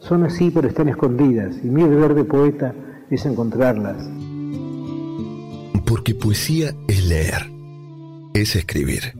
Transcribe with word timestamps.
Son 0.00 0.24
así 0.24 0.50
pero 0.50 0.68
están 0.68 0.88
escondidas. 0.88 1.56
Y 1.62 1.68
mi 1.68 1.84
deber 1.84 2.14
de 2.14 2.24
poeta 2.24 2.74
es 3.10 3.26
encontrarlas. 3.26 4.08
Porque 5.86 6.14
poesía 6.14 6.74
es 6.88 7.06
leer. 7.06 7.50
Es 8.34 8.56
escribir. 8.56 9.14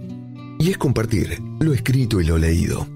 Y 0.58 0.70
es 0.70 0.78
compartir 0.78 1.40
lo 1.60 1.74
escrito 1.74 2.20
y 2.20 2.24
lo 2.24 2.38
leído. 2.38 2.86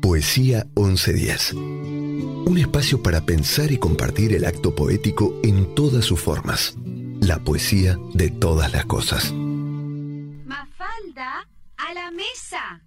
Poesía 0.00 0.66
1110. 0.76 1.54
Un 1.54 2.56
espacio 2.58 3.02
para 3.02 3.22
pensar 3.22 3.70
y 3.70 3.78
compartir 3.78 4.34
el 4.34 4.44
acto 4.44 4.74
poético 4.74 5.38
en 5.42 5.74
todas 5.74 6.04
sus 6.04 6.20
formas. 6.20 6.76
La 7.20 7.38
poesía 7.38 7.96
de 8.14 8.30
todas 8.30 8.72
las 8.72 8.86
cosas. 8.86 9.32
Mafalda, 9.32 11.46
a 11.76 11.94
la 11.94 12.10
mesa. 12.10 12.82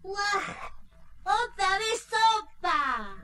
¡Otra 1.23 1.77
vez 1.79 2.05
sopa! 2.09 3.22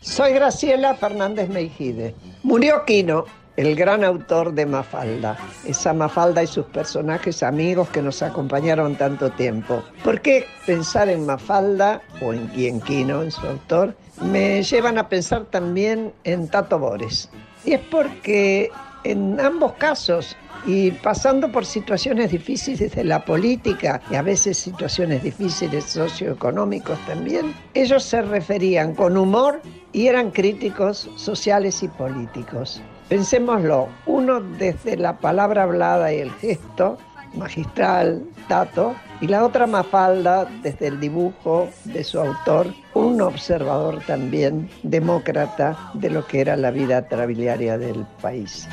Soy 0.00 0.32
Graciela 0.32 0.94
Fernández 0.94 1.48
Meijide. 1.48 2.14
Murió 2.42 2.84
Quino 2.84 3.24
el 3.56 3.76
gran 3.76 4.04
autor 4.04 4.54
de 4.54 4.64
Mafalda, 4.64 5.36
esa 5.66 5.92
Mafalda 5.92 6.42
y 6.42 6.46
sus 6.46 6.64
personajes 6.66 7.42
amigos 7.42 7.88
que 7.90 8.00
nos 8.00 8.22
acompañaron 8.22 8.96
tanto 8.96 9.30
tiempo. 9.32 9.82
¿Por 10.02 10.20
qué 10.22 10.46
pensar 10.64 11.10
en 11.10 11.26
Mafalda 11.26 12.00
o 12.22 12.32
en 12.32 12.80
Quino, 12.80 13.22
en 13.22 13.30
su 13.30 13.46
autor, 13.46 13.94
me 14.22 14.62
llevan 14.62 14.96
a 14.96 15.08
pensar 15.08 15.44
también 15.44 16.12
en 16.24 16.48
Tato 16.48 16.78
Bores? 16.78 17.28
Y 17.64 17.74
es 17.74 17.80
porque 17.90 18.70
en 19.04 19.38
ambos 19.40 19.72
casos 19.74 20.36
y 20.66 20.90
pasando 20.90 21.50
por 21.50 21.64
situaciones 21.64 22.30
difíciles 22.30 22.94
de 22.94 23.04
la 23.04 23.24
política 23.24 24.00
y 24.10 24.14
a 24.14 24.22
veces 24.22 24.58
situaciones 24.58 25.22
difíciles 25.22 25.84
socioeconómicos 25.84 26.98
también, 27.06 27.54
ellos 27.74 28.02
se 28.04 28.22
referían 28.22 28.94
con 28.94 29.16
humor 29.16 29.60
y 29.92 30.06
eran 30.06 30.30
críticos 30.30 31.10
sociales 31.16 31.82
y 31.82 31.88
políticos. 31.88 32.80
Pensémoslo, 33.08 33.88
uno 34.06 34.40
desde 34.40 34.96
la 34.96 35.18
palabra 35.18 35.64
hablada 35.64 36.12
y 36.12 36.20
el 36.20 36.30
gesto, 36.32 36.96
magistral, 37.34 38.24
Tato, 38.48 38.94
y 39.20 39.26
la 39.26 39.44
otra 39.44 39.66
Mafalda 39.66 40.46
desde 40.62 40.88
el 40.88 41.00
dibujo 41.00 41.68
de 41.84 42.02
su 42.04 42.20
autor, 42.20 42.72
un 42.94 43.20
observador 43.20 44.00
también 44.06 44.68
demócrata 44.82 45.76
de 45.94 46.10
lo 46.10 46.26
que 46.26 46.40
era 46.40 46.56
la 46.56 46.70
vida 46.70 47.06
trabiliaria 47.08 47.78
del 47.78 48.06
país. 48.22 48.68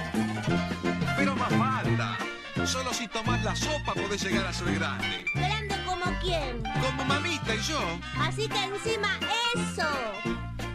Solo 2.67 2.93
si 2.93 3.07
tomas 3.07 3.41
la 3.45 3.55
sopa 3.55 3.93
podés 3.93 4.21
llegar 4.21 4.45
a 4.45 4.51
ser 4.51 4.75
grande. 4.75 5.07
¿Grande 5.33 5.75
como 5.85 6.03
quién? 6.19 6.61
Como 6.81 7.05
mamita 7.05 7.55
y 7.55 7.59
yo. 7.59 7.79
Así 8.19 8.49
que 8.49 8.61
encima 8.61 9.07
eso. 9.55 9.87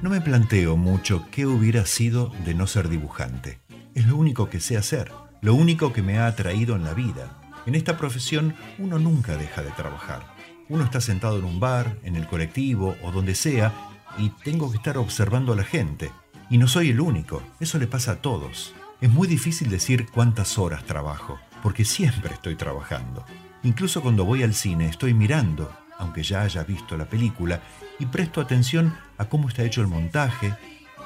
No 0.00 0.08
me 0.08 0.22
planteo 0.22 0.78
mucho 0.78 1.26
qué 1.30 1.44
hubiera 1.44 1.84
sido 1.84 2.32
de 2.46 2.54
no 2.54 2.66
ser 2.66 2.88
dibujante. 2.88 3.60
Es 3.94 4.06
lo 4.06 4.16
único 4.16 4.48
que 4.48 4.58
sé 4.58 4.78
hacer, 4.78 5.12
lo 5.42 5.54
único 5.54 5.92
que 5.92 6.00
me 6.00 6.18
ha 6.18 6.26
atraído 6.28 6.76
en 6.76 6.84
la 6.84 6.94
vida. 6.94 7.38
En 7.66 7.74
esta 7.74 7.98
profesión 7.98 8.54
uno 8.78 8.98
nunca 8.98 9.36
deja 9.36 9.62
de 9.62 9.70
trabajar. 9.72 10.34
Uno 10.70 10.84
está 10.84 11.02
sentado 11.02 11.38
en 11.38 11.44
un 11.44 11.60
bar, 11.60 11.98
en 12.04 12.16
el 12.16 12.26
colectivo 12.26 12.96
o 13.02 13.12
donde 13.12 13.34
sea 13.34 13.70
y 14.16 14.30
tengo 14.30 14.70
que 14.70 14.78
estar 14.78 14.96
observando 14.96 15.52
a 15.52 15.56
la 15.56 15.64
gente. 15.64 16.10
Y 16.48 16.56
no 16.56 16.68
soy 16.68 16.88
el 16.88 17.00
único, 17.02 17.42
eso 17.60 17.78
le 17.78 17.86
pasa 17.86 18.12
a 18.12 18.22
todos. 18.22 18.72
Es 19.02 19.10
muy 19.10 19.28
difícil 19.28 19.68
decir 19.68 20.06
cuántas 20.10 20.58
horas 20.58 20.84
trabajo, 20.84 21.38
porque 21.62 21.84
siempre 21.84 22.34
estoy 22.34 22.56
trabajando. 22.56 23.24
Incluso 23.62 24.02
cuando 24.02 24.24
voy 24.24 24.42
al 24.42 24.54
cine 24.54 24.88
estoy 24.88 25.14
mirando, 25.14 25.72
aunque 25.98 26.22
ya 26.22 26.42
haya 26.42 26.64
visto 26.64 26.96
la 26.96 27.06
película, 27.06 27.62
y 27.98 28.06
presto 28.06 28.40
atención 28.40 28.94
a 29.18 29.26
cómo 29.26 29.48
está 29.48 29.62
hecho 29.62 29.80
el 29.80 29.86
montaje, 29.86 30.54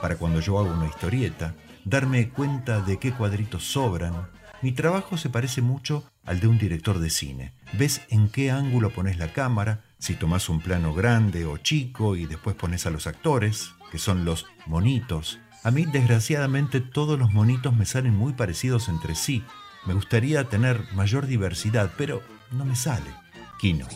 para 0.00 0.17
cuando 0.17 0.41
yo 0.41 0.58
hago 0.58 0.73
una 0.73 0.87
historieta, 0.88 1.55
darme 1.85 2.31
cuenta 2.31 2.81
de 2.81 2.99
qué 2.99 3.12
cuadritos 3.12 3.64
sobran, 3.64 4.29
Mi 4.62 4.73
trabajo 4.73 5.19
se 5.19 5.29
parece 5.29 5.61
mucho 5.61 6.11
al 6.25 6.41
de 6.41 6.49
un 6.49 6.56
director 6.56 6.99
de 6.99 7.11
cine. 7.11 7.52
Ves 7.75 8.00
en 8.09 8.31
qué 8.31 8.50
ángulo 8.50 8.88
pones 8.91 9.19
la 9.19 9.32
cámara, 9.35 9.85
si 9.99 10.14
tomas 10.14 10.49
un 10.49 10.61
plano 10.61 10.94
grande 10.94 11.44
o 11.44 11.59
chico 11.59 12.17
y 12.17 12.25
después 12.25 12.56
pones 12.56 12.87
a 12.87 12.91
los 12.91 13.06
actores, 13.06 13.73
que 13.93 13.99
son 13.99 14.25
los 14.25 14.47
monitos. 14.67 15.38
A 15.62 15.70
mí, 15.70 15.85
desgraciadamente, 15.85 16.81
todos 16.81 17.19
los 17.19 17.32
monitos 17.32 17.76
me 17.76 17.85
salen 17.85 18.17
muy 18.17 18.32
parecidos 18.32 18.88
entre 18.88 19.14
sí. 19.14 19.44
Me 19.87 19.94
gustaría 19.94 20.49
tener 20.49 20.81
mayor 20.94 21.27
diversidad, 21.29 21.93
pero 21.97 22.21
no 22.50 22.65
me 22.65 22.75
sale. 22.75 23.15
Kino. 23.61 23.87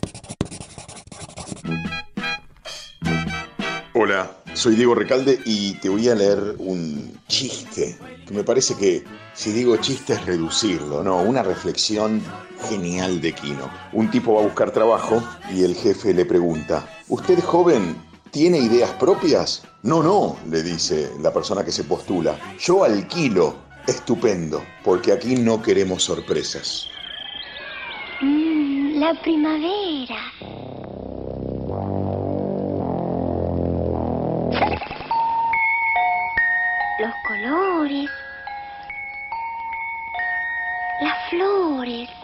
Hola, 3.94 4.30
soy 4.54 4.76
Diego 4.76 4.94
Recalde 4.94 5.40
y 5.44 5.74
te 5.74 5.88
voy 5.88 6.08
a 6.08 6.14
leer 6.14 6.54
un 6.58 7.18
chiste, 7.26 7.98
que 8.24 8.32
me 8.32 8.44
parece 8.44 8.76
que 8.76 9.04
si 9.34 9.50
digo 9.50 9.76
chiste 9.78 10.12
es 10.12 10.24
reducirlo, 10.26 11.02
¿no? 11.02 11.22
Una 11.22 11.42
reflexión 11.42 12.22
genial 12.68 13.20
de 13.20 13.32
Kino. 13.32 13.68
Un 13.92 14.10
tipo 14.12 14.34
va 14.34 14.42
a 14.42 14.44
buscar 14.44 14.70
trabajo 14.70 15.20
y 15.52 15.64
el 15.64 15.74
jefe 15.74 16.14
le 16.14 16.24
pregunta, 16.24 16.88
¿usted 17.08 17.40
joven 17.40 17.96
tiene 18.30 18.58
ideas 18.58 18.90
propias? 18.92 19.64
No, 19.82 20.04
no, 20.04 20.36
le 20.48 20.62
dice 20.62 21.10
la 21.20 21.32
persona 21.32 21.64
que 21.64 21.72
se 21.72 21.82
postula. 21.82 22.38
Yo 22.60 22.84
alquilo. 22.84 23.69
Estupendo, 23.90 24.64
porque 24.84 25.10
aquí 25.10 25.34
no 25.34 25.60
queremos 25.60 26.04
sorpresas. 26.04 26.88
Mm, 28.20 29.00
la 29.00 29.20
primavera. 29.20 30.14
Los 37.00 37.14
colores. 37.26 38.08
Las 41.00 41.30
flores. 41.30 42.19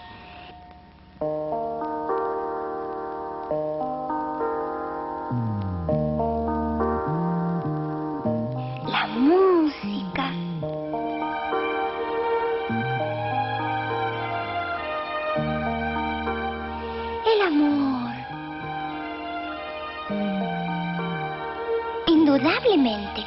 Indudablemente, 22.56 23.22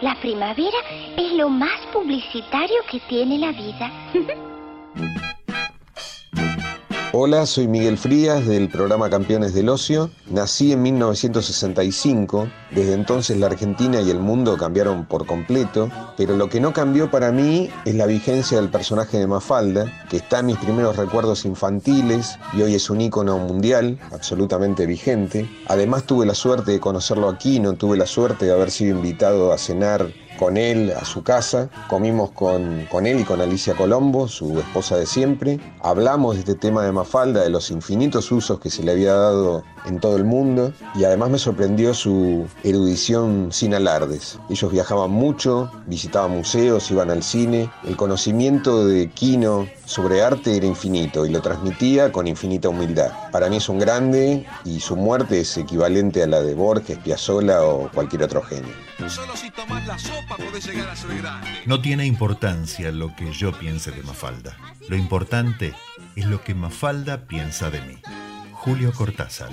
la 0.00 0.14
primavera 0.20 0.78
es 1.16 1.32
lo 1.32 1.48
más 1.48 1.80
publicitario 1.92 2.76
que 2.90 3.00
tiene 3.00 3.38
la 3.38 3.52
vida. 3.52 3.90
Hola, 7.14 7.44
soy 7.44 7.68
Miguel 7.68 7.98
Frías 7.98 8.46
del 8.46 8.70
programa 8.70 9.10
Campeones 9.10 9.52
del 9.52 9.68
Ocio. 9.68 10.08
Nací 10.30 10.72
en 10.72 10.80
1965. 10.80 12.48
Desde 12.70 12.94
entonces 12.94 13.36
la 13.36 13.48
Argentina 13.48 14.00
y 14.00 14.08
el 14.08 14.18
mundo 14.18 14.56
cambiaron 14.56 15.04
por 15.04 15.26
completo, 15.26 15.90
pero 16.16 16.38
lo 16.38 16.48
que 16.48 16.58
no 16.58 16.72
cambió 16.72 17.10
para 17.10 17.30
mí 17.30 17.68
es 17.84 17.94
la 17.96 18.06
vigencia 18.06 18.58
del 18.58 18.70
personaje 18.70 19.18
de 19.18 19.26
Mafalda, 19.26 19.92
que 20.08 20.16
está 20.16 20.38
en 20.38 20.46
mis 20.46 20.56
primeros 20.56 20.96
recuerdos 20.96 21.44
infantiles 21.44 22.38
y 22.54 22.62
hoy 22.62 22.76
es 22.76 22.88
un 22.88 23.02
ícono 23.02 23.36
mundial, 23.36 23.98
absolutamente 24.10 24.86
vigente. 24.86 25.46
Además 25.66 26.04
tuve 26.04 26.24
la 26.24 26.34
suerte 26.34 26.70
de 26.70 26.80
conocerlo 26.80 27.28
aquí, 27.28 27.60
no 27.60 27.74
tuve 27.74 27.98
la 27.98 28.06
suerte 28.06 28.46
de 28.46 28.52
haber 28.52 28.70
sido 28.70 28.96
invitado 28.96 29.52
a 29.52 29.58
cenar 29.58 30.10
con 30.42 30.56
él 30.56 30.92
a 31.00 31.04
su 31.04 31.22
casa, 31.22 31.70
comimos 31.88 32.32
con, 32.32 32.88
con, 32.90 33.06
él 33.06 33.20
y 33.20 33.22
con 33.22 33.40
Alicia 33.40 33.74
Colombo, 33.74 34.26
su 34.26 34.58
esposa 34.58 34.96
de 34.96 35.06
siempre, 35.06 35.60
hablamos 35.80 36.34
de 36.34 36.40
este 36.40 36.56
tema 36.56 36.84
de 36.84 36.90
Mafalda, 36.90 37.44
de 37.44 37.48
los 37.48 37.70
infinitos 37.70 38.32
usos 38.32 38.58
que 38.58 38.68
se 38.68 38.82
le 38.82 38.90
había 38.90 39.14
dado 39.14 39.62
en 39.86 40.00
todo 40.00 40.16
el 40.16 40.24
mundo 40.24 40.72
y 40.94 41.04
además 41.04 41.30
me 41.30 41.38
sorprendió 41.38 41.94
su 41.94 42.46
erudición 42.62 43.48
sin 43.50 43.74
alardes. 43.74 44.38
Ellos 44.50 44.70
viajaban 44.72 45.10
mucho, 45.10 45.70
visitaban 45.86 46.32
museos, 46.32 46.90
iban 46.90 47.10
al 47.10 47.22
cine, 47.22 47.70
el 47.84 47.96
conocimiento 47.96 48.86
de 48.86 49.10
Quino 49.10 49.68
sobre 49.84 50.22
arte 50.22 50.56
era 50.56 50.66
infinito 50.66 51.26
y 51.26 51.30
lo 51.30 51.42
transmitía 51.42 52.12
con 52.12 52.26
infinita 52.26 52.68
humildad. 52.68 53.12
Para 53.30 53.48
mí 53.48 53.56
es 53.56 53.68
un 53.68 53.78
grande 53.78 54.46
y 54.64 54.80
su 54.80 54.96
muerte 54.96 55.40
es 55.40 55.56
equivalente 55.56 56.22
a 56.22 56.26
la 56.26 56.42
de 56.42 56.54
Borges, 56.54 56.98
Piazzolla 56.98 57.62
o 57.62 57.90
cualquier 57.90 58.22
otro 58.22 58.42
genio. 58.42 58.72
Solo 59.08 59.36
si 59.36 59.50
tomas 59.50 59.86
la 59.86 59.98
sopa 59.98 60.36
podés 60.36 60.66
llegar 60.66 60.88
a 60.88 60.96
ser 60.96 61.16
grande. 61.18 61.48
No 61.66 61.80
tiene 61.80 62.06
importancia 62.06 62.92
lo 62.92 63.14
que 63.16 63.32
yo 63.32 63.52
piense 63.52 63.90
de 63.90 64.02
Mafalda. 64.02 64.56
Lo 64.88 64.96
importante 64.96 65.74
es 66.16 66.26
lo 66.26 66.42
que 66.42 66.54
Mafalda 66.54 67.26
piensa 67.26 67.70
de 67.70 67.80
mí. 67.82 67.96
Julio 68.64 68.92
Cortázar. 68.92 69.48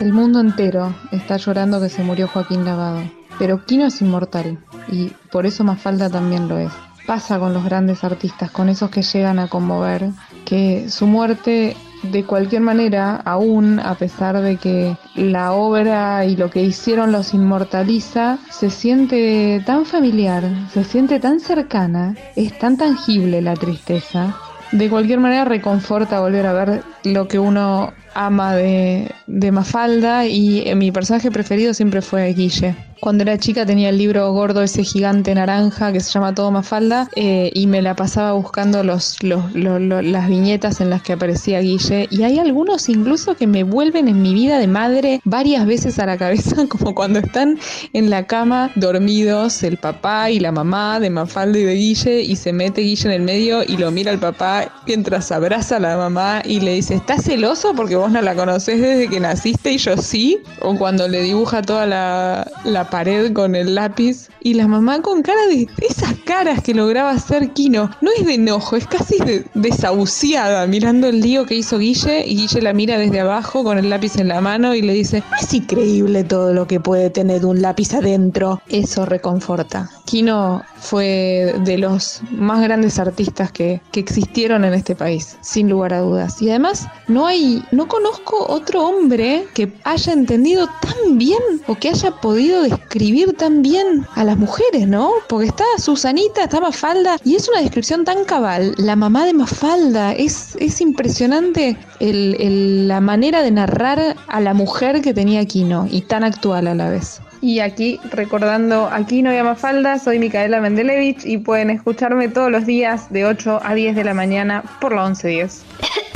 El 0.00 0.12
mundo 0.12 0.40
entero 0.40 0.92
está 1.12 1.36
llorando 1.36 1.80
que 1.80 1.88
se 1.88 2.02
murió 2.02 2.26
Joaquín 2.26 2.64
Lavado, 2.64 3.08
pero 3.38 3.64
Quino 3.64 3.86
es 3.86 4.02
inmortal 4.02 4.58
y 4.88 5.10
por 5.30 5.46
eso 5.46 5.62
Mafalda 5.62 6.10
también 6.10 6.48
lo 6.48 6.58
es. 6.58 6.72
Pasa 7.06 7.38
con 7.38 7.54
los 7.54 7.64
grandes 7.64 8.02
artistas, 8.02 8.50
con 8.50 8.68
esos 8.68 8.90
que 8.90 9.02
llegan 9.02 9.38
a 9.38 9.46
conmover, 9.46 10.10
que 10.44 10.90
su 10.90 11.06
muerte 11.06 11.76
de 12.02 12.24
cualquier 12.24 12.62
manera, 12.62 13.16
aún 13.16 13.80
a 13.80 13.94
pesar 13.94 14.40
de 14.40 14.56
que 14.56 14.96
la 15.14 15.52
obra 15.52 16.24
y 16.24 16.36
lo 16.36 16.50
que 16.50 16.62
hicieron 16.62 17.12
los 17.12 17.34
inmortaliza, 17.34 18.38
se 18.50 18.70
siente 18.70 19.62
tan 19.64 19.86
familiar, 19.86 20.44
se 20.72 20.84
siente 20.84 21.20
tan 21.20 21.40
cercana, 21.40 22.16
es 22.36 22.58
tan 22.58 22.76
tangible 22.76 23.40
la 23.42 23.54
tristeza. 23.54 24.36
De 24.72 24.88
cualquier 24.88 25.20
manera 25.20 25.44
reconforta 25.44 26.20
volver 26.20 26.46
a 26.46 26.52
ver 26.52 26.82
lo 27.04 27.28
que 27.28 27.38
uno 27.38 27.92
ama 28.14 28.54
de, 28.56 29.10
de 29.26 29.52
Mafalda 29.52 30.26
y 30.26 30.74
mi 30.74 30.92
personaje 30.92 31.30
preferido 31.30 31.74
siempre 31.74 32.02
fue 32.02 32.32
Guille. 32.32 32.74
Cuando 33.02 33.22
era 33.24 33.36
chica 33.36 33.66
tenía 33.66 33.88
el 33.88 33.98
libro 33.98 34.32
gordo, 34.32 34.62
ese 34.62 34.84
gigante 34.84 35.34
naranja 35.34 35.92
que 35.92 35.98
se 35.98 36.12
llama 36.12 36.36
Todo 36.36 36.52
Mafalda, 36.52 37.08
eh, 37.16 37.50
y 37.52 37.66
me 37.66 37.82
la 37.82 37.96
pasaba 37.96 38.30
buscando 38.34 38.84
los, 38.84 39.20
los, 39.24 39.52
los, 39.56 39.82
las 40.04 40.28
viñetas 40.28 40.80
en 40.80 40.88
las 40.88 41.02
que 41.02 41.14
aparecía 41.14 41.58
Guille. 41.58 42.06
Y 42.12 42.22
hay 42.22 42.38
algunos 42.38 42.88
incluso 42.88 43.34
que 43.34 43.48
me 43.48 43.64
vuelven 43.64 44.06
en 44.06 44.22
mi 44.22 44.34
vida 44.34 44.56
de 44.60 44.68
madre 44.68 45.20
varias 45.24 45.66
veces 45.66 45.98
a 45.98 46.06
la 46.06 46.16
cabeza, 46.16 46.54
como 46.68 46.94
cuando 46.94 47.18
están 47.18 47.58
en 47.92 48.08
la 48.08 48.28
cama 48.28 48.70
dormidos 48.76 49.64
el 49.64 49.78
papá 49.78 50.30
y 50.30 50.38
la 50.38 50.52
mamá 50.52 51.00
de 51.00 51.10
Mafalda 51.10 51.58
y 51.58 51.64
de 51.64 51.74
Guille, 51.74 52.20
y 52.22 52.36
se 52.36 52.52
mete 52.52 52.82
Guille 52.82 53.06
en 53.06 53.14
el 53.14 53.22
medio 53.22 53.64
y 53.64 53.78
lo 53.78 53.90
mira 53.90 54.12
al 54.12 54.20
papá 54.20 54.70
mientras 54.86 55.32
abraza 55.32 55.78
a 55.78 55.80
la 55.80 55.96
mamá 55.96 56.40
y 56.44 56.60
le 56.60 56.74
dice, 56.74 56.94
¿estás 56.94 57.24
celoso 57.24 57.72
porque 57.74 57.96
vos 58.02 58.10
no 58.10 58.20
la 58.20 58.34
conocés 58.34 58.80
desde 58.80 59.08
que 59.08 59.20
naciste 59.20 59.70
y 59.70 59.78
yo 59.78 59.96
sí? 59.96 60.40
O 60.60 60.76
cuando 60.76 61.06
le 61.06 61.22
dibuja 61.22 61.62
toda 61.62 61.86
la, 61.86 62.50
la 62.64 62.90
pared 62.90 63.32
con 63.32 63.54
el 63.54 63.76
lápiz 63.76 64.28
y 64.40 64.54
la 64.54 64.66
mamá 64.66 65.00
con 65.02 65.22
cara 65.22 65.46
de 65.46 65.68
esas 65.78 66.14
caras 66.24 66.64
que 66.64 66.74
lograba 66.74 67.10
hacer 67.10 67.50
Kino. 67.50 67.90
No 68.00 68.10
es 68.18 68.26
de 68.26 68.34
enojo, 68.34 68.74
es 68.74 68.88
casi 68.88 69.18
de, 69.18 69.44
desahuciada 69.54 70.66
mirando 70.66 71.06
el 71.06 71.20
lío 71.20 71.46
que 71.46 71.54
hizo 71.54 71.78
Guille 71.78 72.26
y 72.26 72.34
Guille 72.34 72.60
la 72.60 72.72
mira 72.72 72.98
desde 72.98 73.20
abajo 73.20 73.62
con 73.62 73.78
el 73.78 73.88
lápiz 73.88 74.16
en 74.16 74.26
la 74.26 74.40
mano 74.40 74.74
y 74.74 74.82
le 74.82 74.94
dice, 74.94 75.22
es 75.40 75.54
increíble 75.54 76.24
todo 76.24 76.52
lo 76.52 76.66
que 76.66 76.80
puede 76.80 77.08
tener 77.08 77.46
un 77.46 77.62
lápiz 77.62 77.94
adentro. 77.94 78.60
Eso 78.68 79.06
reconforta. 79.06 79.88
Kino 80.06 80.62
fue 80.80 81.54
de 81.64 81.78
los 81.78 82.20
más 82.32 82.60
grandes 82.62 82.98
artistas 82.98 83.52
que, 83.52 83.80
que 83.92 84.00
existieron 84.00 84.64
en 84.64 84.74
este 84.74 84.96
país, 84.96 85.36
sin 85.40 85.70
lugar 85.70 85.94
a 85.94 86.00
dudas. 86.00 86.42
Y 86.42 86.50
además 86.50 86.88
no 87.06 87.26
hay, 87.26 87.62
no 87.70 87.86
conozco 87.92 88.46
otro 88.48 88.86
hombre 88.86 89.44
que 89.52 89.70
haya 89.84 90.14
entendido 90.14 90.66
tan 90.80 91.18
bien 91.18 91.42
o 91.66 91.74
que 91.74 91.90
haya 91.90 92.10
podido 92.10 92.62
describir 92.62 93.36
tan 93.36 93.60
bien 93.60 94.06
a 94.14 94.24
las 94.24 94.38
mujeres, 94.38 94.88
¿no? 94.88 95.10
Porque 95.28 95.48
está 95.48 95.64
Susanita, 95.76 96.44
está 96.44 96.58
Mafalda, 96.58 97.18
y 97.22 97.36
es 97.36 97.50
una 97.50 97.60
descripción 97.60 98.06
tan 98.06 98.24
cabal. 98.24 98.74
La 98.78 98.96
mamá 98.96 99.26
de 99.26 99.34
Mafalda, 99.34 100.14
es, 100.14 100.56
es 100.58 100.80
impresionante 100.80 101.76
el, 102.00 102.34
el, 102.40 102.88
la 102.88 103.02
manera 103.02 103.42
de 103.42 103.50
narrar 103.50 104.16
a 104.26 104.40
la 104.40 104.54
mujer 104.54 105.02
que 105.02 105.12
tenía 105.12 105.44
Kino 105.44 105.86
y 105.90 106.00
tan 106.00 106.24
actual 106.24 106.68
a 106.68 106.74
la 106.74 106.88
vez. 106.88 107.20
Y 107.42 107.58
aquí, 107.58 108.00
recordando 108.10 108.88
aquí 108.90 109.20
no 109.20 109.28
hay 109.28 109.42
Mafalda, 109.42 109.98
soy 109.98 110.18
Micaela 110.18 110.62
Mendelevich 110.62 111.26
y 111.26 111.36
pueden 111.36 111.68
escucharme 111.68 112.28
todos 112.28 112.50
los 112.50 112.64
días 112.64 113.12
de 113.12 113.26
8 113.26 113.60
a 113.62 113.74
10 113.74 113.96
de 113.96 114.04
la 114.04 114.14
mañana 114.14 114.62
por 114.80 114.94
la 114.94 115.04
1110. 115.04 115.64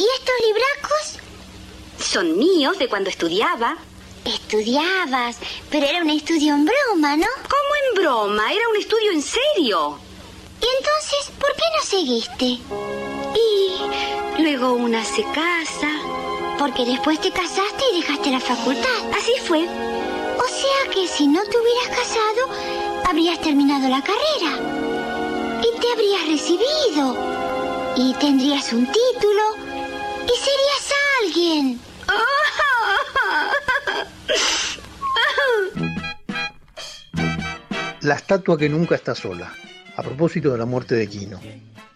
¿Y 0.00 0.02
estos 0.02 0.34
libracos? 0.46 1.18
Son 2.02 2.38
míos 2.38 2.78
de 2.78 2.88
cuando 2.88 3.10
estudiaba. 3.10 3.76
Estudiabas, 4.24 5.36
pero 5.70 5.84
era 5.84 6.00
un 6.00 6.08
estudio 6.08 6.54
en 6.54 6.64
broma, 6.64 7.18
¿no? 7.18 7.26
¿Cómo 7.42 7.70
en 7.84 8.02
broma? 8.02 8.50
Era 8.50 8.66
un 8.70 8.76
estudio 8.76 9.12
en 9.12 9.20
serio. 9.20 9.98
¿Y 10.58 10.66
entonces 10.78 11.30
por 11.38 11.54
qué 11.54 11.64
no 11.76 11.84
seguiste? 11.84 12.46
Y 13.36 14.42
luego 14.42 14.72
una 14.72 15.04
se 15.04 15.22
casa. 15.22 15.90
Porque 16.58 16.86
después 16.86 17.20
te 17.20 17.30
casaste 17.30 17.84
y 17.92 18.00
dejaste 18.00 18.30
la 18.30 18.40
facultad. 18.40 19.12
Así 19.14 19.32
fue. 19.46 19.64
O 19.64 20.48
sea 20.48 20.94
que 20.94 21.08
si 21.08 21.26
no 21.26 21.42
te 21.42 21.58
hubieras 21.58 21.88
casado, 21.88 23.04
habrías 23.04 23.38
terminado 23.42 23.86
la 23.86 24.00
carrera 24.00 25.60
y 25.60 25.78
te 25.78 25.92
habrías 25.92 26.26
recibido 26.26 27.16
y 27.96 28.14
tendrías 28.14 28.72
un 28.72 28.86
título 28.86 29.59
y 30.30 30.36
serías 30.38 30.86
alguien. 31.22 31.80
La 38.02 38.14
estatua 38.14 38.56
que 38.56 38.68
nunca 38.68 38.94
está 38.94 39.14
sola, 39.14 39.52
a 39.96 40.02
propósito 40.02 40.52
de 40.52 40.58
la 40.58 40.66
muerte 40.66 40.94
de 40.94 41.06
Quino. 41.06 41.40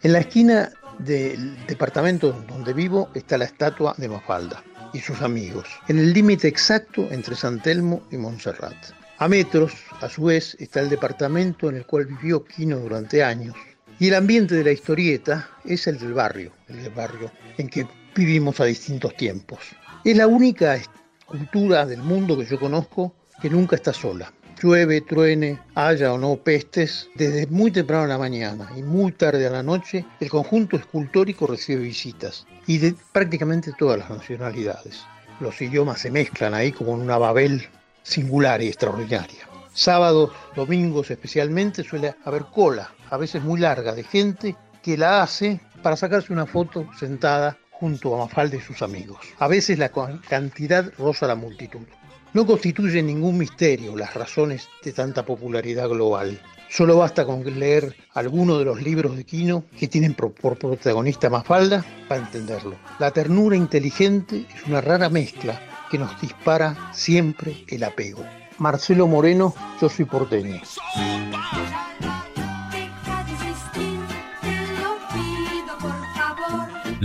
En 0.02 0.12
la 0.12 0.18
esquina 0.18 0.70
del 0.98 1.66
departamento 1.66 2.32
donde 2.48 2.72
vivo 2.72 3.08
está 3.14 3.38
la 3.38 3.46
estatua 3.46 3.94
de 3.96 4.08
Mafalda 4.08 4.62
y 4.92 5.00
sus 5.00 5.22
amigos, 5.22 5.66
en 5.88 5.98
el 5.98 6.12
límite 6.12 6.46
exacto 6.46 7.08
entre 7.10 7.34
San 7.34 7.62
Telmo 7.62 8.02
y 8.10 8.16
Montserrat. 8.16 8.76
A 9.18 9.28
metros, 9.28 9.72
a 10.00 10.08
su 10.08 10.24
vez, 10.24 10.56
está 10.60 10.80
el 10.80 10.90
departamento 10.90 11.68
en 11.68 11.76
el 11.76 11.86
cual 11.86 12.06
vivió 12.06 12.44
Quino 12.44 12.78
durante 12.78 13.22
años. 13.22 13.56
Y 13.98 14.08
el 14.08 14.14
ambiente 14.14 14.56
de 14.56 14.64
la 14.64 14.72
historieta 14.72 15.48
es 15.64 15.86
el 15.86 15.98
del 15.98 16.14
barrio, 16.14 16.52
el 16.68 16.82
del 16.82 16.92
barrio 16.92 17.30
en 17.56 17.68
que 17.68 17.86
vivimos 18.14 18.60
a 18.60 18.64
distintos 18.64 19.16
tiempos. 19.16 19.60
Es 20.04 20.16
la 20.16 20.26
única 20.26 20.78
cultura 21.26 21.86
del 21.86 22.02
mundo 22.02 22.36
que 22.36 22.44
yo 22.44 22.58
conozco 22.58 23.14
que 23.40 23.50
nunca 23.50 23.76
está 23.76 23.92
sola 23.92 24.32
llueve, 24.64 25.02
truene, 25.02 25.58
haya 25.74 26.12
o 26.12 26.18
no 26.18 26.36
pestes, 26.36 27.08
desde 27.14 27.46
muy 27.48 27.70
temprano 27.70 28.04
en 28.04 28.08
la 28.08 28.18
mañana 28.18 28.70
y 28.76 28.82
muy 28.82 29.12
tarde 29.12 29.46
a 29.46 29.50
la 29.50 29.62
noche, 29.62 30.04
el 30.20 30.30
conjunto 30.30 30.76
escultórico 30.76 31.46
recibe 31.46 31.82
visitas 31.82 32.46
y 32.66 32.78
de 32.78 32.94
prácticamente 33.12 33.72
todas 33.78 33.98
las 33.98 34.10
nacionalidades. 34.10 35.04
Los 35.40 35.60
idiomas 35.60 36.00
se 36.00 36.10
mezclan 36.10 36.54
ahí 36.54 36.72
como 36.72 36.94
en 36.94 37.02
una 37.02 37.18
Babel 37.18 37.68
singular 38.02 38.62
y 38.62 38.68
extraordinaria. 38.68 39.48
Sábados, 39.74 40.30
domingos 40.56 41.10
especialmente 41.10 41.82
suele 41.82 42.14
haber 42.24 42.44
cola, 42.44 42.90
a 43.10 43.16
veces 43.16 43.42
muy 43.42 43.60
larga, 43.60 43.92
de 43.92 44.04
gente 44.04 44.56
que 44.82 44.96
la 44.96 45.22
hace 45.22 45.60
para 45.82 45.96
sacarse 45.96 46.32
una 46.32 46.46
foto 46.46 46.88
sentada 46.98 47.58
junto 47.80 48.14
a 48.14 48.18
Mafalda 48.18 48.56
y 48.56 48.60
sus 48.60 48.82
amigos. 48.82 49.18
A 49.38 49.48
veces 49.48 49.78
la 49.78 49.90
cantidad 50.28 50.92
roza 50.98 51.26
la 51.26 51.34
multitud. 51.34 51.86
No 52.32 52.46
constituye 52.46 53.02
ningún 53.02 53.38
misterio 53.38 53.96
las 53.96 54.14
razones 54.14 54.68
de 54.82 54.92
tanta 54.92 55.24
popularidad 55.24 55.88
global. 55.88 56.40
Solo 56.68 56.96
basta 56.96 57.24
con 57.24 57.44
leer 57.44 57.94
alguno 58.14 58.58
de 58.58 58.64
los 58.64 58.82
libros 58.82 59.16
de 59.16 59.24
Quino 59.24 59.64
que 59.78 59.86
tienen 59.86 60.14
por, 60.14 60.32
protagonista 60.32 61.30
Mafalda 61.30 61.84
para 62.08 62.22
entenderlo. 62.22 62.74
La 62.98 63.12
ternura 63.12 63.56
inteligente 63.56 64.46
es 64.52 64.66
una 64.66 64.80
rara 64.80 65.08
mezcla 65.08 65.60
que 65.90 65.98
nos 65.98 66.20
dispara 66.20 66.90
siempre 66.92 67.64
el 67.68 67.84
apego. 67.84 68.24
Marcelo 68.58 69.06
Moreno, 69.06 69.54
yo 69.80 69.88
soy 69.88 70.04
porteño. 70.04 70.60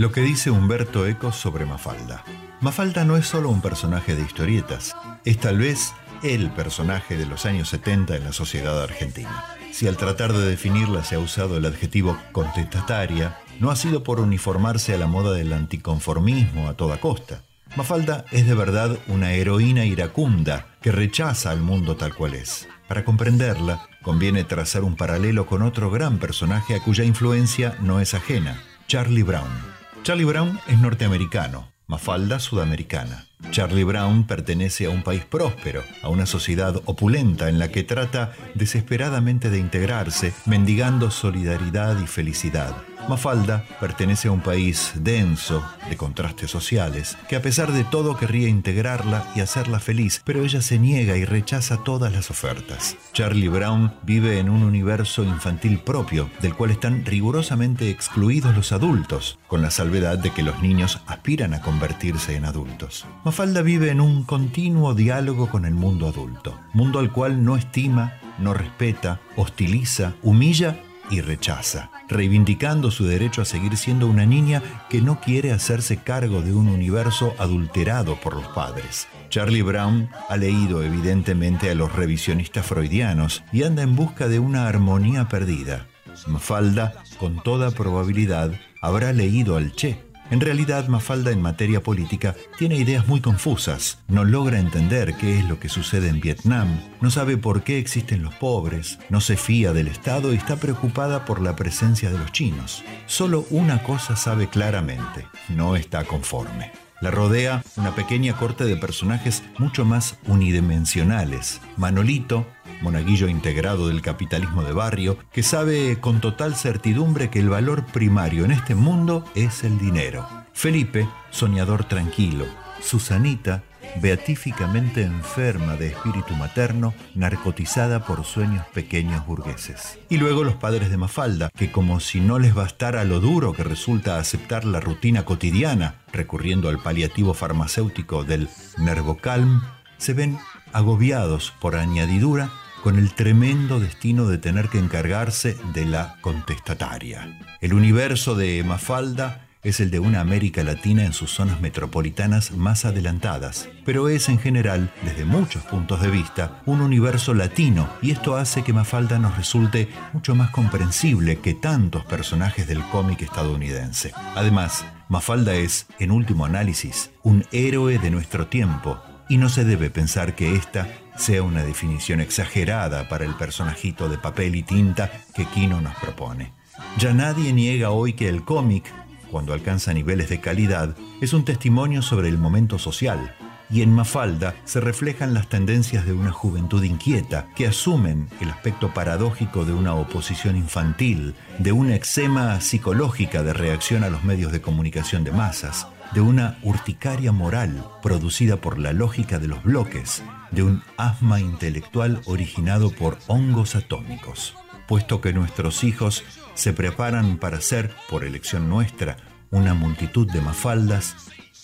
Lo 0.00 0.12
que 0.12 0.22
dice 0.22 0.50
Humberto 0.50 1.06
Eco 1.06 1.30
sobre 1.30 1.66
Mafalda. 1.66 2.24
Mafalda 2.62 3.04
no 3.04 3.18
es 3.18 3.26
solo 3.26 3.50
un 3.50 3.60
personaje 3.60 4.16
de 4.16 4.22
historietas, 4.22 4.96
es 5.26 5.36
tal 5.36 5.58
vez 5.58 5.92
el 6.22 6.48
personaje 6.52 7.18
de 7.18 7.26
los 7.26 7.44
años 7.44 7.68
70 7.68 8.16
en 8.16 8.24
la 8.24 8.32
sociedad 8.32 8.82
argentina. 8.82 9.44
Si 9.72 9.86
al 9.88 9.98
tratar 9.98 10.32
de 10.32 10.48
definirla 10.48 11.04
se 11.04 11.16
ha 11.16 11.18
usado 11.18 11.58
el 11.58 11.66
adjetivo 11.66 12.16
contestataria, 12.32 13.36
no 13.58 13.70
ha 13.70 13.76
sido 13.76 14.02
por 14.02 14.20
uniformarse 14.20 14.94
a 14.94 14.96
la 14.96 15.06
moda 15.06 15.34
del 15.34 15.52
anticonformismo 15.52 16.66
a 16.66 16.78
toda 16.78 16.98
costa. 16.98 17.42
Mafalda 17.76 18.24
es 18.32 18.46
de 18.46 18.54
verdad 18.54 18.96
una 19.06 19.32
heroína 19.32 19.84
iracunda 19.84 20.78
que 20.80 20.92
rechaza 20.92 21.50
al 21.50 21.60
mundo 21.60 21.96
tal 21.96 22.14
cual 22.14 22.36
es. 22.36 22.68
Para 22.88 23.04
comprenderla, 23.04 23.86
conviene 24.00 24.44
trazar 24.44 24.82
un 24.82 24.96
paralelo 24.96 25.44
con 25.44 25.60
otro 25.60 25.90
gran 25.90 26.16
personaje 26.16 26.74
a 26.74 26.80
cuya 26.80 27.04
influencia 27.04 27.76
no 27.82 28.00
es 28.00 28.14
ajena, 28.14 28.62
Charlie 28.88 29.24
Brown. 29.24 29.79
Charlie 30.02 30.24
Brown 30.24 30.58
es 30.66 30.78
norteamericano, 30.78 31.70
Mafalda 31.86 32.40
sudamericana. 32.40 33.26
Charlie 33.50 33.84
Brown 33.84 34.24
pertenece 34.24 34.86
a 34.86 34.90
un 34.90 35.02
país 35.02 35.24
próspero, 35.24 35.82
a 36.02 36.08
una 36.08 36.26
sociedad 36.26 36.80
opulenta 36.84 37.48
en 37.48 37.58
la 37.58 37.68
que 37.68 37.82
trata 37.82 38.32
desesperadamente 38.54 39.50
de 39.50 39.58
integrarse, 39.58 40.32
mendigando 40.46 41.10
solidaridad 41.10 42.00
y 42.00 42.06
felicidad. 42.06 42.76
Mafalda 43.08 43.64
pertenece 43.80 44.28
a 44.28 44.32
un 44.32 44.40
país 44.40 44.92
denso, 44.94 45.64
de 45.88 45.96
contrastes 45.96 46.50
sociales, 46.50 47.16
que 47.28 47.36
a 47.36 47.42
pesar 47.42 47.72
de 47.72 47.84
todo 47.84 48.16
querría 48.16 48.48
integrarla 48.48 49.26
y 49.34 49.40
hacerla 49.40 49.80
feliz, 49.80 50.20
pero 50.24 50.44
ella 50.44 50.62
se 50.62 50.78
niega 50.78 51.16
y 51.16 51.24
rechaza 51.24 51.82
todas 51.82 52.12
las 52.12 52.30
ofertas. 52.30 52.96
Charlie 53.12 53.48
Brown 53.48 53.94
vive 54.02 54.38
en 54.38 54.48
un 54.48 54.62
universo 54.62 55.24
infantil 55.24 55.80
propio, 55.80 56.30
del 56.40 56.54
cual 56.54 56.70
están 56.70 57.04
rigurosamente 57.04 57.90
excluidos 57.90 58.54
los 58.54 58.70
adultos, 58.72 59.38
con 59.48 59.62
la 59.62 59.70
salvedad 59.70 60.18
de 60.18 60.30
que 60.30 60.42
los 60.42 60.60
niños 60.62 61.00
aspiran 61.06 61.54
a 61.54 61.62
convertirse 61.62 62.36
en 62.36 62.44
adultos. 62.44 63.06
Mafalda 63.30 63.62
vive 63.62 63.90
en 63.90 64.00
un 64.00 64.24
continuo 64.24 64.92
diálogo 64.92 65.48
con 65.48 65.64
el 65.64 65.72
mundo 65.72 66.08
adulto, 66.08 66.58
mundo 66.72 66.98
al 66.98 67.12
cual 67.12 67.44
no 67.44 67.56
estima, 67.56 68.14
no 68.40 68.54
respeta, 68.54 69.20
hostiliza, 69.36 70.14
humilla 70.24 70.80
y 71.10 71.20
rechaza, 71.20 71.92
reivindicando 72.08 72.90
su 72.90 73.06
derecho 73.06 73.40
a 73.40 73.44
seguir 73.44 73.76
siendo 73.76 74.08
una 74.08 74.26
niña 74.26 74.64
que 74.88 75.00
no 75.00 75.20
quiere 75.20 75.52
hacerse 75.52 75.98
cargo 75.98 76.42
de 76.42 76.52
un 76.52 76.66
universo 76.66 77.32
adulterado 77.38 78.16
por 78.16 78.34
los 78.34 78.48
padres. 78.48 79.06
Charlie 79.28 79.62
Brown 79.62 80.08
ha 80.28 80.36
leído 80.36 80.82
evidentemente 80.82 81.70
a 81.70 81.76
los 81.76 81.92
revisionistas 81.92 82.66
freudianos 82.66 83.44
y 83.52 83.62
anda 83.62 83.84
en 83.84 83.94
busca 83.94 84.26
de 84.26 84.40
una 84.40 84.66
armonía 84.66 85.28
perdida. 85.28 85.86
Mafalda, 86.26 86.94
con 87.20 87.40
toda 87.44 87.70
probabilidad, 87.70 88.50
habrá 88.82 89.12
leído 89.12 89.56
al 89.56 89.70
Che, 89.70 90.09
en 90.30 90.40
realidad, 90.40 90.86
Mafalda 90.88 91.32
en 91.32 91.42
materia 91.42 91.82
política 91.82 92.36
tiene 92.56 92.76
ideas 92.76 93.06
muy 93.08 93.20
confusas, 93.20 93.98
no 94.08 94.24
logra 94.24 94.58
entender 94.58 95.14
qué 95.14 95.38
es 95.38 95.44
lo 95.48 95.58
que 95.58 95.68
sucede 95.68 96.08
en 96.08 96.20
Vietnam, 96.20 96.80
no 97.00 97.10
sabe 97.10 97.36
por 97.36 97.62
qué 97.62 97.78
existen 97.78 98.22
los 98.22 98.34
pobres, 98.34 98.98
no 99.08 99.20
se 99.20 99.36
fía 99.36 99.72
del 99.72 99.88
Estado 99.88 100.32
y 100.32 100.36
está 100.36 100.56
preocupada 100.56 101.24
por 101.24 101.42
la 101.42 101.56
presencia 101.56 102.10
de 102.10 102.18
los 102.18 102.32
chinos. 102.32 102.84
Solo 103.06 103.44
una 103.50 103.82
cosa 103.82 104.14
sabe 104.14 104.48
claramente, 104.48 105.26
no 105.48 105.74
está 105.74 106.04
conforme. 106.04 106.70
La 107.00 107.10
rodea 107.10 107.64
una 107.76 107.94
pequeña 107.94 108.36
corte 108.36 108.64
de 108.64 108.76
personajes 108.76 109.42
mucho 109.58 109.86
más 109.86 110.18
unidimensionales. 110.26 111.60
Manolito, 111.78 112.46
monaguillo 112.80 113.28
integrado 113.28 113.88
del 113.88 114.02
capitalismo 114.02 114.62
de 114.62 114.72
barrio, 114.72 115.18
que 115.32 115.42
sabe 115.42 115.98
con 116.00 116.20
total 116.20 116.54
certidumbre 116.54 117.30
que 117.30 117.38
el 117.40 117.48
valor 117.48 117.84
primario 117.86 118.44
en 118.44 118.52
este 118.52 118.74
mundo 118.74 119.24
es 119.34 119.64
el 119.64 119.78
dinero. 119.78 120.26
Felipe, 120.52 121.08
soñador 121.30 121.84
tranquilo. 121.84 122.46
Susanita, 122.82 123.62
beatíficamente 124.00 125.02
enferma 125.02 125.76
de 125.76 125.88
espíritu 125.88 126.34
materno, 126.34 126.94
narcotizada 127.14 128.04
por 128.04 128.24
sueños 128.24 128.64
pequeños 128.72 129.26
burgueses. 129.26 129.98
Y 130.08 130.18
luego 130.18 130.44
los 130.44 130.54
padres 130.54 130.90
de 130.90 130.96
Mafalda, 130.96 131.50
que 131.56 131.70
como 131.70 132.00
si 132.00 132.20
no 132.20 132.38
les 132.38 132.54
bastara 132.54 133.04
lo 133.04 133.20
duro 133.20 133.52
que 133.52 133.64
resulta 133.64 134.18
aceptar 134.18 134.64
la 134.64 134.80
rutina 134.80 135.24
cotidiana, 135.24 135.96
recurriendo 136.12 136.68
al 136.68 136.82
paliativo 136.82 137.34
farmacéutico 137.34 138.24
del 138.24 138.48
Nervocalm, 138.78 139.62
se 139.98 140.14
ven 140.14 140.38
agobiados 140.72 141.52
por 141.60 141.76
añadidura 141.76 142.50
con 142.82 142.98
el 142.98 143.14
tremendo 143.14 143.80
destino 143.80 144.26
de 144.26 144.38
tener 144.38 144.68
que 144.68 144.78
encargarse 144.78 145.56
de 145.74 145.84
la 145.84 146.16
contestataria. 146.20 147.38
El 147.60 147.74
universo 147.74 148.34
de 148.34 148.62
Mafalda 148.64 149.46
es 149.62 149.80
el 149.80 149.90
de 149.90 149.98
una 149.98 150.20
América 150.20 150.62
Latina 150.62 151.04
en 151.04 151.12
sus 151.12 151.30
zonas 151.30 151.60
metropolitanas 151.60 152.52
más 152.52 152.86
adelantadas, 152.86 153.68
pero 153.84 154.08
es 154.08 154.30
en 154.30 154.38
general, 154.38 154.90
desde 155.02 155.26
muchos 155.26 155.62
puntos 155.64 156.00
de 156.00 156.10
vista, 156.10 156.62
un 156.64 156.80
universo 156.80 157.34
latino 157.34 157.90
y 158.00 158.10
esto 158.10 158.36
hace 158.36 158.62
que 158.62 158.72
Mafalda 158.72 159.18
nos 159.18 159.36
resulte 159.36 159.88
mucho 160.14 160.34
más 160.34 160.50
comprensible 160.50 161.40
que 161.40 161.52
tantos 161.52 162.06
personajes 162.06 162.66
del 162.66 162.82
cómic 162.84 163.20
estadounidense. 163.20 164.12
Además, 164.34 164.86
Mafalda 165.08 165.54
es, 165.54 165.86
en 165.98 166.10
último 166.10 166.46
análisis, 166.46 167.10
un 167.22 167.44
héroe 167.52 167.98
de 167.98 168.10
nuestro 168.10 168.46
tiempo 168.46 168.98
y 169.28 169.36
no 169.36 169.48
se 169.50 169.64
debe 169.64 169.90
pensar 169.90 170.34
que 170.34 170.56
esta 170.56 170.88
sea 171.20 171.42
una 171.42 171.62
definición 171.62 172.20
exagerada 172.20 173.08
para 173.08 173.26
el 173.26 173.34
personajito 173.34 174.08
de 174.08 174.16
papel 174.16 174.54
y 174.56 174.62
tinta 174.62 175.10
que 175.34 175.44
Kino 175.44 175.80
nos 175.80 175.94
propone. 175.96 176.52
Ya 176.96 177.12
nadie 177.12 177.52
niega 177.52 177.90
hoy 177.90 178.14
que 178.14 178.28
el 178.28 178.42
cómic, 178.42 178.90
cuando 179.30 179.52
alcanza 179.52 179.92
niveles 179.92 180.30
de 180.30 180.40
calidad, 180.40 180.96
es 181.20 181.34
un 181.34 181.44
testimonio 181.44 182.00
sobre 182.00 182.30
el 182.30 182.38
momento 182.38 182.78
social, 182.78 183.36
y 183.70 183.82
en 183.82 183.94
Mafalda 183.94 184.54
se 184.64 184.80
reflejan 184.80 185.34
las 185.34 185.48
tendencias 185.48 186.06
de 186.06 186.14
una 186.14 186.32
juventud 186.32 186.82
inquieta 186.82 187.48
que 187.54 187.66
asumen 187.66 188.28
el 188.40 188.48
aspecto 188.48 188.92
paradójico 188.92 189.66
de 189.66 189.74
una 189.74 189.94
oposición 189.94 190.56
infantil, 190.56 191.34
de 191.58 191.72
una 191.72 191.94
eczema 191.94 192.60
psicológica 192.62 193.42
de 193.42 193.52
reacción 193.52 194.04
a 194.04 194.10
los 194.10 194.24
medios 194.24 194.52
de 194.52 194.62
comunicación 194.62 195.22
de 195.22 195.32
masas, 195.32 195.86
de 196.14 196.22
una 196.22 196.58
urticaria 196.62 197.30
moral 197.30 197.84
producida 198.02 198.56
por 198.56 198.78
la 198.78 198.92
lógica 198.94 199.38
de 199.38 199.48
los 199.48 199.62
bloques, 199.62 200.24
de 200.50 200.62
un 200.62 200.82
asma 200.96 201.40
intelectual 201.40 202.20
originado 202.26 202.90
por 202.90 203.18
hongos 203.26 203.76
atómicos. 203.76 204.54
Puesto 204.86 205.20
que 205.20 205.32
nuestros 205.32 205.84
hijos 205.84 206.24
se 206.54 206.72
preparan 206.72 207.38
para 207.38 207.60
ser, 207.60 207.94
por 208.08 208.24
elección 208.24 208.68
nuestra, 208.68 209.16
una 209.50 209.74
multitud 209.74 210.30
de 210.30 210.40
mafaldas, 210.40 211.16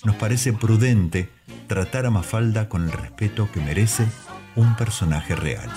nos 0.05 0.17
parece 0.17 0.53
prudente 0.53 1.29
tratar 1.67 2.07
a 2.07 2.11
Mafalda 2.11 2.69
con 2.69 2.85
el 2.85 2.93
respeto 2.93 3.49
que 3.53 3.61
merece 3.61 4.07
un 4.55 4.77
personaje 4.77 5.35
real. 5.35 5.69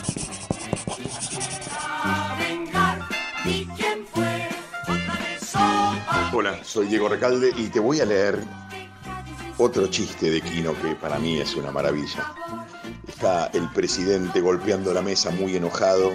Hola, 6.31 6.63
soy 6.63 6.87
Diego 6.87 7.09
Recalde 7.09 7.51
y 7.57 7.69
te 7.69 7.79
voy 7.79 8.01
a 8.01 8.05
leer 8.05 8.39
otro 9.57 9.87
chiste 9.87 10.29
de 10.29 10.41
Quino 10.41 10.79
que 10.79 10.95
para 10.95 11.17
mí 11.19 11.39
es 11.39 11.55
una 11.55 11.71
maravilla. 11.71 12.33
Está 13.07 13.47
el 13.53 13.69
presidente 13.71 14.41
golpeando 14.41 14.93
la 14.93 15.01
mesa 15.01 15.31
muy 15.31 15.55
enojado, 15.55 16.11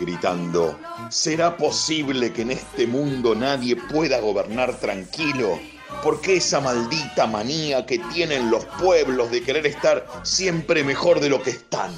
gritando, 0.00 0.78
¿será 1.10 1.56
posible 1.56 2.32
que 2.32 2.42
en 2.42 2.52
este 2.52 2.86
mundo 2.86 3.34
nadie 3.34 3.76
pueda 3.76 4.20
gobernar 4.20 4.74
tranquilo? 4.78 5.58
¿Por 6.02 6.20
qué 6.20 6.36
esa 6.36 6.60
maldita 6.60 7.26
manía 7.26 7.84
que 7.84 7.98
tienen 8.12 8.50
los 8.50 8.64
pueblos 8.64 9.30
de 9.30 9.42
querer 9.42 9.66
estar 9.66 10.06
siempre 10.22 10.82
mejor 10.84 11.20
de 11.20 11.28
lo 11.28 11.42
que 11.42 11.50
están? 11.50 11.92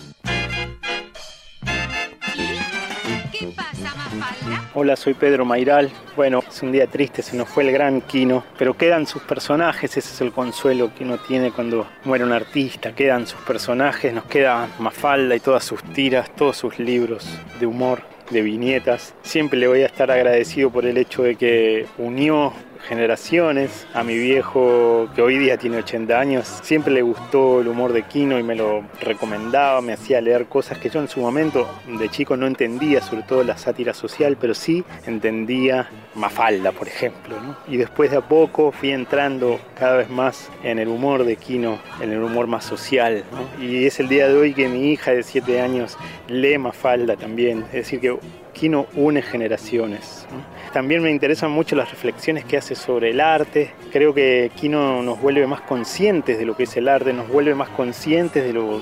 Hola, 4.74 4.96
soy 4.96 5.12
Pedro 5.12 5.44
Mairal. 5.44 5.90
Bueno, 6.16 6.42
es 6.48 6.62
un 6.62 6.72
día 6.72 6.86
triste, 6.86 7.20
se 7.20 7.36
nos 7.36 7.46
fue 7.46 7.62
el 7.62 7.72
gran 7.72 8.00
Quino, 8.00 8.42
pero 8.56 8.72
quedan 8.72 9.06
sus 9.06 9.20
personajes, 9.20 9.98
ese 9.98 10.14
es 10.14 10.20
el 10.22 10.32
consuelo 10.32 10.90
que 10.96 11.04
uno 11.04 11.18
tiene 11.18 11.50
cuando 11.52 11.86
muere 12.04 12.24
un 12.24 12.32
artista, 12.32 12.94
quedan 12.94 13.26
sus 13.26 13.38
personajes, 13.42 14.14
nos 14.14 14.24
queda 14.24 14.70
Mafalda 14.78 15.36
y 15.36 15.40
todas 15.40 15.62
sus 15.62 15.82
tiras, 15.92 16.34
todos 16.36 16.56
sus 16.56 16.78
libros 16.78 17.28
de 17.60 17.66
humor, 17.66 18.00
de 18.30 18.40
viñetas. 18.40 19.12
Siempre 19.20 19.58
le 19.58 19.68
voy 19.68 19.82
a 19.82 19.86
estar 19.86 20.10
agradecido 20.10 20.70
por 20.70 20.86
el 20.86 20.96
hecho 20.96 21.22
de 21.22 21.36
que 21.36 21.86
unió 21.98 22.54
generaciones, 22.88 23.86
a 23.94 24.02
mi 24.02 24.16
viejo 24.18 25.08
que 25.14 25.22
hoy 25.22 25.38
día 25.38 25.56
tiene 25.56 25.78
80 25.78 26.18
años, 26.18 26.60
siempre 26.62 26.92
le 26.92 27.02
gustó 27.02 27.60
el 27.60 27.68
humor 27.68 27.92
de 27.92 28.02
Kino 28.02 28.38
y 28.38 28.42
me 28.42 28.54
lo 28.54 28.84
recomendaba, 29.00 29.80
me 29.80 29.92
hacía 29.92 30.20
leer 30.20 30.46
cosas 30.46 30.78
que 30.78 30.90
yo 30.90 31.00
en 31.00 31.08
su 31.08 31.20
momento 31.20 31.68
de 31.86 32.08
chico 32.08 32.36
no 32.36 32.46
entendía, 32.46 33.00
sobre 33.00 33.22
todo 33.22 33.44
la 33.44 33.56
sátira 33.56 33.94
social, 33.94 34.36
pero 34.40 34.54
sí 34.54 34.84
entendía 35.06 35.88
Mafalda, 36.14 36.72
por 36.72 36.88
ejemplo. 36.88 37.36
Y 37.68 37.76
después 37.76 38.10
de 38.10 38.18
a 38.18 38.20
poco 38.20 38.72
fui 38.72 38.90
entrando 38.90 39.58
cada 39.78 39.96
vez 39.96 40.10
más 40.10 40.50
en 40.62 40.78
el 40.78 40.88
humor 40.88 41.24
de 41.24 41.36
Kino, 41.36 41.78
en 42.00 42.12
el 42.12 42.22
humor 42.22 42.46
más 42.46 42.64
social. 42.64 43.24
Y 43.60 43.86
es 43.86 44.00
el 44.00 44.08
día 44.08 44.28
de 44.28 44.34
hoy 44.34 44.54
que 44.54 44.68
mi 44.68 44.92
hija 44.92 45.12
de 45.12 45.22
7 45.22 45.60
años 45.60 45.96
lee 46.28 46.58
Mafalda 46.58 47.16
también, 47.16 47.64
es 47.66 47.72
decir, 47.72 48.00
que 48.00 48.16
Kino 48.52 48.86
une 48.94 49.22
generaciones. 49.22 50.26
También 50.72 51.02
me 51.02 51.10
interesan 51.10 51.50
mucho 51.50 51.76
las 51.76 51.90
reflexiones 51.90 52.46
que 52.46 52.56
hace 52.56 52.74
sobre 52.74 53.10
el 53.10 53.20
arte. 53.20 53.72
Creo 53.92 54.14
que 54.14 54.50
Kino 54.54 55.02
nos 55.02 55.20
vuelve 55.20 55.46
más 55.46 55.60
conscientes 55.60 56.38
de 56.38 56.46
lo 56.46 56.56
que 56.56 56.62
es 56.62 56.74
el 56.78 56.88
arte, 56.88 57.12
nos 57.12 57.28
vuelve 57.28 57.54
más 57.54 57.68
conscientes 57.68 58.42
de, 58.42 58.54
lo, 58.54 58.80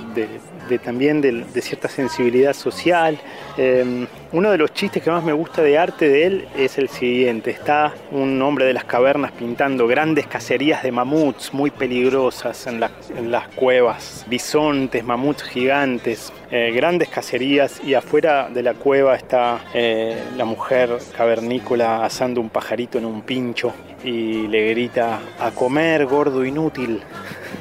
también 0.85 1.21
de, 1.21 1.45
cierta 1.61 1.89
sensibilidad 1.89 2.53
social. 2.53 3.19
Em, 3.57 4.07
uno 4.31 4.53
de 4.53 4.59
los 4.59 4.73
chistes 4.73 5.03
que 5.03 5.11
más 5.11 5.25
me 5.25 5.33
gusta 5.33 5.63
de 5.63 5.79
arte 5.79 6.09
de 6.09 6.27
él 6.27 6.49
es 6.57 6.79
el 6.79 6.89
siguiente. 6.89 7.51
Está 7.51 7.93
un 8.13 8.41
hombre 8.41 8.67
de 8.67 8.73
las 8.73 8.85
cavernas 8.85 9.33
pintando 9.33 9.89
grandes 9.89 10.29
cacerías 10.29 10.85
de 10.85 10.93
mamuts 10.93 11.53
muy 11.53 11.73
peligrosas 11.73 12.69
en, 12.69 12.79
las 12.79 13.49
cuevas. 13.57 14.25
Bisontes, 14.29 15.05
mamuts 15.05 15.43
gigantes, 15.43 16.33
eh, 16.53 16.73
grandes 16.73 17.09
cacerías 17.09 17.81
y 17.85 17.95
afuera 17.95 18.49
de 18.49 18.65
la 18.65 18.75
cueva 18.75 19.15
está 19.15 19.61
eh, 19.73 20.21
la 20.37 20.45
mujer 20.45 20.99
cavernícola 21.17 22.05
asando 22.05 22.41
un 22.41 22.51
pajarito 22.51 22.99
en 22.99 23.05
un 23.05 23.23
pincho 23.23 23.73
y 24.03 24.49
le 24.49 24.71
grita 24.71 25.21
a 25.39 25.53
comer 25.53 26.07
gordo 26.07 26.45
inútil. 26.45 27.03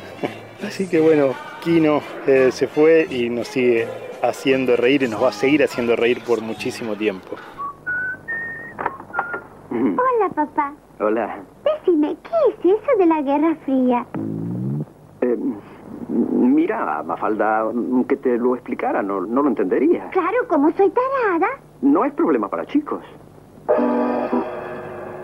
Así 0.65 0.89
que 0.89 0.99
bueno, 0.99 1.35
Kino 1.61 2.01
eh, 2.25 2.49
se 2.51 2.67
fue 2.67 3.05
y 3.09 3.29
nos 3.29 3.49
sigue 3.49 3.87
haciendo 4.23 4.75
reír 4.75 5.03
y 5.03 5.07
nos 5.07 5.21
va 5.21 5.29
a 5.29 5.33
seguir 5.33 5.63
haciendo 5.63 5.95
reír 5.95 6.23
por 6.23 6.41
muchísimo 6.41 6.95
tiempo. 6.95 7.35
Hola, 9.71 10.29
papá. 10.33 10.73
Hola. 10.99 11.43
Decime, 11.63 12.17
¿qué 12.23 12.69
es 12.71 12.75
eso 12.75 12.97
de 12.97 13.05
la 13.05 13.21
Guerra 13.21 13.55
Fría? 13.65 14.05
Mira, 16.09 17.03
Mafalda, 17.03 17.71
que 18.07 18.17
te 18.17 18.37
lo 18.37 18.55
explicara, 18.55 19.03
no, 19.03 19.21
no 19.21 19.43
lo 19.43 19.49
entendería. 19.49 20.09
Claro, 20.09 20.47
como 20.47 20.71
soy 20.71 20.89
tarada. 20.91 21.47
No 21.81 22.03
es 22.03 22.13
problema 22.13 22.47
para 22.49 22.65
chicos. 22.65 23.03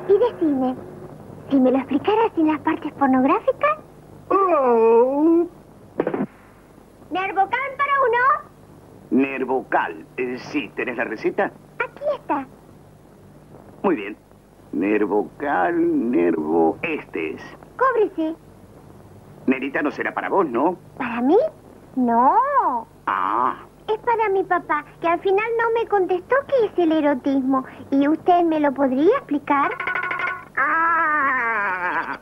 Y 0.07 0.17
decime, 0.17 0.75
si 1.49 1.59
me 1.59 1.71
lo 1.71 1.77
explicaras 1.77 2.31
sin 2.35 2.47
las 2.47 2.59
partes 2.59 2.93
pornográficas. 2.93 3.79
Oh. 4.29 5.47
¿Nervocal 7.09 7.69
para 7.77 7.91
uno? 8.07 8.49
Nervocal. 9.09 10.05
Eh, 10.17 10.37
sí, 10.37 10.71
¿tenés 10.75 10.97
la 10.97 11.05
receta? 11.05 11.45
Aquí 11.79 12.03
está. 12.13 12.45
Muy 13.81 13.95
bien. 13.95 14.17
Nervocal, 14.71 16.11
nervo... 16.11 16.77
Este 16.81 17.35
es. 17.35 17.41
Cóbrese. 17.77 18.35
Nerita 19.47 19.81
no 19.81 19.91
será 19.91 20.13
para 20.13 20.29
vos, 20.29 20.47
¿no? 20.47 20.77
¿Para 20.97 21.21
mí? 21.21 21.37
No. 21.95 22.37
Ah. 23.05 23.55
Es 23.87 23.99
para 23.99 24.29
mi 24.29 24.43
papá, 24.43 24.83
que 24.99 25.07
al 25.07 25.19
final 25.19 25.45
no 25.59 25.79
me 25.79 25.87
contestó 25.87 26.35
qué 26.47 26.65
es 26.65 26.71
el 26.77 26.91
erotismo. 26.91 27.63
¿Y 27.91 28.07
usted 28.07 28.43
me 28.43 28.59
lo 28.59 28.73
podría 28.73 29.15
explicar? 29.17 29.71
Ah. 30.57 32.19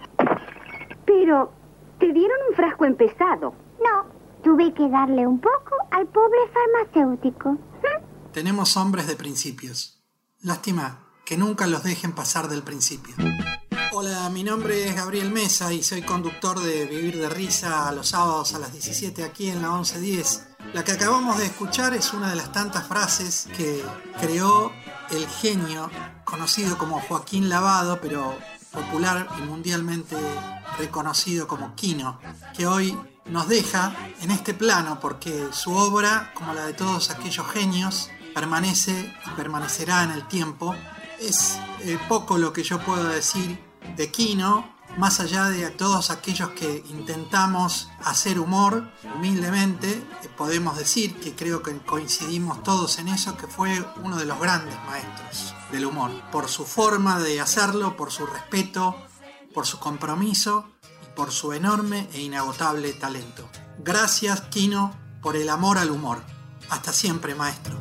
Pero, 1.05 1.51
te 1.99 2.11
dieron 2.11 2.37
un 2.49 2.55
frasco 2.55 2.85
empezado. 2.85 3.55
No, 3.81 4.05
tuve 4.43 4.73
que 4.73 4.89
darle 4.89 5.25
un 5.25 5.39
poco 5.39 5.75
al 5.91 6.07
pobre 6.07 6.39
farmacéutico. 6.51 7.57
Tenemos 8.33 8.75
hombres 8.77 9.07
de 9.07 9.15
principios. 9.15 10.03
Lástima 10.41 11.02
que 11.25 11.37
nunca 11.37 11.67
los 11.67 11.83
dejen 11.83 12.13
pasar 12.13 12.49
del 12.49 12.63
principio. 12.63 13.15
Hola, 13.91 14.29
mi 14.29 14.43
nombre 14.43 14.87
es 14.87 14.95
Gabriel 14.95 15.31
Mesa 15.31 15.71
y 15.71 15.83
soy 15.83 16.01
conductor 16.01 16.59
de 16.59 16.85
Vivir 16.85 17.19
de 17.19 17.29
Risa 17.29 17.91
los 17.91 18.09
sábados 18.09 18.53
a 18.53 18.59
las 18.59 18.73
17 18.73 19.23
aquí 19.23 19.49
en 19.49 19.61
la 19.61 19.69
1110. 19.69 20.47
La 20.73 20.83
que 20.83 20.93
acabamos 20.93 21.37
de 21.37 21.45
escuchar 21.45 21.93
es 21.93 22.13
una 22.13 22.29
de 22.29 22.35
las 22.35 22.51
tantas 22.51 22.87
frases 22.87 23.47
que 23.55 23.83
creó 24.19 24.71
el 25.11 25.27
genio 25.27 25.89
conocido 26.23 26.77
como 26.77 26.99
Joaquín 27.01 27.49
Lavado, 27.49 27.99
pero 28.01 28.35
popular 28.71 29.29
y 29.37 29.41
mundialmente 29.43 30.17
reconocido 30.79 31.47
como 31.47 31.75
Quino, 31.75 32.19
que 32.57 32.65
hoy 32.65 32.97
nos 33.25 33.47
deja 33.47 33.95
en 34.21 34.31
este 34.31 34.53
plano 34.53 34.99
porque 34.99 35.49
su 35.51 35.73
obra, 35.73 36.31
como 36.33 36.53
la 36.53 36.65
de 36.65 36.73
todos 36.73 37.11
aquellos 37.11 37.45
genios, 37.51 38.09
permanece 38.33 39.13
y 39.25 39.29
permanecerá 39.35 40.03
en 40.03 40.11
el 40.11 40.27
tiempo. 40.27 40.75
Es 41.19 41.57
eh, 41.81 41.97
poco 42.07 42.37
lo 42.37 42.53
que 42.53 42.63
yo 42.63 42.79
puedo 42.79 43.05
decir 43.05 43.59
de 43.95 44.11
Kino, 44.11 44.73
más 44.97 45.19
allá 45.19 45.45
de 45.45 45.69
todos 45.71 46.11
aquellos 46.11 46.49
que 46.49 46.83
intentamos 46.89 47.89
hacer 48.03 48.39
humor 48.39 48.91
humildemente, 49.15 49.89
eh, 49.91 50.29
podemos 50.37 50.77
decir 50.77 51.19
que 51.19 51.33
creo 51.35 51.63
que 51.63 51.77
coincidimos 51.79 52.61
todos 52.63 52.99
en 52.99 53.07
eso, 53.07 53.35
que 53.37 53.47
fue 53.47 53.83
uno 54.03 54.17
de 54.17 54.25
los 54.25 54.39
grandes 54.39 54.75
maestros 54.85 55.55
del 55.71 55.85
humor, 55.85 56.11
por 56.31 56.47
su 56.49 56.65
forma 56.65 57.19
de 57.19 57.41
hacerlo, 57.41 57.97
por 57.97 58.11
su 58.11 58.25
respeto, 58.25 58.95
por 59.53 59.65
su 59.65 59.79
compromiso 59.79 60.69
y 61.03 61.15
por 61.15 61.31
su 61.31 61.53
enorme 61.53 62.07
e 62.13 62.21
inagotable 62.21 62.93
talento. 62.93 63.49
Gracias, 63.79 64.41
Kino, 64.41 64.93
por 65.21 65.35
el 65.35 65.49
amor 65.49 65.77
al 65.77 65.89
humor. 65.89 66.21
Hasta 66.69 66.93
siempre, 66.93 67.35
maestro. 67.35 67.77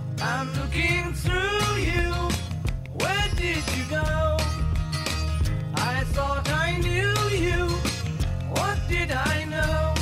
I 5.75 6.05
thought 6.15 6.49
I 6.49 6.77
knew 6.77 7.13
you. 7.37 7.67
What 8.51 8.79
did 8.89 9.11
I 9.11 9.45
know? 9.47 9.95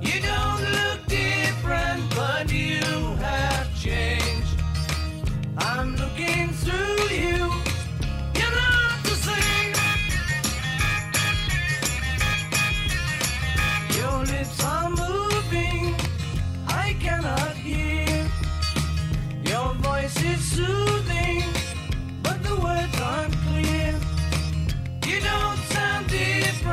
You 0.00 0.18
don't 0.22 0.62
look 0.78 1.06
different, 1.06 2.02
but 2.16 2.50
you 2.50 2.80
have 3.26 3.68
changed. 3.78 4.56
I'm 5.58 5.96
looking 5.96 6.48
through 6.62 7.08
you. 7.14 7.52
You're 8.38 8.56
not 8.64 8.98
the 9.04 9.16
same. 9.28 9.74
Your 13.98 14.24
lips 14.24 14.64
are 14.64 14.88
moving. 14.88 15.94
I 16.66 16.96
cannot 17.00 17.54
hear. 17.54 18.30
Your 19.44 19.74
voice 19.74 20.16
I 20.22 20.58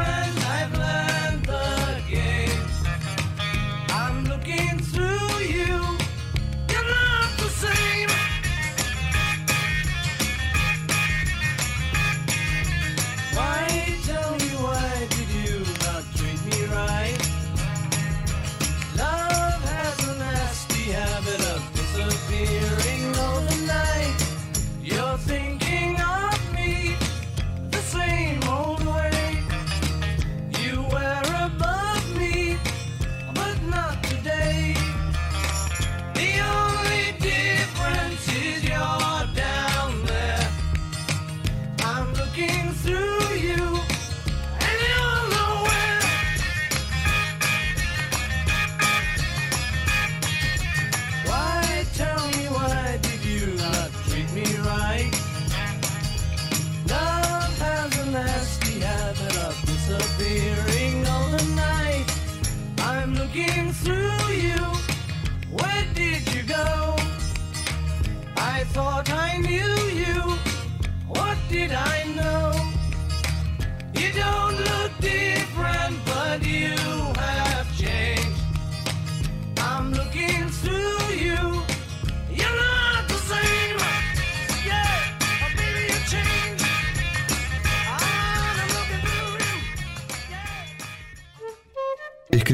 friend. 0.05 0.34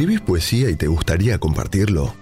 ¿Escribís 0.01 0.21
poesía 0.21 0.71
y 0.71 0.75
te 0.75 0.87
gustaría 0.87 1.37
compartirlo? 1.37 2.15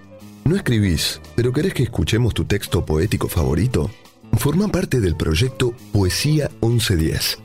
¿No 0.44 0.54
escribís, 0.54 1.18
pero 1.34 1.50
querés 1.50 1.72
que 1.72 1.82
escuchemos 1.82 2.34
tu 2.34 2.44
texto 2.44 2.84
poético 2.84 3.26
favorito? 3.26 3.90
Forma 4.36 4.68
parte 4.68 5.00
del 5.00 5.16
proyecto 5.16 5.72
Poesía 5.90 6.50
1110. 6.60 7.38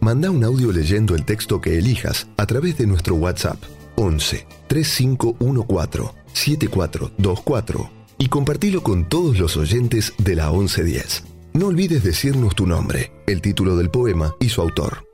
Manda 0.00 0.30
un 0.30 0.44
audio 0.44 0.70
leyendo 0.70 1.14
el 1.14 1.24
texto 1.24 1.62
que 1.62 1.78
elijas 1.78 2.26
a 2.36 2.44
través 2.44 2.76
de 2.76 2.86
nuestro 2.86 3.14
WhatsApp 3.14 3.56
11 3.96 4.46
3514 4.66 6.10
7424 6.34 7.90
y 8.18 8.28
compartilo 8.28 8.82
con 8.82 9.08
todos 9.08 9.38
los 9.38 9.56
oyentes 9.56 10.12
de 10.18 10.34
la 10.34 10.50
1110. 10.50 11.24
No 11.54 11.68
olvides 11.68 12.04
decirnos 12.04 12.54
tu 12.54 12.66
nombre, 12.66 13.12
el 13.26 13.40
título 13.40 13.78
del 13.78 13.88
poema 13.88 14.34
y 14.40 14.50
su 14.50 14.60
autor. 14.60 15.06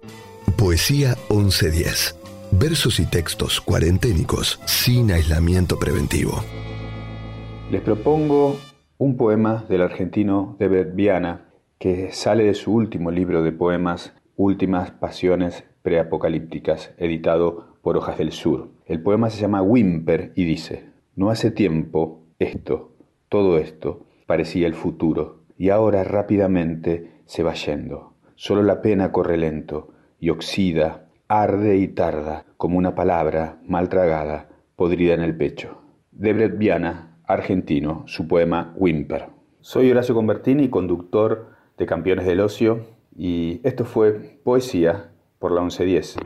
Poesía 0.56 1.16
1110. 1.30 2.15
Versos 2.52 3.00
y 3.00 3.06
textos 3.06 3.60
cuarenténicos 3.60 4.60
sin 4.64 5.10
aislamiento 5.10 5.78
preventivo. 5.78 6.42
Les 7.70 7.82
propongo 7.82 8.56
un 8.98 9.16
poema 9.16 9.64
del 9.68 9.82
argentino 9.82 10.56
David 10.58 10.94
Viana 10.94 11.48
que 11.78 12.12
sale 12.12 12.44
de 12.44 12.54
su 12.54 12.72
último 12.72 13.10
libro 13.10 13.42
de 13.42 13.52
poemas 13.52 14.14
Últimas 14.36 14.90
Pasiones 14.92 15.64
Preapocalípticas, 15.82 16.92
editado 16.98 17.78
por 17.82 17.96
Hojas 17.96 18.18
del 18.18 18.32
Sur. 18.32 18.70
El 18.86 19.02
poema 19.02 19.28
se 19.30 19.40
llama 19.40 19.62
Wimper 19.62 20.32
y 20.34 20.44
dice, 20.44 20.90
No 21.14 21.30
hace 21.30 21.50
tiempo 21.50 22.22
esto, 22.38 22.92
todo 23.28 23.58
esto, 23.58 24.06
parecía 24.26 24.66
el 24.66 24.74
futuro, 24.74 25.42
y 25.58 25.70
ahora 25.70 26.04
rápidamente 26.04 27.10
se 27.26 27.42
va 27.42 27.54
yendo. 27.54 28.14
Solo 28.36 28.62
la 28.62 28.82
pena 28.82 29.12
corre 29.12 29.36
lento 29.36 29.92
y 30.20 30.30
oxida, 30.30 31.05
arde 31.28 31.76
y 31.78 31.88
tarda, 31.88 32.44
como 32.56 32.78
una 32.78 32.94
palabra 32.94 33.58
mal 33.66 33.88
tragada, 33.88 34.48
podrida 34.76 35.14
en 35.14 35.22
el 35.22 35.36
pecho. 35.36 35.82
Debret 36.12 36.56
Viana, 36.56 37.18
argentino, 37.24 38.04
su 38.06 38.28
poema 38.28 38.72
Wimper. 38.76 39.26
Soy 39.60 39.90
Horacio 39.90 40.14
Convertini, 40.14 40.68
conductor 40.68 41.48
de 41.76 41.86
Campeones 41.86 42.26
del 42.26 42.40
Ocio, 42.40 42.86
y 43.16 43.60
esto 43.64 43.84
fue 43.84 44.38
Poesía 44.44 45.10
por 45.38 45.52
la 45.52 45.62
1110. 45.62 46.16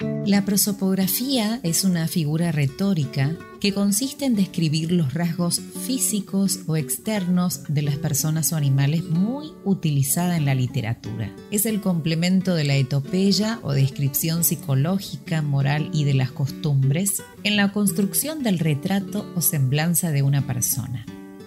La 0.00 0.44
prosopografía 0.44 1.58
es 1.62 1.82
una 1.82 2.06
figura 2.06 2.52
retórica 2.52 3.34
que 3.60 3.72
consiste 3.72 4.26
en 4.26 4.34
describir 4.34 4.92
los 4.92 5.14
rasgos 5.14 5.58
físicos 5.58 6.60
o 6.66 6.76
externos 6.76 7.62
de 7.68 7.80
las 7.80 7.96
personas 7.96 8.52
o 8.52 8.56
animales 8.56 9.04
muy 9.04 9.52
utilizada 9.64 10.36
en 10.36 10.44
la 10.44 10.54
literatura. 10.54 11.34
Es 11.50 11.64
el 11.64 11.80
complemento 11.80 12.54
de 12.54 12.64
la 12.64 12.76
etopeya 12.76 13.58
o 13.62 13.72
descripción 13.72 14.44
psicológica, 14.44 15.40
moral 15.40 15.88
y 15.94 16.04
de 16.04 16.12
las 16.12 16.30
costumbres 16.30 17.22
en 17.42 17.56
la 17.56 17.72
construcción 17.72 18.42
del 18.42 18.58
retrato 18.58 19.24
o 19.34 19.40
semblanza 19.40 20.10
de 20.10 20.20
una 20.20 20.46
persona. 20.46 21.06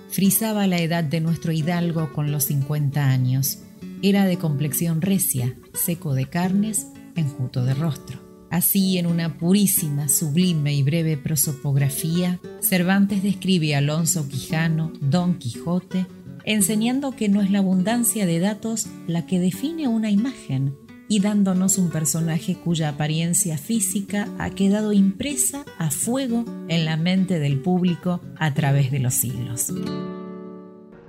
Frisaba 0.10 0.66
la 0.66 0.80
edad 0.80 1.04
de 1.04 1.22
nuestro 1.22 1.52
hidalgo 1.52 2.12
con 2.14 2.32
los 2.32 2.46
50 2.46 3.12
años. 3.12 3.60
Era 4.02 4.26
de 4.26 4.40
complexión 4.40 5.02
recia, 5.02 5.56
seco 5.74 6.16
de 6.16 6.26
carnes, 6.26 6.88
enjuto 7.16 7.64
de 7.64 7.76
rostro. 7.76 8.29
Así, 8.52 8.98
en 8.98 9.06
una 9.06 9.38
purísima, 9.38 10.10
sublime 10.10 10.74
y 10.74 10.84
breve 10.84 11.18
prosopografía, 11.18 12.40
Cervantes 12.62 13.22
describe 13.22 13.76
a 13.76 13.78
Alonso 13.78 14.28
Quijano, 14.28 14.92
Don 15.02 15.38
Quijote, 15.38 16.08
enseñando 16.46 17.12
que 17.12 17.30
no 17.30 17.42
es 17.42 17.52
la 17.52 17.60
abundancia 17.60 18.26
de 18.26 18.40
datos 18.40 18.88
la 19.08 19.26
que 19.28 19.40
define 19.40 19.88
una 19.88 20.10
imagen 20.10 20.76
y 21.08 21.20
dándonos 21.20 21.78
un 21.78 21.90
personaje 21.90 22.56
cuya 22.56 22.90
apariencia 22.90 23.58
física 23.58 24.28
ha 24.38 24.52
quedado 24.52 24.94
impresa 24.94 25.66
a 25.78 25.92
fuego 25.92 26.46
en 26.70 26.86
la 26.86 26.98
mente 26.98 27.40
del 27.40 27.60
público 27.60 28.22
a 28.38 28.54
través 28.54 28.92
de 28.92 29.00
los 29.00 29.16
siglos. 29.16 29.74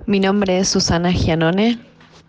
Mi 0.07 0.19
nombre 0.19 0.59
es 0.59 0.67
Susana 0.67 1.11
Gianone, 1.11 1.79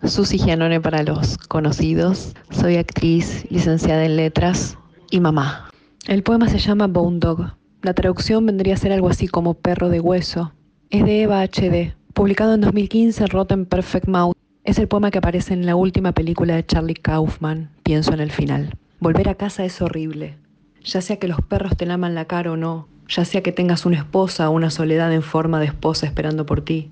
Susi 0.03 0.37
Gianone 0.37 0.79
para 0.79 1.03
los 1.03 1.37
conocidos. 1.37 2.33
Soy 2.51 2.77
actriz, 2.77 3.45
licenciada 3.49 4.05
en 4.05 4.17
letras, 4.17 4.77
y 5.13 5.19
mamá. 5.19 5.69
El 6.07 6.23
poema 6.23 6.49
se 6.49 6.57
llama 6.57 6.87
Bone 6.87 7.19
Dog. 7.19 7.53
La 7.83 7.93
traducción 7.93 8.47
vendría 8.47 8.73
a 8.73 8.77
ser 8.77 8.91
algo 8.91 9.09
así 9.09 9.27
como 9.27 9.53
perro 9.53 9.89
de 9.89 9.99
hueso. 9.99 10.53
Es 10.89 11.05
de 11.05 11.21
Eva 11.21 11.43
HD, 11.43 11.93
publicado 12.15 12.55
en 12.55 12.61
2015 12.61 13.23
en 13.23 13.29
Rotten 13.29 13.65
Perfect 13.67 14.07
Mouth. 14.07 14.35
Es 14.63 14.79
el 14.79 14.87
poema 14.87 15.11
que 15.11 15.19
aparece 15.19 15.53
en 15.53 15.67
la 15.67 15.75
última 15.75 16.13
película 16.13 16.55
de 16.55 16.65
Charlie 16.65 16.95
Kaufman, 16.95 17.69
Pienso 17.83 18.11
en 18.11 18.21
el 18.21 18.31
final. 18.31 18.75
Volver 18.99 19.29
a 19.29 19.35
casa 19.35 19.63
es 19.63 19.83
horrible. 19.83 20.35
Ya 20.83 20.99
sea 20.99 21.17
que 21.17 21.27
los 21.27 21.41
perros 21.41 21.77
te 21.77 21.85
laman 21.85 22.15
la 22.15 22.25
cara 22.25 22.51
o 22.51 22.57
no, 22.57 22.87
ya 23.07 23.23
sea 23.23 23.43
que 23.43 23.51
tengas 23.51 23.85
una 23.85 23.97
esposa 23.97 24.49
o 24.49 24.53
una 24.53 24.71
soledad 24.71 25.13
en 25.13 25.21
forma 25.21 25.59
de 25.59 25.67
esposa 25.67 26.07
esperando 26.07 26.47
por 26.47 26.61
ti, 26.61 26.89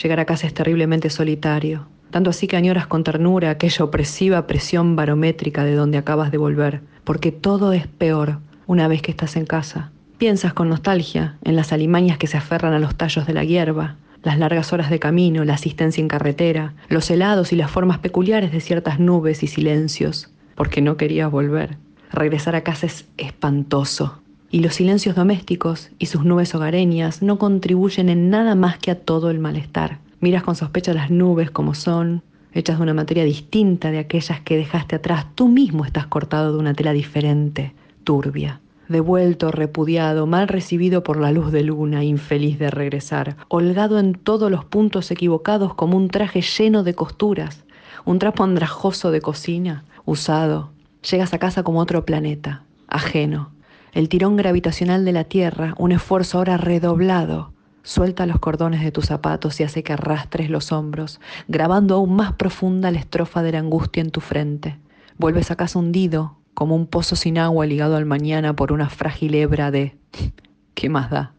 llegar 0.00 0.20
a 0.20 0.26
casa 0.26 0.46
es 0.46 0.54
terriblemente 0.54 1.10
solitario. 1.10 1.88
Tanto 2.12 2.30
así 2.30 2.46
que 2.46 2.56
añoras 2.56 2.86
con 2.86 3.02
ternura 3.02 3.50
aquella 3.50 3.84
opresiva 3.84 4.46
presión 4.46 4.94
barométrica 4.94 5.64
de 5.64 5.74
donde 5.74 5.98
acabas 5.98 6.30
de 6.30 6.38
volver 6.38 6.93
porque 7.04 7.32
todo 7.32 7.72
es 7.72 7.86
peor 7.86 8.38
una 8.66 8.88
vez 8.88 9.02
que 9.02 9.10
estás 9.10 9.36
en 9.36 9.46
casa. 9.46 9.90
Piensas 10.18 10.54
con 10.54 10.68
nostalgia 10.68 11.36
en 11.44 11.56
las 11.56 11.72
alimañas 11.72 12.18
que 12.18 12.26
se 12.26 12.36
aferran 12.36 12.72
a 12.72 12.78
los 12.78 12.96
tallos 12.96 13.26
de 13.26 13.34
la 13.34 13.44
hierba, 13.44 13.96
las 14.22 14.38
largas 14.38 14.72
horas 14.72 14.90
de 14.90 14.98
camino, 14.98 15.44
la 15.44 15.54
asistencia 15.54 16.00
en 16.00 16.08
carretera, 16.08 16.72
los 16.88 17.10
helados 17.10 17.52
y 17.52 17.56
las 17.56 17.70
formas 17.70 17.98
peculiares 17.98 18.52
de 18.52 18.60
ciertas 18.60 18.98
nubes 18.98 19.42
y 19.42 19.46
silencios, 19.46 20.30
porque 20.54 20.80
no 20.80 20.96
querías 20.96 21.30
volver. 21.30 21.76
Regresar 22.10 22.56
a 22.56 22.62
casa 22.62 22.86
es 22.86 23.06
espantoso. 23.18 24.20
Y 24.50 24.60
los 24.60 24.74
silencios 24.74 25.16
domésticos 25.16 25.90
y 25.98 26.06
sus 26.06 26.24
nubes 26.24 26.54
hogareñas 26.54 27.22
no 27.22 27.38
contribuyen 27.38 28.08
en 28.08 28.30
nada 28.30 28.54
más 28.54 28.78
que 28.78 28.92
a 28.92 29.00
todo 29.00 29.30
el 29.30 29.40
malestar. 29.40 29.98
Miras 30.20 30.44
con 30.44 30.54
sospecha 30.54 30.94
las 30.94 31.10
nubes 31.10 31.50
como 31.50 31.74
son, 31.74 32.22
hechas 32.54 32.78
de 32.78 32.84
una 32.84 32.94
materia 32.94 33.24
distinta 33.24 33.90
de 33.90 33.98
aquellas 33.98 34.40
que 34.40 34.56
dejaste 34.56 34.96
atrás. 34.96 35.26
Tú 35.34 35.48
mismo 35.48 35.84
estás 35.84 36.06
cortado 36.06 36.52
de 36.52 36.58
una 36.58 36.72
tela 36.72 36.92
diferente, 36.92 37.74
turbia. 38.04 38.60
Devuelto, 38.88 39.50
repudiado, 39.50 40.26
mal 40.26 40.46
recibido 40.46 41.02
por 41.02 41.18
la 41.18 41.32
luz 41.32 41.50
de 41.50 41.62
luna, 41.62 42.04
infeliz 42.04 42.58
de 42.58 42.70
regresar, 42.70 43.36
holgado 43.48 43.98
en 43.98 44.14
todos 44.14 44.50
los 44.50 44.64
puntos 44.64 45.10
equivocados 45.10 45.74
como 45.74 45.96
un 45.96 46.08
traje 46.08 46.42
lleno 46.42 46.82
de 46.84 46.94
costuras, 46.94 47.64
un 48.04 48.18
trapo 48.18 48.44
andrajoso 48.44 49.10
de 49.10 49.22
cocina, 49.22 49.84
usado. 50.04 50.70
Llegas 51.10 51.32
a 51.32 51.38
casa 51.38 51.62
como 51.62 51.80
otro 51.80 52.04
planeta, 52.04 52.64
ajeno. 52.86 53.50
El 53.92 54.08
tirón 54.08 54.36
gravitacional 54.36 55.04
de 55.04 55.12
la 55.12 55.24
Tierra, 55.24 55.74
un 55.78 55.92
esfuerzo 55.92 56.38
ahora 56.38 56.58
redoblado, 56.58 57.53
Suelta 57.86 58.24
los 58.24 58.38
cordones 58.38 58.82
de 58.82 58.90
tus 58.90 59.04
zapatos 59.04 59.60
y 59.60 59.62
hace 59.62 59.82
que 59.82 59.92
arrastres 59.92 60.48
los 60.48 60.72
hombros, 60.72 61.20
grabando 61.48 61.96
aún 61.96 62.16
más 62.16 62.32
profunda 62.32 62.90
la 62.90 62.98
estrofa 62.98 63.42
de 63.42 63.52
la 63.52 63.58
angustia 63.58 64.00
en 64.00 64.10
tu 64.10 64.22
frente. 64.22 64.78
Vuelves 65.18 65.50
a 65.50 65.56
casa 65.56 65.78
hundido, 65.78 66.38
como 66.54 66.76
un 66.76 66.86
pozo 66.86 67.14
sin 67.14 67.36
agua 67.36 67.66
ligado 67.66 67.96
al 67.96 68.06
mañana 68.06 68.56
por 68.56 68.72
una 68.72 68.88
frágil 68.88 69.34
hebra 69.34 69.70
de... 69.70 69.98
¿Qué 70.74 70.88
más 70.88 71.10
da? 71.10 71.34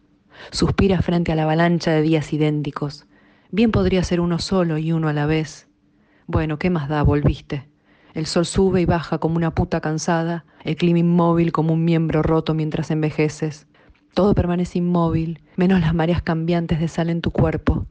Suspiras 0.51 1.03
frente 1.03 1.31
a 1.31 1.35
la 1.35 1.43
avalancha 1.43 1.89
de 1.89 2.03
días 2.03 2.31
idénticos. 2.31 3.07
Bien 3.49 3.71
podría 3.71 4.03
ser 4.03 4.19
uno 4.19 4.37
solo 4.37 4.77
y 4.77 4.91
uno 4.91 5.07
a 5.07 5.13
la 5.13 5.25
vez. 5.25 5.67
Bueno, 6.27 6.59
¿qué 6.59 6.69
más 6.69 6.87
da? 6.89 7.01
Volviste. 7.01 7.67
El 8.13 8.27
sol 8.27 8.45
sube 8.45 8.81
y 8.81 8.85
baja 8.85 9.17
como 9.17 9.37
una 9.37 9.55
puta 9.55 9.81
cansada, 9.81 10.45
el 10.63 10.75
clima 10.75 10.99
inmóvil 10.99 11.51
como 11.51 11.73
un 11.73 11.83
miembro 11.83 12.21
roto 12.21 12.53
mientras 12.53 12.91
envejeces. 12.91 13.65
Todo 14.15 14.33
permanece 14.33 14.77
inmóvil, 14.77 15.41
menos 15.57 15.81
las 15.81 15.93
mareas 15.93 16.21
cambiantes 16.21 16.79
de 16.79 16.87
sal 16.87 17.09
en 17.09 17.19
tu 17.19 17.31
cuerpo. 17.31 17.85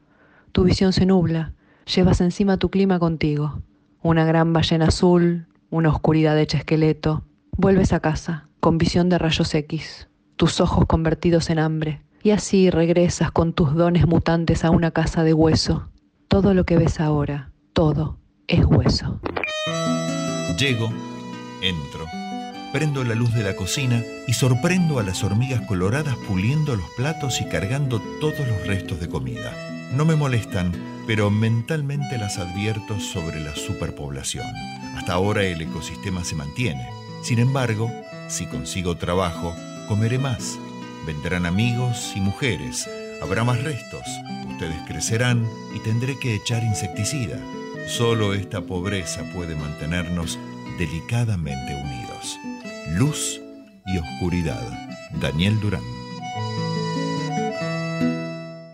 Tu 0.53 0.63
visión 0.63 0.91
se 0.91 1.05
nubla, 1.05 1.53
llevas 1.85 2.19
encima 2.19 2.57
tu 2.57 2.71
clima 2.71 2.97
contigo. 2.97 3.61
Una 4.01 4.25
gran 4.25 4.51
ballena 4.51 4.87
azul, 4.87 5.45
una 5.69 5.89
oscuridad 5.89 6.37
hecha 6.39 6.57
esqueleto. 6.57 7.23
Vuelves 7.55 7.93
a 7.93 7.99
casa, 7.99 8.49
con 8.59 8.79
visión 8.79 9.07
de 9.07 9.19
rayos 9.19 9.53
X, 9.53 10.09
tus 10.35 10.59
ojos 10.61 10.87
convertidos 10.87 11.51
en 11.51 11.59
hambre. 11.59 12.01
Y 12.23 12.31
así 12.31 12.71
regresas 12.71 13.29
con 13.29 13.53
tus 13.53 13.75
dones 13.75 14.07
mutantes 14.07 14.65
a 14.65 14.71
una 14.71 14.89
casa 14.89 15.23
de 15.23 15.35
hueso. 15.35 15.89
Todo 16.27 16.55
lo 16.55 16.65
que 16.65 16.75
ves 16.75 16.99
ahora, 16.99 17.51
todo, 17.73 18.17
es 18.47 18.65
hueso. 18.65 19.19
Llego, 20.57 20.89
entro 21.61 22.04
prendo 22.73 23.03
la 23.03 23.15
luz 23.15 23.33
de 23.33 23.43
la 23.43 23.55
cocina 23.55 24.03
y 24.27 24.33
sorprendo 24.33 24.99
a 24.99 25.03
las 25.03 25.23
hormigas 25.23 25.61
coloradas 25.61 26.15
puliendo 26.27 26.75
los 26.75 26.89
platos 26.97 27.39
y 27.41 27.45
cargando 27.45 28.01
todos 28.19 28.45
los 28.47 28.67
restos 28.67 28.99
de 28.99 29.07
comida. 29.07 29.53
No 29.93 30.03
me 30.03 30.15
molestan, 30.15 30.73
pero 31.07 31.29
mentalmente 31.29 32.17
las 32.17 32.37
advierto 32.37 32.99
sobre 32.99 33.39
la 33.39 33.55
superpoblación. 33.55 34.45
Hasta 34.97 35.13
ahora 35.13 35.43
el 35.43 35.61
ecosistema 35.61 36.23
se 36.23 36.35
mantiene. 36.35 36.85
Sin 37.23 37.39
embargo, 37.39 37.89
si 38.27 38.45
consigo 38.45 38.97
trabajo, 38.97 39.55
comeré 39.87 40.17
más. 40.17 40.57
Vendrán 41.05 41.45
amigos 41.45 42.13
y 42.15 42.19
mujeres. 42.19 42.89
Habrá 43.21 43.43
más 43.43 43.63
restos. 43.63 44.01
Ustedes 44.49 44.81
crecerán 44.87 45.47
y 45.75 45.79
tendré 45.79 46.19
que 46.19 46.35
echar 46.35 46.63
insecticida. 46.63 47.37
Solo 47.87 48.33
esta 48.33 48.61
pobreza 48.61 49.23
puede 49.33 49.55
mantenernos 49.55 50.39
delicadamente 50.77 51.75
unidos. 51.75 52.04
Luz 52.97 53.39
y 53.85 53.97
oscuridad. 53.97 54.61
Daniel 55.21 55.59
Durán. 55.59 55.83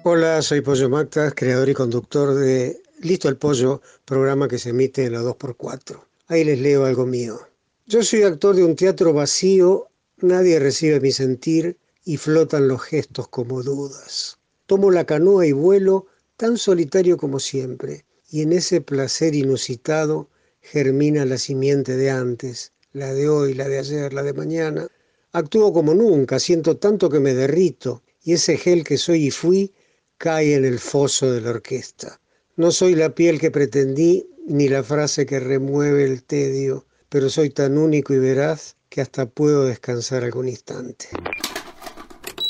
Hola, 0.03 0.41
soy 0.41 0.61
Pollo 0.61 0.89
Mactas, 0.89 1.33
creador 1.35 1.69
y 1.69 1.73
conductor 1.73 2.33
de 2.33 2.81
Listo 3.01 3.27
el 3.27 3.37
Pollo, 3.37 3.81
programa 4.05 4.47
que 4.47 4.57
se 4.57 4.69
emite 4.69 5.05
en 5.05 5.13
la 5.13 5.21
2x4. 5.21 5.99
Ahí 6.27 6.43
les 6.43 6.59
leo 6.59 6.85
algo 6.85 7.05
mío. 7.05 7.39
Yo 7.87 8.03
soy 8.03 8.23
actor 8.23 8.55
de 8.55 8.63
un 8.63 8.75
teatro 8.75 9.11
vacío, 9.11 9.87
nadie 10.17 10.59
recibe 10.59 10.99
mi 10.99 11.11
sentir 11.11 11.77
y 12.05 12.17
flotan 12.17 12.67
los 12.67 12.81
gestos 12.81 13.27
como 13.27 13.63
dudas. 13.63 14.37
Tomo 14.65 14.91
la 14.91 15.05
canoa 15.05 15.45
y 15.45 15.51
vuelo 15.51 16.07
tan 16.37 16.57
solitario 16.57 17.17
como 17.17 17.39
siempre, 17.39 18.05
y 18.29 18.43
en 18.43 18.53
ese 18.53 18.81
placer 18.81 19.35
inusitado 19.35 20.29
germina 20.61 21.25
la 21.25 21.37
simiente 21.37 21.97
de 21.97 22.11
antes, 22.11 22.70
la 22.93 23.13
de 23.13 23.29
hoy, 23.29 23.53
la 23.53 23.67
de 23.67 23.79
ayer, 23.79 24.13
la 24.13 24.23
de 24.23 24.33
mañana. 24.33 24.87
Actúo 25.31 25.71
como 25.73 25.93
nunca, 25.93 26.39
siento 26.39 26.77
tanto 26.77 27.09
que 27.09 27.19
me 27.19 27.33
derrito, 27.33 28.03
y 28.23 28.33
ese 28.33 28.57
gel 28.57 28.83
que 28.83 28.97
soy 28.97 29.27
y 29.27 29.31
fui 29.31 29.73
cae 30.17 30.55
en 30.55 30.65
el 30.65 30.79
foso 30.79 31.31
de 31.31 31.41
la 31.41 31.51
orquesta. 31.51 32.19
No 32.55 32.71
soy 32.71 32.95
la 32.95 33.15
piel 33.15 33.39
que 33.39 33.49
pretendí, 33.49 34.27
ni 34.47 34.67
la 34.67 34.83
frase 34.83 35.25
que 35.25 35.39
remueve 35.39 36.03
el 36.03 36.23
tedio, 36.23 36.85
pero 37.09 37.29
soy 37.29 37.49
tan 37.49 37.77
único 37.77 38.13
y 38.13 38.19
veraz 38.19 38.75
que 38.89 39.01
hasta 39.01 39.25
puedo 39.25 39.65
descansar 39.65 40.23
algún 40.23 40.49
instante. 40.49 41.07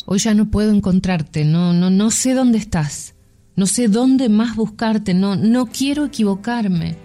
Hoy 0.06 0.19
ya 0.19 0.34
no 0.34 0.49
puedo 0.49 0.71
encontrarte, 0.71 1.45
no, 1.45 1.73
no, 1.73 1.89
no 1.89 2.12
sé 2.12 2.34
dónde 2.34 2.58
estás. 2.58 3.13
No 3.56 3.67
sé 3.67 3.89
dónde 3.89 4.30
más 4.30 4.56
buscarte, 4.56 5.13
no, 5.13 5.36
no 5.36 5.65
quiero 5.65 6.06
equivocarme, 6.06 6.95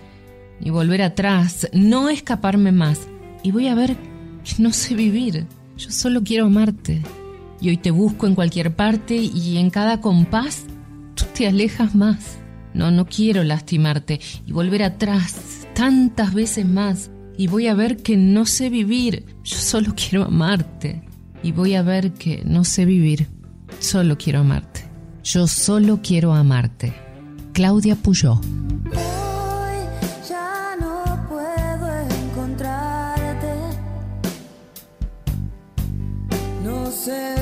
ni 0.60 0.70
volver 0.70 1.02
atrás, 1.02 1.68
no 1.72 2.08
escaparme 2.08 2.70
más. 2.70 3.00
Y 3.46 3.52
voy 3.52 3.68
a 3.68 3.76
ver 3.76 3.96
que 4.42 4.60
no 4.60 4.72
sé 4.72 4.96
vivir. 4.96 5.46
Yo 5.76 5.92
solo 5.92 6.24
quiero 6.24 6.46
amarte. 6.46 7.00
Y 7.60 7.68
hoy 7.68 7.76
te 7.76 7.92
busco 7.92 8.26
en 8.26 8.34
cualquier 8.34 8.74
parte 8.74 9.14
y 9.14 9.58
en 9.58 9.70
cada 9.70 10.00
compás 10.00 10.64
tú 11.14 11.26
te 11.32 11.46
alejas 11.46 11.94
más. 11.94 12.38
No, 12.74 12.90
no 12.90 13.06
quiero 13.06 13.44
lastimarte 13.44 14.20
y 14.44 14.50
volver 14.50 14.82
atrás 14.82 15.64
tantas 15.76 16.34
veces 16.34 16.66
más. 16.66 17.12
Y 17.38 17.46
voy 17.46 17.68
a 17.68 17.74
ver 17.74 17.98
que 17.98 18.16
no 18.16 18.46
sé 18.46 18.68
vivir. 18.68 19.24
Yo 19.44 19.58
solo 19.58 19.94
quiero 19.94 20.24
amarte. 20.24 21.04
Y 21.44 21.52
voy 21.52 21.76
a 21.76 21.82
ver 21.82 22.14
que 22.14 22.42
no 22.44 22.64
sé 22.64 22.84
vivir. 22.84 23.28
Solo 23.78 24.18
quiero 24.18 24.40
amarte. 24.40 24.86
Yo 25.22 25.46
solo 25.46 26.00
quiero 26.02 26.34
amarte. 26.34 26.94
Claudia 27.52 27.94
Puyó. 27.94 28.40
No 37.06 37.35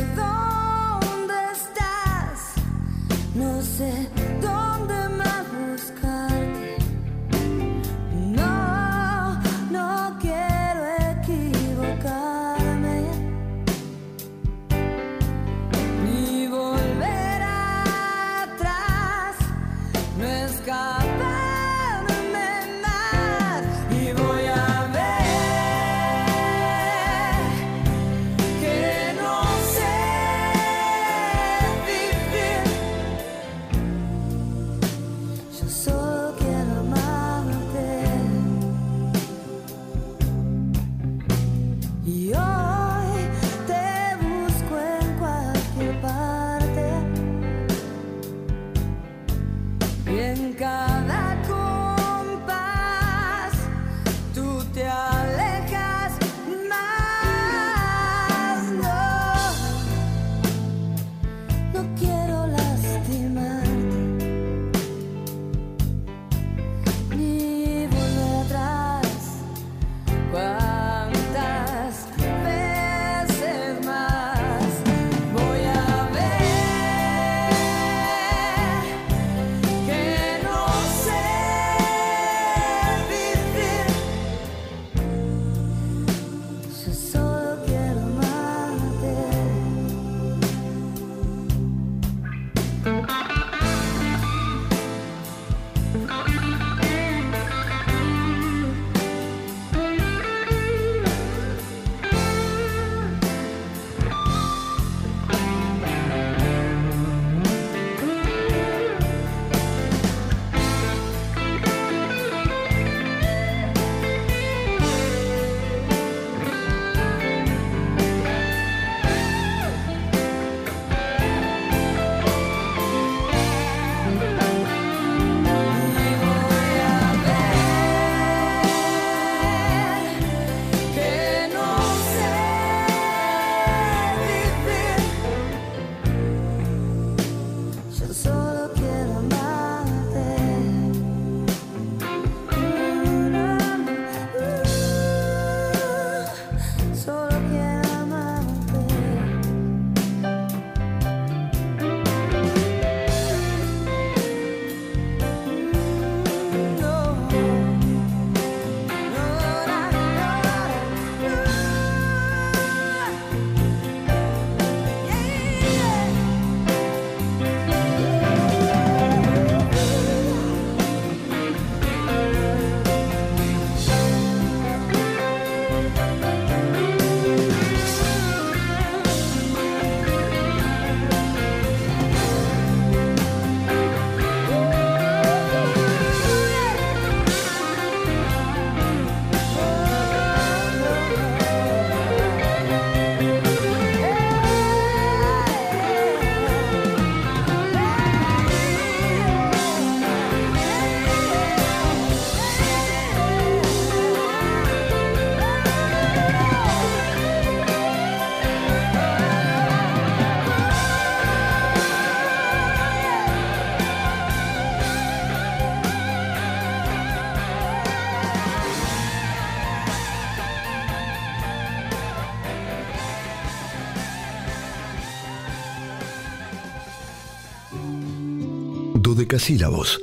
dodecasílabos, 229.35 230.01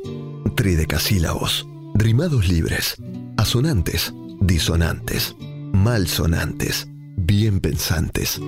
tridecasílabos, 0.56 1.66
rimados 1.96 2.50
libres, 2.50 2.98
asonantes, 3.38 4.14
disonantes, 4.42 5.38
malsonantes, 5.72 6.90
bien 7.16 7.62
pensantes. 7.62 8.42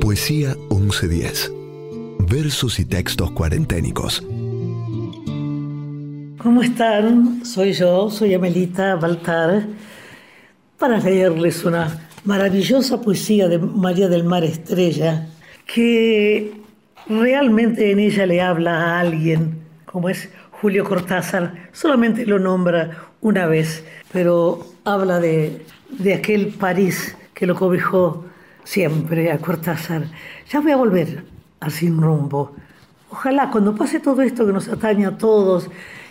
Poesía 0.00 0.56
1110. 0.68 1.52
Versos 2.28 2.80
y 2.80 2.86
textos 2.86 3.30
cuarenténicos. 3.30 4.20
¿Cómo 6.38 6.62
están? 6.64 7.44
Soy 7.44 7.72
yo, 7.72 8.10
soy 8.10 8.34
Amelita 8.34 8.96
Baltar, 8.96 9.68
para 10.76 10.98
leerles 10.98 11.64
una 11.64 12.08
maravillosa 12.24 13.00
poesía 13.00 13.46
de 13.46 13.58
María 13.58 14.08
del 14.08 14.24
Mar 14.24 14.42
Estrella, 14.42 15.28
que 15.72 16.60
realmente 17.10 17.90
en 17.90 17.98
ella 17.98 18.24
le 18.24 18.40
habla 18.40 18.84
a 18.84 19.00
alguien, 19.00 19.58
como 19.84 20.08
es 20.08 20.30
Julio 20.52 20.84
Cortázar, 20.84 21.68
solamente 21.72 22.24
lo 22.24 22.38
nombra 22.38 23.10
una 23.20 23.46
vez, 23.46 23.84
pero 24.12 24.64
habla 24.84 25.18
de, 25.18 25.64
de 25.90 26.14
aquel 26.14 26.48
París 26.48 27.16
que 27.34 27.46
lo 27.46 27.56
cobijó 27.56 28.24
siempre 28.62 29.32
a 29.32 29.38
Cortázar. 29.38 30.04
Ya 30.48 30.60
voy 30.60 30.70
a 30.72 30.76
volver 30.76 31.24
a 31.58 31.68
Sin 31.68 32.00
Rumbo. 32.00 32.54
Ojalá 33.10 33.50
cuando 33.50 33.74
pase 33.74 33.98
todo 33.98 34.22
esto 34.22 34.46
que 34.46 34.52
nos 34.52 34.68
atañe 34.68 35.06
a 35.06 35.18
todos 35.18 35.68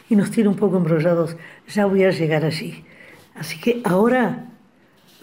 y 0.09 0.15
nos 0.15 0.31
tiene 0.31 0.49
un 0.49 0.55
poco 0.55 0.77
embrollados, 0.77 1.37
ya 1.69 1.85
voy 1.85 2.03
a 2.03 2.11
llegar 2.11 2.43
allí. 2.43 2.83
Así 3.35 3.57
que 3.57 3.81
ahora, 3.85 4.47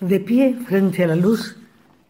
de 0.01 0.21
pie 0.21 0.57
frente 0.67 1.05
a 1.05 1.09
la 1.09 1.17
luz 1.17 1.59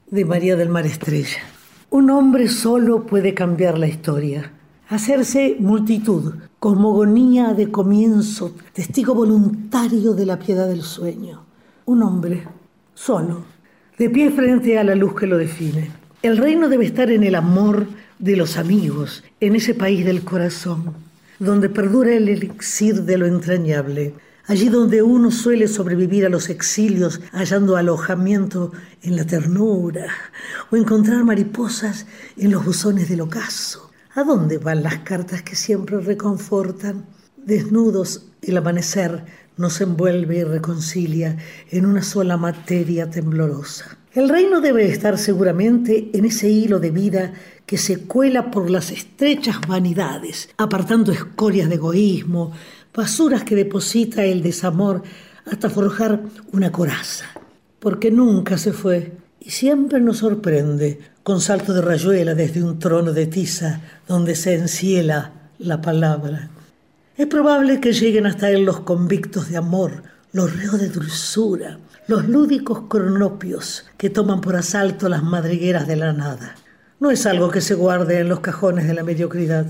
de 0.09 0.25
María 0.25 0.55
del 0.55 0.69
Mar 0.69 0.87
Estrella. 0.87 1.56
Un 1.97 2.11
hombre 2.11 2.47
solo 2.49 3.07
puede 3.07 3.33
cambiar 3.33 3.79
la 3.79 3.89
historia, 3.89 4.53
hacerse 4.91 5.57
multitud, 5.59 6.35
cosmogonía 6.59 7.55
de 7.55 7.71
comienzo, 7.71 8.55
testigo 8.75 9.15
voluntario 9.15 10.13
de 10.13 10.27
la 10.27 10.39
piedad 10.39 10.69
del 10.69 10.83
sueño. 10.83 11.47
Un 11.87 12.03
hombre 12.03 12.47
solo, 12.93 13.45
de 13.97 14.11
pie 14.11 14.31
frente 14.31 14.79
a 14.79 14.85
la 14.85 14.95
luz 14.95 15.15
que 15.15 15.27
lo 15.27 15.39
define. 15.39 15.91
El 16.21 16.37
reino 16.37 16.69
debe 16.69 16.85
estar 16.85 17.11
en 17.11 17.25
el 17.25 17.35
amor 17.35 17.87
de 18.19 18.37
los 18.37 18.59
amigos, 18.59 19.25
en 19.41 19.57
ese 19.57 19.73
país 19.73 20.05
del 20.05 20.23
corazón, 20.23 20.93
donde 21.39 21.71
perdura 21.71 22.15
el 22.15 22.29
elixir 22.29 23.05
de 23.05 23.17
lo 23.17 23.25
entrañable, 23.25 24.13
allí 24.47 24.69
donde 24.69 25.03
uno 25.03 25.31
suele 25.31 25.69
sobrevivir 25.69 26.25
a 26.25 26.29
los 26.29 26.49
exilios 26.49 27.21
hallando 27.33 27.77
alojamiento 27.77 28.73
en 29.03 29.17
la 29.17 29.25
ternura 29.25 30.07
o 30.71 30.77
encontrar 30.77 31.25
mariposas 31.25 32.07
en 32.37 32.53
los 32.53 32.65
buzones 32.65 33.09
del 33.09 33.21
ocaso. 33.21 33.91
¿A 34.15 34.25
dónde 34.25 34.59
van 34.59 34.83
las 34.83 34.99
cartas 35.01 35.43
que 35.43 35.57
siempre 35.57 36.01
reconfortan? 36.01 37.07
Desnudos, 37.37 38.29
el 38.43 38.57
amanecer 38.57 39.25
nos 39.57 39.81
envuelve 39.81 40.39
y 40.39 40.45
reconcilia 40.45 41.37
en 41.71 41.87
una 41.87 42.03
sola 42.03 42.37
materia 42.37 43.11
temblorosa. 43.11 43.99
El 44.13 44.31
reino 44.31 44.63
debe 44.63 44.89
estar 44.89 45.19
seguramente 45.19 46.11
en 46.15 46.25
ese 46.25 46.49
hilo 46.49 46.79
de 46.79 46.91
vida 46.91 47.35
que 47.67 47.77
se 47.77 47.99
cuela 48.07 48.51
por 48.51 48.71
las 48.71 48.91
estrechas 48.91 49.57
vanidades, 49.69 50.49
apartando 50.57 51.13
escorias 51.13 51.69
de 51.69 51.75
egoísmo, 51.75 52.53
basuras 52.97 53.45
que 53.45 53.55
deposita 53.55 54.25
el 54.25 54.43
desamor 54.43 55.03
hasta 55.45 55.71
forjar 55.71 56.23
una 56.53 56.73
coraza. 56.73 57.27
Porque 57.79 58.11
nunca 58.11 58.57
se 58.57 58.73
fue 58.73 59.13
y 59.39 59.51
siempre 59.51 60.01
nos 60.01 60.19
sorprende 60.19 60.99
con 61.23 61.41
salto 61.41 61.75
de 61.75 61.83
rayuela 61.83 62.35
desde 62.35 62.63
un 62.63 62.79
trono 62.79 63.13
de 63.13 63.27
tiza 63.27 63.81
donde 64.09 64.35
se 64.35 64.55
enciela 64.55 65.33
la 65.59 65.81
palabra. 65.81 66.49
Es 67.17 67.27
probable 67.27 67.81
que 67.81 67.93
lleguen 67.93 68.27
hasta 68.27 68.51
él 68.51 68.65
los 68.65 68.81
convictos 68.81 69.51
de 69.51 69.57
amor, 69.57 70.03
los 70.33 70.57
reos 70.57 70.81
de 70.81 70.89
dulzura, 70.89 71.79
los 72.09 72.29
lúdicos 72.29 72.83
cronopios 72.89 73.85
que 73.97 74.11
toman 74.11 74.41
por 74.41 74.57
asalto 74.57 75.09
las 75.09 75.23
madrigueras 75.23 75.87
de 75.87 75.97
la 75.97 76.13
nada. 76.13 76.57
No 76.99 77.11
es 77.11 77.27
algo 77.27 77.51
que 77.51 77.61
se 77.61 77.75
guarde 77.75 78.21
en 78.21 78.29
los 78.29 78.41
cajones 78.41 78.87
de 78.87 78.95
la 78.95 79.03
mediocridad. 79.03 79.67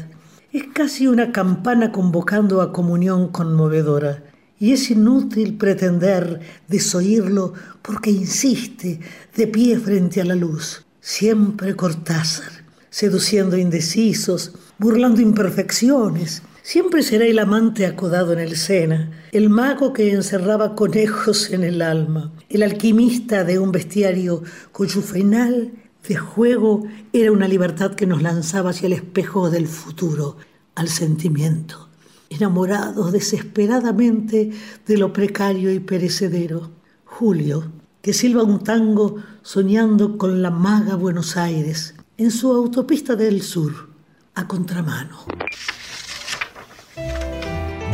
Es 0.57 0.65
casi 0.73 1.07
una 1.07 1.33
campana 1.33 1.93
convocando 1.93 2.63
a 2.63 2.73
comunión 2.73 3.29
conmovedora. 3.29 4.25
Y 4.59 4.73
es 4.73 4.91
inútil 4.91 5.59
pretender 5.59 6.41
desoírlo 6.67 7.53
porque 7.83 8.11
insiste 8.11 8.99
de 9.37 9.47
pie 9.49 9.79
frente 9.79 10.23
a 10.23 10.25
la 10.25 10.35
luz. 10.35 10.87
Siempre 10.99 11.77
Cortázar, 11.77 12.51
seduciendo 12.89 13.59
indecisos, 13.59 14.55
burlando 14.79 15.21
imperfecciones. 15.21 16.43
Siempre 16.63 17.03
será 17.03 17.27
el 17.27 17.39
amante 17.39 17.85
acodado 17.85 18.33
en 18.33 18.39
el 18.39 18.57
Sena, 18.57 19.11
el 19.33 19.51
mago 19.51 19.93
que 19.93 20.11
encerraba 20.11 20.75
conejos 20.75 21.51
en 21.51 21.65
el 21.65 21.83
alma, 21.83 22.33
el 22.49 22.63
alquimista 22.63 23.45
de 23.45 23.59
un 23.59 23.73
bestiario 23.73 24.43
cuyo 24.73 25.03
final 25.03 25.73
de 26.09 26.17
juego 26.17 26.85
era 27.13 27.33
una 27.33 27.49
libertad 27.49 27.95
que 27.95 28.07
nos 28.07 28.23
lanzaba 28.23 28.71
hacia 28.71 28.87
el 28.87 28.93
espejo 28.93 29.51
del 29.51 29.67
futuro, 29.67 30.37
al 30.75 30.89
sentimiento, 30.89 31.89
enamorados 32.31 33.13
desesperadamente 33.13 34.51
de 34.87 34.99
lo 34.99 35.13
precario 35.13 35.73
y 35.73 35.81
perecedero. 35.81 36.71
Julio, 37.05 37.65
que 38.03 38.13
silba 38.13 38.43
un 38.43 38.63
tango 38.63 39.17
soñando 39.43 40.19
con 40.19 40.43
la 40.43 40.51
maga 40.51 40.97
Buenos 40.97 41.37
Aires, 41.37 41.95
en 42.19 42.31
su 42.31 42.53
autopista 42.53 43.17
del 43.17 43.43
sur, 43.43 43.91
a 44.35 44.47
contramano. 44.47 45.25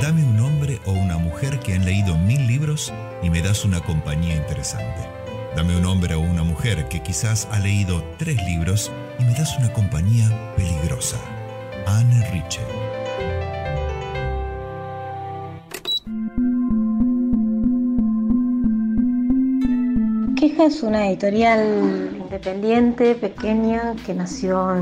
Dame 0.01 0.25
un 0.25 0.41
hombre 0.41 0.81
o 0.87 0.93
una 0.93 1.19
mujer 1.19 1.61
que 1.61 1.75
han 1.75 1.85
leído 1.85 2.19
mil 2.19 2.47
libros 2.47 2.93
y 3.23 3.31
me 3.31 3.41
das 3.41 3.65
una 3.65 3.81
compañía 3.81 4.37
interesante. 4.37 5.22
Dame 5.55 5.77
un 5.77 5.85
hombre 5.85 6.15
o 6.15 6.21
una 6.21 6.43
mujer 6.43 6.89
que 6.89 7.03
quizás 7.03 7.47
ha 7.53 7.59
leído 7.59 8.03
tres 8.17 8.37
libros 8.47 8.91
y 9.19 9.25
me 9.25 9.35
das 9.35 9.59
una 9.59 9.71
compañía 9.75 10.55
peligrosa. 10.57 11.19
Anne 11.87 12.27
Riche. 12.31 12.61
Queja 20.37 20.65
es 20.65 20.83
una 20.83 21.09
editorial 21.09 22.17
independiente, 22.19 23.15
pequeña, 23.15 23.95
que 24.07 24.15
nació 24.15 24.75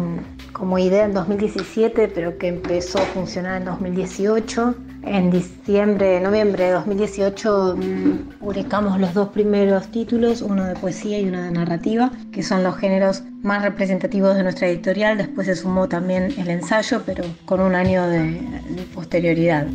como 0.52 0.78
idea 0.78 1.04
en 1.04 1.14
2017, 1.14 2.06
pero 2.14 2.38
que 2.38 2.46
empezó 2.46 2.98
a 2.98 3.06
funcionar 3.06 3.56
en 3.56 3.64
2018. 3.64 4.76
En 5.02 5.30
diciembre, 5.30 6.20
noviembre 6.20 6.64
de 6.64 6.70
2018 6.72 7.76
mm, 7.76 8.38
publicamos 8.38 9.00
los 9.00 9.14
dos 9.14 9.28
primeros 9.30 9.88
títulos, 9.90 10.42
uno 10.42 10.64
de 10.64 10.74
poesía 10.74 11.18
y 11.18 11.28
uno 11.28 11.42
de 11.42 11.50
narrativa, 11.50 12.10
que 12.32 12.42
son 12.42 12.62
los 12.62 12.76
géneros 12.76 13.22
más 13.42 13.62
representativos 13.62 14.36
de 14.36 14.42
nuestra 14.42 14.68
editorial. 14.68 15.18
Después 15.18 15.46
se 15.46 15.56
sumó 15.56 15.88
también 15.88 16.32
el 16.36 16.48
ensayo, 16.48 17.02
pero 17.06 17.24
con 17.46 17.60
un 17.60 17.74
año 17.74 18.06
de, 18.06 18.32
de 18.32 18.82
posterioridad. 18.94 19.66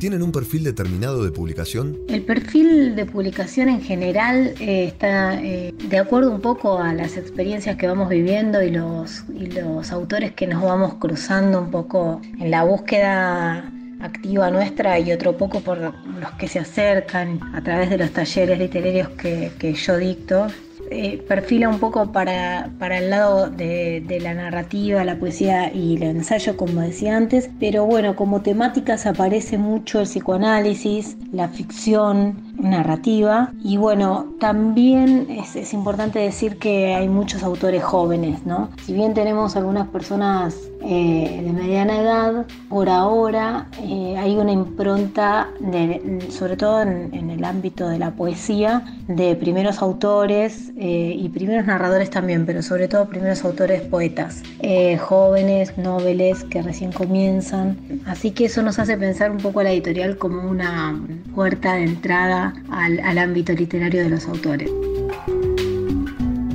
¿Tienen 0.00 0.22
un 0.22 0.32
perfil 0.32 0.64
determinado 0.64 1.22
de 1.22 1.30
publicación? 1.30 1.98
El 2.08 2.22
perfil 2.22 2.96
de 2.96 3.04
publicación 3.04 3.68
en 3.68 3.82
general 3.82 4.54
eh, 4.58 4.84
está 4.84 5.38
eh, 5.42 5.74
de 5.90 5.98
acuerdo 5.98 6.30
un 6.30 6.40
poco 6.40 6.78
a 6.78 6.94
las 6.94 7.18
experiencias 7.18 7.76
que 7.76 7.86
vamos 7.86 8.08
viviendo 8.08 8.62
y 8.62 8.70
los, 8.70 9.24
y 9.38 9.48
los 9.48 9.92
autores 9.92 10.32
que 10.32 10.46
nos 10.46 10.62
vamos 10.62 10.94
cruzando 10.94 11.60
un 11.60 11.70
poco 11.70 12.22
en 12.38 12.50
la 12.50 12.64
búsqueda 12.64 13.70
activa 14.00 14.50
nuestra 14.50 14.98
y 14.98 15.12
otro 15.12 15.36
poco 15.36 15.60
por 15.60 15.78
los 15.78 16.30
que 16.38 16.48
se 16.48 16.58
acercan 16.58 17.40
a 17.54 17.62
través 17.62 17.90
de 17.90 17.98
los 17.98 18.10
talleres 18.12 18.58
literarios 18.58 19.08
que, 19.10 19.74
yo 19.74 19.96
dicto. 19.96 20.46
Eh, 20.92 21.22
perfila 21.28 21.68
un 21.68 21.78
poco 21.78 22.10
para, 22.10 22.68
para 22.80 22.98
el 22.98 23.10
lado 23.10 23.48
de, 23.48 24.02
de 24.08 24.18
la 24.18 24.34
narrativa, 24.34 25.04
la 25.04 25.16
poesía 25.16 25.72
y 25.72 25.94
el 25.94 26.02
ensayo, 26.02 26.56
como 26.56 26.80
decía 26.80 27.16
antes, 27.16 27.48
pero 27.60 27.86
bueno, 27.86 28.16
como 28.16 28.42
temáticas 28.42 29.06
aparece 29.06 29.56
mucho 29.56 30.00
el 30.00 30.06
psicoanálisis, 30.06 31.16
la 31.32 31.46
ficción 31.46 32.49
narrativa 32.62 33.52
y 33.62 33.76
bueno, 33.76 34.26
también 34.38 35.26
es, 35.30 35.56
es 35.56 35.72
importante 35.72 36.18
decir 36.18 36.58
que 36.58 36.94
hay 36.94 37.08
muchos 37.08 37.42
autores 37.42 37.82
jóvenes, 37.82 38.44
¿no? 38.46 38.70
Si 38.84 38.92
bien 38.92 39.14
tenemos 39.14 39.56
algunas 39.56 39.88
personas 39.88 40.56
eh, 40.82 41.42
de 41.44 41.52
mediana 41.52 42.00
edad, 42.00 42.46
por 42.68 42.88
ahora 42.88 43.68
eh, 43.82 44.16
hay 44.18 44.36
una 44.36 44.52
impronta, 44.52 45.48
de- 45.60 46.26
sobre 46.30 46.56
todo 46.56 46.82
en, 46.82 47.10
en 47.14 47.30
el 47.30 47.44
ámbito 47.44 47.88
de 47.88 47.98
la 47.98 48.12
poesía, 48.12 48.82
de 49.08 49.36
primeros 49.36 49.82
autores 49.82 50.72
eh, 50.76 51.14
y 51.18 51.28
primeros 51.28 51.66
narradores 51.66 52.10
también, 52.10 52.46
pero 52.46 52.62
sobre 52.62 52.88
todo 52.88 53.08
primeros 53.08 53.44
autores 53.44 53.82
poetas, 53.82 54.42
eh, 54.60 54.96
jóvenes, 54.98 55.76
noveles 55.78 56.44
que 56.44 56.62
recién 56.62 56.92
comienzan. 56.92 57.76
Así 58.06 58.30
que 58.32 58.46
eso 58.46 58.62
nos 58.62 58.78
hace 58.78 58.96
pensar 58.96 59.30
un 59.30 59.38
poco 59.38 59.60
a 59.60 59.64
la 59.64 59.72
editorial 59.72 60.16
como 60.18 60.48
una 60.48 60.98
puerta 61.34 61.74
de 61.74 61.84
entrada 61.84 62.49
al, 62.70 63.00
al 63.00 63.18
ámbito 63.18 63.52
literario 63.52 64.02
de 64.02 64.10
los 64.10 64.26
autores. 64.26 64.70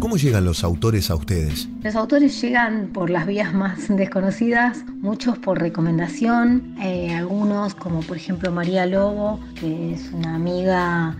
¿Cómo 0.05 0.17
llegan 0.17 0.45
los 0.45 0.63
autores 0.63 1.09
a 1.09 1.15
ustedes? 1.15 1.67
Los 1.81 1.95
autores 1.95 2.39
llegan 2.39 2.89
por 2.93 3.09
las 3.09 3.25
vías 3.25 3.55
más 3.55 3.87
desconocidas, 3.89 4.85
muchos 5.01 5.39
por 5.39 5.59
recomendación, 5.59 6.75
eh, 6.79 7.11
algunos 7.13 7.73
como 7.73 8.01
por 8.01 8.15
ejemplo 8.15 8.51
María 8.51 8.85
Lobo, 8.85 9.39
que 9.59 9.93
es 9.93 10.11
una 10.13 10.35
amiga 10.35 11.17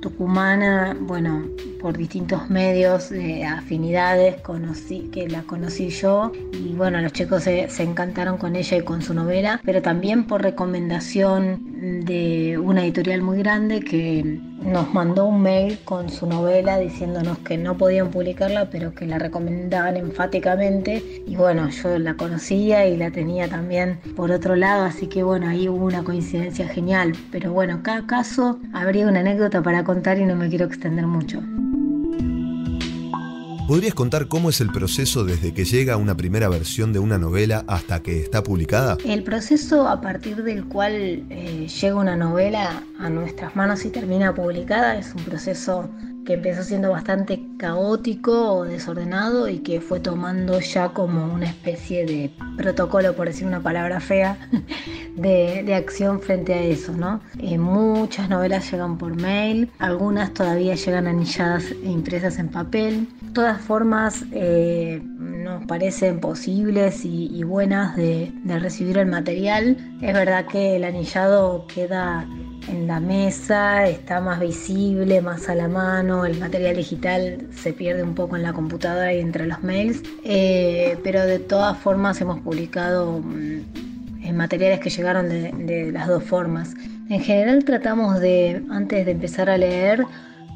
tucumana, 0.00 0.96
bueno, 1.00 1.46
por 1.80 1.96
distintos 1.96 2.48
medios 2.50 3.10
de 3.10 3.44
afinidades 3.44 4.40
conocí, 4.42 5.08
que 5.12 5.28
la 5.28 5.42
conocí 5.42 5.90
yo. 5.90 6.32
Y 6.52 6.72
bueno, 6.74 7.00
los 7.00 7.12
chicos 7.12 7.44
se 7.44 7.82
encantaron 7.82 8.38
con 8.38 8.56
ella 8.56 8.76
y 8.76 8.82
con 8.82 9.02
su 9.02 9.14
novela, 9.14 9.60
pero 9.64 9.82
también 9.82 10.26
por 10.26 10.42
recomendación 10.42 12.04
de 12.04 12.58
una 12.58 12.84
editorial 12.84 13.22
muy 13.22 13.38
grande 13.38 13.80
que 13.80 14.40
nos 14.66 14.92
mandó 14.92 15.26
un 15.26 15.42
mail 15.42 15.78
con 15.84 16.10
su 16.10 16.26
novela 16.26 16.78
diciéndonos 16.78 17.38
que 17.38 17.56
no 17.56 17.76
podían 17.76 18.10
publicarla, 18.10 18.68
pero 18.68 18.94
que 18.94 19.06
la 19.06 19.18
recomendaban 19.18 19.96
enfáticamente. 19.96 21.22
Y 21.26 21.36
bueno, 21.36 21.68
yo 21.70 21.98
la 21.98 22.14
conocía 22.14 22.86
y 22.86 22.96
la 22.96 23.10
tenía 23.10 23.48
también 23.48 23.98
por 24.16 24.32
otro 24.32 24.56
lado, 24.56 24.84
así 24.84 25.06
que 25.06 25.22
bueno, 25.22 25.48
ahí 25.48 25.68
hubo 25.68 25.84
una 25.84 26.02
coincidencia 26.02 26.68
genial. 26.68 27.12
Pero 27.30 27.52
bueno, 27.52 27.80
cada 27.82 28.06
caso 28.06 28.58
habría 28.72 29.06
una 29.06 29.20
anécdota 29.20 29.62
para 29.62 29.84
contar 29.84 30.18
y 30.18 30.24
no 30.24 30.34
me 30.34 30.48
quiero 30.48 30.66
extender 30.66 31.06
mucho. 31.06 31.40
¿Podrías 33.66 33.94
contar 33.94 34.28
cómo 34.28 34.48
es 34.50 34.60
el 34.60 34.70
proceso 34.70 35.24
desde 35.24 35.52
que 35.52 35.64
llega 35.64 35.96
una 35.96 36.16
primera 36.16 36.48
versión 36.48 36.92
de 36.92 37.00
una 37.00 37.18
novela 37.18 37.64
hasta 37.66 38.00
que 38.00 38.20
está 38.20 38.44
publicada? 38.44 38.96
El 39.04 39.24
proceso 39.24 39.88
a 39.88 40.00
partir 40.00 40.44
del 40.44 40.66
cual 40.66 40.92
eh, 40.94 41.66
llega 41.66 41.96
una 41.96 42.14
novela 42.14 42.84
a 43.00 43.10
nuestras 43.10 43.56
manos 43.56 43.84
y 43.84 43.90
termina 43.90 44.32
publicada 44.32 44.96
es 44.96 45.12
un 45.16 45.24
proceso 45.24 45.90
que 46.26 46.34
empezó 46.34 46.62
siendo 46.62 46.90
bastante 46.90 47.40
caótico 47.56 48.52
o 48.52 48.64
desordenado 48.64 49.48
y 49.48 49.60
que 49.60 49.80
fue 49.80 50.00
tomando 50.00 50.60
ya 50.60 50.90
como 50.90 51.32
una 51.32 51.46
especie 51.46 52.04
de 52.04 52.30
protocolo, 52.56 53.14
por 53.14 53.28
decir 53.28 53.46
una 53.46 53.62
palabra 53.62 54.00
fea, 54.00 54.36
de, 55.16 55.62
de 55.64 55.74
acción 55.74 56.20
frente 56.20 56.52
a 56.52 56.60
eso, 56.60 56.92
¿no? 56.92 57.20
Eh, 57.38 57.56
muchas 57.56 58.28
novelas 58.28 58.70
llegan 58.70 58.98
por 58.98 59.14
mail, 59.14 59.70
algunas 59.78 60.34
todavía 60.34 60.74
llegan 60.74 61.06
anilladas 61.06 61.70
e 61.70 61.88
impresas 61.88 62.38
en 62.38 62.48
papel. 62.48 63.08
Todas 63.32 63.60
formas, 63.60 64.24
eh, 64.32 65.00
nos 65.46 65.64
parecen 65.66 66.20
posibles 66.20 67.04
y, 67.04 67.28
y 67.32 67.44
buenas 67.44 67.94
de, 67.96 68.32
de 68.42 68.58
recibir 68.58 68.98
el 68.98 69.06
material. 69.06 69.76
Es 70.02 70.12
verdad 70.12 70.46
que 70.46 70.76
el 70.76 70.84
anillado 70.84 71.66
queda 71.72 72.26
en 72.68 72.86
la 72.86 73.00
mesa, 73.00 73.86
está 73.86 74.20
más 74.20 74.40
visible, 74.40 75.20
más 75.20 75.48
a 75.48 75.54
la 75.54 75.68
mano, 75.68 76.24
el 76.24 76.38
material 76.38 76.76
digital 76.76 77.46
se 77.52 77.72
pierde 77.72 78.02
un 78.02 78.14
poco 78.14 78.36
en 78.36 78.42
la 78.42 78.52
computadora 78.52 79.12
y 79.14 79.20
entre 79.20 79.46
los 79.46 79.62
mails, 79.62 80.02
eh, 80.24 80.98
pero 81.02 81.24
de 81.24 81.38
todas 81.38 81.78
formas 81.78 82.20
hemos 82.20 82.40
publicado 82.40 83.18
en 83.18 84.36
materiales 84.36 84.80
que 84.80 84.90
llegaron 84.90 85.28
de, 85.28 85.52
de 85.52 85.92
las 85.92 86.08
dos 86.08 86.24
formas. 86.24 86.74
En 87.08 87.20
general 87.20 87.64
tratamos 87.64 88.20
de, 88.20 88.64
antes 88.70 89.06
de 89.06 89.12
empezar 89.12 89.48
a 89.48 89.56
leer, 89.56 90.04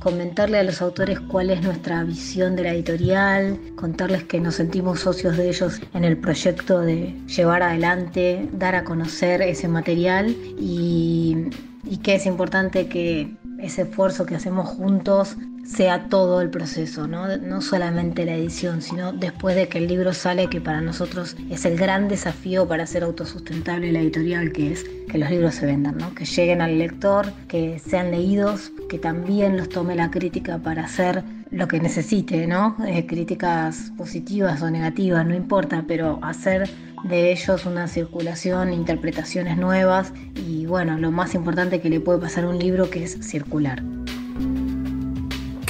comentarle 0.00 0.58
a 0.58 0.64
los 0.64 0.82
autores 0.82 1.20
cuál 1.20 1.50
es 1.50 1.62
nuestra 1.62 2.02
visión 2.02 2.56
de 2.56 2.62
la 2.64 2.72
editorial, 2.72 3.60
contarles 3.76 4.24
que 4.24 4.40
nos 4.40 4.56
sentimos 4.56 5.00
socios 5.00 5.36
de 5.36 5.48
ellos 5.48 5.80
en 5.94 6.04
el 6.04 6.16
proyecto 6.16 6.80
de 6.80 7.14
llevar 7.26 7.62
adelante, 7.62 8.48
dar 8.52 8.74
a 8.74 8.82
conocer 8.82 9.42
ese 9.42 9.68
material 9.68 10.34
y, 10.58 11.50
y 11.84 11.98
que 11.98 12.14
es 12.14 12.26
importante 12.26 12.88
que 12.88 13.34
ese 13.58 13.82
esfuerzo 13.82 14.26
que 14.26 14.34
hacemos 14.34 14.68
juntos 14.68 15.36
sea 15.64 16.08
todo 16.08 16.40
el 16.40 16.50
proceso, 16.50 17.06
¿no? 17.06 17.36
no 17.36 17.60
solamente 17.60 18.24
la 18.24 18.34
edición, 18.34 18.82
sino 18.82 19.12
después 19.12 19.54
de 19.54 19.68
que 19.68 19.78
el 19.78 19.86
libro 19.86 20.12
sale, 20.12 20.48
que 20.48 20.60
para 20.60 20.80
nosotros 20.80 21.36
es 21.48 21.64
el 21.64 21.76
gran 21.76 22.08
desafío 22.08 22.66
para 22.66 22.86
ser 22.86 23.04
autosustentable 23.04 23.92
la 23.92 24.00
editorial, 24.00 24.52
que 24.52 24.72
es 24.72 24.84
que 25.08 25.18
los 25.18 25.30
libros 25.30 25.54
se 25.54 25.66
vendan, 25.66 25.98
¿no? 25.98 26.14
que 26.14 26.24
lleguen 26.24 26.60
al 26.60 26.78
lector, 26.78 27.32
que 27.46 27.78
sean 27.78 28.10
leídos, 28.10 28.72
que 28.88 28.98
también 28.98 29.56
los 29.56 29.68
tome 29.68 29.94
la 29.94 30.10
crítica 30.10 30.58
para 30.58 30.84
hacer 30.84 31.22
lo 31.50 31.66
que 31.68 31.80
necesite, 31.80 32.46
¿no? 32.46 32.76
Eh, 32.86 33.06
críticas 33.06 33.92
positivas 33.96 34.62
o 34.62 34.70
negativas, 34.70 35.26
no 35.26 35.34
importa, 35.34 35.84
pero 35.86 36.20
hacer 36.22 36.70
de 37.04 37.32
ellos 37.32 37.66
una 37.66 37.88
circulación, 37.88 38.72
interpretaciones 38.72 39.56
nuevas 39.56 40.12
y 40.34 40.66
bueno, 40.66 40.98
lo 40.98 41.10
más 41.10 41.34
importante 41.34 41.80
que 41.80 41.90
le 41.90 42.00
puede 42.00 42.20
pasar 42.20 42.44
a 42.44 42.48
un 42.48 42.58
libro 42.58 42.90
que 42.90 43.04
es 43.04 43.18
circular. 43.26 43.82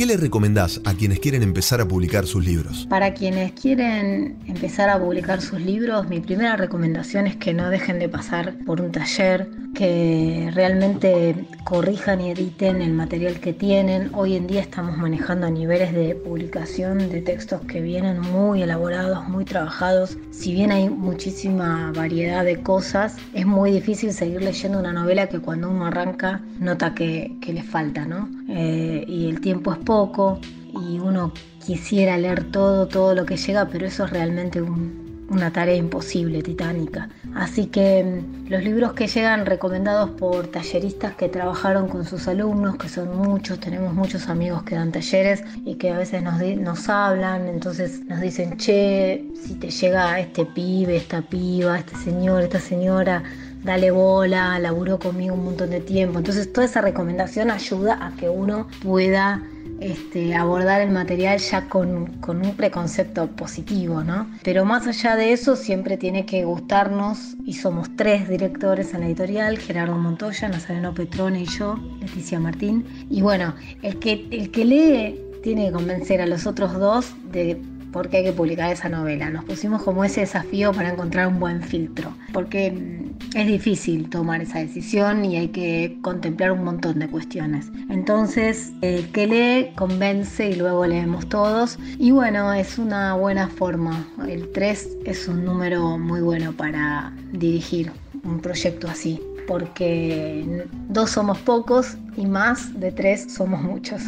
¿Qué 0.01 0.07
le 0.07 0.17
recomendás 0.17 0.81
a 0.87 0.95
quienes 0.95 1.21
quieren 1.21 1.43
empezar 1.43 1.83
a 1.83 1.87
publicar 1.87 2.27
sus 2.27 2.43
libros? 2.43 2.87
Para 2.89 3.13
quienes 3.13 3.53
quieren 3.53 4.39
empezar 4.47 4.89
a 4.89 4.99
publicar 4.99 5.43
sus 5.43 5.61
libros, 5.61 6.09
mi 6.09 6.21
primera 6.21 6.57
recomendación 6.57 7.27
es 7.27 7.37
que 7.37 7.53
no 7.53 7.69
dejen 7.69 7.99
de 7.99 8.09
pasar 8.09 8.55
por 8.65 8.81
un 8.81 8.93
taller, 8.93 9.51
que 9.75 10.51
realmente 10.55 11.47
corrijan 11.65 12.21
y 12.21 12.31
editen 12.31 12.83
el 12.83 12.93
material 12.93 13.41
que 13.41 13.53
tienen. 13.53 14.11
Hoy 14.15 14.37
en 14.37 14.47
día 14.47 14.61
estamos 14.61 14.97
manejando 14.97 15.51
niveles 15.51 15.93
de 15.93 16.15
publicación 16.15 17.11
de 17.11 17.21
textos 17.21 17.61
que 17.63 17.81
vienen 17.81 18.21
muy 18.21 18.63
elaborados, 18.63 19.29
muy 19.29 19.45
trabajados. 19.45 20.17
Si 20.31 20.55
bien 20.55 20.73
hay 20.73 20.89
muchísima 20.89 21.93
variedad 21.95 22.45
de 22.45 22.63
cosas, 22.63 23.17
es 23.35 23.47
muy 23.47 23.71
difícil 23.71 24.13
seguir 24.13 24.43
leyendo 24.43 24.79
una 24.79 24.93
novela 24.93 25.29
que 25.29 25.41
cuando 25.41 25.71
uno 25.71 25.87
arranca 25.87 26.41
nota 26.59 26.95
que, 26.95 27.37
que 27.41 27.53
le 27.53 27.63
falta, 27.63 28.07
¿no? 28.07 28.29
Eh, 28.49 29.05
y 29.07 29.29
el 29.29 29.41
tiempo 29.41 29.73
es 29.73 29.79
poco 29.91 30.39
y 30.73 31.01
uno 31.01 31.33
quisiera 31.67 32.17
leer 32.17 32.45
todo, 32.53 32.87
todo 32.87 33.13
lo 33.13 33.27
que 33.27 33.37
llega, 33.37 33.67
pero 33.67 33.89
eso 33.89 34.05
es 34.05 34.11
realmente 34.11 34.63
un, 34.63 35.27
una 35.29 35.53
tarea 35.53 35.75
imposible, 35.75 36.45
titánica. 36.45 37.09
Así 37.35 37.67
que 37.67 38.05
mm, 38.05 38.51
los 38.51 38.63
libros 38.63 38.93
que 38.93 39.09
llegan 39.09 39.47
recomendados 39.47 40.11
por 40.11 40.47
talleristas 40.47 41.17
que 41.17 41.29
trabajaron 41.29 41.89
con 41.89 42.05
sus 42.05 42.29
alumnos, 42.29 42.77
que 42.77 42.89
son 42.89 43.17
muchos, 43.17 43.59
tenemos 43.59 43.93
muchos 43.93 44.29
amigos 44.29 44.63
que 44.63 44.77
dan 44.77 44.93
talleres 44.93 45.43
y 45.65 45.75
que 45.75 45.91
a 45.91 45.99
veces 45.99 46.23
nos, 46.23 46.41
nos 46.41 46.89
hablan, 46.89 47.49
entonces 47.49 48.05
nos 48.07 48.21
dicen, 48.21 48.59
che, 48.59 49.27
si 49.35 49.55
te 49.55 49.71
llega 49.71 50.21
este 50.21 50.47
pibe, 50.47 50.99
esta 50.99 51.21
piba, 51.21 51.77
este 51.81 51.97
señor, 51.97 52.45
esta 52.45 52.61
señora, 52.61 53.25
dale 53.65 53.91
bola, 53.91 54.57
laburó 54.61 55.01
conmigo 55.01 55.35
un 55.35 55.47
montón 55.47 55.71
de 55.71 55.81
tiempo. 55.81 56.21
Entonces 56.21 56.53
toda 56.53 56.65
esa 56.65 56.81
recomendación 56.81 57.51
ayuda 57.51 57.99
a 58.07 58.13
que 58.13 58.29
uno 58.29 58.69
pueda 58.85 59.43
este, 59.81 60.35
abordar 60.35 60.81
el 60.83 60.91
material 60.91 61.39
ya 61.39 61.69
con, 61.69 62.19
con, 62.21 62.45
un 62.45 62.55
preconcepto 62.55 63.29
positivo, 63.29 64.05
¿no? 64.05 64.31
Pero 64.43 64.65
más 64.65 64.87
allá 64.87 65.17
de 65.17 65.33
eso, 65.33 65.57
siempre 65.57 65.97
tiene 65.97 66.27
que 66.27 66.45
gustarnos, 66.45 67.37
y 67.45 67.55
somos 67.55 67.89
tres 67.97 68.29
directores 68.29 68.95
en 68.95 69.01
la 69.01 69.07
editorial, 69.07 69.59
Gerardo 69.59 69.97
Montoya, 69.97 70.49
Nazareno 70.49 70.95
Petrone 70.95 71.43
y 71.43 71.47
yo, 71.47 71.77
Leticia 72.01 72.39
Martín. 72.39 72.85
Y 73.11 73.23
bueno, 73.23 73.55
el 73.83 73.99
que, 73.99 74.29
el 74.31 74.51
que 74.51 74.65
lee 74.65 75.21
tiene 75.43 75.67
que 75.67 75.73
convencer 75.73 76.21
a 76.21 76.27
los 76.27 76.47
otros 76.47 76.75
dos 76.75 77.15
de 77.33 77.61
por 77.93 78.09
qué 78.09 78.19
hay 78.19 78.25
que 78.25 78.33
publicar 78.33 78.73
esa 78.73 78.89
novela. 78.89 79.31
Nos 79.31 79.45
pusimos 79.45 79.83
como 79.83 80.05
ese 80.05 80.21
desafío 80.21 80.73
para 80.73 80.91
encontrar 80.93 81.27
un 81.29 81.41
buen 81.41 81.63
filtro, 81.63 82.15
porque 82.33 83.11
es 83.35 83.47
difícil 83.47 84.09
tomar 84.09 84.41
esa 84.43 84.59
decisión 84.59 85.25
y 85.25 85.37
hay 85.37 85.49
que 85.49 85.99
contemplar 86.03 86.53
un 86.53 86.65
montón 86.65 86.99
de 86.99 87.09
cuestiones. 87.09 87.67
Entonces, 87.89 88.73
el 88.81 89.11
que 89.13 89.27
lee 89.27 89.75
convence 89.77 90.51
y 90.51 90.55
luego 90.55 90.87
leemos 90.87 91.29
todos. 91.29 91.79
Y 91.99 92.11
bueno, 92.11 92.53
es 92.53 92.79
una 92.79 93.15
buena 93.15 93.49
forma. 93.49 94.07
El 94.27 94.51
3 94.51 94.99
es 95.05 95.29
un 95.29 95.45
número 95.45 95.99
muy 95.99 96.21
bueno 96.21 96.53
para 96.53 97.13
dirigir 97.33 97.93
un 98.25 98.41
proyecto 98.41 98.89
así, 98.89 99.21
porque 99.47 100.67
dos 100.89 101.11
somos 101.11 101.39
pocos 101.39 101.97
y 102.17 102.27
más 102.27 102.79
de 102.79 102.93
tres 102.93 103.33
somos 103.33 103.63
muchos. 103.63 104.03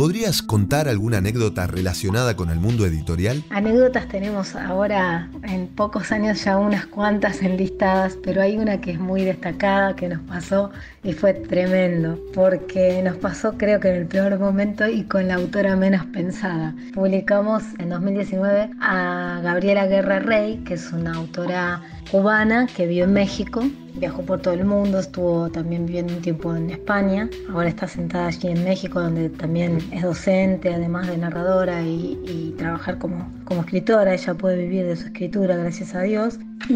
¿Podrías 0.00 0.40
contar 0.40 0.88
alguna 0.88 1.18
anécdota 1.18 1.66
relacionada 1.66 2.34
con 2.34 2.48
el 2.48 2.58
mundo 2.58 2.86
editorial? 2.86 3.44
Anécdotas 3.50 4.08
tenemos 4.08 4.56
ahora 4.56 5.28
en 5.42 5.66
pocos 5.66 6.10
años 6.10 6.42
ya 6.42 6.56
unas 6.56 6.86
cuantas 6.86 7.42
enlistadas, 7.42 8.16
pero 8.24 8.40
hay 8.40 8.56
una 8.56 8.80
que 8.80 8.92
es 8.92 8.98
muy 8.98 9.24
destacada 9.24 9.94
que 9.96 10.08
nos 10.08 10.20
pasó 10.20 10.70
y 11.04 11.12
fue 11.12 11.34
tremendo, 11.34 12.18
porque 12.32 13.02
nos 13.02 13.18
pasó 13.18 13.58
creo 13.58 13.78
que 13.78 13.90
en 13.90 13.96
el 13.96 14.06
peor 14.06 14.38
momento 14.38 14.88
y 14.88 15.02
con 15.02 15.28
la 15.28 15.34
autora 15.34 15.76
menos 15.76 16.06
pensada. 16.06 16.74
Publicamos 16.94 17.62
en 17.78 17.90
2019 17.90 18.70
a 18.80 19.40
Gabriela 19.42 19.86
Guerra 19.86 20.20
Rey, 20.20 20.62
que 20.64 20.74
es 20.74 20.90
una 20.92 21.12
autora 21.12 21.82
cubana 22.10 22.66
que 22.66 22.86
vive 22.86 23.04
en 23.04 23.12
México, 23.12 23.62
viajó 23.94 24.22
por 24.22 24.40
todo 24.40 24.54
el 24.54 24.64
mundo, 24.64 24.98
estuvo 24.98 25.48
también 25.50 25.86
viviendo 25.86 26.14
un 26.14 26.20
tiempo 26.20 26.54
en 26.54 26.70
España, 26.70 27.28
ahora 27.52 27.68
está 27.68 27.86
sentada 27.86 28.26
allí 28.26 28.48
en 28.48 28.64
México 28.64 29.00
donde 29.00 29.30
también 29.30 29.78
es 29.92 30.02
docente, 30.02 30.74
además 30.74 31.06
de 31.06 31.18
narradora 31.18 31.82
y, 31.82 32.18
y 32.26 32.54
trabajar 32.58 32.98
como, 32.98 33.30
como 33.44 33.60
escritora, 33.60 34.14
ella 34.14 34.34
puede 34.34 34.56
vivir 34.56 34.86
de 34.86 34.96
su 34.96 35.06
escritura, 35.06 35.56
gracias 35.56 35.94
a 35.94 36.02
Dios, 36.02 36.38
y 36.68 36.72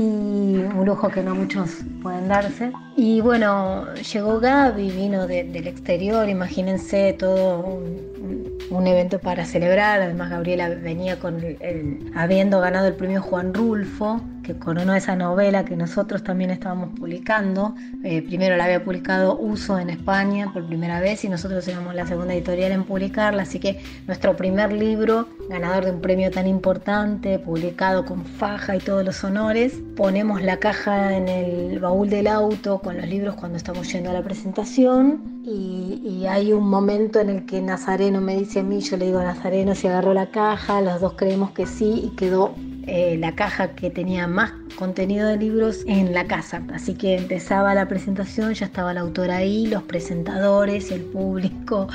un 0.57 0.85
lujo 0.85 1.09
que 1.09 1.23
no 1.23 1.35
muchos 1.35 1.71
pueden 2.03 2.29
darse. 2.29 2.73
Y 2.97 3.21
bueno, 3.21 3.93
llegó 3.95 4.41
Gaby, 4.41 4.91
vino 4.91 5.27
de, 5.27 5.45
del 5.45 5.67
exterior, 5.67 6.29
imagínense 6.29 7.13
todo 7.19 7.61
un, 7.61 8.53
un 8.71 8.87
evento 8.87 9.19
para 9.19 9.45
celebrar. 9.45 10.01
Además, 10.01 10.31
Gabriela 10.31 10.69
venía 10.69 11.19
con 11.19 11.43
el- 11.43 12.13
habiendo 12.15 12.61
ganado 12.61 12.87
el 12.89 12.95
premio 12.95 13.21
Juan 13.23 13.53
Rulfo, 13.53 14.21
que 14.45 14.55
coronó 14.59 14.95
esa 14.95 15.17
novela 15.17 15.65
que 15.65 15.75
nosotros 15.75 16.23
también 16.23 16.51
estábamos 16.51 16.91
publicando. 16.99 17.75
Eh, 18.05 18.21
primero 18.23 18.57
la 18.57 18.65
había 18.65 18.85
publicado 18.85 19.39
Uso 19.39 19.79
en 19.79 19.89
España 19.91 20.53
por 20.53 20.67
primera 20.67 21.01
vez 21.01 21.25
y 21.25 21.29
nosotros 21.31 21.67
éramos 21.67 21.95
la 21.95 22.07
segunda 22.07 22.35
editorial 22.35 22.71
en 22.73 22.85
publicarla. 22.85 23.43
Así 23.43 23.59
que 23.59 23.83
nuestro 24.07 24.37
primer 24.37 24.73
libro, 24.73 25.29
ganador 25.49 25.87
de 25.87 25.93
un 25.93 26.01
premio 26.03 26.31
tan 26.31 26.47
importante, 26.47 27.39
publicado 27.39 28.05
con 28.05 28.25
faja 28.25 28.77
y 28.77 28.81
todos 28.81 29.03
los 29.05 29.25
honores, 29.25 29.74
ponemos 29.97 30.43
la 30.43 30.59
caja 30.59 31.17
en 31.17 31.29
el 31.29 31.79
baúl 31.79 32.11
del 32.11 32.27
auto 32.27 32.81
con 32.81 32.97
los 32.97 33.07
libros 33.07 33.35
cuando 33.37 33.57
estamos 33.57 33.93
yendo 33.93 34.11
a 34.11 34.13
la 34.13 34.23
presentación 34.23 35.43
y, 35.45 36.01
y 36.05 36.27
hay 36.27 36.53
un 36.53 36.69
momento 36.69 37.21
en 37.21 37.29
el 37.31 37.47
que 37.47 37.61
Nazareno 37.61 38.21
me 38.21 38.37
dice 38.37 38.61
a 38.61 38.63
mí, 38.63 38.81
yo 38.81 38.97
le 38.97 39.07
digo 39.07 39.19
a 39.19 39.25
Nazareno 39.25 39.75
si 39.75 39.87
agarró 39.87 40.15
la 40.15 40.31
caja, 40.31 40.81
los 40.81 41.01
dos 41.01 41.15
creemos 41.15 41.53
que 41.53 41.67
sí 41.67 42.03
y 42.05 42.17
quedó 42.17 42.55
eh, 42.87 43.17
la 43.19 43.35
caja 43.35 43.75
que 43.75 43.89
tenía 43.89 44.27
más 44.27 44.53
contenido 44.77 45.29
de 45.29 45.39
libros 45.39 45.85
en 45.87 46.13
la 46.13 46.27
casa. 46.27 46.63
Así 46.75 46.95
que 46.95 47.17
empezaba 47.17 47.75
la 47.75 47.89
presentación, 47.89 48.53
ya 48.53 48.67
estaba 48.67 48.93
la 48.93 49.01
autora 49.01 49.37
ahí, 49.37 49.67
los 49.67 49.83
presentadores 49.85 50.91
el 50.91 51.01
público. 51.01 51.89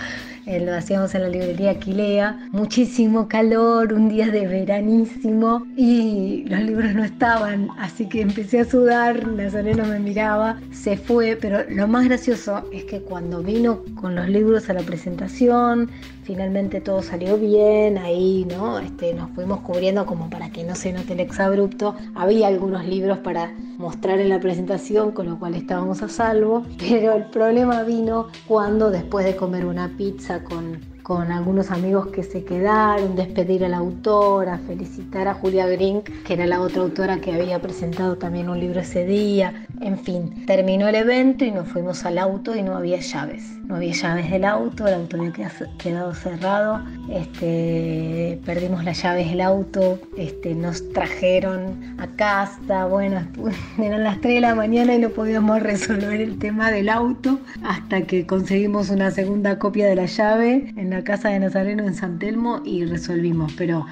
Eh, 0.45 0.59
lo 0.59 0.73
hacíamos 0.73 1.13
en 1.15 1.23
la 1.23 1.29
librería 1.29 1.71
Aquilea. 1.71 2.49
Muchísimo 2.51 3.27
calor, 3.27 3.93
un 3.93 4.09
día 4.09 4.27
de 4.27 4.47
veranísimo 4.47 5.65
y 5.75 6.45
los 6.47 6.61
libros 6.61 6.93
no 6.93 7.03
estaban. 7.03 7.69
Así 7.77 8.07
que 8.07 8.21
empecé 8.21 8.61
a 8.61 8.65
sudar, 8.65 9.27
Nazareno 9.27 9.85
me 9.85 9.99
miraba, 9.99 10.59
se 10.71 10.97
fue. 10.97 11.37
Pero 11.39 11.59
lo 11.69 11.87
más 11.87 12.05
gracioso 12.05 12.63
es 12.71 12.85
que 12.85 13.01
cuando 13.01 13.43
vino 13.43 13.83
con 13.95 14.15
los 14.15 14.27
libros 14.29 14.69
a 14.69 14.73
la 14.73 14.81
presentación, 14.81 15.89
finalmente 16.29 16.79
todo 16.79 17.01
salió 17.01 17.37
bien, 17.37 17.97
ahí 17.97 18.45
¿no? 18.47 18.77
este, 18.77 19.15
nos 19.15 19.31
fuimos 19.31 19.61
cubriendo 19.61 20.05
como 20.05 20.29
para 20.29 20.51
que 20.51 20.63
no 20.63 20.75
se 20.75 20.93
note 20.93 21.13
el 21.13 21.21
exabrupto. 21.21 21.95
Había 22.13 22.47
algunos 22.47 22.85
libros 22.85 23.17
para 23.17 23.51
mostrar 23.79 24.19
en 24.19 24.29
la 24.29 24.39
presentación, 24.39 25.11
con 25.11 25.27
lo 25.27 25.39
cual 25.39 25.55
estábamos 25.55 26.03
a 26.03 26.07
salvo, 26.07 26.65
pero 26.79 27.13
el 27.13 27.23
problema 27.25 27.81
vino 27.81 28.27
cuando 28.47 28.91
después 28.91 29.25
de 29.25 29.35
comer 29.35 29.65
una 29.65 29.89
pizza 29.97 30.28
con, 30.37 30.79
con 31.09 31.31
algunos 31.31 31.71
amigos 31.71 32.09
que 32.09 32.21
se 32.21 32.43
quedaron, 32.43 33.15
despedir 33.15 33.65
a 33.65 33.67
la 33.67 33.77
autora, 33.77 34.59
felicitar 34.67 35.27
a 35.27 35.33
Julia 35.33 35.65
Grink, 35.65 36.07
que 36.23 36.33
era 36.35 36.45
la 36.45 36.61
otra 36.61 36.83
autora 36.83 37.19
que 37.19 37.33
había 37.33 37.59
presentado 37.59 38.15
también 38.19 38.47
un 38.47 38.59
libro 38.59 38.79
ese 38.81 39.07
día. 39.07 39.65
En 39.81 39.97
fin, 39.97 40.45
terminó 40.45 40.87
el 40.87 40.93
evento 40.93 41.45
y 41.45 41.49
nos 41.49 41.67
fuimos 41.67 42.05
al 42.05 42.19
auto 42.19 42.55
y 42.55 42.61
no 42.61 42.75
había 42.77 42.99
llaves. 42.99 43.41
No 43.65 43.75
había 43.77 43.93
llaves 43.93 44.29
del 44.29 44.45
auto, 44.45 44.87
el 44.87 44.93
auto 44.95 45.17
había 45.17 45.31
queda- 45.31 45.77
quedado 45.79 46.13
cerrado. 46.13 46.81
Este, 47.09 48.39
perdimos 48.45 48.83
las 48.83 49.01
llaves 49.01 49.29
del 49.29 49.41
auto, 49.41 49.99
este, 50.17 50.53
nos 50.55 50.89
trajeron 50.93 51.95
a 51.99 52.07
casa. 52.07 52.85
Bueno, 52.85 53.21
eran 53.79 54.03
las 54.03 54.21
3 54.21 54.35
de 54.35 54.41
la 54.41 54.55
mañana 54.55 54.93
y 54.93 54.99
no 54.99 55.09
podíamos 55.09 55.61
resolver 55.61 56.19
el 56.21 56.37
tema 56.39 56.69
del 56.71 56.89
auto 56.89 57.39
hasta 57.63 58.01
que 58.03 58.25
conseguimos 58.27 58.89
una 58.89 59.09
segunda 59.11 59.57
copia 59.59 59.87
de 59.87 59.95
la 59.95 60.05
llave 60.05 60.73
en 60.75 60.89
la 60.89 60.98
casa 61.03 61.29
de 61.29 61.39
Nazareno 61.39 61.85
en 61.85 61.93
San 61.93 62.19
Telmo 62.19 62.61
y 62.65 62.85
resolvimos. 62.85 63.53
Pero 63.53 63.85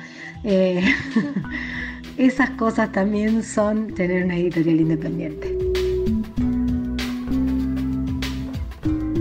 eh, 0.44 0.84
esas 2.18 2.52
cosas 2.52 2.92
también 2.92 3.44
son 3.44 3.94
tener 3.94 4.26
una 4.26 4.36
editorial 4.38 4.82
independiente. 4.82 5.58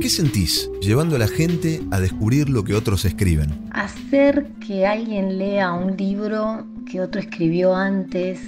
¿Qué 0.00 0.10
sentís 0.10 0.70
llevando 0.80 1.16
a 1.16 1.18
la 1.18 1.26
gente 1.26 1.82
a 1.90 1.98
descubrir 1.98 2.48
lo 2.48 2.62
que 2.62 2.74
otros 2.74 3.04
escriben? 3.04 3.50
Hacer 3.72 4.46
que 4.64 4.86
alguien 4.86 5.36
lea 5.36 5.72
un 5.72 5.96
libro 5.96 6.64
que 6.88 7.00
otro 7.00 7.20
escribió 7.20 7.74
antes 7.74 8.40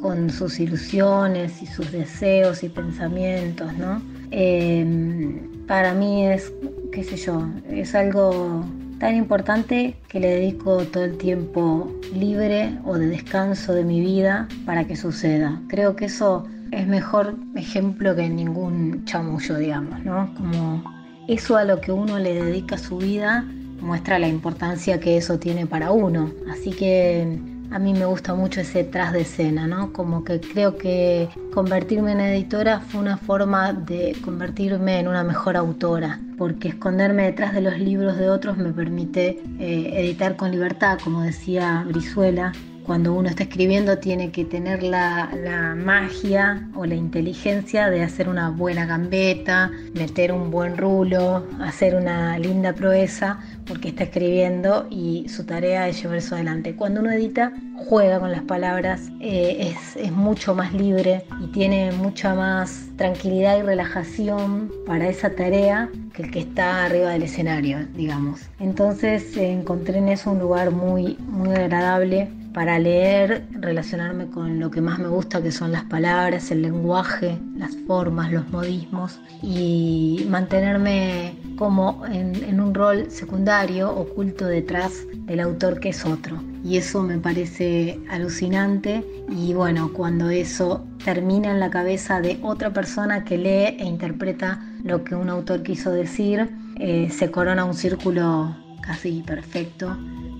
con 0.00 0.30
sus 0.30 0.58
ilusiones 0.58 1.62
y 1.62 1.66
sus 1.66 1.92
deseos 1.92 2.62
y 2.64 2.68
pensamientos, 2.68 3.72
¿no? 3.78 4.02
Eh, 4.30 5.40
para 5.66 5.94
mí 5.94 6.26
es, 6.26 6.52
qué 6.92 7.04
sé 7.04 7.16
yo, 7.16 7.46
es 7.68 7.94
algo 7.94 8.64
tan 8.98 9.14
importante 9.14 9.96
que 10.08 10.20
le 10.20 10.28
dedico 10.28 10.84
todo 10.84 11.04
el 11.04 11.16
tiempo 11.18 11.92
libre 12.14 12.78
o 12.84 12.98
de 12.98 13.06
descanso 13.06 13.72
de 13.74 13.84
mi 13.84 14.00
vida 14.00 14.48
para 14.66 14.86
que 14.86 14.96
suceda. 14.96 15.60
Creo 15.68 15.94
que 15.94 16.06
eso 16.06 16.46
es 16.72 16.86
mejor 16.86 17.36
ejemplo 17.54 18.14
que 18.16 18.28
ningún 18.28 19.04
chamullo, 19.04 19.56
digamos, 19.56 20.04
¿no? 20.04 20.34
Como 20.34 20.82
eso 21.28 21.56
a 21.56 21.64
lo 21.64 21.80
que 21.80 21.92
uno 21.92 22.18
le 22.18 22.34
dedica 22.34 22.76
su 22.78 22.98
vida 22.98 23.44
muestra 23.80 24.18
la 24.18 24.28
importancia 24.28 24.98
que 24.98 25.16
eso 25.16 25.38
tiene 25.38 25.66
para 25.66 25.92
uno. 25.92 26.32
Así 26.50 26.70
que 26.70 27.38
a 27.70 27.78
mí 27.78 27.92
me 27.92 28.06
gusta 28.06 28.34
mucho 28.34 28.60
ese 28.60 28.84
tras 28.84 29.12
de 29.12 29.22
escena, 29.22 29.66
¿no? 29.66 29.92
Como 29.92 30.24
que 30.24 30.40
creo 30.40 30.78
que 30.78 31.28
convertirme 31.52 32.12
en 32.12 32.20
editora 32.20 32.80
fue 32.80 33.00
una 33.00 33.16
forma 33.16 33.72
de 33.72 34.16
convertirme 34.24 35.00
en 35.00 35.08
una 35.08 35.24
mejor 35.24 35.56
autora, 35.56 36.20
porque 36.38 36.68
esconderme 36.68 37.24
detrás 37.24 37.52
de 37.52 37.60
los 37.60 37.78
libros 37.78 38.16
de 38.16 38.30
otros 38.30 38.56
me 38.56 38.72
permite 38.72 39.42
eh, 39.58 39.90
editar 40.00 40.36
con 40.36 40.50
libertad, 40.50 40.98
como 41.02 41.22
decía 41.22 41.84
Brizuela, 41.86 42.52
cuando 42.88 43.12
uno 43.12 43.28
está 43.28 43.42
escribiendo 43.42 43.98
tiene 43.98 44.30
que 44.30 44.46
tener 44.46 44.82
la, 44.82 45.30
la, 45.44 45.74
magia 45.74 46.66
o 46.74 46.86
la 46.86 46.94
inteligencia 46.94 47.90
de 47.90 48.02
hacer 48.02 48.30
una 48.30 48.48
buena 48.48 48.86
gambeta, 48.86 49.70
meter 49.92 50.32
un 50.32 50.50
buen 50.50 50.78
rulo, 50.78 51.46
hacer 51.60 51.94
una 51.94 52.38
linda 52.38 52.72
proeza, 52.72 53.40
porque 53.66 53.88
está 53.88 54.04
escribiendo 54.04 54.86
y 54.88 55.28
su 55.28 55.44
tarea 55.44 55.86
es 55.86 56.02
llevar 56.02 56.16
eso 56.16 56.34
adelante. 56.34 56.76
Cuando 56.76 57.00
uno 57.00 57.12
edita, 57.12 57.52
juega 57.76 58.20
con 58.20 58.32
las 58.32 58.42
palabras, 58.44 59.10
eh, 59.20 59.74
es, 59.76 59.96
es 59.96 60.10
mucho 60.10 60.54
más 60.54 60.72
libre 60.72 61.26
y 61.44 61.48
tiene 61.48 61.92
mucha 61.92 62.34
más 62.34 62.86
tranquilidad 62.96 63.58
y 63.58 63.62
relajación 63.62 64.72
para 64.86 65.10
esa 65.10 65.28
tarea 65.28 65.90
que 66.14 66.22
el 66.22 66.30
que 66.30 66.40
está 66.40 66.86
arriba 66.86 67.10
del 67.10 67.24
escenario, 67.24 67.86
digamos. 67.94 68.48
Entonces 68.58 69.36
eh, 69.36 69.52
encontré 69.52 69.98
en 69.98 70.08
eso 70.08 70.30
un 70.30 70.38
lugar 70.38 70.70
muy, 70.70 71.18
muy 71.28 71.50
agradable 71.50 72.30
para 72.58 72.76
leer, 72.80 73.46
relacionarme 73.52 74.26
con 74.26 74.58
lo 74.58 74.68
que 74.68 74.80
más 74.80 74.98
me 74.98 75.06
gusta, 75.06 75.40
que 75.40 75.52
son 75.52 75.70
las 75.70 75.84
palabras, 75.84 76.50
el 76.50 76.62
lenguaje, 76.62 77.38
las 77.54 77.76
formas, 77.86 78.32
los 78.32 78.48
modismos, 78.48 79.20
y 79.42 80.26
mantenerme 80.28 81.36
como 81.56 82.04
en, 82.06 82.58
un 82.58 82.74
rol 82.74 83.12
secundario, 83.12 83.94
oculto 83.94 84.44
detrás 84.44 85.06
del 85.26 85.38
autor 85.38 85.78
que 85.78 85.90
es 85.90 86.04
otro. 86.04 86.42
Y 86.64 86.78
eso 86.78 87.04
me 87.04 87.18
parece 87.18 88.00
alucinante 88.10 89.04
y 89.28 89.54
bueno, 89.54 89.92
cuando 89.92 90.28
eso 90.28 90.84
termina 91.04 91.52
en 91.52 91.60
la 91.60 91.70
cabeza 91.70 92.20
de 92.20 92.40
otra 92.42 92.72
persona 92.72 93.22
que 93.22 93.38
lee 93.38 93.76
e 93.78 93.84
interpreta 93.84 94.60
lo 94.82 95.04
que 95.04 95.14
un 95.14 95.30
autor 95.30 95.62
quiso 95.62 95.92
decir, 95.92 96.50
eh, 96.80 97.08
se 97.08 97.30
corona 97.30 97.64
un 97.64 97.74
círculo 97.74 98.56
casi 98.82 99.22
perfecto 99.22 99.96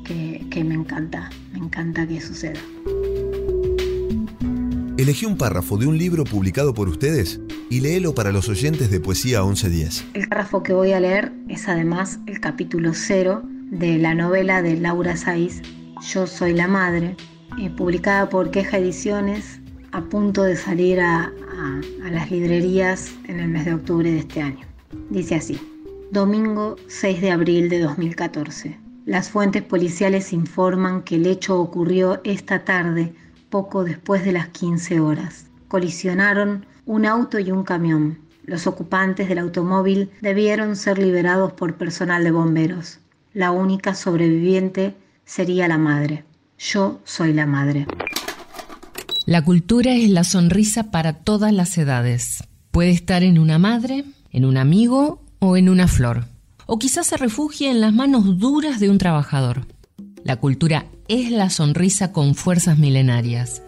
que, 0.08 0.44
que, 0.50 0.64
me 0.64 0.74
encanta, 0.74 1.30
me 1.52 1.58
encanta 1.58 2.06
que 2.06 2.20
suceda. 2.20 2.58
Elegí 4.96 5.26
un 5.26 5.36
párrafo 5.36 5.76
de 5.76 5.86
un 5.86 5.96
libro 5.96 6.24
publicado 6.24 6.74
por 6.74 6.88
ustedes 6.88 7.40
y 7.70 7.80
léelo 7.80 8.14
para 8.14 8.32
los 8.32 8.48
oyentes 8.48 8.90
de 8.90 8.98
Poesía 8.98 9.42
1110. 9.42 10.06
El 10.14 10.28
párrafo 10.28 10.62
que 10.64 10.72
voy 10.72 10.92
a 10.92 10.98
leer 10.98 11.32
es 11.48 11.68
además 11.68 12.18
el 12.26 12.40
capítulo 12.40 12.92
cero 12.94 13.42
de 13.70 13.98
la 13.98 14.14
novela 14.14 14.62
de 14.62 14.76
Laura 14.76 15.16
Saiz, 15.16 15.62
Yo 16.12 16.26
soy 16.26 16.54
la 16.54 16.66
madre, 16.66 17.16
eh, 17.60 17.70
publicada 17.70 18.28
por 18.28 18.50
Queja 18.50 18.78
Ediciones, 18.78 19.60
a 19.92 20.02
punto 20.02 20.42
de 20.42 20.56
salir 20.56 21.00
a, 21.00 21.24
a, 21.24 21.80
a 22.04 22.10
las 22.10 22.30
librerías 22.30 23.12
en 23.28 23.40
el 23.40 23.48
mes 23.48 23.66
de 23.66 23.74
octubre 23.74 24.10
de 24.10 24.18
este 24.18 24.42
año. 24.42 24.66
Dice 25.10 25.34
así, 25.36 25.60
domingo 26.10 26.76
6 26.88 27.20
de 27.20 27.30
abril 27.30 27.68
de 27.68 27.80
2014. 27.80 28.87
Las 29.08 29.30
fuentes 29.30 29.62
policiales 29.62 30.34
informan 30.34 31.00
que 31.00 31.16
el 31.16 31.24
hecho 31.24 31.58
ocurrió 31.58 32.20
esta 32.24 32.66
tarde, 32.66 33.14
poco 33.48 33.82
después 33.82 34.22
de 34.22 34.32
las 34.32 34.48
15 34.48 35.00
horas. 35.00 35.46
Colisionaron 35.66 36.66
un 36.84 37.06
auto 37.06 37.38
y 37.38 37.50
un 37.50 37.64
camión. 37.64 38.18
Los 38.44 38.66
ocupantes 38.66 39.26
del 39.30 39.38
automóvil 39.38 40.10
debieron 40.20 40.76
ser 40.76 40.98
liberados 40.98 41.54
por 41.54 41.78
personal 41.78 42.22
de 42.22 42.32
bomberos. 42.32 42.98
La 43.32 43.50
única 43.50 43.94
sobreviviente 43.94 44.94
sería 45.24 45.68
la 45.68 45.78
madre. 45.78 46.26
Yo 46.58 47.00
soy 47.04 47.32
la 47.32 47.46
madre. 47.46 47.86
La 49.24 49.42
cultura 49.42 49.94
es 49.94 50.10
la 50.10 50.24
sonrisa 50.24 50.90
para 50.90 51.14
todas 51.14 51.54
las 51.54 51.78
edades. 51.78 52.44
Puede 52.70 52.90
estar 52.90 53.22
en 53.22 53.38
una 53.38 53.58
madre, 53.58 54.04
en 54.32 54.44
un 54.44 54.58
amigo 54.58 55.22
o 55.38 55.56
en 55.56 55.70
una 55.70 55.88
flor 55.88 56.26
o 56.70 56.78
quizás 56.78 57.06
se 57.06 57.16
refugie 57.16 57.70
en 57.70 57.80
las 57.80 57.94
manos 57.94 58.38
duras 58.38 58.78
de 58.78 58.90
un 58.90 58.98
trabajador. 58.98 59.66
La 60.22 60.36
cultura 60.36 60.84
es 61.08 61.30
la 61.30 61.48
sonrisa 61.48 62.12
con 62.12 62.34
fuerzas 62.34 62.76
milenarias. 62.78 63.62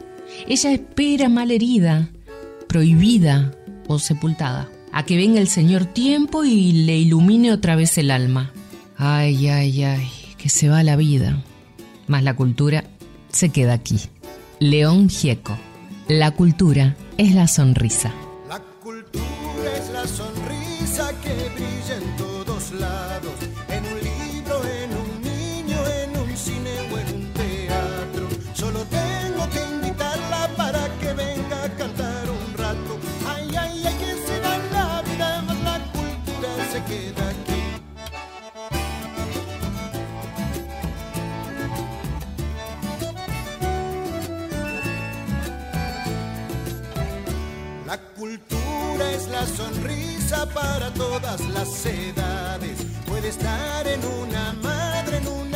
Ella 0.47 0.71
espera 0.71 1.31
malherida, 1.31 2.11
prohibida 2.69 3.53
o 3.89 3.99
sepultada, 3.99 4.69
a 4.93 5.07
que 5.07 5.17
venga 5.17 5.41
el 5.41 5.49
Señor 5.49 5.87
tiempo 5.87 6.45
y 6.45 6.73
le 6.73 6.99
ilumine 6.99 7.53
otra 7.53 7.75
vez 7.75 7.97
el 7.97 8.11
alma. 8.11 8.53
Ay, 8.99 9.49
ay, 9.49 9.83
ay, 9.83 10.11
que 10.37 10.51
se 10.51 10.69
va 10.69 10.83
la 10.83 10.97
vida, 10.97 11.43
más 12.07 12.23
la 12.23 12.37
cultura 12.37 12.85
se 13.33 13.49
queda 13.49 13.73
aquí. 13.73 13.99
León 14.59 15.09
Gieco. 15.09 15.57
La 16.07 16.33
cultura 16.33 16.97
es 17.17 17.35
la 17.35 17.49
sonrisa. 17.49 18.13
La 18.47 18.61
cultura 18.83 19.77
es 19.79 19.91
la 19.91 20.07
sonrisa 20.07 20.40
la 49.41 49.47
sonrisa 49.47 50.47
para 50.53 50.93
todas 50.93 51.41
las 51.49 51.87
edades. 51.87 52.79
Puede 53.07 53.29
estar 53.29 53.87
en 53.87 54.01
una 54.05 54.53
madre, 54.63 55.17
en 55.17 55.29
un 55.29 55.55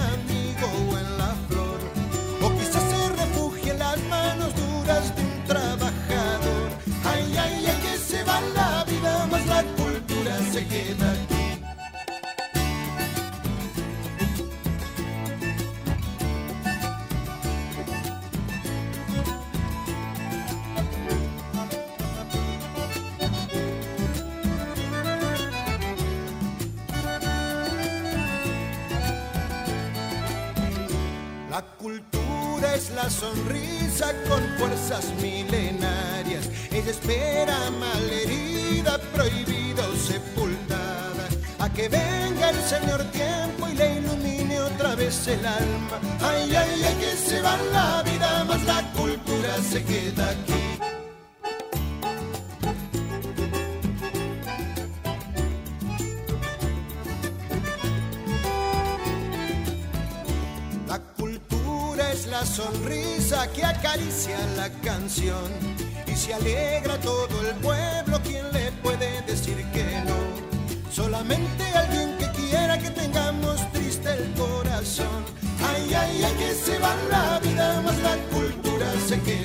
cultura 31.84 32.74
es 32.74 32.90
la 32.92 33.10
sonrisa 33.10 34.06
con 34.26 34.42
fuerzas 34.58 35.12
milenarias. 35.20 36.48
Ella 36.72 36.90
espera 36.90 37.58
malherida, 37.78 38.98
prohibida 39.12 39.86
o 39.86 39.94
sepultada. 39.94 41.28
A 41.58 41.68
que 41.68 41.90
venga 41.90 42.50
el 42.50 42.60
Señor 42.62 43.04
tiempo 43.12 43.68
y 43.68 43.74
le 43.74 43.98
ilumine 43.98 44.60
otra 44.60 44.94
vez 44.94 45.28
el 45.28 45.44
alma. 45.44 46.00
Ay, 46.22 46.56
ay, 46.56 46.84
ay, 46.88 46.96
que 47.00 47.16
se 47.16 47.42
va 47.42 47.58
la 47.70 48.02
vida, 48.02 48.44
más 48.44 48.64
la 48.64 48.80
cultura 48.92 49.52
se 49.70 49.84
queda 49.84 50.30
aquí. 50.30 50.63
Sonrisa 62.54 63.50
que 63.52 63.64
acaricia 63.64 64.38
la 64.56 64.70
canción 64.80 65.50
y 66.06 66.14
se 66.14 66.34
alegra 66.34 67.00
todo 67.00 67.40
el 67.48 67.56
pueblo. 67.56 68.20
¿Quién 68.22 68.44
le 68.52 68.70
puede 68.80 69.22
decir 69.22 69.56
que 69.72 69.84
no? 70.06 70.18
Solamente 70.88 71.64
alguien 71.74 72.16
que 72.16 72.30
quiera 72.30 72.78
que 72.78 72.90
tengamos 72.90 73.56
triste 73.72 74.08
el 74.12 74.32
corazón. 74.34 75.24
Ay, 75.68 75.94
ay, 75.94 76.22
ay, 76.24 76.34
que 76.38 76.54
se 76.54 76.78
va 76.78 76.94
la 77.10 77.40
vida, 77.40 77.80
más 77.82 77.98
la 77.98 78.16
cultura 78.32 78.86
se 79.08 79.20
queda 79.22 79.43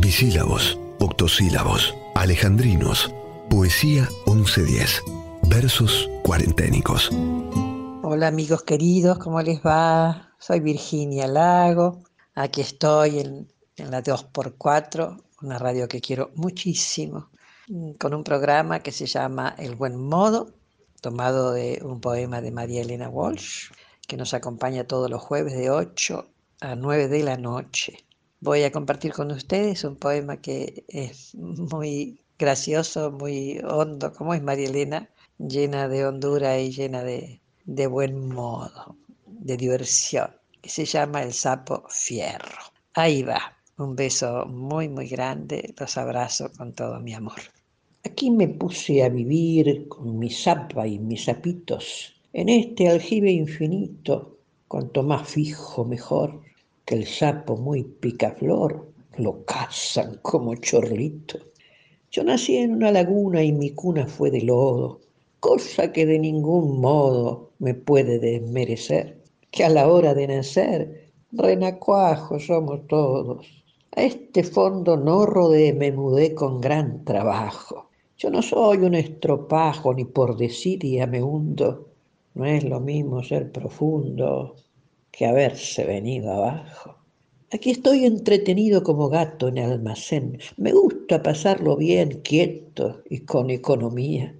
Bisílabos, 0.00 0.78
octosílabos, 0.98 1.94
alejandrinos, 2.14 3.14
poesía 3.50 4.08
1110, 4.26 5.02
versos 5.50 6.08
cuarenténicos. 6.22 7.10
Hola 8.02 8.28
amigos 8.28 8.62
queridos, 8.62 9.18
¿cómo 9.18 9.42
les 9.42 9.60
va? 9.60 10.32
Soy 10.38 10.60
Virginia 10.60 11.26
Lago, 11.26 12.04
aquí 12.34 12.62
estoy 12.62 13.18
en, 13.18 13.52
en 13.76 13.90
la 13.90 14.02
2x4, 14.02 15.22
una 15.42 15.58
radio 15.58 15.88
que 15.88 16.00
quiero 16.00 16.30
muchísimo, 16.34 17.28
con 17.98 18.14
un 18.14 18.24
programa 18.24 18.80
que 18.80 18.92
se 18.92 19.04
llama 19.04 19.54
El 19.58 19.76
Buen 19.76 19.96
Modo, 19.96 20.54
tomado 21.02 21.52
de 21.52 21.82
un 21.84 22.00
poema 22.00 22.40
de 22.40 22.50
María 22.50 22.80
Elena 22.80 23.10
Walsh, 23.10 23.70
que 24.08 24.16
nos 24.16 24.32
acompaña 24.32 24.86
todos 24.86 25.10
los 25.10 25.20
jueves 25.20 25.52
de 25.52 25.68
8 25.68 26.26
a 26.62 26.76
9 26.76 27.08
de 27.08 27.22
la 27.22 27.36
noche. 27.36 28.06
Voy 28.44 28.64
a 28.64 28.72
compartir 28.72 29.12
con 29.12 29.30
ustedes 29.30 29.84
un 29.84 29.94
poema 29.94 30.38
que 30.38 30.84
es 30.88 31.32
muy 31.36 32.24
gracioso, 32.36 33.12
muy 33.12 33.60
hondo, 33.64 34.12
como 34.12 34.34
es 34.34 34.42
María 34.42 34.68
Elena, 34.68 35.08
llena 35.38 35.86
de 35.86 36.04
hondura 36.04 36.58
y 36.58 36.72
llena 36.72 37.04
de, 37.04 37.40
de 37.64 37.86
buen 37.86 38.28
modo, 38.28 38.96
de 39.26 39.56
diversión, 39.56 40.28
que 40.60 40.70
se 40.70 40.84
llama 40.84 41.22
El 41.22 41.32
sapo 41.32 41.84
fierro. 41.88 42.58
Ahí 42.94 43.22
va, 43.22 43.56
un 43.78 43.94
beso 43.94 44.44
muy, 44.46 44.88
muy 44.88 45.06
grande, 45.06 45.72
los 45.78 45.96
abrazo 45.96 46.50
con 46.58 46.72
todo 46.72 46.98
mi 46.98 47.14
amor. 47.14 47.40
Aquí 48.02 48.28
me 48.32 48.48
puse 48.48 49.04
a 49.04 49.08
vivir 49.08 49.86
con 49.86 50.18
mi 50.18 50.30
zapa 50.30 50.84
y 50.88 50.98
mis 50.98 51.26
sapitos, 51.26 52.20
en 52.32 52.48
este 52.48 52.88
aljibe 52.88 53.30
infinito, 53.30 54.38
cuanto 54.66 55.04
más 55.04 55.28
fijo 55.28 55.84
mejor, 55.84 56.42
que 56.84 56.96
el 56.96 57.06
sapo 57.06 57.56
muy 57.56 57.84
picaflor 57.84 58.92
lo 59.18 59.44
cazan 59.44 60.18
como 60.22 60.54
chorlito. 60.56 61.38
Yo 62.10 62.24
nací 62.24 62.56
en 62.56 62.74
una 62.74 62.90
laguna 62.90 63.42
y 63.42 63.52
mi 63.52 63.70
cuna 63.70 64.06
fue 64.06 64.30
de 64.30 64.42
lodo, 64.42 65.00
cosa 65.40 65.92
que 65.92 66.06
de 66.06 66.18
ningún 66.18 66.80
modo 66.80 67.50
me 67.58 67.74
puede 67.74 68.18
desmerecer, 68.18 69.22
que 69.50 69.64
a 69.64 69.68
la 69.68 69.88
hora 69.88 70.14
de 70.14 70.26
nacer, 70.26 71.10
renacuajos 71.30 72.46
somos 72.46 72.86
todos. 72.86 73.46
A 73.94 74.02
este 74.02 74.42
fondo 74.42 74.96
no 74.96 75.26
rodé, 75.26 75.72
me 75.72 75.92
mudé 75.92 76.34
con 76.34 76.60
gran 76.60 77.04
trabajo. 77.04 77.90
Yo 78.16 78.30
no 78.30 78.42
soy 78.42 78.78
un 78.78 78.94
estropajo, 78.94 79.94
ni 79.94 80.04
por 80.04 80.36
desidia 80.36 81.06
me 81.06 81.22
hundo. 81.22 81.88
No 82.34 82.44
es 82.46 82.64
lo 82.64 82.80
mismo 82.80 83.22
ser 83.22 83.52
profundo 83.52 84.56
que 85.12 85.26
haberse 85.26 85.84
venido 85.84 86.32
abajo. 86.32 86.96
Aquí 87.52 87.70
estoy 87.70 88.06
entretenido 88.06 88.82
como 88.82 89.10
gato 89.10 89.48
en 89.48 89.58
el 89.58 89.72
almacén. 89.72 90.38
Me 90.56 90.72
gusta 90.72 91.22
pasarlo 91.22 91.76
bien, 91.76 92.22
quieto 92.22 93.02
y 93.10 93.20
con 93.20 93.50
economía. 93.50 94.34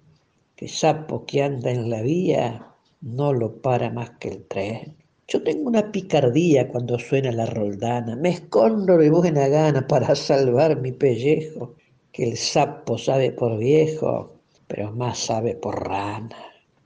Que 0.57 0.67
sapo 0.67 1.27
que 1.27 1.43
anda 1.43 1.71
en 1.71 1.91
la 1.91 2.01
vía 2.01 2.67
no 3.03 3.35
lo 3.35 3.61
para 3.61 3.91
más 3.91 4.13
que 4.19 4.29
el 4.29 4.45
tren. 4.47 4.97
Yo 5.29 5.43
tengo 5.43 5.69
una 5.69 5.93
picardía 5.93 6.69
cuando 6.69 6.99
suena 6.99 7.33
la 7.33 7.47
roldana. 7.47 8.17
Me 8.17 8.31
escondo 8.31 8.97
de 8.97 9.11
buena 9.11 9.49
gana 9.49 9.87
para 9.87 10.15
salvar 10.15 10.81
mi 10.81 10.93
pellejo. 10.93 11.75
Que 12.13 12.31
el 12.31 12.37
sapo 12.39 12.97
sabe 12.97 13.33
por 13.33 13.59
viejo, 13.59 14.37
pero 14.69 14.91
más 14.93 15.19
sabe 15.19 15.55
por 15.55 15.87
rana. 15.87 16.37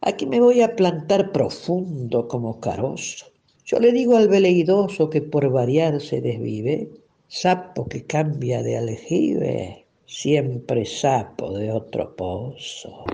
Aquí 0.00 0.26
me 0.26 0.40
voy 0.40 0.60
a 0.62 0.74
plantar 0.74 1.30
profundo 1.30 2.26
como 2.26 2.58
carozo. 2.60 3.26
Yo 3.68 3.80
le 3.80 3.90
digo 3.90 4.16
al 4.16 4.28
veleidoso 4.28 5.10
que 5.10 5.20
por 5.20 5.50
variar 5.50 6.00
se 6.00 6.20
desvive, 6.20 6.88
sapo 7.26 7.88
que 7.88 8.04
cambia 8.04 8.62
de 8.62 8.78
aljibe, 8.78 9.86
siempre 10.06 10.84
sapo 10.84 11.52
de 11.58 11.72
otro 11.72 12.14
pozo. 12.14 13.04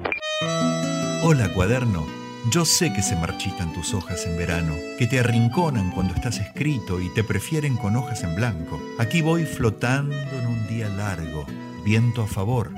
Hola 1.25 1.51
cuaderno, 1.55 2.05
yo 2.53 2.67
sé 2.67 2.93
que 2.93 3.01
se 3.01 3.17
marchitan 3.17 3.73
tus 3.73 3.95
hojas 3.95 4.27
en 4.27 4.37
verano, 4.37 4.75
que 4.99 5.07
te 5.07 5.21
arrinconan 5.21 5.91
cuando 5.93 6.13
estás 6.13 6.39
escrito 6.39 7.01
y 7.01 7.09
te 7.15 7.25
prefieren 7.25 7.79
con 7.79 7.97
hojas 7.97 8.23
en 8.23 8.35
blanco. 8.35 8.79
Aquí 8.99 9.23
voy 9.23 9.47
flotando 9.47 10.15
en 10.39 10.47
un 10.47 10.67
día 10.69 10.91
largo, 10.91 11.47
viento 11.83 12.21
a 12.21 12.27
favor, 12.27 12.73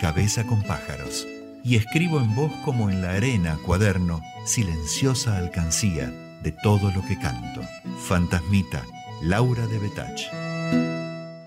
cabeza 0.00 0.46
con 0.46 0.62
pájaros. 0.62 1.26
y 1.64 1.74
escribo 1.74 2.20
en 2.20 2.32
voz 2.36 2.52
como 2.64 2.90
en 2.90 3.02
la 3.02 3.14
arena, 3.14 3.58
cuaderno, 3.66 4.20
silenciosa 4.44 5.36
alcancía 5.36 6.12
de 6.46 6.52
todo 6.62 6.92
lo 6.92 7.02
que 7.02 7.18
canto. 7.18 7.60
Fantasmita, 8.06 8.84
Laura 9.20 9.66
de 9.66 9.80
Betach. 9.80 10.30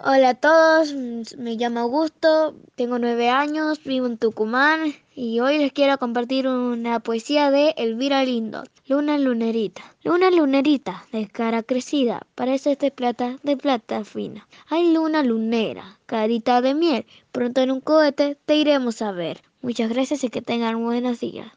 Hola 0.04 0.30
a 0.32 0.34
todos, 0.34 0.94
me 1.38 1.56
llamo 1.56 1.80
Augusto, 1.80 2.54
tengo 2.76 3.00
nueve 3.00 3.30
años, 3.30 3.82
vivo 3.86 4.08
en 4.08 4.18
Tucumán 4.18 4.94
y 5.16 5.40
hoy 5.40 5.58
les 5.58 5.72
quiero 5.72 5.98
compartir 6.00 6.50
una 6.50 7.00
poesía 7.00 7.50
de 7.50 7.74
Elvira 7.78 8.26
Lindo, 8.26 8.66
Luna 8.88 9.18
Lunerita. 9.18 9.84
Luna 10.04 10.32
Lunerita, 10.32 11.06
de 11.14 11.30
cara 11.30 11.64
crecida, 11.64 12.28
parece 12.36 12.76
de 12.76 12.92
plata, 12.92 13.38
de 13.42 13.56
plata 13.56 14.04
fina. 14.04 14.50
Ay 14.68 14.92
luna 14.92 15.24
lunera, 15.24 15.98
carita 16.08 16.62
de 16.62 16.74
miel, 16.74 17.06
pronto 17.32 17.62
en 17.62 17.72
un 17.72 17.80
cohete 17.80 18.36
te 18.46 18.58
iremos 18.58 19.02
a 19.02 19.14
ver. 19.14 19.42
Muchas 19.62 19.90
gracias 19.90 20.26
y 20.26 20.30
que 20.30 20.42
tengan 20.42 20.84
buenos 20.84 21.22
días. 21.22 21.48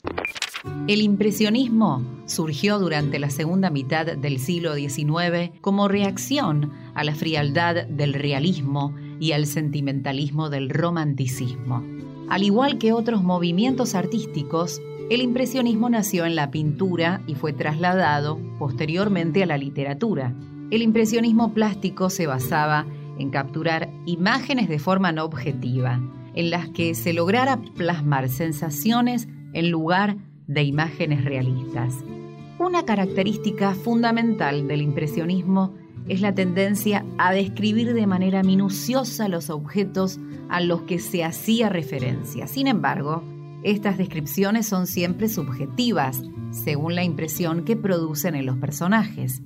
El 0.87 1.01
impresionismo 1.01 2.03
surgió 2.27 2.79
durante 2.79 3.19
la 3.19 3.31
segunda 3.31 3.71
mitad 3.71 4.07
del 4.07 4.39
siglo 4.39 4.75
XIX 4.75 5.51
como 5.61 5.89
reacción 5.89 6.73
a 6.95 7.03
la 7.03 7.15
frialdad 7.15 7.87
del 7.87 8.15
realismo 8.15 8.95
y 9.19 9.33
al 9.33 9.47
sentimentalismo 9.47 10.51
del 10.51 10.71
romanticismo. 10.71 11.85
Al 12.29 12.43
igual 12.43 12.79
que 12.79 12.93
otros 12.93 13.23
movimientos 13.23 13.95
artísticos, 13.95 14.81
el 15.11 15.21
impresionismo 15.21 15.91
nació 15.91 16.25
en 16.25 16.37
la 16.37 16.51
pintura 16.51 17.23
y 17.27 17.35
fue 17.35 17.53
trasladado 17.53 18.39
posteriormente 18.59 19.43
a 19.43 19.47
la 19.47 19.59
literatura. 19.59 20.35
El 20.71 20.83
impresionismo 20.83 21.53
plástico 21.53 22.09
se 22.09 22.27
basaba 22.27 22.87
en 23.19 23.31
capturar 23.31 23.91
imágenes 24.07 24.69
de 24.69 24.79
forma 24.79 25.13
no 25.13 25.25
objetiva, 25.25 26.01
en 26.35 26.51
las 26.51 26.69
que 26.69 26.95
se 26.95 27.13
lograra 27.13 27.61
plasmar 27.77 28.29
sensaciones 28.29 29.29
en 29.53 29.71
lugar 29.71 30.17
de 30.17 30.32
imágenes 30.61 31.25
realistas. 31.25 31.95
Una 32.59 32.85
característica 32.85 33.75
fundamental 33.75 34.69
del 34.69 34.83
impresionismo 34.83 35.73
es 36.09 36.21
la 36.21 36.35
tendencia 36.35 37.05
a 37.17 37.33
describir 37.33 37.95
de 37.95 38.07
manera 38.07 38.43
minuciosa 38.43 39.29
los 39.29 39.49
objetos 39.49 40.19
a 40.49 40.61
los 40.61 40.83
que 40.83 40.99
se 40.99 41.25
hacía 41.25 41.69
referencia. 41.71 42.47
Sin 42.47 42.67
embargo, 42.67 43.23
estas 43.63 43.97
descripciones 43.97 44.67
son 44.67 44.87
siempre 44.87 45.29
subjetivas, 45.29 46.23
según 46.51 46.95
la 46.95 47.05
impresión 47.05 47.65
que 47.65 47.77
producen 47.77 48.35
en 48.35 48.47
los 48.47 48.59
personajes. 48.59 49.43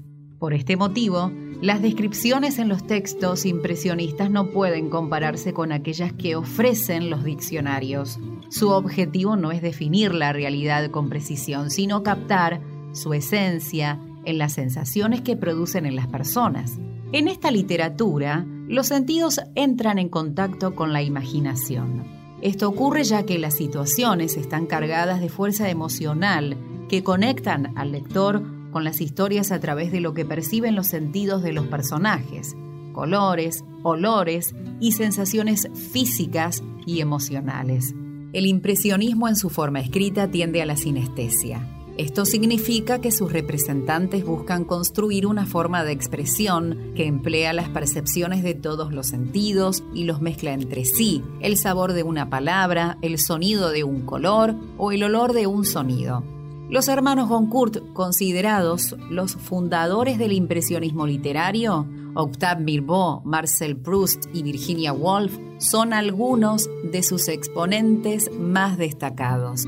Por 0.46 0.54
este 0.54 0.76
motivo, 0.76 1.32
las 1.60 1.82
descripciones 1.82 2.60
en 2.60 2.68
los 2.68 2.86
textos 2.86 3.44
impresionistas 3.46 4.30
no 4.30 4.52
pueden 4.52 4.90
compararse 4.90 5.52
con 5.52 5.72
aquellas 5.72 6.12
que 6.12 6.36
ofrecen 6.36 7.10
los 7.10 7.24
diccionarios. 7.24 8.20
Su 8.48 8.68
objetivo 8.68 9.34
no 9.34 9.50
es 9.50 9.60
definir 9.60 10.14
la 10.14 10.32
realidad 10.32 10.88
con 10.92 11.08
precisión, 11.08 11.68
sino 11.68 12.04
captar 12.04 12.60
su 12.92 13.12
esencia 13.12 13.98
en 14.24 14.38
las 14.38 14.52
sensaciones 14.52 15.20
que 15.20 15.36
producen 15.36 15.84
en 15.84 15.96
las 15.96 16.06
personas. 16.06 16.78
En 17.10 17.26
esta 17.26 17.50
literatura, 17.50 18.46
los 18.68 18.86
sentidos 18.86 19.40
entran 19.56 19.98
en 19.98 20.08
contacto 20.08 20.76
con 20.76 20.92
la 20.92 21.02
imaginación. 21.02 22.04
Esto 22.40 22.68
ocurre 22.68 23.02
ya 23.02 23.26
que 23.26 23.40
las 23.40 23.56
situaciones 23.56 24.36
están 24.36 24.66
cargadas 24.66 25.20
de 25.20 25.28
fuerza 25.28 25.68
emocional 25.70 26.56
que 26.88 27.02
conectan 27.02 27.76
al 27.76 27.90
lector 27.90 28.55
con 28.76 28.84
las 28.84 29.00
historias 29.00 29.52
a 29.52 29.58
través 29.58 29.90
de 29.90 30.00
lo 30.00 30.12
que 30.12 30.26
perciben 30.26 30.74
los 30.74 30.88
sentidos 30.88 31.42
de 31.42 31.54
los 31.54 31.66
personajes, 31.66 32.54
colores, 32.92 33.64
olores 33.82 34.54
y 34.80 34.92
sensaciones 34.92 35.70
físicas 35.92 36.62
y 36.84 37.00
emocionales. 37.00 37.94
El 38.34 38.44
impresionismo 38.44 39.28
en 39.28 39.36
su 39.36 39.48
forma 39.48 39.80
escrita 39.80 40.30
tiende 40.30 40.60
a 40.60 40.66
la 40.66 40.76
sinestesia. 40.76 41.66
Esto 41.96 42.26
significa 42.26 43.00
que 43.00 43.12
sus 43.12 43.32
representantes 43.32 44.26
buscan 44.26 44.66
construir 44.66 45.26
una 45.26 45.46
forma 45.46 45.82
de 45.82 45.92
expresión 45.92 46.92
que 46.94 47.06
emplea 47.06 47.54
las 47.54 47.70
percepciones 47.70 48.42
de 48.42 48.52
todos 48.52 48.92
los 48.92 49.06
sentidos 49.06 49.84
y 49.94 50.04
los 50.04 50.20
mezcla 50.20 50.52
entre 50.52 50.84
sí, 50.84 51.22
el 51.40 51.56
sabor 51.56 51.94
de 51.94 52.02
una 52.02 52.28
palabra, 52.28 52.98
el 53.00 53.18
sonido 53.18 53.70
de 53.70 53.84
un 53.84 54.02
color 54.02 54.54
o 54.76 54.92
el 54.92 55.02
olor 55.02 55.32
de 55.32 55.46
un 55.46 55.64
sonido. 55.64 56.35
Los 56.68 56.88
hermanos 56.88 57.28
Goncourt, 57.28 57.92
considerados 57.92 58.96
los 59.08 59.36
fundadores 59.36 60.18
del 60.18 60.32
impresionismo 60.32 61.06
literario, 61.06 61.86
Octave 62.14 62.60
Mirbeau, 62.60 63.22
Marcel 63.24 63.76
Proust 63.76 64.24
y 64.32 64.42
Virginia 64.42 64.92
Woolf, 64.92 65.38
son 65.58 65.92
algunos 65.92 66.68
de 66.82 67.04
sus 67.04 67.28
exponentes 67.28 68.32
más 68.32 68.78
destacados. 68.78 69.64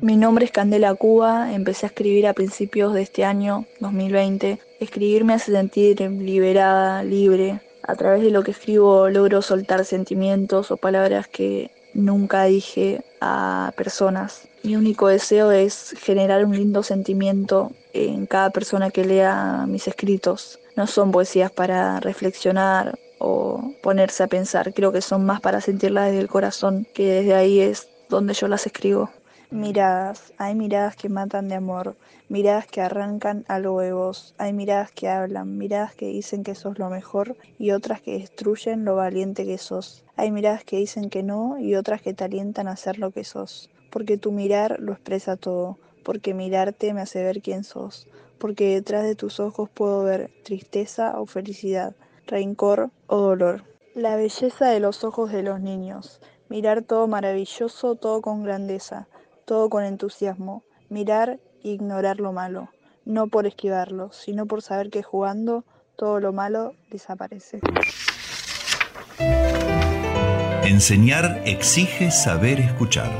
Mi 0.00 0.16
nombre 0.16 0.46
es 0.46 0.50
Candela 0.50 0.92
Cuba, 0.96 1.54
empecé 1.54 1.86
a 1.86 1.88
escribir 1.90 2.26
a 2.26 2.32
principios 2.32 2.92
de 2.92 3.02
este 3.02 3.24
año, 3.24 3.66
2020. 3.78 4.58
Escribir 4.80 5.24
me 5.24 5.34
hace 5.34 5.52
sentir 5.52 6.00
liberada, 6.00 7.04
libre. 7.04 7.60
A 7.84 7.94
través 7.94 8.22
de 8.22 8.32
lo 8.32 8.42
que 8.42 8.50
escribo 8.50 9.08
logro 9.10 9.42
soltar 9.42 9.84
sentimientos 9.84 10.72
o 10.72 10.76
palabras 10.76 11.28
que 11.28 11.70
nunca 11.94 12.44
dije 12.44 13.04
a 13.20 13.72
personas. 13.76 14.48
Mi 14.62 14.76
único 14.76 15.08
deseo 15.08 15.50
es 15.52 15.94
generar 15.98 16.44
un 16.44 16.56
lindo 16.56 16.82
sentimiento 16.82 17.72
en 17.92 18.26
cada 18.26 18.50
persona 18.50 18.90
que 18.90 19.04
lea 19.04 19.64
mis 19.66 19.88
escritos. 19.88 20.58
No 20.76 20.86
son 20.86 21.12
poesías 21.12 21.50
para 21.50 22.00
reflexionar 22.00 22.98
o 23.18 23.72
ponerse 23.82 24.22
a 24.22 24.26
pensar, 24.26 24.74
creo 24.74 24.92
que 24.92 25.00
son 25.00 25.24
más 25.24 25.40
para 25.40 25.60
sentirlas 25.60 26.06
desde 26.06 26.20
el 26.20 26.28
corazón, 26.28 26.86
que 26.94 27.10
desde 27.10 27.34
ahí 27.34 27.60
es 27.60 27.88
donde 28.08 28.34
yo 28.34 28.48
las 28.48 28.66
escribo. 28.66 29.10
Miradas, 29.50 30.32
hay 30.38 30.54
miradas 30.54 30.96
que 30.96 31.08
matan 31.08 31.48
de 31.48 31.54
amor, 31.54 31.96
miradas 32.28 32.66
que 32.66 32.80
arrancan 32.80 33.44
a 33.48 33.58
los 33.58 33.74
huevos, 33.74 34.34
hay 34.38 34.52
miradas 34.52 34.90
que 34.90 35.08
hablan, 35.08 35.58
miradas 35.58 35.94
que 35.94 36.06
dicen 36.06 36.42
que 36.42 36.54
sos 36.54 36.78
lo 36.78 36.90
mejor 36.90 37.36
y 37.58 37.70
otras 37.70 38.00
que 38.00 38.18
destruyen 38.18 38.84
lo 38.84 38.96
valiente 38.96 39.44
que 39.44 39.58
sos. 39.58 40.04
Hay 40.16 40.30
miradas 40.30 40.64
que 40.64 40.78
dicen 40.78 41.10
que 41.10 41.22
no 41.22 41.58
y 41.58 41.76
otras 41.76 42.02
que 42.02 42.14
te 42.14 42.24
alientan 42.24 42.68
a 42.68 42.76
ser 42.76 42.98
lo 42.98 43.10
que 43.10 43.24
sos. 43.24 43.70
Porque 43.90 44.18
tu 44.18 44.32
mirar 44.32 44.78
lo 44.80 44.92
expresa 44.92 45.36
todo, 45.36 45.78
porque 46.04 46.34
mirarte 46.34 46.92
me 46.92 47.00
hace 47.00 47.22
ver 47.22 47.40
quién 47.42 47.64
sos, 47.64 48.08
porque 48.38 48.74
detrás 48.74 49.04
de 49.04 49.14
tus 49.14 49.40
ojos 49.40 49.70
puedo 49.70 50.04
ver 50.04 50.30
tristeza 50.44 51.18
o 51.20 51.26
felicidad, 51.26 51.94
rencor 52.26 52.90
o 53.06 53.18
dolor. 53.18 53.64
La 53.94 54.16
belleza 54.16 54.68
de 54.68 54.80
los 54.80 55.04
ojos 55.04 55.32
de 55.32 55.42
los 55.42 55.60
niños, 55.60 56.20
mirar 56.48 56.82
todo 56.82 57.06
maravilloso, 57.06 57.94
todo 57.94 58.20
con 58.20 58.42
grandeza, 58.42 59.08
todo 59.46 59.70
con 59.70 59.84
entusiasmo, 59.84 60.62
mirar 60.88 61.40
ignorar 61.72 62.20
lo 62.20 62.32
malo, 62.32 62.70
no 63.04 63.26
por 63.28 63.46
esquivarlo, 63.46 64.10
sino 64.12 64.46
por 64.46 64.62
saber 64.62 64.90
que 64.90 65.02
jugando 65.02 65.64
todo 65.96 66.20
lo 66.20 66.32
malo 66.32 66.74
desaparece. 66.90 67.60
Enseñar 70.64 71.42
exige 71.46 72.10
saber 72.10 72.60
escuchar. 72.60 73.10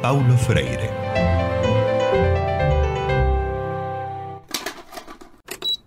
Paulo 0.00 0.36
Freire. 0.36 0.90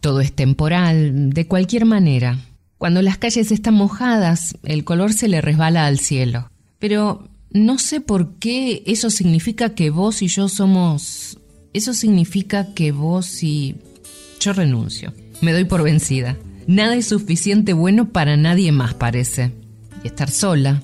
Todo 0.02 0.22
es 0.22 0.34
temporal, 0.34 1.32
de 1.32 1.48
cualquier 1.48 1.86
manera. 1.86 2.38
Cuando 2.78 3.02
las 3.02 3.18
calles 3.18 3.52
están 3.52 3.74
mojadas, 3.74 4.58
el 4.64 4.86
color 4.86 5.14
se 5.14 5.28
le 5.28 5.42
resbala 5.42 5.86
al 5.86 6.00
cielo. 6.00 6.50
Pero 6.80 7.28
no 7.52 7.78
sé 7.80 8.00
por 8.00 8.36
qué 8.36 8.84
eso 8.86 9.10
significa 9.10 9.74
que 9.76 9.90
vos 9.90 10.22
y 10.22 10.28
yo 10.28 10.48
somos... 10.48 11.39
Eso 11.74 11.94
significa 11.94 12.74
que 12.74 12.92
vos 12.92 13.44
y... 13.44 13.76
Yo 14.40 14.54
renuncio. 14.54 15.14
Me 15.42 15.52
doy 15.52 15.66
por 15.66 15.84
vencida. 15.84 16.38
Nada 16.68 16.96
es 16.96 17.08
suficiente 17.08 17.74
bueno 17.74 18.10
para 18.10 18.38
nadie 18.38 18.72
más, 18.72 18.94
parece. 18.94 19.52
Y 20.04 20.08
estar 20.08 20.30
sola 20.30 20.82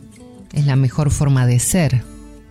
es 0.53 0.65
la 0.65 0.75
mejor 0.75 1.11
forma 1.11 1.45
de 1.45 1.59
ser. 1.59 2.03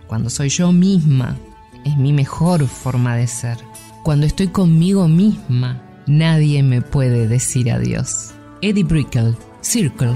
Cuando 0.07 0.29
soy 0.29 0.49
yo 0.49 0.71
misma, 0.71 1.37
es 1.83 1.97
mi 1.97 2.13
mejor 2.13 2.67
forma 2.67 3.15
de 3.15 3.27
ser. 3.27 3.57
Cuando 4.03 4.25
estoy 4.25 4.47
conmigo 4.47 5.07
misma, 5.07 5.81
nadie 6.05 6.63
me 6.63 6.81
puede 6.81 7.27
decir 7.27 7.71
adiós. 7.71 8.31
Eddie 8.61 8.83
Brickell, 8.83 9.35
Circle. 9.61 10.15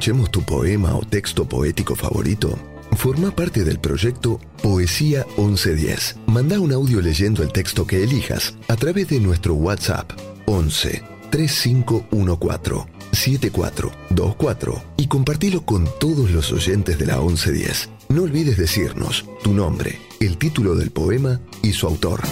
Escuchemos 0.00 0.30
tu 0.30 0.40
poema 0.40 0.94
o 0.94 1.02
texto 1.04 1.44
poético 1.46 1.94
favorito? 1.94 2.58
Forma 2.96 3.30
parte 3.30 3.64
del 3.64 3.78
proyecto 3.78 4.40
Poesía 4.62 5.26
1110. 5.36 6.16
Manda 6.26 6.58
un 6.58 6.72
audio 6.72 7.02
leyendo 7.02 7.42
el 7.42 7.52
texto 7.52 7.86
que 7.86 8.02
elijas 8.02 8.54
a 8.68 8.76
través 8.76 9.08
de 9.08 9.20
nuestro 9.20 9.52
WhatsApp 9.52 10.10
11 10.46 11.02
3514 11.28 12.86
7424 13.12 14.82
y 14.96 15.06
compartilo 15.06 15.66
con 15.66 15.86
todos 16.00 16.30
los 16.30 16.50
oyentes 16.50 16.98
de 16.98 17.04
la 17.04 17.18
1110. 17.18 17.90
No 18.08 18.22
olvides 18.22 18.56
decirnos 18.56 19.26
tu 19.42 19.52
nombre, 19.52 19.98
el 20.18 20.38
título 20.38 20.76
del 20.76 20.92
poema 20.92 21.42
y 21.60 21.74
su 21.74 21.86
autor. 21.86 22.22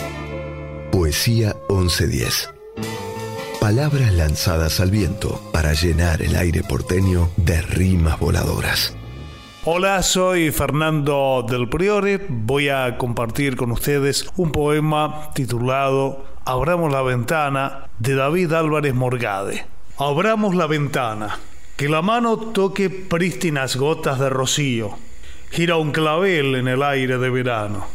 Poesía 0.90 1.54
1110. 1.68 2.57
Palabras 3.60 4.12
lanzadas 4.12 4.78
al 4.78 4.92
viento 4.92 5.42
para 5.52 5.72
llenar 5.72 6.22
el 6.22 6.36
aire 6.36 6.62
porteño 6.62 7.28
de 7.36 7.60
rimas 7.60 8.20
voladoras. 8.20 8.96
Hola, 9.64 10.00
soy 10.04 10.52
Fernando 10.52 11.44
del 11.46 11.68
Priore. 11.68 12.24
Voy 12.28 12.68
a 12.68 12.96
compartir 12.96 13.56
con 13.56 13.72
ustedes 13.72 14.30
un 14.36 14.52
poema 14.52 15.32
titulado 15.34 16.24
Abramos 16.44 16.92
la 16.92 17.02
ventana 17.02 17.88
de 17.98 18.14
David 18.14 18.52
Álvarez 18.52 18.94
Morgade. 18.94 19.66
Abramos 19.98 20.54
la 20.54 20.68
ventana, 20.68 21.40
que 21.76 21.88
la 21.88 22.00
mano 22.00 22.38
toque 22.38 22.88
prístinas 22.90 23.74
gotas 23.74 24.20
de 24.20 24.30
rocío. 24.30 24.96
Gira 25.50 25.76
un 25.76 25.90
clavel 25.90 26.54
en 26.54 26.68
el 26.68 26.82
aire 26.84 27.18
de 27.18 27.28
verano. 27.28 27.86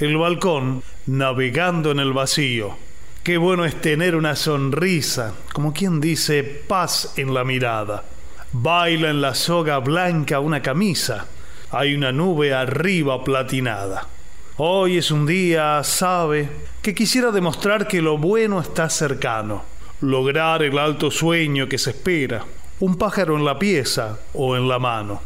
El 0.00 0.16
balcón 0.16 0.82
navegando 1.06 1.92
en 1.92 2.00
el 2.00 2.12
vacío. 2.12 2.76
Qué 3.22 3.36
bueno 3.36 3.64
es 3.64 3.80
tener 3.80 4.16
una 4.16 4.34
sonrisa, 4.34 5.32
como 5.52 5.72
quien 5.72 6.00
dice 6.00 6.42
paz 6.42 7.14
en 7.16 7.32
la 7.32 7.44
mirada. 7.44 8.02
Baila 8.50 9.10
en 9.10 9.20
la 9.20 9.36
soga 9.36 9.78
blanca 9.78 10.40
una 10.40 10.60
camisa. 10.60 11.28
Hay 11.70 11.94
una 11.94 12.10
nube 12.10 12.52
arriba 12.52 13.22
platinada. 13.22 14.08
Hoy 14.56 14.98
es 14.98 15.12
un 15.12 15.24
día, 15.24 15.84
sabe, 15.84 16.48
que 16.82 16.96
quisiera 16.96 17.30
demostrar 17.30 17.86
que 17.86 18.02
lo 18.02 18.18
bueno 18.18 18.60
está 18.60 18.90
cercano. 18.90 19.62
Lograr 20.00 20.64
el 20.64 20.76
alto 20.76 21.12
sueño 21.12 21.68
que 21.68 21.78
se 21.78 21.90
espera. 21.90 22.44
Un 22.80 22.96
pájaro 22.98 23.36
en 23.36 23.44
la 23.44 23.56
pieza 23.56 24.18
o 24.34 24.56
en 24.56 24.66
la 24.68 24.80
mano. 24.80 25.22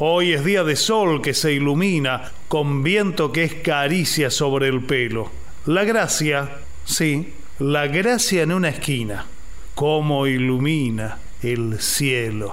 Hoy 0.00 0.34
es 0.34 0.44
día 0.44 0.64
de 0.64 0.76
sol 0.76 1.22
que 1.22 1.32
se 1.32 1.54
ilumina 1.54 2.30
con 2.46 2.82
viento 2.82 3.32
que 3.32 3.44
es 3.44 3.54
caricia 3.54 4.30
sobre 4.30 4.68
el 4.68 4.82
pelo. 4.82 5.30
La 5.64 5.84
gracia, 5.84 6.50
sí, 6.84 7.32
la 7.58 7.88
gracia 7.88 8.42
en 8.42 8.52
una 8.52 8.68
esquina. 8.68 9.26
Cómo 9.74 10.26
ilumina 10.26 11.18
el 11.42 11.80
cielo. 11.80 12.52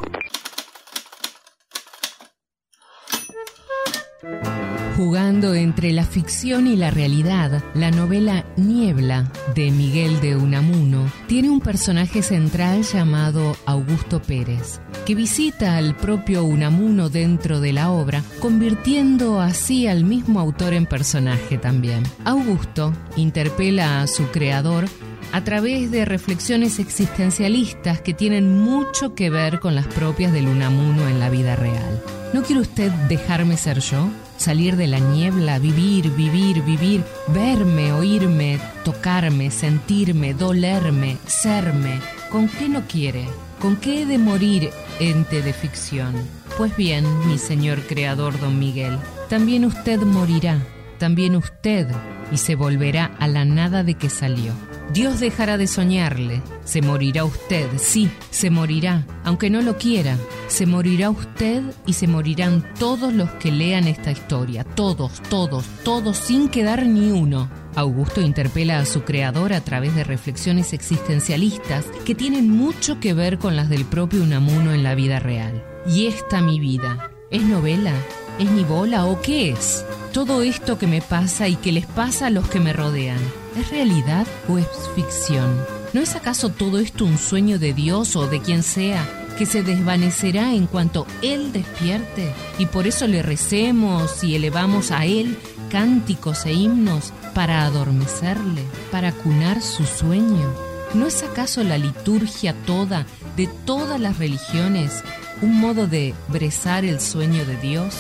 Jugando 4.95 5.53
entre 5.53 5.91
la 5.91 6.05
ficción 6.05 6.67
y 6.67 6.77
la 6.77 6.89
realidad, 6.89 7.61
la 7.73 7.91
novela 7.91 8.45
Niebla 8.55 9.29
de 9.53 9.69
Miguel 9.69 10.21
de 10.21 10.37
Unamuno 10.37 11.11
tiene 11.27 11.49
un 11.49 11.59
personaje 11.59 12.21
central 12.21 12.83
llamado 12.83 13.57
Augusto 13.65 14.21
Pérez, 14.21 14.79
que 15.05 15.13
visita 15.13 15.75
al 15.75 15.97
propio 15.97 16.45
Unamuno 16.45 17.09
dentro 17.09 17.59
de 17.59 17.73
la 17.73 17.91
obra, 17.91 18.23
convirtiendo 18.39 19.41
así 19.41 19.85
al 19.85 20.05
mismo 20.05 20.39
autor 20.39 20.73
en 20.73 20.85
personaje 20.85 21.57
también. 21.57 22.03
Augusto 22.23 22.93
interpela 23.17 24.01
a 24.01 24.07
su 24.07 24.27
creador 24.27 24.85
a 25.33 25.43
través 25.43 25.91
de 25.91 26.05
reflexiones 26.05 26.79
existencialistas 26.79 27.99
que 27.99 28.13
tienen 28.13 28.61
mucho 28.61 29.13
que 29.13 29.29
ver 29.29 29.59
con 29.59 29.75
las 29.75 29.87
propias 29.87 30.31
del 30.31 30.47
Unamuno 30.47 31.09
en 31.09 31.19
la 31.19 31.29
vida 31.29 31.57
real. 31.57 32.01
¿No 32.33 32.43
quiere 32.43 32.61
usted 32.61 32.91
dejarme 33.09 33.57
ser 33.57 33.79
yo? 33.81 34.09
Salir 34.37 34.75
de 34.75 34.87
la 34.87 34.99
niebla, 34.99 35.59
vivir, 35.59 36.11
vivir, 36.11 36.61
vivir, 36.63 37.03
verme, 37.27 37.93
oírme, 37.93 38.59
tocarme, 38.83 39.49
sentirme, 39.49 40.33
dolerme, 40.33 41.17
serme. 41.25 41.99
¿Con 42.29 42.49
qué 42.49 42.67
no 42.67 42.81
quiere? 42.87 43.25
¿Con 43.59 43.77
qué 43.77 44.01
he 44.01 44.05
de 44.05 44.17
morir 44.17 44.69
ente 44.99 45.41
de 45.41 45.53
ficción? 45.53 46.13
Pues 46.57 46.75
bien, 46.75 47.05
mi 47.27 47.37
señor 47.37 47.81
creador 47.81 48.39
don 48.39 48.59
Miguel, 48.59 48.97
también 49.29 49.65
usted 49.65 50.01
morirá, 50.01 50.59
también 50.99 51.35
usted, 51.35 51.87
y 52.31 52.37
se 52.37 52.55
volverá 52.55 53.11
a 53.19 53.27
la 53.27 53.45
nada 53.45 53.83
de 53.83 53.95
que 53.95 54.09
salió. 54.09 54.53
Dios 54.93 55.19
dejará 55.19 55.57
de 55.57 55.67
soñarle, 55.67 56.41
se 56.63 56.81
morirá 56.81 57.25
usted, 57.25 57.67
sí, 57.77 58.09
se 58.29 58.49
morirá, 58.49 59.05
aunque 59.23 59.49
no 59.49 59.61
lo 59.61 59.77
quiera, 59.77 60.17
se 60.47 60.65
morirá 60.65 61.09
usted 61.09 61.63
y 61.85 61.93
se 61.93 62.07
morirán 62.07 62.63
todos 62.79 63.13
los 63.13 63.29
que 63.31 63.51
lean 63.51 63.87
esta 63.87 64.11
historia, 64.11 64.63
todos, 64.63 65.21
todos, 65.29 65.65
todos, 65.83 66.17
sin 66.17 66.49
quedar 66.49 66.85
ni 66.85 67.11
uno. 67.11 67.49
Augusto 67.75 68.21
interpela 68.21 68.79
a 68.79 68.85
su 68.85 69.03
creador 69.03 69.53
a 69.53 69.61
través 69.61 69.95
de 69.95 70.03
reflexiones 70.03 70.71
existencialistas 70.71 71.85
que 72.05 72.15
tienen 72.15 72.49
mucho 72.49 72.99
que 72.99 73.13
ver 73.13 73.37
con 73.37 73.55
las 73.55 73.69
del 73.69 73.85
propio 73.85 74.23
Unamuno 74.23 74.71
en 74.71 74.83
la 74.83 74.95
vida 74.95 75.19
real. 75.19 75.63
Y 75.87 76.07
esta 76.07 76.41
mi 76.41 76.59
vida, 76.59 77.11
¿es 77.31 77.43
novela? 77.43 77.93
¿Es 78.39 78.49
ni 78.49 78.63
bola 78.63 79.05
o 79.05 79.21
qué 79.21 79.49
es? 79.49 79.85
Todo 80.13 80.41
esto 80.41 80.77
que 80.77 80.87
me 80.87 81.01
pasa 81.01 81.47
y 81.47 81.55
que 81.55 81.71
les 81.71 81.85
pasa 81.85 82.27
a 82.27 82.29
los 82.29 82.47
que 82.47 82.59
me 82.59 82.71
rodean, 82.71 83.19
¿es 83.55 83.69
realidad 83.69 84.27
o 84.47 84.57
es 84.57 84.67
ficción? 84.95 85.55
¿No 85.93 86.01
es 86.01 86.15
acaso 86.15 86.49
todo 86.49 86.79
esto 86.79 87.05
un 87.05 87.17
sueño 87.17 87.59
de 87.59 87.73
Dios 87.73 88.15
o 88.15 88.27
de 88.27 88.41
quien 88.41 88.63
sea 88.63 89.07
que 89.37 89.45
se 89.45 89.63
desvanecerá 89.63 90.53
en 90.53 90.67
cuanto 90.67 91.07
Él 91.21 91.51
despierte? 91.53 92.33
Y 92.59 92.65
por 92.65 92.87
eso 92.87 93.07
le 93.07 93.21
recemos 93.21 94.23
y 94.23 94.35
elevamos 94.35 94.91
a 94.91 95.05
Él 95.05 95.37
cánticos 95.69 96.45
e 96.45 96.53
himnos 96.53 97.11
para 97.33 97.63
adormecerle, 97.63 98.63
para 98.91 99.11
cunar 99.11 99.61
su 99.61 99.85
sueño. 99.85 100.53
¿No 100.93 101.07
es 101.07 101.23
acaso 101.23 101.63
la 101.63 101.77
liturgia 101.77 102.53
toda, 102.65 103.05
de 103.35 103.47
todas 103.65 103.99
las 103.99 104.17
religiones, 104.17 105.03
un 105.41 105.59
modo 105.59 105.87
de 105.87 106.13
brezar 106.29 106.85
el 106.85 107.01
sueño 107.01 107.45
de 107.45 107.57
Dios 107.57 107.95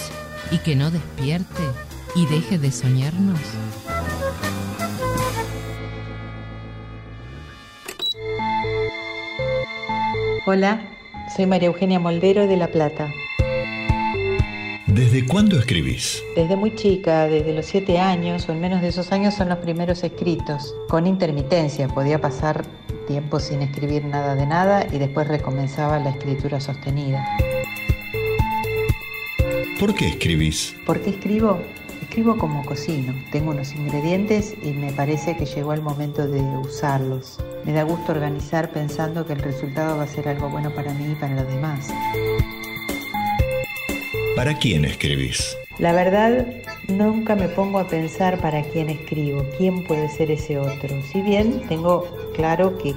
y 0.51 0.59
que 0.59 0.75
no 0.75 0.91
despierte 0.91 1.63
y 2.15 2.25
deje 2.27 2.57
de 2.57 2.71
soñarnos? 2.71 3.39
Hola, 10.47 10.79
soy 11.35 11.47
María 11.47 11.69
Eugenia 11.69 11.99
Moldero 11.99 12.45
de 12.45 12.55
La 12.55 12.67
Plata. 12.67 13.11
¿Desde 14.85 15.25
cuándo 15.25 15.57
escribís? 15.57 16.21
Desde 16.35 16.55
muy 16.55 16.75
chica, 16.75 17.27
desde 17.27 17.51
los 17.51 17.65
siete 17.65 17.97
años 17.97 18.47
o 18.47 18.51
en 18.51 18.61
menos 18.61 18.83
de 18.83 18.89
esos 18.89 19.11
años 19.11 19.33
son 19.33 19.49
los 19.49 19.57
primeros 19.57 20.03
escritos, 20.03 20.75
con 20.87 21.07
intermitencia, 21.07 21.87
podía 21.87 22.21
pasar 22.21 22.63
tiempo 23.07 23.39
sin 23.39 23.63
escribir 23.63 24.05
nada 24.05 24.35
de 24.35 24.45
nada 24.45 24.85
y 24.93 24.99
después 24.99 25.27
recomenzaba 25.27 25.97
la 25.97 26.11
escritura 26.11 26.59
sostenida. 26.59 27.25
¿Por 29.79 29.95
qué 29.95 30.09
escribís? 30.09 30.75
¿Por 30.85 31.01
qué 31.01 31.09
escribo? 31.09 31.59
Escribo 32.05 32.37
como 32.37 32.63
cocino. 32.63 33.13
Tengo 33.31 33.49
unos 33.49 33.73
ingredientes 33.73 34.53
y 34.63 34.71
me 34.73 34.93
parece 34.93 35.35
que 35.35 35.45
llegó 35.45 35.73
el 35.73 35.81
momento 35.81 36.27
de 36.27 36.39
usarlos. 36.59 37.39
Me 37.65 37.73
da 37.73 37.81
gusto 37.81 38.11
organizar 38.11 38.71
pensando 38.71 39.25
que 39.25 39.33
el 39.33 39.39
resultado 39.39 39.97
va 39.97 40.03
a 40.03 40.07
ser 40.07 40.29
algo 40.29 40.47
bueno 40.47 40.69
para 40.69 40.93
mí 40.93 41.11
y 41.11 41.15
para 41.15 41.33
los 41.33 41.47
demás. 41.47 41.91
¿Para 44.35 44.55
quién 44.55 44.85
escribís? 44.85 45.57
La 45.79 45.93
verdad, 45.93 46.45
nunca 46.87 47.35
me 47.35 47.49
pongo 47.49 47.79
a 47.79 47.87
pensar 47.87 48.39
para 48.39 48.61
quién 48.61 48.89
escribo, 48.91 49.43
quién 49.57 49.83
puede 49.85 50.07
ser 50.07 50.29
ese 50.29 50.59
otro. 50.59 51.01
Si 51.11 51.21
bien 51.21 51.63
tengo 51.67 52.07
claro 52.35 52.77
que 52.77 52.93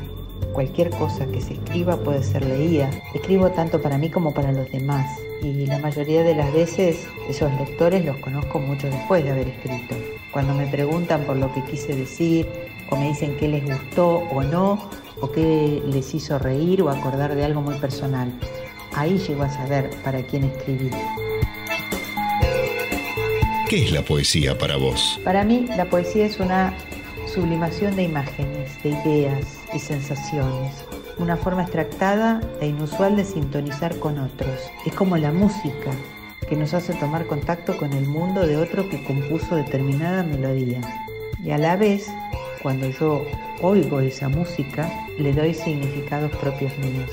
cualquier 0.52 0.90
cosa 0.90 1.26
que 1.26 1.40
se 1.40 1.54
escriba 1.54 1.96
puede 1.96 2.22
ser 2.22 2.44
leída, 2.44 2.90
escribo 3.14 3.50
tanto 3.50 3.80
para 3.80 3.96
mí 3.96 4.10
como 4.10 4.34
para 4.34 4.52
los 4.52 4.70
demás. 4.70 5.18
Y 5.42 5.66
la 5.66 5.78
mayoría 5.78 6.22
de 6.22 6.34
las 6.34 6.52
veces 6.52 7.06
esos 7.28 7.52
lectores 7.54 8.04
los 8.04 8.16
conozco 8.18 8.58
mucho 8.58 8.88
después 8.88 9.24
de 9.24 9.30
haber 9.30 9.48
escrito. 9.48 9.94
Cuando 10.32 10.54
me 10.54 10.66
preguntan 10.66 11.22
por 11.24 11.36
lo 11.36 11.52
que 11.54 11.62
quise 11.64 11.94
decir, 11.94 12.46
o 12.90 12.96
me 12.96 13.08
dicen 13.08 13.36
qué 13.36 13.48
les 13.48 13.64
gustó 13.64 14.18
o 14.18 14.42
no, 14.42 14.90
o 15.20 15.30
qué 15.30 15.82
les 15.86 16.14
hizo 16.14 16.38
reír 16.38 16.82
o 16.82 16.90
acordar 16.90 17.34
de 17.34 17.44
algo 17.44 17.60
muy 17.60 17.74
personal. 17.76 18.32
Ahí 18.94 19.18
llego 19.18 19.42
a 19.42 19.50
saber 19.50 19.90
para 20.02 20.22
quién 20.22 20.44
escribí. 20.44 20.90
¿Qué 23.68 23.84
es 23.84 23.92
la 23.92 24.02
poesía 24.02 24.56
para 24.56 24.76
vos? 24.76 25.20
Para 25.24 25.44
mí, 25.44 25.66
la 25.76 25.84
poesía 25.84 26.24
es 26.24 26.40
una 26.40 26.74
sublimación 27.26 27.94
de 27.96 28.04
imágenes, 28.04 28.82
de 28.82 28.90
ideas 28.90 29.58
y 29.74 29.78
sensaciones. 29.78 30.87
Una 31.18 31.36
forma 31.36 31.62
extractada 31.62 32.40
e 32.60 32.68
inusual 32.68 33.16
de 33.16 33.24
sintonizar 33.24 33.98
con 33.98 34.18
otros. 34.18 34.60
Es 34.86 34.94
como 34.94 35.16
la 35.16 35.32
música 35.32 35.90
que 36.48 36.56
nos 36.56 36.74
hace 36.74 36.94
tomar 36.94 37.26
contacto 37.26 37.76
con 37.76 37.92
el 37.92 38.06
mundo 38.06 38.46
de 38.46 38.56
otro 38.56 38.88
que 38.88 39.04
compuso 39.04 39.56
determinada 39.56 40.22
melodía. 40.22 40.80
Y 41.42 41.50
a 41.50 41.58
la 41.58 41.76
vez, 41.76 42.06
cuando 42.62 42.88
yo 42.88 43.24
oigo 43.60 44.00
esa 44.00 44.28
música, 44.28 44.90
le 45.18 45.32
doy 45.32 45.54
significados 45.54 46.30
propios 46.36 46.76
míos. 46.78 47.10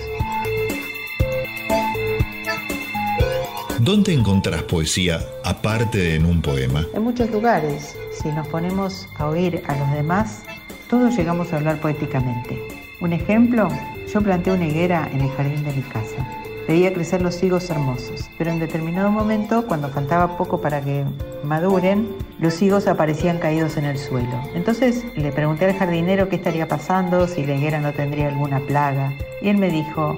¿Dónde 3.80 4.14
encontrás 4.14 4.64
poesía 4.64 5.20
aparte 5.44 5.98
de 5.98 6.16
en 6.16 6.26
un 6.26 6.42
poema? 6.42 6.86
En 6.94 7.04
muchos 7.04 7.30
lugares, 7.30 7.96
si 8.12 8.30
nos 8.30 8.48
ponemos 8.48 9.08
a 9.18 9.28
oír 9.28 9.62
a 9.68 9.76
los 9.76 9.92
demás, 9.92 10.44
todos 10.90 11.16
llegamos 11.16 11.52
a 11.52 11.58
hablar 11.58 11.80
poéticamente. 11.82 12.60
Un 13.02 13.14
ejemplo, 13.14 13.68
yo 14.16 14.22
planté 14.22 14.50
una 14.50 14.66
higuera 14.66 15.10
en 15.12 15.20
el 15.20 15.30
jardín 15.32 15.66
de 15.66 15.74
mi 15.74 15.82
casa. 15.82 16.26
Veía 16.70 16.94
crecer 16.94 17.22
los 17.22 17.44
higos 17.44 17.70
hermosos, 17.70 18.30
pero 18.38 18.50
en 18.50 18.60
determinado 18.60 19.12
momento, 19.12 19.68
cuando 19.68 19.90
faltaba 19.90 20.38
poco 20.38 20.62
para 20.62 20.80
que 20.80 21.04
maduren, 21.44 22.08
los 22.40 22.62
higos 22.62 22.88
aparecían 22.88 23.40
caídos 23.40 23.76
en 23.76 23.84
el 23.84 23.98
suelo. 23.98 24.42
Entonces 24.54 25.04
le 25.18 25.34
pregunté 25.34 25.66
al 25.66 25.78
jardinero 25.78 26.30
qué 26.30 26.38
estaría 26.38 26.66
pasando, 26.66 27.28
si 27.28 27.46
la 27.46 27.56
higuera 27.56 27.82
no 27.82 27.92
tendría 27.92 28.30
alguna 28.30 28.62
plaga, 28.62 29.12
y 29.42 29.50
él 29.50 29.58
me 29.58 29.70
dijo, 29.70 30.18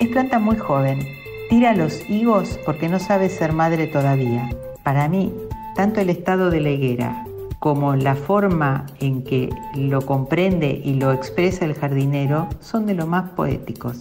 es 0.00 0.08
planta 0.08 0.40
muy 0.40 0.56
joven, 0.56 1.06
tira 1.48 1.72
los 1.72 2.02
higos 2.10 2.58
porque 2.66 2.88
no 2.88 2.98
sabe 2.98 3.28
ser 3.28 3.52
madre 3.52 3.86
todavía. 3.86 4.50
Para 4.82 5.08
mí, 5.08 5.32
tanto 5.76 6.00
el 6.00 6.10
estado 6.10 6.50
de 6.50 6.60
la 6.60 6.70
higuera 6.70 7.24
como 7.58 7.96
la 7.96 8.14
forma 8.14 8.86
en 9.00 9.22
que 9.22 9.50
lo 9.74 10.02
comprende 10.02 10.80
y 10.84 10.94
lo 10.94 11.12
expresa 11.12 11.64
el 11.64 11.74
jardinero 11.74 12.48
son 12.60 12.86
de 12.86 12.94
lo 12.94 13.06
más 13.06 13.30
poéticos. 13.30 13.96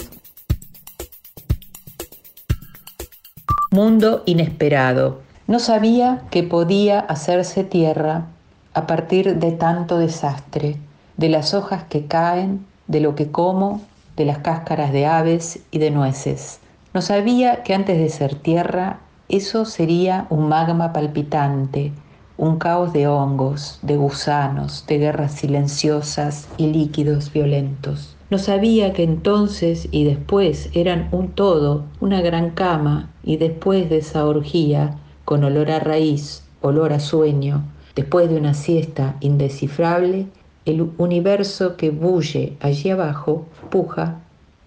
Mundo 3.72 4.24
inesperado. 4.26 5.22
No 5.47 5.60
sabía 5.60 6.24
que 6.32 6.43
podía 6.43 6.99
hacerse 6.99 7.64
tierra 7.64 8.28
a 8.74 8.88
partir 8.88 9.38
de 9.38 9.51
tanto 9.51 9.97
desastre, 9.97 10.78
de 11.18 11.30
las 11.30 11.53
hojas 11.53 11.84
que 11.84 12.06
caen, 12.06 12.66
de 12.88 12.99
lo 12.99 13.16
que 13.16 13.32
como, 13.32 13.82
de 14.16 14.26
las 14.26 14.39
cáscaras 14.39 14.91
de 14.91 15.06
aves 15.06 15.60
y 15.72 15.80
de 15.80 15.91
nueces. 15.91 16.60
No 16.93 17.01
sabía 17.01 17.64
que 17.64 17.74
antes 17.74 17.97
de 17.97 18.10
ser 18.10 18.36
tierra, 18.36 18.99
eso 19.28 19.66
sería 19.66 20.28
un 20.30 20.47
magma 20.47 20.93
palpitante, 20.93 21.91
un 22.38 22.57
caos 22.57 22.93
de 22.93 23.07
hongos, 23.07 23.79
de 23.81 23.95
gusanos, 23.95 24.86
de 24.88 24.97
guerras 24.97 25.33
silenciosas 25.33 26.47
y 26.57 26.67
líquidos 26.67 27.31
violentos. 27.31 28.15
No 28.29 28.39
sabía 28.39 28.91
que 28.93 29.03
entonces 29.03 29.88
y 29.91 30.03
después 30.03 30.69
eran 30.73 31.09
un 31.11 31.29
todo, 31.29 31.86
una 31.99 32.21
gran 32.21 32.49
cama, 32.51 33.09
y 33.23 33.38
después 33.38 33.89
de 33.89 33.97
esa 33.99 34.25
orgía, 34.25 34.97
con 35.25 35.43
olor 35.43 35.71
a 35.71 35.79
raíz, 35.79 36.43
olor 36.61 36.91
a 36.91 36.99
sueño, 36.99 37.63
después 37.95 38.29
de 38.29 38.38
una 38.38 38.53
siesta 38.53 39.15
indescifrable, 39.21 40.27
el 40.65 40.89
universo 40.97 41.77
que 41.77 41.91
bulle 41.91 42.57
allí 42.59 42.89
abajo 42.89 43.45
puja 43.69 44.19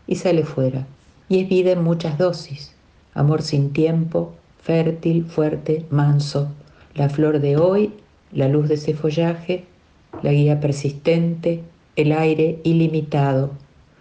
y 0.06 0.14
sale 0.16 0.44
fuera. 0.44 0.86
Y 1.28 1.40
es 1.40 1.48
vida 1.48 1.72
en 1.72 1.82
muchas 1.82 2.16
dosis. 2.16 2.74
Amor 3.14 3.42
sin 3.42 3.72
tiempo, 3.72 4.32
fértil, 4.62 5.24
fuerte, 5.26 5.84
manso. 5.90 6.48
La 6.99 7.09
flor 7.09 7.38
de 7.38 7.57
hoy, 7.57 7.92
la 8.32 8.49
luz 8.49 8.66
de 8.66 8.74
ese 8.74 8.92
follaje, 8.92 9.64
la 10.20 10.32
guía 10.32 10.59
persistente, 10.59 11.62
el 11.94 12.11
aire 12.11 12.59
ilimitado. 12.64 13.53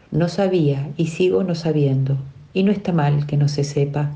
No 0.10 0.28
sabía 0.30 0.90
y 0.98 1.06
sigo 1.06 1.44
no 1.44 1.54
sabiendo. 1.54 2.18
Y 2.56 2.64
no 2.64 2.72
está 2.72 2.94
mal 2.94 3.28
que 3.28 3.38
no 3.38 3.50
se 3.50 3.64
sepa. 3.64 4.10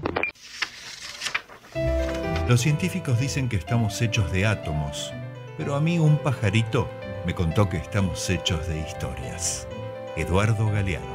Los 2.50 2.62
científicos 2.62 3.20
dicen 3.20 3.50
que 3.50 3.58
estamos 3.58 4.02
hechos 4.02 4.32
de 4.32 4.48
átomos, 4.48 5.14
pero 5.60 5.76
a 5.76 5.80
mí 5.80 6.00
un 6.00 6.18
pajarito 6.18 6.88
me 7.28 7.36
contó 7.36 7.70
que 7.70 7.78
estamos 7.78 8.28
hechos 8.32 8.68
de 8.68 8.80
historias. 8.80 9.68
Eduardo 10.16 10.66
Galeano. 10.72 11.06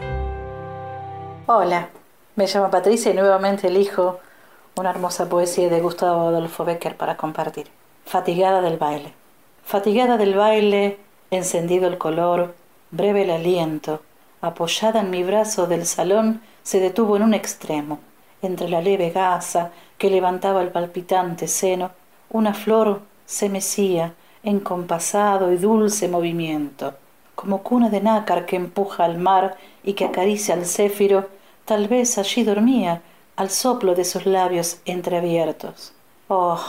Hola, 1.47 1.89
me 2.37 2.47
llamo 2.47 2.71
Patricia 2.71 3.11
y 3.11 3.15
nuevamente 3.15 3.67
elijo 3.67 4.21
una 4.79 4.91
hermosa 4.91 5.27
poesía 5.31 5.71
de 5.71 5.81
Gustavo 5.81 6.29
Adolfo 6.29 6.67
Becker 6.67 6.99
para 6.99 7.17
compartir. 7.17 7.67
Fatigada 8.05 8.61
del 8.61 8.77
baile. 8.77 9.15
Fatigada 9.65 10.19
del 10.19 10.35
baile, 10.35 10.99
encendido 11.31 11.89
el 11.89 11.97
color, 11.97 12.55
breve 12.91 13.23
el 13.23 13.31
aliento, 13.31 14.03
apoyada 14.43 15.01
en 15.01 15.09
mi 15.09 15.23
brazo 15.23 15.67
del 15.67 15.87
salón, 15.87 16.43
se 16.63 16.79
detuvo 16.79 17.17
en 17.17 17.23
un 17.23 17.33
extremo. 17.33 18.01
Entre 18.43 18.69
la 18.69 18.83
leve 18.83 19.09
gasa 19.09 19.73
que 19.97 20.11
levantaba 20.11 20.61
el 20.61 20.69
palpitante 20.69 21.49
seno, 21.49 21.93
una 22.29 22.53
flor 22.53 23.01
se 23.25 23.49
mecía 23.49 24.13
en 24.43 24.61
compasado 24.61 25.53
y 25.53 25.57
dulce 25.57 26.07
movimiento. 26.07 26.93
Como 27.35 27.63
cuna 27.63 27.89
de 27.89 28.03
nácar 28.03 28.45
que 28.45 28.57
empuja 28.57 29.07
al 29.07 29.17
mar 29.17 29.57
y 29.83 29.95
que 29.95 30.05
acaricia 30.05 30.55
al 30.55 30.67
céfiro, 30.67 31.31
tal 31.65 31.89
vez 31.89 32.19
allí 32.19 32.45
dormía 32.45 33.01
al 33.37 33.51
soplo 33.51 33.95
de 33.95 34.05
sus 34.05 34.27
labios 34.27 34.79
entreabiertos. 34.85 35.93
Oh, 36.29 36.61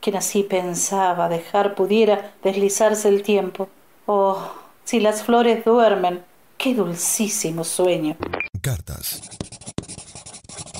quien 0.00 0.16
así 0.16 0.42
pensaba 0.42 1.28
dejar 1.28 1.74
pudiera 1.74 2.34
deslizarse 2.42 3.08
el 3.08 3.22
tiempo. 3.22 3.68
Oh, 4.06 4.52
si 4.84 5.00
las 5.00 5.22
flores 5.22 5.64
duermen, 5.64 6.22
qué 6.58 6.74
dulcísimo 6.74 7.64
sueño. 7.64 8.16
Cartas. 8.60 9.22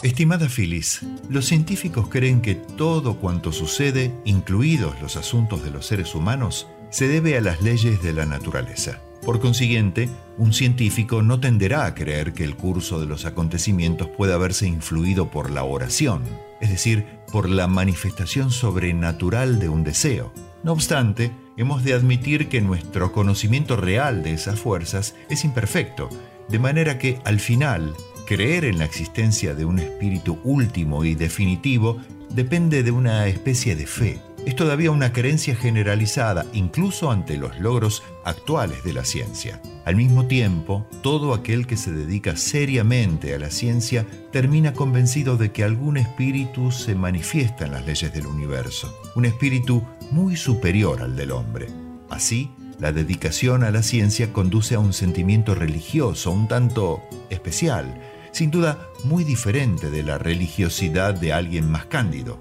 Estimada 0.03 0.49
Phyllis, 0.49 1.01
los 1.31 1.47
científicos 1.47 2.09
creen 2.09 2.43
que 2.43 2.55
todo 2.55 3.17
cuanto 3.17 3.51
sucede, 3.51 4.13
incluidos 4.25 5.01
los 5.01 5.17
asuntos 5.17 5.65
de 5.65 5.71
los 5.71 5.87
seres 5.87 6.15
humanos, 6.15 6.69
se 6.91 7.09
debe 7.09 7.37
a 7.37 7.41
las 7.41 7.63
leyes 7.63 8.03
de 8.03 8.13
la 8.13 8.27
naturaleza. 8.27 9.01
Por 9.27 9.41
consiguiente, 9.41 10.09
un 10.39 10.53
científico 10.53 11.21
no 11.21 11.41
tenderá 11.41 11.85
a 11.85 11.97
creer 11.97 12.33
que 12.33 12.45
el 12.45 12.55
curso 12.55 13.01
de 13.01 13.07
los 13.07 13.25
acontecimientos 13.25 14.07
pueda 14.07 14.37
haberse 14.37 14.69
influido 14.69 15.33
por 15.33 15.51
la 15.51 15.65
oración, 15.65 16.23
es 16.61 16.71
decir, 16.71 17.05
por 17.33 17.49
la 17.49 17.67
manifestación 17.67 18.53
sobrenatural 18.53 19.59
de 19.59 19.69
un 19.69 19.83
deseo. 19.83 20.33
No 20.63 20.71
obstante, 20.71 21.33
hemos 21.57 21.83
de 21.83 21.95
admitir 21.95 22.49
que 22.49 22.61
nuestro 22.61 23.11
conocimiento 23.11 23.75
real 23.75 24.23
de 24.23 24.33
esas 24.33 24.61
fuerzas 24.61 25.17
es 25.29 25.45
imperfecto, 25.45 26.09
de 26.49 26.61
manera 26.61 26.97
que, 26.97 27.19
al 27.25 27.41
final, 27.41 27.95
creer 28.29 28.65
en 28.65 28.79
la 28.79 28.85
existencia 28.85 29.57
de 29.57 29.65
un 29.65 29.81
espíritu 29.81 30.39
último 30.45 31.05
y 31.05 31.17
definitivo 31.17 32.01
depende 32.31 32.85
de 32.85 32.93
una 32.93 33.27
especie 33.27 33.75
de 33.75 33.89
fe. 33.89 34.21
Es 34.47 34.55
todavía 34.55 34.93
una 34.93 35.13
creencia 35.13 35.57
generalizada, 35.57 36.47
incluso 36.53 37.11
ante 37.11 37.37
los 37.37 37.59
logros 37.59 38.05
actuales 38.25 38.85
de 38.85 38.93
la 38.93 39.05
ciencia. 39.05 39.61
Al 39.85 39.97
mismo 39.97 40.27
tiempo, 40.27 40.87
todo 41.03 41.35
aquel 41.35 41.67
que 41.67 41.77
se 41.77 41.93
dedica 41.93 42.37
seriamente 42.37 43.35
a 43.35 43.41
la 43.41 43.51
ciencia 43.51 44.07
termina 44.31 44.73
convencido 44.73 45.37
de 45.37 45.51
que 45.51 45.65
algún 45.65 45.97
espíritu 45.97 46.71
se 46.71 46.95
manifiesta 46.95 47.67
en 47.67 47.73
las 47.73 47.85
leyes 47.87 48.15
del 48.15 48.29
universo, 48.29 48.97
un 49.17 49.25
espíritu 49.25 49.83
muy 50.13 50.37
superior 50.37 51.03
al 51.03 51.17
del 51.17 51.33
hombre. 51.33 51.67
Así, 52.09 52.53
la 52.79 52.93
dedicación 52.93 53.65
a 53.65 53.73
la 53.73 53.83
ciencia 53.83 54.33
conduce 54.33 54.77
a 54.77 54.79
un 54.79 54.93
sentimiento 54.93 55.57
religioso 55.57 56.31
un 56.31 56.47
tanto 56.47 57.03
especial, 57.31 58.01
sin 58.31 58.53
duda 58.53 58.79
muy 59.03 59.25
diferente 59.25 59.91
de 59.91 60.05
la 60.05 60.19
religiosidad 60.19 61.15
de 61.15 61.33
alguien 61.33 61.69
más 61.69 61.87
cándido. 61.87 62.39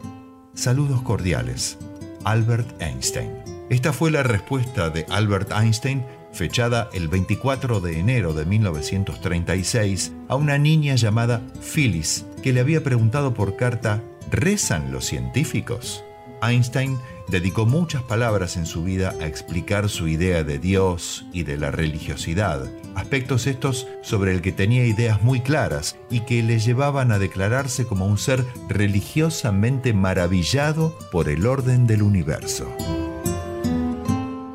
Saludos 0.54 1.02
cordiales. 1.02 1.80
Albert 2.26 2.82
Einstein. 2.82 3.32
Esta 3.70 3.94
fue 3.94 4.12
la 4.12 4.24
respuesta 4.24 4.90
de 4.90 5.06
Albert 5.10 5.52
Einstein 5.52 6.06
fechada 6.32 6.90
el 6.94 7.08
24 7.08 7.80
de 7.80 8.00
enero 8.00 8.34
de 8.34 8.46
1936 8.46 10.12
a 10.28 10.36
una 10.36 10.58
niña 10.58 10.96
llamada 10.96 11.42
Phyllis 11.62 12.26
que 12.44 12.52
le 12.52 12.60
había 12.60 12.84
preguntado 12.84 13.34
por 13.34 13.56
carta 13.56 14.04
¿Rezan 14.30 14.92
los 14.92 15.06
científicos? 15.06 16.04
Einstein 16.42 16.98
dedicó 17.28 17.66
muchas 17.66 18.04
palabras 18.04 18.58
en 18.58 18.66
su 18.66 18.84
vida 18.84 19.14
a 19.22 19.26
explicar 19.26 19.90
su 19.90 20.08
idea 20.08 20.44
de 20.44 20.60
Dios 20.60 21.26
y 21.34 21.44
de 21.44 21.58
la 21.58 21.72
religiosidad, 21.72 22.64
aspectos 22.96 23.48
estos 23.48 23.88
sobre 24.02 24.32
el 24.32 24.42
que 24.42 24.52
tenía 24.52 24.86
ideas 24.86 25.22
muy 25.24 25.42
claras 25.42 25.98
y 26.10 26.22
que 26.22 26.44
le 26.44 26.60
llevaban 26.60 27.12
a 27.12 27.20
declararse 27.20 27.86
como 27.86 28.06
un 28.06 28.18
ser 28.18 28.46
religiosamente 28.68 29.94
maravillado 29.94 30.94
por 31.12 31.30
el 31.30 31.46
orden 31.46 31.88
del 31.88 32.04
universo. 32.04 32.68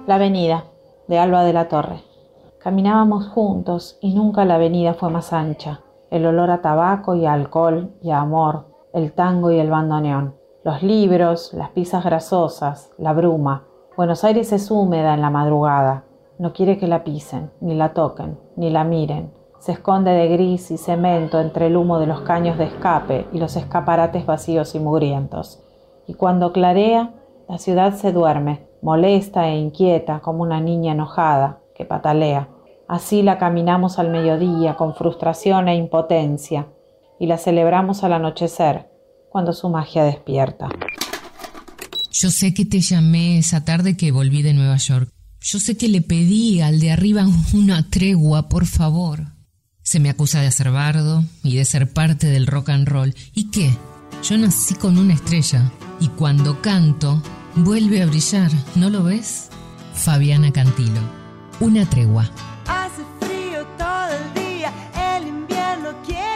La 0.06 0.16
avenida, 0.16 0.64
de 1.10 1.18
Alba 1.18 1.44
de 1.44 1.52
la 1.52 1.68
Torre. 1.68 2.02
Caminábamos 2.62 3.28
juntos 3.28 3.98
y 4.00 4.14
nunca 4.14 4.44
la 4.44 4.54
avenida 4.54 4.94
fue 4.94 5.10
más 5.10 5.32
ancha. 5.32 5.80
El 6.10 6.26
olor 6.26 6.50
a 6.50 6.60
tabaco 6.60 7.14
y 7.14 7.26
alcohol 7.26 7.90
y 8.02 8.10
a 8.10 8.20
amor, 8.20 8.66
el 8.92 9.12
tango 9.12 9.50
y 9.50 9.58
el 9.58 9.70
bandoneón. 9.70 10.39
Los 10.62 10.82
libros, 10.82 11.54
las 11.54 11.70
pizzas 11.70 12.04
grasosas, 12.04 12.90
la 12.98 13.14
bruma. 13.14 13.64
Buenos 13.96 14.24
Aires 14.24 14.52
es 14.52 14.70
húmeda 14.70 15.14
en 15.14 15.22
la 15.22 15.30
madrugada. 15.30 16.04
No 16.38 16.52
quiere 16.52 16.76
que 16.76 16.86
la 16.86 17.02
pisen, 17.02 17.50
ni 17.62 17.74
la 17.74 17.94
toquen, 17.94 18.38
ni 18.56 18.68
la 18.68 18.84
miren. 18.84 19.32
Se 19.58 19.72
esconde 19.72 20.10
de 20.10 20.28
gris 20.28 20.70
y 20.70 20.76
cemento 20.76 21.40
entre 21.40 21.68
el 21.68 21.78
humo 21.78 21.98
de 21.98 22.06
los 22.06 22.20
caños 22.20 22.58
de 22.58 22.64
escape 22.64 23.26
y 23.32 23.38
los 23.38 23.56
escaparates 23.56 24.26
vacíos 24.26 24.74
y 24.74 24.80
mugrientos. 24.80 25.64
Y 26.06 26.12
cuando 26.12 26.52
clarea, 26.52 27.14
la 27.48 27.56
ciudad 27.56 27.94
se 27.94 28.12
duerme, 28.12 28.66
molesta 28.82 29.48
e 29.48 29.56
inquieta 29.56 30.20
como 30.20 30.42
una 30.42 30.60
niña 30.60 30.92
enojada 30.92 31.60
que 31.74 31.86
patalea. 31.86 32.48
Así 32.86 33.22
la 33.22 33.38
caminamos 33.38 33.98
al 33.98 34.10
mediodía 34.10 34.76
con 34.76 34.94
frustración 34.94 35.68
e 35.68 35.76
impotencia 35.76 36.66
y 37.18 37.28
la 37.28 37.38
celebramos 37.38 38.04
al 38.04 38.12
anochecer, 38.12 38.89
cuando 39.30 39.52
su 39.52 39.68
magia 39.68 40.04
despierta. 40.04 40.68
Yo 42.10 42.30
sé 42.30 42.52
que 42.52 42.64
te 42.64 42.80
llamé 42.80 43.38
esa 43.38 43.64
tarde 43.64 43.96
que 43.96 44.10
volví 44.10 44.42
de 44.42 44.52
Nueva 44.52 44.76
York. 44.76 45.10
Yo 45.40 45.58
sé 45.58 45.76
que 45.76 45.88
le 45.88 46.02
pedí 46.02 46.60
al 46.60 46.80
de 46.80 46.90
arriba 46.90 47.26
una 47.54 47.88
tregua, 47.88 48.48
por 48.48 48.66
favor. 48.66 49.32
Se 49.82 50.00
me 50.00 50.10
acusa 50.10 50.40
de 50.40 50.48
hacer 50.48 50.70
bardo 50.70 51.24
y 51.42 51.56
de 51.56 51.64
ser 51.64 51.92
parte 51.92 52.26
del 52.26 52.46
rock 52.46 52.70
and 52.70 52.88
roll. 52.88 53.14
¿Y 53.34 53.50
qué? 53.50 53.74
Yo 54.22 54.36
nací 54.36 54.74
con 54.74 54.98
una 54.98 55.14
estrella 55.14 55.72
y 56.00 56.08
cuando 56.08 56.60
canto 56.60 57.22
vuelve 57.54 58.02
a 58.02 58.06
brillar, 58.06 58.50
¿no 58.74 58.90
lo 58.90 59.04
ves? 59.04 59.48
Fabiana 59.94 60.52
Cantilo. 60.52 61.00
Una 61.60 61.88
tregua. 61.88 62.30
Hace 62.66 63.02
frío 63.20 63.66
todo 63.78 64.08
el 64.10 64.34
día, 64.34 64.72
el 65.16 65.28
invierno 65.28 65.90
quiere 66.04 66.29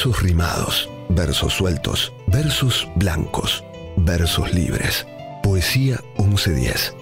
versos 0.00 0.22
rimados, 0.22 0.88
versos 1.10 1.52
sueltos, 1.52 2.10
versos 2.26 2.88
blancos, 2.94 3.62
versos 3.98 4.54
libres. 4.54 5.06
Poesía 5.42 6.00
1110. 6.16 6.94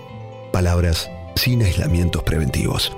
Palabras 0.53 1.09
sin 1.37 1.63
aislamientos 1.63 2.25
preventivos. 2.25 2.91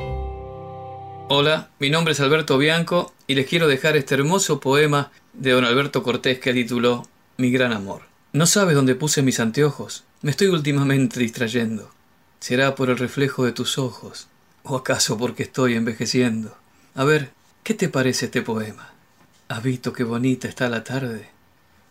Hola, 1.28 1.68
mi 1.78 1.90
nombre 1.90 2.12
es 2.12 2.20
Alberto 2.20 2.56
Bianco 2.56 3.12
y 3.26 3.34
les 3.34 3.46
quiero 3.46 3.68
dejar 3.68 3.98
este 3.98 4.14
hermoso 4.14 4.58
poema 4.58 5.10
de 5.34 5.50
don 5.50 5.66
Alberto 5.66 6.02
Cortés 6.02 6.38
que 6.38 6.54
tituló 6.54 7.06
Mi 7.36 7.50
gran 7.50 7.74
amor. 7.74 8.00
No 8.32 8.46
sabes 8.46 8.76
dónde 8.76 8.94
puse 8.94 9.20
mis 9.20 9.38
anteojos, 9.38 10.04
me 10.22 10.30
estoy 10.30 10.46
últimamente 10.46 11.20
distrayendo. 11.20 11.90
¿Será 12.38 12.74
por 12.74 12.88
el 12.88 12.96
reflejo 12.96 13.44
de 13.44 13.52
tus 13.52 13.76
ojos? 13.76 14.28
¿O 14.62 14.76
acaso 14.76 15.18
porque 15.18 15.42
estoy 15.42 15.74
envejeciendo? 15.74 16.56
A 16.94 17.04
ver, 17.04 17.32
¿qué 17.62 17.74
te 17.74 17.90
parece 17.90 18.24
este 18.24 18.40
poema? 18.40 18.94
¿Has 19.50 19.64
visto 19.64 19.92
qué 19.92 20.04
bonita 20.04 20.46
está 20.46 20.68
la 20.68 20.84
tarde? 20.84 21.28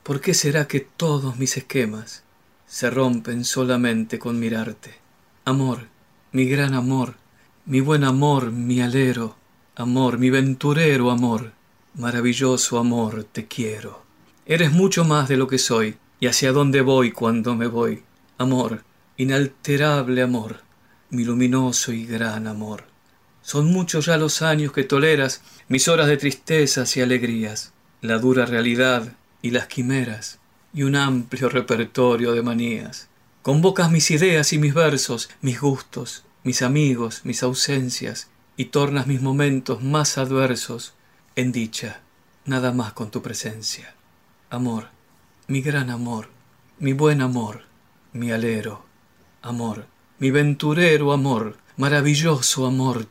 ¿Por 0.03 0.21
qué 0.21 0.33
será 0.33 0.65
que 0.65 0.79
todos 0.79 1.35
mis 1.35 1.57
esquemas 1.57 2.23
se 2.65 2.89
rompen 2.89 3.43
solamente 3.43 4.17
con 4.17 4.39
mirarte? 4.39 4.95
Amor, 5.43 5.79
mi 6.31 6.45
gran 6.45 6.73
amor, 6.73 7.15
mi 7.65 7.81
buen 7.81 8.05
amor, 8.05 8.53
mi 8.53 8.79
alero, 8.79 9.35
amor, 9.75 10.19
mi 10.19 10.29
venturero 10.29 11.11
amor, 11.11 11.51
maravilloso 11.95 12.79
amor, 12.79 13.25
te 13.25 13.49
quiero. 13.49 14.05
Eres 14.45 14.71
mucho 14.71 15.03
más 15.03 15.27
de 15.27 15.35
lo 15.35 15.49
que 15.49 15.57
soy, 15.57 15.97
y 16.21 16.27
hacia 16.27 16.53
dónde 16.53 16.79
voy 16.79 17.11
cuando 17.11 17.55
me 17.55 17.67
voy. 17.67 18.03
Amor, 18.37 18.85
inalterable 19.17 20.21
amor, 20.21 20.61
mi 21.09 21.25
luminoso 21.25 21.91
y 21.91 22.05
gran 22.05 22.47
amor. 22.47 22.88
Son 23.49 23.65
muchos 23.65 24.05
ya 24.05 24.15
los 24.17 24.43
años 24.43 24.73
que 24.73 24.83
toleras 24.83 25.41
mis 25.69 25.87
horas 25.87 26.05
de 26.05 26.17
tristezas 26.17 26.95
y 26.95 27.01
alegrías, 27.01 27.73
la 27.99 28.19
dura 28.19 28.45
realidad 28.45 29.13
y 29.41 29.49
las 29.49 29.65
quimeras, 29.65 30.37
y 30.71 30.83
un 30.83 30.95
amplio 30.95 31.49
repertorio 31.49 32.33
de 32.33 32.43
manías. 32.43 33.07
Convocas 33.41 33.89
mis 33.89 34.11
ideas 34.11 34.53
y 34.53 34.59
mis 34.59 34.75
versos, 34.75 35.31
mis 35.41 35.59
gustos, 35.59 36.25
mis 36.43 36.61
amigos, 36.61 37.21
mis 37.23 37.41
ausencias, 37.41 38.29
y 38.55 38.65
tornas 38.65 39.07
mis 39.07 39.19
momentos 39.19 39.81
más 39.81 40.19
adversos 40.19 40.93
en 41.35 41.51
dicha, 41.51 42.01
nada 42.45 42.71
más 42.71 42.93
con 42.93 43.09
tu 43.09 43.23
presencia. 43.23 43.95
Amor, 44.51 44.89
mi 45.47 45.61
gran 45.61 45.89
amor, 45.89 46.29
mi 46.77 46.93
buen 46.93 47.19
amor, 47.19 47.63
mi 48.13 48.31
alero, 48.31 48.85
amor, 49.41 49.87
mi 50.19 50.29
venturero 50.29 51.13
amor, 51.13 51.57
maravilloso 51.77 52.67
amor, 52.67 53.07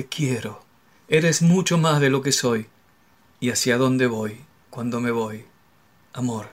te 0.00 0.08
quiero. 0.08 0.64
Eres 1.08 1.42
mucho 1.42 1.76
más 1.76 2.00
de 2.00 2.08
lo 2.08 2.22
que 2.22 2.32
soy, 2.32 2.68
y 3.38 3.50
hacia 3.50 3.76
dónde 3.76 4.06
voy 4.06 4.46
cuando 4.70 4.98
me 4.98 5.10
voy. 5.10 5.44
Amor, 6.14 6.48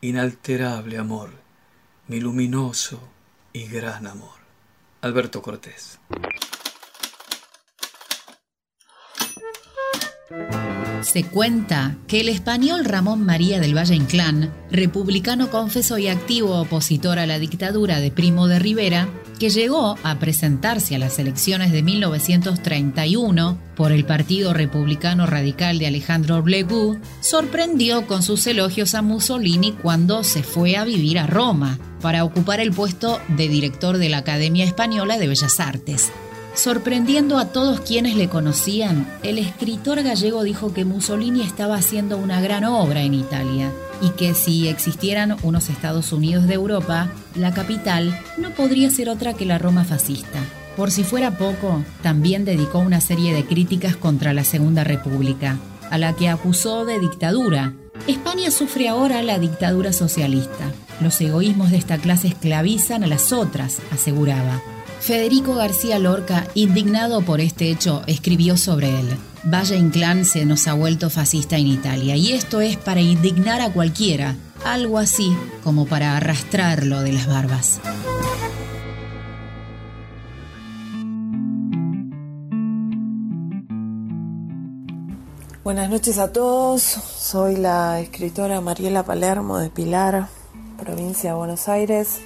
inalterable 0.00 0.98
amor, 0.98 1.30
mi 2.08 2.18
luminoso 2.18 2.98
y 3.52 3.68
gran 3.68 4.08
amor. 4.08 4.40
Alberto 5.02 5.40
Cortés. 5.40 6.00
Se 11.04 11.22
cuenta 11.22 11.96
que 12.08 12.20
el 12.20 12.30
español 12.30 12.84
Ramón 12.84 13.24
María 13.24 13.60
del 13.60 13.76
Valle 13.76 13.94
Inclán, 13.94 14.52
republicano 14.70 15.50
confeso 15.50 15.98
y 15.98 16.08
activo 16.08 16.58
opositor 16.58 17.18
a 17.18 17.26
la 17.26 17.38
dictadura 17.38 18.00
de 18.00 18.10
Primo 18.10 18.48
de 18.48 18.58
Rivera, 18.58 19.08
que 19.38 19.50
llegó 19.50 19.98
a 20.02 20.18
presentarse 20.18 20.94
a 20.94 20.98
las 20.98 21.18
elecciones 21.18 21.72
de 21.72 21.82
1931 21.82 23.58
por 23.76 23.92
el 23.92 24.06
Partido 24.06 24.54
Republicano 24.54 25.26
Radical 25.26 25.78
de 25.78 25.88
Alejandro 25.88 26.42
Blegú, 26.42 26.98
sorprendió 27.20 28.06
con 28.06 28.22
sus 28.22 28.46
elogios 28.46 28.94
a 28.94 29.02
Mussolini 29.02 29.72
cuando 29.72 30.24
se 30.24 30.42
fue 30.42 30.76
a 30.76 30.84
vivir 30.84 31.18
a 31.18 31.26
Roma 31.26 31.78
para 32.00 32.24
ocupar 32.24 32.60
el 32.60 32.72
puesto 32.72 33.20
de 33.28 33.48
director 33.48 33.98
de 33.98 34.08
la 34.08 34.18
Academia 34.18 34.64
Española 34.64 35.18
de 35.18 35.28
Bellas 35.28 35.60
Artes. 35.60 36.10
Sorprendiendo 36.54 37.38
a 37.38 37.46
todos 37.46 37.80
quienes 37.80 38.14
le 38.14 38.28
conocían, 38.28 39.08
el 39.24 39.38
escritor 39.38 40.02
gallego 40.02 40.44
dijo 40.44 40.72
que 40.72 40.84
Mussolini 40.84 41.42
estaba 41.42 41.74
haciendo 41.74 42.16
una 42.16 42.40
gran 42.40 42.64
obra 42.64 43.02
en 43.02 43.12
Italia 43.12 43.72
y 44.00 44.10
que 44.10 44.34
si 44.34 44.68
existieran 44.68 45.36
unos 45.42 45.68
Estados 45.68 46.12
Unidos 46.12 46.46
de 46.46 46.54
Europa, 46.54 47.10
la 47.34 47.52
capital 47.52 48.16
no 48.38 48.50
podría 48.50 48.88
ser 48.90 49.08
otra 49.08 49.34
que 49.34 49.46
la 49.46 49.58
Roma 49.58 49.84
fascista. 49.84 50.38
Por 50.76 50.92
si 50.92 51.02
fuera 51.02 51.38
poco, 51.38 51.82
también 52.02 52.44
dedicó 52.44 52.78
una 52.78 53.00
serie 53.00 53.34
de 53.34 53.44
críticas 53.44 53.96
contra 53.96 54.32
la 54.32 54.44
Segunda 54.44 54.84
República, 54.84 55.58
a 55.90 55.98
la 55.98 56.14
que 56.14 56.28
acusó 56.28 56.84
de 56.84 57.00
dictadura. 57.00 57.72
España 58.06 58.50
sufre 58.52 58.88
ahora 58.88 59.22
la 59.22 59.40
dictadura 59.40 59.92
socialista. 59.92 60.72
Los 61.00 61.20
egoísmos 61.20 61.72
de 61.72 61.78
esta 61.78 61.98
clase 61.98 62.28
esclavizan 62.28 63.02
a 63.02 63.08
las 63.08 63.32
otras, 63.32 63.78
aseguraba. 63.92 64.62
Federico 65.04 65.54
García 65.54 65.98
Lorca, 65.98 66.46
indignado 66.54 67.20
por 67.20 67.42
este 67.42 67.70
hecho, 67.70 68.02
escribió 68.06 68.56
sobre 68.56 68.88
él. 68.88 69.06
Valle 69.44 69.76
Inclán 69.76 70.24
se 70.24 70.46
nos 70.46 70.66
ha 70.66 70.72
vuelto 70.72 71.10
fascista 71.10 71.58
en 71.58 71.66
Italia 71.66 72.16
y 72.16 72.32
esto 72.32 72.62
es 72.62 72.78
para 72.78 73.02
indignar 73.02 73.60
a 73.60 73.70
cualquiera, 73.70 74.34
algo 74.64 74.96
así 74.96 75.36
como 75.62 75.84
para 75.84 76.16
arrastrarlo 76.16 77.02
de 77.02 77.12
las 77.12 77.26
barbas. 77.26 77.80
Buenas 85.62 85.90
noches 85.90 86.16
a 86.16 86.32
todos, 86.32 86.80
soy 86.82 87.56
la 87.56 88.00
escritora 88.00 88.62
Mariela 88.62 89.02
Palermo 89.02 89.58
de 89.58 89.68
Pilar, 89.68 90.28
provincia 90.78 91.32
de 91.32 91.36
Buenos 91.36 91.68
Aires, 91.68 92.20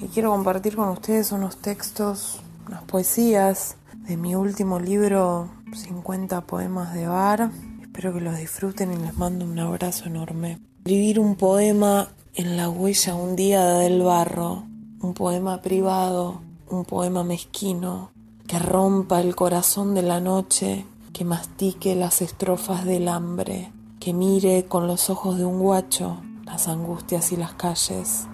y 0.00 0.06
quiero 0.08 0.30
compartir 0.30 0.76
con 0.76 0.88
ustedes 0.88 1.32
unos 1.32 1.56
textos, 1.56 2.40
unas 2.66 2.82
poesías 2.84 3.76
de 4.06 4.16
mi 4.16 4.34
último 4.34 4.78
libro, 4.78 5.48
50 5.72 6.42
poemas 6.42 6.94
de 6.94 7.06
bar. 7.06 7.50
Espero 7.82 8.12
que 8.12 8.20
los 8.20 8.36
disfruten 8.36 8.92
y 8.92 8.96
les 8.96 9.16
mando 9.16 9.44
un 9.44 9.58
abrazo 9.58 10.06
enorme. 10.06 10.58
Escribir 10.78 11.18
un 11.18 11.36
poema 11.36 12.08
en 12.34 12.56
la 12.56 12.68
huella 12.68 13.14
un 13.14 13.36
día 13.36 13.64
del 13.64 14.02
barro, 14.02 14.64
un 15.00 15.14
poema 15.14 15.62
privado, 15.62 16.42
un 16.68 16.84
poema 16.84 17.24
mezquino, 17.24 18.10
que 18.46 18.58
rompa 18.58 19.20
el 19.20 19.34
corazón 19.34 19.94
de 19.94 20.02
la 20.02 20.20
noche, 20.20 20.84
que 21.12 21.24
mastique 21.24 21.94
las 21.94 22.22
estrofas 22.22 22.84
del 22.84 23.08
hambre, 23.08 23.72
que 23.98 24.12
mire 24.12 24.66
con 24.66 24.86
los 24.86 25.10
ojos 25.10 25.38
de 25.38 25.44
un 25.44 25.58
guacho 25.58 26.18
las 26.44 26.68
angustias 26.68 27.32
y 27.32 27.36
las 27.36 27.54
calles. 27.54 28.28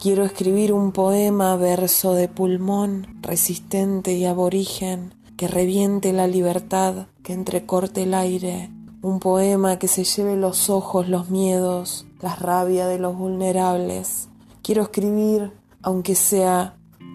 Quiero 0.00 0.24
escribir 0.24 0.74
un 0.74 0.92
poema, 0.92 1.56
verso 1.56 2.12
de 2.12 2.28
pulmón, 2.28 3.16
resistente 3.22 4.12
y 4.12 4.26
aborigen, 4.26 5.14
que 5.38 5.48
reviente 5.48 6.12
la 6.12 6.26
libertad, 6.26 7.06
que 7.22 7.32
entrecorte 7.32 8.02
el 8.02 8.12
aire. 8.12 8.70
Un 9.00 9.20
poema 9.20 9.78
que 9.78 9.88
se 9.88 10.04
lleve 10.04 10.36
los 10.36 10.68
ojos, 10.68 11.08
los 11.08 11.30
miedos, 11.30 12.06
la 12.20 12.36
rabia 12.36 12.86
de 12.86 12.98
los 12.98 13.16
vulnerables. 13.16 14.28
Quiero 14.62 14.82
escribir, 14.82 15.52
aunque 15.80 16.14
sea 16.14 16.74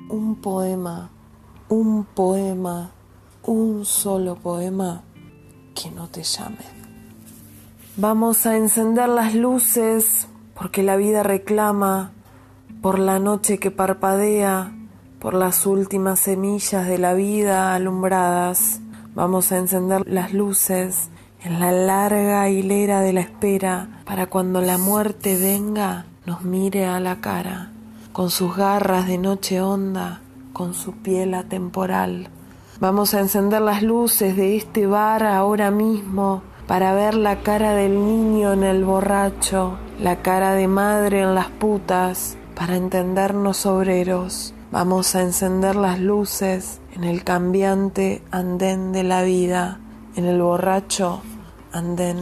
un 0.10 0.42
poema, 0.42 1.12
un 1.70 2.04
poema, 2.04 2.92
un 3.44 3.86
solo 3.86 4.38
poema 4.38 5.04
que 5.76 5.92
no 5.92 6.08
te 6.08 6.24
llame. 6.24 6.66
Vamos 7.96 8.48
a 8.48 8.58
encender 8.58 9.08
las 9.08 9.36
luces 9.36 10.28
porque 10.56 10.82
la 10.82 10.96
vida 10.96 11.22
reclama 11.22 12.14
por 12.82 12.98
la 12.98 13.20
noche 13.20 13.60
que 13.60 13.70
parpadea, 13.70 14.72
por 15.20 15.36
las 15.36 15.68
últimas 15.68 16.20
semillas 16.20 16.88
de 16.88 16.98
la 16.98 17.14
vida 17.14 17.76
alumbradas. 17.76 18.82
Vamos 19.14 19.52
a 19.52 19.60
encender 19.60 20.02
las 20.08 20.34
luces 20.34 21.10
en 21.44 21.60
la 21.60 21.72
larga 21.72 22.50
hilera 22.50 23.02
de 23.02 23.14
la 23.14 23.22
espera 23.22 24.02
para 24.04 24.26
cuando 24.26 24.62
la 24.62 24.80
muerte 24.80 25.38
venga 25.38 26.06
nos 26.26 26.42
mire 26.42 26.86
a 26.86 27.00
la 27.00 27.22
cara, 27.22 27.72
con 28.14 28.32
sus 28.32 28.56
garras 28.56 29.08
de 29.08 29.20
noche 29.20 29.62
honda, 29.62 30.22
con 30.52 30.74
su 30.74 30.94
piel 30.94 31.36
atemporal. 31.36 32.30
Vamos 32.80 33.14
a 33.14 33.20
encender 33.20 33.62
las 33.62 33.84
luces 33.84 34.36
de 34.36 34.56
este 34.56 34.88
bar 34.88 35.24
ahora 35.24 35.70
mismo 35.70 36.42
para 36.66 36.94
ver 36.94 37.14
la 37.14 37.42
cara 37.42 37.74
del 37.74 37.94
niño 37.94 38.54
en 38.54 38.64
el 38.64 38.86
borracho, 38.86 39.78
la 40.00 40.24
cara 40.24 40.54
de 40.54 40.68
madre 40.68 41.22
en 41.22 41.36
las 41.36 41.50
putas, 41.50 42.38
para 42.62 42.76
entendernos 42.76 43.66
obreros. 43.66 44.54
Vamos 44.72 45.16
a 45.16 45.24
encender 45.24 45.76
las 45.76 46.00
luces 46.00 46.80
en 46.94 47.04
el 47.04 47.24
cambiante 47.24 48.22
andén 48.30 48.92
de 48.92 49.02
la 49.02 49.24
vida, 49.24 49.80
en 50.16 50.26
el 50.26 50.40
borracho 50.40 51.24
andén 51.72 52.18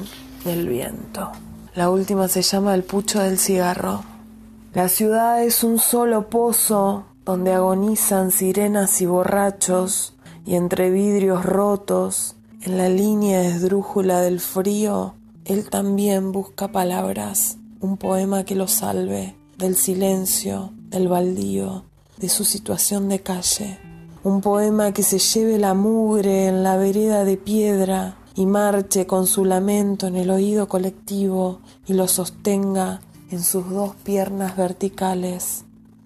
del 0.45 0.69
viento. 0.69 1.29
La 1.75 1.89
última 1.89 2.29
se 2.29 2.41
llama 2.41 2.73
El 2.73 2.85
pucho 2.85 3.19
del 3.19 3.37
cigarro. 3.37 4.05
La 4.73 4.87
ciudad 4.87 5.43
es 5.43 5.65
un 5.65 5.77
solo 5.77 6.29
pozo 6.29 7.07
donde 7.25 7.51
agonizan 7.51 8.31
sirenas 8.31 9.01
y 9.01 9.07
borrachos 9.07 10.15
y 10.45 10.55
entre 10.55 10.89
vidrios 10.89 11.43
rotos, 11.43 12.37
en 12.61 12.77
la 12.77 12.87
línea 12.87 13.41
esdrújula 13.41 14.21
del 14.21 14.39
frío, 14.39 15.15
Él 15.43 15.69
también 15.69 16.31
busca 16.31 16.69
palabras, 16.69 17.57
un 17.81 17.97
poema 17.97 18.45
que 18.45 18.55
lo 18.55 18.69
salve 18.69 19.35
del 19.59 19.75
silencio, 19.75 20.71
del 20.89 21.09
baldío, 21.09 21.83
de 22.17 22.29
su 22.29 22.45
situación 22.45 23.09
de 23.09 23.19
calle. 23.19 23.77
Un 24.23 24.39
poema 24.39 24.93
que 24.93 25.03
se 25.03 25.19
lleve 25.19 25.59
la 25.59 25.73
mugre 25.73 26.47
en 26.47 26.63
la 26.63 26.77
vereda 26.77 27.25
de 27.25 27.35
piedra 27.35 28.17
y 28.35 28.45
marche 28.45 29.05
con 29.05 29.27
su 29.27 29.43
lamento 29.43 30.07
en 30.07 30.15
el 30.15 30.31
oído 30.31 30.69
colectivo 30.69 31.59
y 31.85 31.93
lo 31.93 32.07
sostenga 32.07 33.01
en 33.31 33.43
sus 33.43 33.69
dos 33.69 33.95
piernas 33.95 34.55
verticales. 34.55 35.65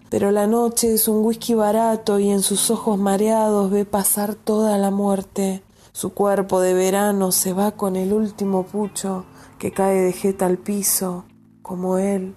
Pero 0.10 0.32
la 0.32 0.48
noche 0.48 0.96
es 0.96 1.08
un 1.08 1.24
whisky 1.24 1.54
barato 1.54 2.18
y 2.18 2.32
en 2.32 2.42
sus 2.42 2.72
ojos 2.72 2.98
mareados 2.98 3.70
ve 3.70 3.86
pasar 3.86 4.34
toda 4.34 4.80
la 4.80 4.90
muerte. 4.90 5.62
Su 5.92 6.16
cuerpo 6.16 6.60
de 6.60 6.74
verano 6.74 7.32
se 7.32 7.54
va 7.54 7.74
con 7.74 7.98
el 7.98 8.14
último 8.14 8.64
pucho 8.64 9.26
que 9.60 9.72
cae 9.72 10.02
de 10.02 10.12
jeta 10.12 10.48
al 10.48 10.58
piso, 10.58 11.26
como 11.62 12.00
él, 12.00 12.36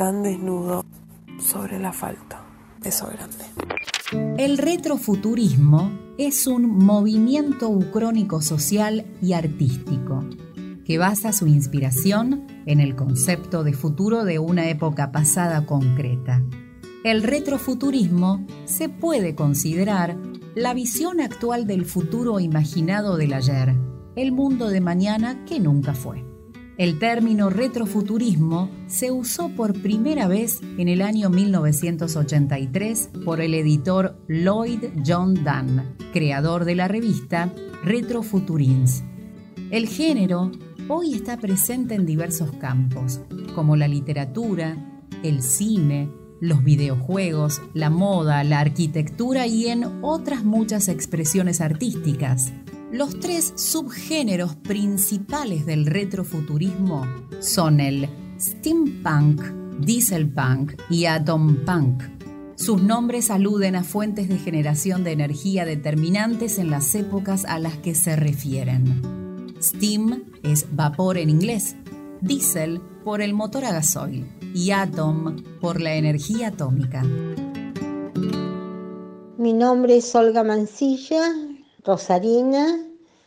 tan 0.00 0.22
desnudo, 0.22 0.82
sobre 1.38 1.76
asfalto. 1.84 2.36
Beso 2.82 3.06
grande. 3.08 4.42
El 4.42 4.56
retrofuturismo 4.56 5.92
es 6.16 6.46
un 6.46 6.78
movimiento 6.78 7.68
ucrónico 7.68 8.40
social 8.40 9.04
y 9.20 9.34
artístico 9.34 10.24
que 10.86 10.96
basa 10.96 11.34
su 11.34 11.48
inspiración 11.48 12.46
en 12.64 12.80
el 12.80 12.96
concepto 12.96 13.62
de 13.62 13.74
futuro 13.74 14.24
de 14.24 14.38
una 14.38 14.70
época 14.70 15.12
pasada 15.12 15.66
concreta. 15.66 16.42
El 17.04 17.22
retrofuturismo 17.22 18.46
se 18.64 18.88
puede 18.88 19.34
considerar 19.34 20.16
la 20.54 20.72
visión 20.72 21.20
actual 21.20 21.66
del 21.66 21.84
futuro 21.84 22.40
imaginado 22.40 23.18
del 23.18 23.34
ayer, 23.34 23.76
el 24.16 24.32
mundo 24.32 24.70
de 24.70 24.80
mañana 24.80 25.44
que 25.44 25.60
nunca 25.60 25.92
fue. 25.92 26.29
El 26.80 26.98
término 26.98 27.50
retrofuturismo 27.50 28.70
se 28.86 29.10
usó 29.10 29.50
por 29.50 29.82
primera 29.82 30.28
vez 30.28 30.62
en 30.78 30.88
el 30.88 31.02
año 31.02 31.28
1983 31.28 33.10
por 33.22 33.42
el 33.42 33.52
editor 33.52 34.16
Lloyd 34.28 34.84
John 35.06 35.34
Dunn, 35.34 35.94
creador 36.14 36.64
de 36.64 36.76
la 36.76 36.88
revista 36.88 37.52
Retrofuturins. 37.84 39.04
El 39.70 39.88
género 39.88 40.52
hoy 40.88 41.12
está 41.12 41.36
presente 41.36 41.96
en 41.96 42.06
diversos 42.06 42.50
campos, 42.52 43.20
como 43.54 43.76
la 43.76 43.86
literatura, 43.86 45.04
el 45.22 45.42
cine, 45.42 46.08
los 46.40 46.64
videojuegos, 46.64 47.60
la 47.74 47.90
moda, 47.90 48.42
la 48.42 48.60
arquitectura 48.60 49.46
y 49.46 49.66
en 49.66 49.84
otras 50.00 50.44
muchas 50.44 50.88
expresiones 50.88 51.60
artísticas. 51.60 52.54
Los 52.92 53.20
tres 53.20 53.52
subgéneros 53.54 54.56
principales 54.56 55.64
del 55.64 55.86
retrofuturismo 55.86 57.06
son 57.38 57.78
el 57.78 58.08
steampunk, 58.40 59.42
dieselpunk 59.78 60.72
y 60.90 61.04
atompunk. 61.04 62.02
Sus 62.56 62.82
nombres 62.82 63.30
aluden 63.30 63.76
a 63.76 63.84
fuentes 63.84 64.28
de 64.28 64.38
generación 64.38 65.04
de 65.04 65.12
energía 65.12 65.64
determinantes 65.64 66.58
en 66.58 66.68
las 66.68 66.92
épocas 66.96 67.44
a 67.44 67.60
las 67.60 67.76
que 67.76 67.94
se 67.94 68.16
refieren. 68.16 69.54
Steam 69.62 70.24
es 70.42 70.66
vapor 70.74 71.16
en 71.16 71.30
inglés, 71.30 71.76
diesel 72.20 72.80
por 73.04 73.22
el 73.22 73.34
motor 73.34 73.66
a 73.66 73.72
gasoil 73.72 74.26
y 74.52 74.72
atom 74.72 75.36
por 75.60 75.80
la 75.80 75.94
energía 75.94 76.48
atómica. 76.48 77.04
Mi 79.38 79.52
nombre 79.52 79.98
es 79.98 80.14
Olga 80.14 80.42
Mancilla, 80.42 81.32
Rosarina, 81.84 82.78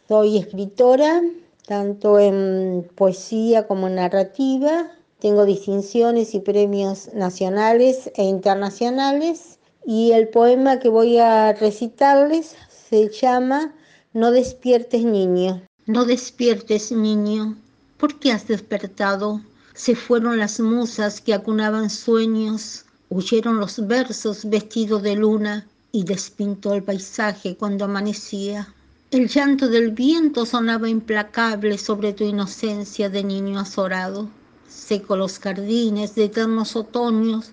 soy 0.07 0.37
escritora, 0.37 1.23
tanto 1.65 2.19
en 2.19 2.87
poesía 2.95 3.67
como 3.67 3.87
en 3.87 3.95
narrativa. 3.95 4.91
Tengo 5.19 5.45
distinciones 5.45 6.35
y 6.35 6.39
premios 6.39 7.11
nacionales 7.13 8.11
e 8.15 8.23
internacionales. 8.23 9.57
Y 9.85 10.11
el 10.11 10.27
poema 10.29 10.79
que 10.79 10.89
voy 10.89 11.17
a 11.17 11.53
recitarles 11.53 12.55
se 12.89 13.09
llama 13.09 13.73
No 14.13 14.31
despiertes 14.31 15.03
niño. 15.03 15.63
No 15.87 16.05
despiertes 16.05 16.91
niño. 16.91 17.57
¿Por 17.97 18.19
qué 18.19 18.31
has 18.31 18.47
despertado? 18.47 19.41
Se 19.73 19.95
fueron 19.95 20.37
las 20.37 20.59
musas 20.59 21.21
que 21.21 21.33
acunaban 21.33 21.89
sueños, 21.89 22.85
huyeron 23.09 23.59
los 23.59 23.87
versos 23.87 24.45
vestidos 24.45 25.01
de 25.01 25.15
luna 25.15 25.67
y 25.95 26.03
despintó 26.05 26.73
el 26.73 26.81
paisaje 26.81 27.55
cuando 27.55 27.85
amanecía. 27.85 28.73
El 29.11 29.27
llanto 29.27 29.69
del 29.69 29.91
viento 29.91 30.43
sonaba 30.43 30.89
implacable 30.89 31.77
sobre 31.77 32.13
tu 32.13 32.23
inocencia 32.23 33.11
de 33.11 33.23
niño 33.23 33.59
azorado. 33.59 34.27
Seco 34.67 35.15
los 35.15 35.37
jardines 35.37 36.15
de 36.15 36.25
eternos 36.25 36.75
otoños, 36.75 37.51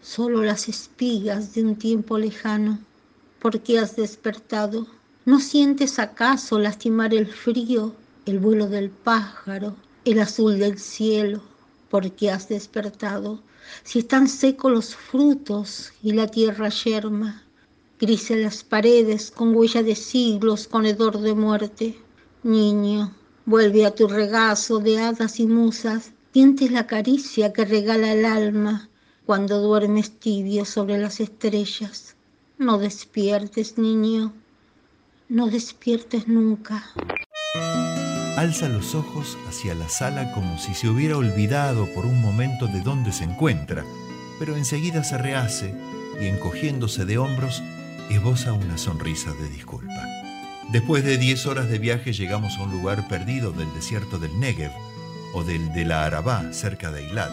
solo 0.00 0.44
las 0.44 0.68
espigas 0.68 1.52
de 1.52 1.64
un 1.64 1.74
tiempo 1.74 2.16
lejano. 2.16 2.78
¿Por 3.40 3.60
qué 3.60 3.80
has 3.80 3.96
despertado? 3.96 4.86
¿No 5.24 5.40
sientes 5.40 5.98
acaso 5.98 6.60
lastimar 6.60 7.12
el 7.12 7.26
frío, 7.26 7.92
el 8.24 8.38
vuelo 8.38 8.68
del 8.68 8.90
pájaro, 8.90 9.74
el 10.04 10.20
azul 10.20 10.60
del 10.60 10.78
cielo? 10.78 11.42
¿Por 11.90 12.12
qué 12.12 12.30
has 12.30 12.48
despertado? 12.48 13.42
Si 13.82 13.98
están 13.98 14.28
secos 14.28 14.70
los 14.70 14.94
frutos 14.94 15.92
y 16.04 16.12
la 16.12 16.28
tierra 16.28 16.68
yerma, 16.68 17.42
grises 18.00 18.38
las 18.38 18.64
paredes 18.64 19.30
con 19.30 19.54
huella 19.54 19.82
de 19.82 19.94
siglos 19.94 20.66
con 20.66 20.86
hedor 20.86 21.20
de 21.20 21.34
muerte. 21.34 21.98
Niño, 22.42 23.14
vuelve 23.44 23.84
a 23.84 23.94
tu 23.94 24.08
regazo 24.08 24.78
de 24.78 24.98
hadas 24.98 25.38
y 25.38 25.46
musas, 25.46 26.12
sientes 26.32 26.72
la 26.72 26.86
caricia 26.86 27.52
que 27.52 27.66
regala 27.66 28.12
el 28.12 28.24
alma 28.24 28.88
cuando 29.26 29.60
duermes 29.60 30.18
tibio 30.18 30.64
sobre 30.64 30.96
las 30.96 31.20
estrellas. 31.20 32.16
No 32.56 32.78
despiertes, 32.78 33.76
niño, 33.76 34.32
no 35.28 35.48
despiertes 35.48 36.26
nunca. 36.26 36.82
Alza 38.36 38.70
los 38.70 38.94
ojos 38.94 39.36
hacia 39.46 39.74
la 39.74 39.90
sala 39.90 40.32
como 40.32 40.58
si 40.58 40.72
se 40.72 40.88
hubiera 40.88 41.18
olvidado 41.18 41.86
por 41.94 42.06
un 42.06 42.22
momento 42.22 42.66
de 42.66 42.80
dónde 42.80 43.12
se 43.12 43.24
encuentra, 43.24 43.84
pero 44.38 44.56
enseguida 44.56 45.04
se 45.04 45.18
rehace 45.18 45.74
y 46.18 46.26
encogiéndose 46.26 47.04
de 47.04 47.18
hombros 47.18 47.62
esboza 48.10 48.52
una 48.52 48.76
sonrisa 48.76 49.32
de 49.32 49.48
disculpa. 49.48 50.04
Después 50.72 51.04
de 51.04 51.16
10 51.16 51.46
horas 51.46 51.68
de 51.68 51.78
viaje 51.78 52.12
llegamos 52.12 52.56
a 52.58 52.62
un 52.62 52.70
lugar 52.70 53.08
perdido 53.08 53.52
del 53.52 53.72
desierto 53.74 54.18
del 54.18 54.38
Negev 54.38 54.72
o 55.32 55.44
del 55.44 55.72
de 55.72 55.84
la 55.84 56.04
Arabá, 56.04 56.52
cerca 56.52 56.90
de 56.90 57.06
Eilat. 57.06 57.30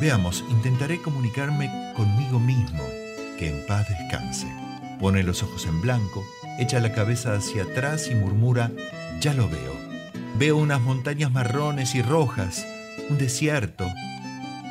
Veamos, 0.00 0.44
intentaré 0.50 1.00
comunicarme 1.02 1.70
conmigo 1.96 2.38
mismo, 2.40 2.82
que 3.38 3.48
en 3.48 3.66
paz 3.66 3.86
descanse. 3.88 4.46
Pone 4.98 5.22
los 5.22 5.42
ojos 5.42 5.66
en 5.66 5.80
blanco, 5.80 6.24
echa 6.58 6.80
la 6.80 6.92
cabeza 6.92 7.34
hacia 7.34 7.64
atrás 7.64 8.08
y 8.10 8.14
murmura, 8.14 8.70
ya 9.20 9.34
lo 9.34 9.48
veo. 9.48 9.76
Veo 10.38 10.56
unas 10.56 10.80
montañas 10.80 11.32
marrones 11.32 11.94
y 11.94 12.02
rojas, 12.02 12.66
un 13.10 13.18
desierto, 13.18 13.86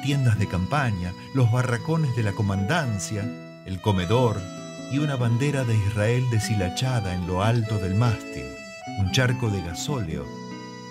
tiendas 0.04 0.40
de 0.40 0.48
campaña, 0.48 1.14
los 1.34 1.52
barracones 1.52 2.16
de 2.16 2.24
la 2.24 2.32
comandancia, 2.32 3.24
el 3.66 3.82
comedor, 3.82 4.40
y 4.92 5.00
una 5.00 5.16
bandera 5.16 5.64
de 5.64 5.76
Israel 5.76 6.24
deshilachada 6.32 7.14
en 7.14 7.28
lo 7.28 7.44
alto 7.44 7.78
del 7.78 7.96
mástil, 7.96 8.46
un 9.00 9.12
charco 9.12 9.50
de 9.50 9.62
gasóleo, 9.62 10.26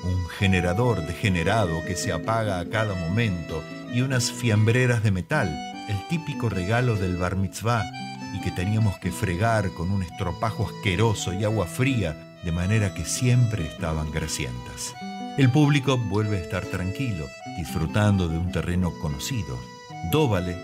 un 0.04 0.28
generador 0.38 1.06
degenerado 1.06 1.84
que 1.84 1.96
se 1.96 2.12
apaga 2.12 2.60
a 2.60 2.66
cada 2.66 2.94
momento 2.94 3.62
y 3.92 4.02
unas 4.02 4.30
fiambreras 4.30 5.02
de 5.02 5.10
metal, 5.10 5.48
el 5.88 6.08
típico 6.08 6.48
regalo 6.48 6.96
del 6.96 7.16
bar 7.16 7.36
mitzvah 7.36 7.84
y 8.34 8.40
que 8.40 8.50
teníamos 8.50 8.98
que 8.98 9.10
fregar 9.10 9.70
con 9.70 9.90
un 9.90 10.02
estropajo 10.02 10.68
asqueroso 10.68 11.32
y 11.32 11.44
agua 11.44 11.66
fría, 11.66 12.16
de 12.44 12.52
manera 12.52 12.92
que 12.92 13.04
siempre 13.04 13.66
estaban 13.66 14.10
grasientas. 14.12 14.94
El 15.38 15.50
público 15.50 15.96
vuelve 15.98 16.38
a 16.38 16.40
estar 16.40 16.64
tranquilo, 16.66 17.26
disfrutando 17.56 18.28
de 18.28 18.38
un 18.38 18.52
terreno 18.52 18.92
conocido. 19.00 19.58
Dóvale 20.10 20.56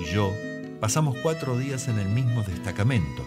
y 0.00 0.12
yo 0.12 0.32
pasamos 0.80 1.16
cuatro 1.22 1.58
días 1.58 1.88
en 1.88 1.98
el 1.98 2.08
mismo 2.08 2.42
destacamento. 2.42 3.24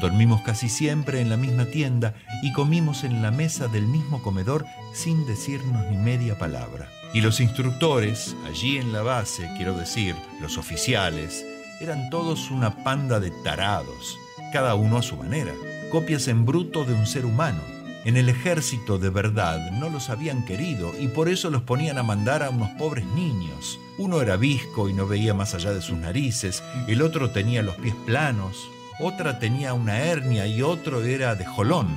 Dormimos 0.00 0.42
casi 0.42 0.68
siempre 0.68 1.20
en 1.20 1.30
la 1.30 1.36
misma 1.36 1.66
tienda 1.66 2.14
y 2.42 2.52
comimos 2.52 3.04
en 3.04 3.22
la 3.22 3.30
mesa 3.30 3.68
del 3.68 3.86
mismo 3.86 4.22
comedor 4.22 4.64
sin 4.92 5.26
decirnos 5.26 5.86
ni 5.90 5.96
media 5.96 6.38
palabra. 6.38 6.88
Y 7.14 7.20
los 7.20 7.40
instructores, 7.40 8.36
allí 8.46 8.76
en 8.76 8.92
la 8.92 9.02
base, 9.02 9.50
quiero 9.56 9.76
decir, 9.76 10.14
los 10.40 10.58
oficiales, 10.58 11.44
eran 11.80 12.10
todos 12.10 12.50
una 12.50 12.84
panda 12.84 13.18
de 13.18 13.30
tarados, 13.30 14.18
cada 14.52 14.74
uno 14.74 14.98
a 14.98 15.02
su 15.02 15.16
manera, 15.16 15.52
copias 15.90 16.28
en 16.28 16.44
bruto 16.44 16.84
de 16.84 16.94
un 16.94 17.06
ser 17.06 17.24
humano. 17.24 17.60
En 18.04 18.16
el 18.16 18.28
ejército 18.28 18.98
de 18.98 19.10
verdad 19.10 19.70
no 19.72 19.90
los 19.90 20.08
habían 20.08 20.44
querido 20.44 20.92
y 20.98 21.08
por 21.08 21.28
eso 21.28 21.50
los 21.50 21.62
ponían 21.62 21.98
a 21.98 22.02
mandar 22.02 22.42
a 22.42 22.50
unos 22.50 22.70
pobres 22.78 23.04
niños. 23.06 23.78
Uno 23.98 24.22
era 24.22 24.36
visco 24.36 24.88
y 24.88 24.92
no 24.92 25.06
veía 25.06 25.34
más 25.34 25.54
allá 25.54 25.72
de 25.72 25.82
sus 25.82 25.98
narices, 25.98 26.62
el 26.86 27.02
otro 27.02 27.30
tenía 27.30 27.62
los 27.62 27.74
pies 27.76 27.94
planos, 28.06 28.68
otra 29.00 29.38
tenía 29.38 29.74
una 29.74 29.98
hernia 29.98 30.46
y 30.46 30.62
otro 30.62 31.02
era 31.04 31.34
de 31.34 31.44
jolón. 31.44 31.88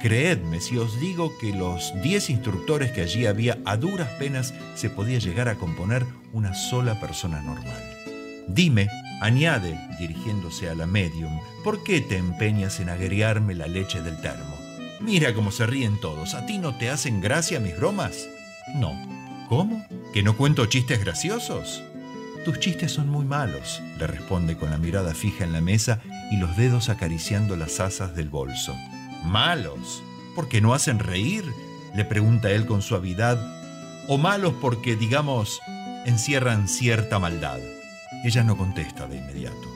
Creedme 0.00 0.60
si 0.60 0.78
os 0.78 0.98
digo 0.98 1.30
que 1.38 1.52
los 1.52 1.92
10 2.02 2.30
instructores 2.30 2.90
que 2.92 3.02
allí 3.02 3.26
había 3.26 3.58
a 3.66 3.76
duras 3.76 4.08
penas 4.18 4.54
se 4.74 4.88
podía 4.88 5.18
llegar 5.18 5.48
a 5.48 5.56
componer 5.56 6.06
una 6.32 6.54
sola 6.54 6.98
persona 6.98 7.42
normal. 7.42 7.82
Dime, 8.48 8.88
añade, 9.20 9.78
dirigiéndose 9.98 10.70
a 10.70 10.74
la 10.74 10.86
medium, 10.86 11.38
¿por 11.62 11.84
qué 11.84 12.00
te 12.00 12.16
empeñas 12.16 12.80
en 12.80 12.88
agriarme 12.88 13.54
la 13.54 13.66
leche 13.66 14.00
del 14.00 14.18
termo? 14.22 14.49
Mira 15.00 15.34
cómo 15.34 15.50
se 15.50 15.66
ríen 15.66 15.98
todos. 16.00 16.34
¿A 16.34 16.46
ti 16.46 16.58
no 16.58 16.76
te 16.76 16.90
hacen 16.90 17.20
gracia 17.20 17.58
mis 17.58 17.76
bromas? 17.76 18.28
No. 18.74 18.92
¿Cómo? 19.48 19.84
¿Que 20.12 20.22
no 20.22 20.36
cuento 20.36 20.66
chistes 20.66 21.00
graciosos? 21.00 21.82
Tus 22.44 22.58
chistes 22.60 22.92
son 22.92 23.08
muy 23.08 23.24
malos, 23.24 23.82
le 23.98 24.06
responde 24.06 24.56
con 24.56 24.70
la 24.70 24.78
mirada 24.78 25.14
fija 25.14 25.44
en 25.44 25.52
la 25.52 25.60
mesa 25.60 26.00
y 26.30 26.36
los 26.36 26.56
dedos 26.56 26.88
acariciando 26.88 27.56
las 27.56 27.80
asas 27.80 28.14
del 28.14 28.28
bolso. 28.28 28.74
¿Malos? 29.24 30.02
¿Porque 30.34 30.60
no 30.60 30.74
hacen 30.74 30.98
reír? 30.98 31.44
le 31.94 32.04
pregunta 32.04 32.50
él 32.50 32.66
con 32.66 32.82
suavidad. 32.82 33.38
¿O 34.08 34.16
malos 34.18 34.54
porque, 34.60 34.96
digamos, 34.96 35.60
encierran 36.06 36.68
cierta 36.68 37.18
maldad? 37.18 37.58
Ella 38.24 38.42
no 38.44 38.56
contesta 38.56 39.06
de 39.06 39.16
inmediato. 39.16 39.68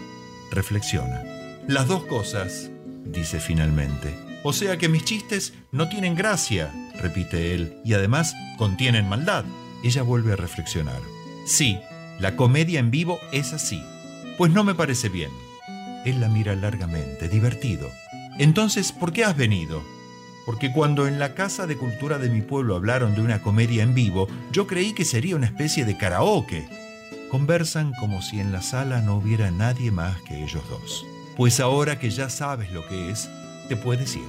Reflexiona. 0.51 1.23
Las 1.67 1.89
dos 1.89 2.05
cosas, 2.05 2.71
dice 3.05 3.41
finalmente. 3.41 4.24
O 4.47 4.53
sea 4.53 4.77
que 4.77 4.91
mis 4.91 5.05
chistes 5.05 5.55
no 5.73 5.89
tienen 5.89 6.15
gracia, 6.15 6.71
repite 7.01 7.55
él, 7.55 7.79
y 7.83 7.95
además 7.95 8.35
contienen 8.59 9.09
maldad. 9.09 9.47
Ella 9.83 10.03
vuelve 10.03 10.35
a 10.35 10.37
reflexionar. 10.37 11.01
Sí, 11.47 11.81
la 12.21 12.37
comedia 12.37 12.79
en 12.79 12.91
vivo 12.91 13.19
es 13.33 13.55
así. 13.55 13.83
Pues 14.37 14.53
no 14.53 14.63
me 14.63 14.75
parece 14.75 15.09
bien. 15.09 15.31
Él 16.05 16.21
la 16.21 16.29
mira 16.29 16.55
largamente, 16.55 17.31
divertido. 17.31 17.91
Entonces, 18.39 18.93
¿por 18.93 19.15
qué 19.15 19.25
has 19.25 19.35
venido? 19.35 19.83
Porque 20.45 20.73
cuando 20.73 21.07
en 21.07 21.19
la 21.19 21.35
Casa 21.35 21.67
de 21.67 21.79
Cultura 21.79 22.19
de 22.19 22.29
mi 22.29 22.43
pueblo 22.43 22.77
hablaron 22.77 23.15
de 23.15 23.23
una 23.23 23.41
comedia 23.41 23.83
en 23.83 23.95
vivo, 23.95 24.29
yo 24.53 24.67
creí 24.67 24.93
que 24.93 25.07
sería 25.07 25.37
una 25.37 25.47
especie 25.47 25.87
de 25.87 25.97
karaoke. 25.97 26.69
Conversan 27.31 27.95
como 27.99 28.21
si 28.21 28.41
en 28.41 28.53
la 28.53 28.61
sala 28.61 29.01
no 29.01 29.17
hubiera 29.17 29.51
nadie 29.51 29.91
más 29.91 30.21
que 30.21 30.45
ellos 30.45 30.63
dos. 30.69 31.07
Pues 31.35 31.61
ahora 31.61 31.99
que 31.99 32.11
ya 32.11 32.29
sabes 32.29 32.71
lo 32.73 32.87
que 32.87 33.11
es, 33.11 33.31
te 33.69 33.77
puedes 33.77 34.17
ir. 34.17 34.29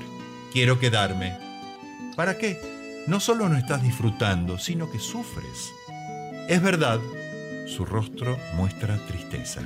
Quiero 0.51 0.79
quedarme. 0.79 1.37
¿Para 2.15 2.37
qué? 2.37 2.59
No 3.07 3.19
solo 3.19 3.49
no 3.49 3.57
estás 3.57 3.83
disfrutando, 3.83 4.57
sino 4.57 4.89
que 4.89 4.99
sufres. 4.99 5.71
Es 6.47 6.61
verdad, 6.61 6.99
su 7.67 7.85
rostro 7.85 8.37
muestra 8.55 8.97
tristeza. 9.07 9.61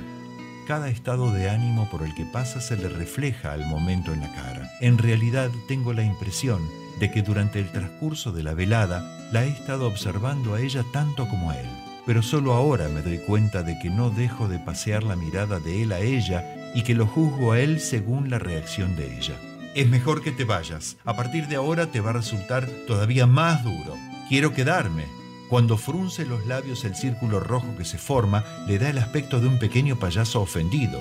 Cada 0.66 0.88
estado 0.88 1.32
de 1.32 1.50
ánimo 1.50 1.88
por 1.90 2.02
el 2.02 2.14
que 2.14 2.24
pasa 2.24 2.60
se 2.60 2.76
le 2.76 2.88
refleja 2.88 3.52
al 3.52 3.66
momento 3.66 4.12
en 4.12 4.20
la 4.20 4.32
cara. 4.32 4.70
En 4.80 4.98
realidad 4.98 5.50
tengo 5.68 5.92
la 5.92 6.02
impresión 6.02 6.60
de 6.98 7.10
que 7.10 7.22
durante 7.22 7.58
el 7.58 7.70
transcurso 7.70 8.30
de 8.30 8.42
la 8.42 8.54
velada 8.54 9.02
la 9.32 9.44
he 9.44 9.48
estado 9.48 9.86
observando 9.86 10.54
a 10.54 10.60
ella 10.60 10.84
tanto 10.92 11.28
como 11.28 11.50
a 11.50 11.58
él. 11.58 11.68
Pero 12.06 12.22
solo 12.22 12.52
ahora 12.52 12.88
me 12.88 13.02
doy 13.02 13.18
cuenta 13.18 13.62
de 13.62 13.78
que 13.78 13.90
no 13.90 14.10
dejo 14.10 14.48
de 14.48 14.58
pasear 14.58 15.02
la 15.02 15.16
mirada 15.16 15.60
de 15.60 15.82
él 15.82 15.92
a 15.92 16.00
ella 16.00 16.72
y 16.74 16.82
que 16.82 16.94
lo 16.94 17.06
juzgo 17.06 17.52
a 17.52 17.60
él 17.60 17.80
según 17.80 18.30
la 18.30 18.38
reacción 18.38 18.96
de 18.96 19.16
ella. 19.16 19.34
Es 19.74 19.88
mejor 19.88 20.22
que 20.22 20.32
te 20.32 20.44
vayas. 20.44 20.96
A 21.04 21.16
partir 21.16 21.46
de 21.46 21.56
ahora 21.56 21.86
te 21.86 22.00
va 22.00 22.10
a 22.10 22.14
resultar 22.14 22.68
todavía 22.86 23.26
más 23.26 23.62
duro. 23.62 23.96
Quiero 24.28 24.52
quedarme. 24.52 25.06
Cuando 25.48 25.76
frunce 25.76 26.24
los 26.24 26.46
labios 26.46 26.84
el 26.84 26.94
círculo 26.94 27.40
rojo 27.40 27.76
que 27.76 27.84
se 27.84 27.98
forma, 27.98 28.44
le 28.66 28.78
da 28.78 28.90
el 28.90 28.98
aspecto 28.98 29.40
de 29.40 29.48
un 29.48 29.58
pequeño 29.58 29.98
payaso 29.98 30.40
ofendido. 30.40 31.00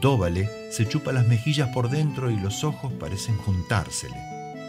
Dóvale 0.00 0.48
se 0.70 0.86
chupa 0.86 1.12
las 1.12 1.26
mejillas 1.26 1.68
por 1.68 1.88
dentro 1.88 2.30
y 2.30 2.38
los 2.38 2.64
ojos 2.64 2.92
parecen 2.94 3.36
juntársele. 3.38 4.16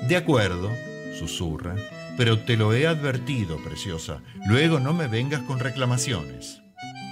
De 0.07 0.15
acuerdo, 0.15 0.69
susurra, 1.17 1.75
pero 2.17 2.39
te 2.39 2.57
lo 2.57 2.73
he 2.73 2.87
advertido, 2.87 3.57
preciosa. 3.63 4.21
Luego 4.47 4.79
no 4.79 4.93
me 4.93 5.07
vengas 5.07 5.41
con 5.41 5.59
reclamaciones. 5.59 6.61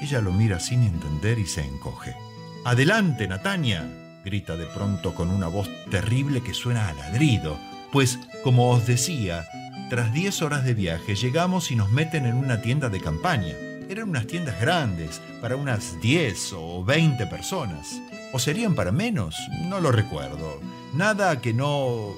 Ella 0.01 0.21
lo 0.21 0.31
mira 0.31 0.59
sin 0.59 0.83
entender 0.83 1.39
y 1.39 1.45
se 1.45 1.65
encoge. 1.65 2.15
Adelante, 2.63 3.27
Natania, 3.27 3.85
grita 4.27 4.57
de 4.57 4.65
pronto 4.65 5.15
con 5.15 5.29
una 5.29 5.47
voz 5.47 5.69
terrible 5.89 6.41
que 6.41 6.53
suena 6.53 6.89
a 6.89 6.93
ladrido, 6.93 7.57
pues, 7.93 8.19
como 8.43 8.71
os 8.71 8.85
decía, 8.85 9.47
tras 9.89 10.11
10 10.11 10.41
horas 10.41 10.65
de 10.65 10.73
viaje 10.73 11.15
llegamos 11.15 11.71
y 11.71 11.77
nos 11.77 11.89
meten 11.91 12.25
en 12.25 12.35
una 12.35 12.61
tienda 12.61 12.89
de 12.89 12.99
campaña. 12.99 13.55
Eran 13.89 14.09
unas 14.09 14.27
tiendas 14.27 14.59
grandes, 14.59 15.21
para 15.41 15.55
unas 15.55 16.01
10 16.01 16.53
o 16.57 16.83
20 16.83 17.25
personas. 17.27 18.01
¿O 18.33 18.39
serían 18.39 18.75
para 18.75 18.91
menos? 18.91 19.37
No 19.63 19.79
lo 19.79 19.93
recuerdo. 19.93 20.59
Nada 20.93 21.39
que 21.39 21.53
no... 21.53 22.13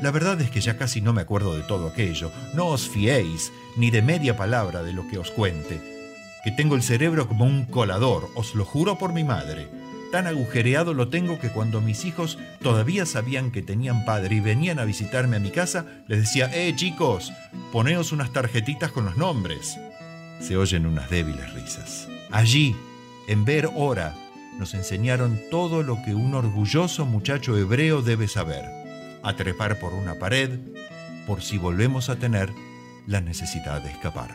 La 0.00 0.12
verdad 0.12 0.40
es 0.40 0.50
que 0.52 0.60
ya 0.60 0.78
casi 0.78 1.00
no 1.00 1.12
me 1.12 1.22
acuerdo 1.22 1.56
de 1.56 1.64
todo 1.64 1.88
aquello. 1.88 2.30
No 2.54 2.66
os 2.66 2.88
fiéis 2.88 3.52
ni 3.76 3.90
de 3.90 4.00
media 4.00 4.36
palabra 4.36 4.84
de 4.84 4.92
lo 4.92 5.08
que 5.08 5.18
os 5.18 5.32
cuente. 5.32 5.80
Que 6.44 6.52
tengo 6.52 6.76
el 6.76 6.84
cerebro 6.84 7.26
como 7.26 7.46
un 7.46 7.64
colador, 7.64 8.30
os 8.36 8.54
lo 8.54 8.64
juro 8.64 8.96
por 8.96 9.12
mi 9.12 9.24
madre. 9.24 9.81
Tan 10.12 10.26
agujereado 10.26 10.92
lo 10.92 11.08
tengo 11.08 11.38
que 11.38 11.48
cuando 11.48 11.80
mis 11.80 12.04
hijos 12.04 12.38
todavía 12.60 13.06
sabían 13.06 13.50
que 13.50 13.62
tenían 13.62 14.04
padre 14.04 14.36
y 14.36 14.40
venían 14.40 14.78
a 14.78 14.84
visitarme 14.84 15.36
a 15.36 15.40
mi 15.40 15.50
casa, 15.50 15.86
les 16.06 16.20
decía, 16.20 16.50
eh 16.52 16.76
chicos, 16.76 17.32
poneos 17.72 18.12
unas 18.12 18.30
tarjetitas 18.30 18.92
con 18.92 19.06
los 19.06 19.16
nombres. 19.16 19.78
Se 20.38 20.58
oyen 20.58 20.84
unas 20.84 21.08
débiles 21.08 21.54
risas. 21.54 22.08
Allí, 22.30 22.76
en 23.26 23.46
Ver 23.46 23.70
Hora, 23.74 24.14
nos 24.58 24.74
enseñaron 24.74 25.40
todo 25.50 25.82
lo 25.82 25.96
que 26.04 26.14
un 26.14 26.34
orgulloso 26.34 27.06
muchacho 27.06 27.56
hebreo 27.56 28.02
debe 28.02 28.28
saber. 28.28 28.66
A 29.22 29.34
trepar 29.34 29.80
por 29.80 29.94
una 29.94 30.18
pared, 30.18 30.60
por 31.26 31.40
si 31.40 31.56
volvemos 31.56 32.10
a 32.10 32.16
tener 32.16 32.50
la 33.06 33.22
necesidad 33.22 33.80
de 33.80 33.90
escapar. 33.90 34.30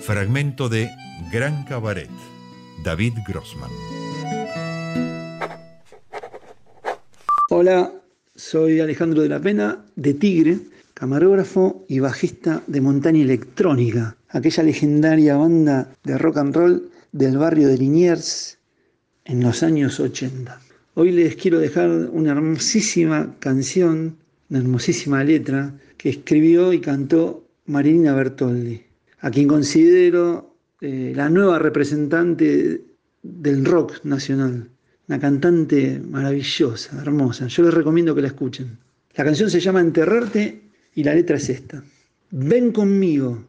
Fragmento 0.00 0.68
de 0.68 0.90
Gran 1.32 1.64
Cabaret, 1.64 2.10
David 2.84 3.14
Grossman. 3.26 4.05
Hola, 7.48 7.92
soy 8.34 8.80
Alejandro 8.80 9.22
de 9.22 9.28
la 9.28 9.40
Pena, 9.40 9.84
de 9.94 10.14
Tigre, 10.14 10.58
camarógrafo 10.94 11.84
y 11.86 12.00
bajista 12.00 12.60
de 12.66 12.80
Montaña 12.80 13.22
Electrónica, 13.22 14.16
aquella 14.30 14.64
legendaria 14.64 15.36
banda 15.36 15.94
de 16.02 16.18
rock 16.18 16.38
and 16.38 16.56
roll 16.56 16.90
del 17.12 17.38
barrio 17.38 17.68
de 17.68 17.78
Liniers 17.78 18.58
en 19.26 19.44
los 19.44 19.62
años 19.62 20.00
80. 20.00 20.60
Hoy 20.94 21.12
les 21.12 21.36
quiero 21.36 21.60
dejar 21.60 21.88
una 21.88 22.32
hermosísima 22.32 23.36
canción, 23.38 24.16
una 24.50 24.58
hermosísima 24.58 25.22
letra 25.22 25.72
que 25.98 26.08
escribió 26.08 26.72
y 26.72 26.80
cantó 26.80 27.46
Marilina 27.66 28.12
Bertoldi, 28.12 28.82
a 29.20 29.30
quien 29.30 29.46
considero 29.46 30.52
eh, 30.80 31.12
la 31.14 31.30
nueva 31.30 31.60
representante 31.60 32.82
del 33.22 33.64
rock 33.64 34.04
nacional. 34.04 34.68
Una 35.08 35.20
cantante 35.20 36.00
maravillosa, 36.00 37.00
hermosa. 37.00 37.46
Yo 37.46 37.62
les 37.62 37.74
recomiendo 37.74 38.14
que 38.14 38.22
la 38.22 38.28
escuchen. 38.28 38.76
La 39.14 39.24
canción 39.24 39.48
se 39.50 39.60
llama 39.60 39.80
Enterrarte 39.80 40.62
y 40.94 41.04
la 41.04 41.14
letra 41.14 41.36
es 41.36 41.48
esta. 41.48 41.82
Ven 42.30 42.72
conmigo, 42.72 43.46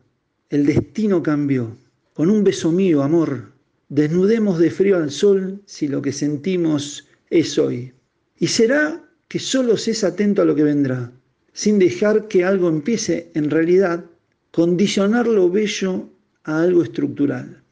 el 0.50 0.66
destino 0.66 1.24
cambió. 1.24 1.76
Con 2.14 2.30
un 2.30 2.44
beso 2.44 2.72
mío, 2.72 3.02
amor, 3.02 3.54
desnudemos 3.90 4.60
de 4.60 4.70
frío 4.70 4.98
al 4.98 5.10
sol 5.12 5.62
si 5.66 5.88
lo 5.88 6.02
que 6.02 6.12
sentimos 6.12 7.08
es 7.30 7.58
hoy. 7.58 7.94
Y 8.38 8.48
será 8.48 9.04
que 9.28 9.40
solo 9.40 9.78
seas 9.78 10.04
atento 10.04 10.44
a 10.44 10.46
lo 10.46 10.56
que 10.56 10.64
vendrá, 10.64 11.12
sin 11.54 11.80
dejar 11.80 12.28
que 12.28 12.46
algo 12.46 12.70
empiece 12.70 13.32
en 13.34 13.50
realidad, 13.50 14.06
condicionar 14.52 15.28
lo 15.28 15.50
bello 15.50 16.10
a 16.44 16.62
algo 16.62 16.84
estructural. 16.84 17.64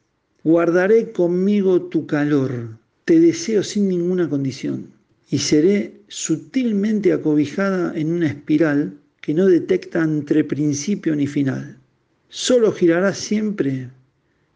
Guardaré 0.42 1.12
conmigo 1.12 1.82
tu 1.82 2.06
calor, 2.06 2.78
te 3.06 3.20
deseo 3.20 3.62
sin 3.62 3.88
ninguna 3.88 4.28
condición 4.28 4.90
y 5.30 5.38
seré 5.38 6.00
sutilmente 6.08 7.12
acobijada 7.12 7.96
en 7.96 8.10
una 8.12 8.26
espiral 8.26 8.98
que 9.20 9.32
no 9.32 9.46
detecta 9.46 10.02
entre 10.02 10.42
principio 10.42 11.14
ni 11.14 11.28
final. 11.28 11.78
Solo 12.28 12.72
girará 12.72 13.14
siempre 13.14 13.88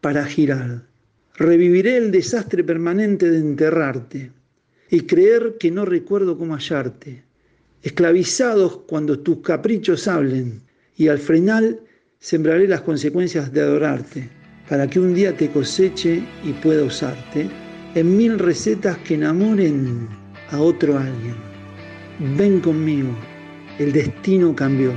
para 0.01 0.25
girar. 0.25 0.83
Reviviré 1.35 1.95
el 1.95 2.11
desastre 2.11 2.61
permanente 2.61 3.31
de 3.31 3.37
enterrarte 3.37 4.31
y 4.89 4.99
creer 5.01 5.55
que 5.57 5.71
no 5.71 5.85
recuerdo 5.85 6.37
cómo 6.37 6.53
hallarte. 6.53 7.23
Esclavizados 7.83 8.81
cuando 8.85 9.17
tus 9.19 9.39
caprichos 9.39 10.09
hablen 10.09 10.61
y 10.97 11.07
al 11.07 11.19
final 11.19 11.79
sembraré 12.19 12.67
las 12.67 12.81
consecuencias 12.81 13.53
de 13.53 13.61
adorarte 13.61 14.29
para 14.67 14.89
que 14.89 14.99
un 14.99 15.13
día 15.13 15.35
te 15.37 15.49
coseche 15.49 16.21
y 16.43 16.51
pueda 16.61 16.83
usarte 16.83 17.49
en 17.95 18.17
mil 18.17 18.39
recetas 18.39 18.97
que 18.99 19.15
enamoren 19.15 20.07
a 20.51 20.59
otro 20.59 20.97
alguien. 20.97 21.35
Ven 22.37 22.59
conmigo, 22.59 23.09
el 23.79 23.91
destino 23.91 24.55
cambió. 24.55 24.93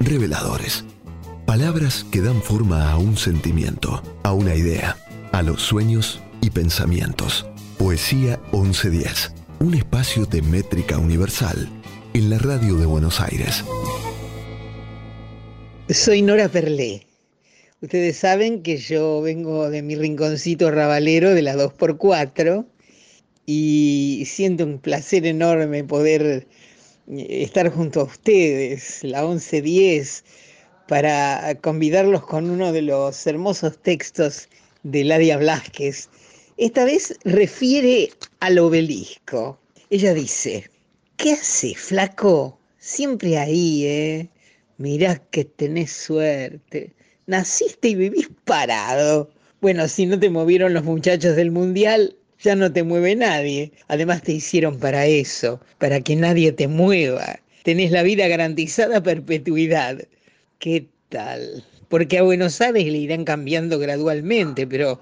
Reveladores. 0.00 0.84
Palabras 1.46 2.04
que 2.10 2.20
dan 2.20 2.42
forma 2.42 2.90
a 2.90 2.98
un 2.98 3.16
sentimiento, 3.16 4.02
a 4.22 4.32
una 4.32 4.54
idea, 4.54 4.96
a 5.32 5.42
los 5.42 5.62
sueños 5.62 6.20
y 6.42 6.50
pensamientos. 6.50 7.46
Poesía 7.78 8.38
1110. 8.52 9.32
Un 9.60 9.74
espacio 9.74 10.26
de 10.26 10.42
métrica 10.42 10.98
universal 10.98 11.68
en 12.14 12.30
la 12.30 12.38
radio 12.38 12.76
de 12.76 12.86
Buenos 12.86 13.20
Aires. 13.20 13.64
Soy 15.88 16.22
Nora 16.22 16.48
Perlé. 16.48 17.06
Ustedes 17.80 18.16
saben 18.16 18.62
que 18.62 18.76
yo 18.76 19.22
vengo 19.22 19.70
de 19.70 19.82
mi 19.82 19.96
rinconcito 19.96 20.70
rabalero 20.70 21.30
de 21.30 21.42
la 21.42 21.56
2x4 21.56 22.66
y 23.46 24.24
siento 24.26 24.64
un 24.64 24.78
placer 24.78 25.26
enorme 25.26 25.82
poder 25.84 26.46
estar 27.08 27.70
junto 27.70 28.00
a 28.00 28.04
ustedes, 28.04 29.02
la 29.02 29.22
1110, 29.22 30.24
para 30.88 31.54
convidarlos 31.60 32.24
con 32.26 32.50
uno 32.50 32.72
de 32.72 32.82
los 32.82 33.26
hermosos 33.26 33.80
textos 33.82 34.48
de 34.82 35.04
Ladia 35.04 35.38
Blasquez. 35.38 36.08
Esta 36.56 36.84
vez 36.84 37.18
refiere 37.24 38.10
al 38.40 38.58
obelisco. 38.58 39.58
Ella 39.90 40.14
dice, 40.14 40.70
¿qué 41.16 41.32
haces, 41.32 41.78
flaco? 41.78 42.58
Siempre 42.78 43.38
ahí, 43.38 43.86
¿eh? 43.86 44.28
Mirá 44.78 45.16
que 45.30 45.44
tenés 45.44 45.92
suerte. 45.92 46.92
Naciste 47.26 47.88
y 47.88 47.94
vivís 47.94 48.28
parado. 48.44 49.30
Bueno, 49.60 49.86
si 49.86 50.06
no 50.06 50.18
te 50.18 50.28
movieron 50.28 50.74
los 50.74 50.82
muchachos 50.82 51.36
del 51.36 51.52
mundial, 51.52 52.16
ya 52.42 52.56
no 52.56 52.72
te 52.72 52.82
mueve 52.82 53.16
nadie. 53.16 53.72
Además 53.88 54.22
te 54.22 54.32
hicieron 54.32 54.78
para 54.78 55.06
eso, 55.06 55.60
para 55.78 56.00
que 56.00 56.16
nadie 56.16 56.52
te 56.52 56.68
mueva. 56.68 57.40
Tenés 57.62 57.90
la 57.90 58.02
vida 58.02 58.26
garantizada 58.28 58.98
a 58.98 59.02
perpetuidad. 59.02 60.02
¿Qué 60.58 60.86
tal? 61.08 61.64
Porque 61.88 62.18
a 62.18 62.22
Buenos 62.22 62.60
Aires 62.60 62.84
le 62.84 62.98
irán 62.98 63.24
cambiando 63.24 63.78
gradualmente, 63.78 64.66
pero, 64.66 65.00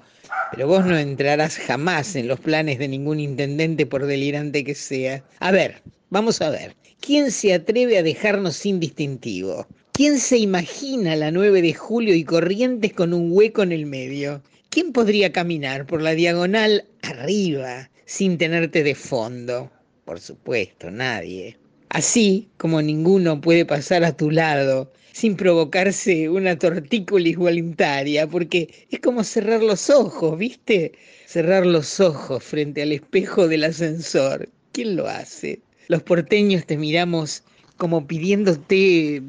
pero 0.53 0.67
vos 0.67 0.85
no 0.85 0.99
entrarás 0.99 1.57
jamás 1.57 2.17
en 2.17 2.29
los 2.29 2.41
planes 2.41 2.79
de 2.79 2.89
ningún 2.89 3.21
intendente 3.21 3.87
por 3.87 4.07
delirante 4.07 4.65
que 4.65 4.75
sea. 4.75 5.25
A 5.39 5.51
ver, 5.51 5.83
vamos 6.11 6.43
a 6.43 6.51
ver. 6.51 6.75
¿Quién 7.01 7.31
se 7.31 7.55
atreve 7.55 7.97
a 7.97 8.03
dejarnos 8.03 8.57
sin 8.57 8.79
distintivo? 8.79 9.67
¿Quién 9.93 10.19
se 10.19 10.39
imagina 10.39 11.17
la 11.17 11.31
9 11.31 11.63
de 11.63 11.75
julio 11.75 12.15
y 12.15 12.25
Corrientes 12.25 12.93
con 12.93 13.15
un 13.15 13.33
hueco 13.33 13.63
en 13.63 13.73
el 13.73 13.87
medio? 13.87 14.43
¿Quién 14.71 14.93
podría 14.93 15.33
caminar 15.33 15.85
por 15.85 16.01
la 16.01 16.13
diagonal 16.13 16.85
arriba 17.03 17.91
sin 18.07 18.39
tenerte 18.39 18.85
de 18.85 18.95
fondo? 18.95 19.69
Por 20.05 20.21
supuesto, 20.21 20.93
nadie. 20.93 21.57
Así 21.89 22.49
como 22.57 22.81
ninguno 22.81 23.41
puede 23.41 23.67
pasar 23.67 24.05
a 24.05 24.17
tu 24.17 24.31
lado 24.31 24.93
sin 25.13 25.35
provocarse 25.35 26.29
una 26.29 26.57
tortícolis 26.57 27.37
voluntaria, 27.37 28.29
porque 28.29 28.87
es 28.91 29.01
como 29.01 29.25
cerrar 29.25 29.61
los 29.61 29.91
ojos, 29.91 30.39
¿viste? 30.39 30.93
Cerrar 31.27 31.67
los 31.67 31.99
ojos 31.99 32.45
frente 32.45 32.83
al 32.83 32.93
espejo 32.93 33.49
del 33.49 33.65
ascensor. 33.65 34.49
¿Quién 34.71 34.95
lo 34.95 35.09
hace? 35.09 35.63
Los 35.89 36.05
porteños 36.05 36.65
te 36.65 36.77
miramos 36.77 37.43
como 37.81 38.07
pidiéndote 38.07 39.23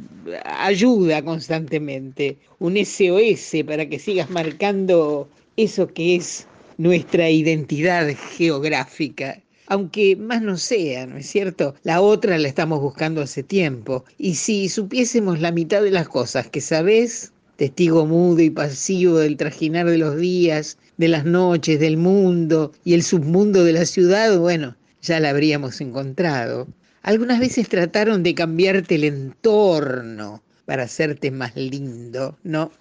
ayuda 0.43 1.23
constantemente, 1.23 2.37
un 2.59 2.75
SOS 2.75 3.63
para 3.65 3.87
que 3.87 3.97
sigas 3.97 4.29
marcando 4.29 5.29
eso 5.55 5.87
que 5.87 6.17
es 6.17 6.47
nuestra 6.77 7.29
identidad 7.29 8.09
geográfica. 8.35 9.41
Aunque 9.67 10.17
más 10.17 10.41
no 10.41 10.57
sea, 10.57 11.07
¿no 11.07 11.15
es 11.15 11.27
cierto? 11.27 11.75
La 11.83 12.01
otra 12.01 12.37
la 12.37 12.49
estamos 12.49 12.81
buscando 12.81 13.21
hace 13.21 13.41
tiempo. 13.41 14.03
Y 14.17 14.35
si 14.35 14.67
supiésemos 14.67 15.39
la 15.39 15.53
mitad 15.53 15.81
de 15.81 15.91
las 15.91 16.09
cosas 16.09 16.49
que 16.49 16.59
sabés, 16.59 17.31
testigo 17.55 18.05
mudo 18.05 18.41
y 18.41 18.49
pasivo 18.49 19.19
del 19.19 19.37
trajinar 19.37 19.85
de 19.85 19.97
los 19.97 20.17
días, 20.17 20.77
de 20.97 21.07
las 21.07 21.23
noches, 21.23 21.79
del 21.79 21.95
mundo 21.95 22.73
y 22.83 22.95
el 22.95 23.03
submundo 23.03 23.63
de 23.63 23.71
la 23.71 23.85
ciudad, 23.85 24.37
bueno, 24.37 24.75
ya 25.01 25.21
la 25.21 25.29
habríamos 25.29 25.79
encontrado. 25.79 26.67
Algunas 27.03 27.39
veces 27.39 27.67
trataron 27.67 28.21
de 28.21 28.35
cambiarte 28.35 28.95
el 28.95 29.05
entorno 29.05 30.43
para 30.65 30.83
hacerte 30.83 31.31
más 31.31 31.55
lindo, 31.55 32.37
¿no? 32.43 32.71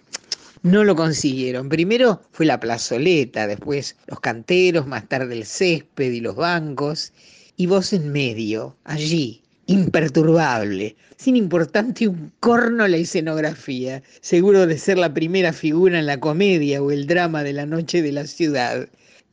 No 0.63 0.85
lo 0.85 0.95
consiguieron. 0.95 1.71
Primero 1.71 2.21
fue 2.31 2.45
la 2.45 2.61
plazoleta, 2.61 3.47
después 3.47 3.97
los 4.07 4.21
canteros, 4.21 4.87
más 4.87 5.09
tarde 5.09 5.35
el 5.35 5.47
césped 5.47 6.13
y 6.13 6.21
los 6.21 6.37
bancos, 6.37 7.15
y 7.57 7.65
vos 7.65 7.95
en 7.95 8.13
medio, 8.13 8.77
allí, 8.85 9.41
imperturbable, 9.67 10.97
sin 11.17 11.37
importarte 11.37 12.07
un 12.07 12.31
corno 12.41 12.87
la 12.89 12.99
escenografía, 12.99 14.03
seguro 14.21 14.67
de 14.67 14.77
ser 14.77 14.99
la 14.99 15.15
primera 15.15 15.55
figura 15.55 15.99
en 15.99 16.07
la 16.07 16.21
comedia 16.21 16.83
o 16.83 16.91
el 16.91 17.07
drama 17.07 17.43
de 17.43 17.55
la 17.55 17.65
noche 17.65 18.03
de 18.03 18.13
la 18.13 18.27
ciudad. 18.27 18.87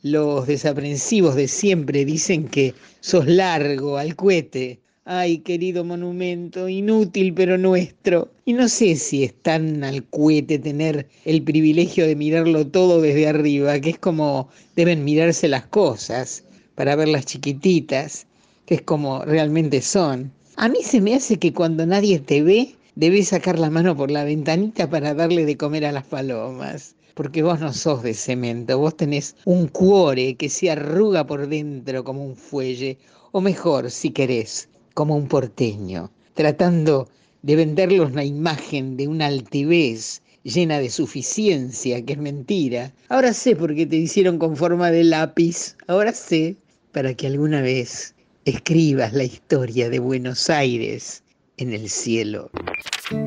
Los 0.03 0.45
desaprensivos 0.45 1.35
de 1.35 1.47
siempre 1.47 2.05
dicen 2.05 2.47
que 2.47 2.75
sos 2.99 3.25
largo, 3.25 3.97
al 3.97 4.15
cohete. 4.15 4.79
Ay, 5.05 5.39
querido 5.39 5.83
monumento, 5.83 6.69
inútil 6.69 7.33
pero 7.33 7.57
nuestro. 7.57 8.29
Y 8.45 8.53
no 8.53 8.69
sé 8.69 8.95
si 8.95 9.23
es 9.23 9.33
tan 9.33 9.83
al 9.83 10.03
cohete 10.03 10.59
tener 10.59 11.07
el 11.25 11.41
privilegio 11.41 12.05
de 12.05 12.15
mirarlo 12.15 12.67
todo 12.67 13.01
desde 13.01 13.27
arriba, 13.27 13.79
que 13.79 13.89
es 13.89 13.97
como 13.97 14.49
deben 14.75 15.03
mirarse 15.03 15.47
las 15.47 15.65
cosas, 15.65 16.43
para 16.75 16.95
verlas 16.95 17.25
chiquititas, 17.25 18.27
que 18.67 18.75
es 18.75 18.81
como 18.83 19.25
realmente 19.25 19.81
son. 19.81 20.31
A 20.57 20.69
mí 20.69 20.83
se 20.83 21.01
me 21.01 21.15
hace 21.15 21.37
que 21.37 21.53
cuando 21.53 21.87
nadie 21.87 22.19
te 22.19 22.43
ve, 22.43 22.75
debes 22.93 23.29
sacar 23.29 23.57
la 23.57 23.71
mano 23.71 23.97
por 23.97 24.11
la 24.11 24.25
ventanita 24.25 24.87
para 24.87 25.15
darle 25.15 25.45
de 25.45 25.57
comer 25.57 25.85
a 25.85 25.91
las 25.91 26.05
palomas 26.05 26.96
porque 27.17 27.41
vos 27.41 27.59
no 27.59 27.73
sos 27.73 28.03
de 28.03 28.13
cemento, 28.13 28.77
vos 28.77 28.95
tenés 28.95 29.35
un 29.43 29.67
cuore 29.69 30.35
que 30.35 30.49
se 30.49 30.69
arruga 30.69 31.25
por 31.25 31.49
dentro 31.49 32.03
como 32.03 32.23
un 32.23 32.35
fuelle, 32.35 32.99
o 33.31 33.41
mejor, 33.41 33.89
si 33.89 34.11
querés, 34.11 34.69
como 34.93 35.15
un 35.15 35.27
porteño, 35.27 36.11
tratando 36.35 37.09
de 37.41 37.55
venderlos 37.55 38.13
la 38.13 38.23
imagen 38.23 38.97
de 38.97 39.07
una 39.07 39.25
altivez 39.25 40.21
llena 40.43 40.77
de 40.79 40.91
suficiencia, 40.91 42.05
que 42.05 42.13
es 42.13 42.19
mentira. 42.19 42.93
Ahora 43.09 43.33
sé 43.33 43.55
por 43.55 43.73
qué 43.73 43.87
te 43.87 43.95
hicieron 43.95 44.37
con 44.37 44.55
forma 44.55 44.91
de 44.91 45.03
lápiz, 45.03 45.75
ahora 45.87 46.13
sé, 46.13 46.55
para 46.91 47.15
que 47.15 47.25
alguna 47.25 47.63
vez 47.63 48.13
escribas 48.45 49.11
la 49.13 49.23
historia 49.23 49.89
de 49.89 49.97
Buenos 49.97 50.51
Aires 50.51 51.23
en 51.57 51.73
el 51.73 51.89
cielo. 51.89 52.49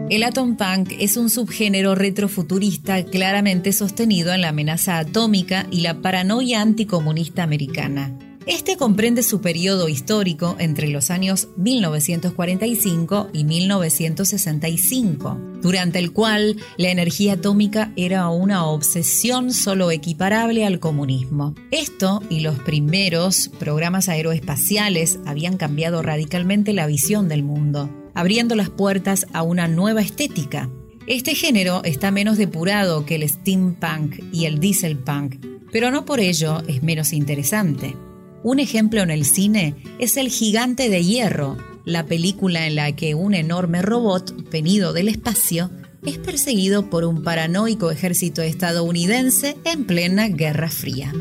El 0.08 0.22
atom 0.22 0.56
punk 0.56 0.92
es 0.98 1.16
un 1.16 1.30
subgénero 1.30 1.94
retrofuturista 1.94 3.04
claramente 3.04 3.72
sostenido 3.72 4.32
en 4.32 4.40
la 4.40 4.48
amenaza 4.48 4.98
atómica 4.98 5.66
y 5.70 5.80
la 5.80 6.00
paranoia 6.00 6.60
anticomunista 6.60 7.42
americana. 7.42 8.16
Este 8.46 8.76
comprende 8.76 9.22
su 9.22 9.40
periodo 9.40 9.88
histórico 9.88 10.56
entre 10.58 10.88
los 10.88 11.10
años 11.10 11.48
1945 11.56 13.28
y 13.32 13.44
1965, 13.44 15.38
durante 15.60 15.98
el 15.98 16.12
cual 16.12 16.56
la 16.78 16.90
energía 16.90 17.34
atómica 17.34 17.92
era 17.96 18.28
una 18.28 18.64
obsesión 18.64 19.52
solo 19.52 19.90
equiparable 19.90 20.64
al 20.64 20.80
comunismo. 20.80 21.54
Esto 21.70 22.22
y 22.30 22.40
los 22.40 22.58
primeros 22.58 23.50
programas 23.58 24.08
aeroespaciales 24.08 25.20
habían 25.26 25.58
cambiado 25.58 26.02
radicalmente 26.02 26.72
la 26.72 26.86
visión 26.86 27.28
del 27.28 27.42
mundo, 27.42 27.90
abriendo 28.14 28.54
las 28.54 28.70
puertas 28.70 29.26
a 29.32 29.42
una 29.42 29.68
nueva 29.68 30.00
estética. 30.00 30.68
Este 31.06 31.34
género 31.34 31.82
está 31.84 32.10
menos 32.10 32.38
depurado 32.38 33.04
que 33.04 33.16
el 33.16 33.28
steampunk 33.28 34.22
y 34.32 34.44
el 34.44 34.60
dieselpunk, 34.60 35.44
pero 35.72 35.90
no 35.90 36.04
por 36.04 36.20
ello 36.20 36.62
es 36.68 36.82
menos 36.82 37.12
interesante. 37.12 37.96
Un 38.42 38.58
ejemplo 38.58 39.02
en 39.02 39.10
el 39.10 39.24
cine 39.24 39.74
es 39.98 40.16
El 40.16 40.28
Gigante 40.28 40.88
de 40.88 41.04
Hierro, 41.04 41.56
la 41.84 42.06
película 42.06 42.66
en 42.66 42.76
la 42.76 42.92
que 42.92 43.14
un 43.14 43.34
enorme 43.34 43.82
robot 43.82 44.50
venido 44.50 44.92
del 44.92 45.08
espacio 45.08 45.70
es 46.04 46.18
perseguido 46.18 46.88
por 46.88 47.04
un 47.04 47.22
paranoico 47.22 47.90
ejército 47.90 48.42
estadounidense 48.42 49.56
en 49.64 49.84
plena 49.84 50.28
Guerra 50.28 50.70
Fría. 50.70 51.12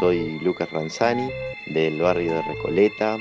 Soy 0.00 0.38
Lucas 0.40 0.70
Ranzani, 0.70 1.28
del 1.66 2.00
barrio 2.00 2.34
de 2.34 2.42
Recoleta. 2.42 3.18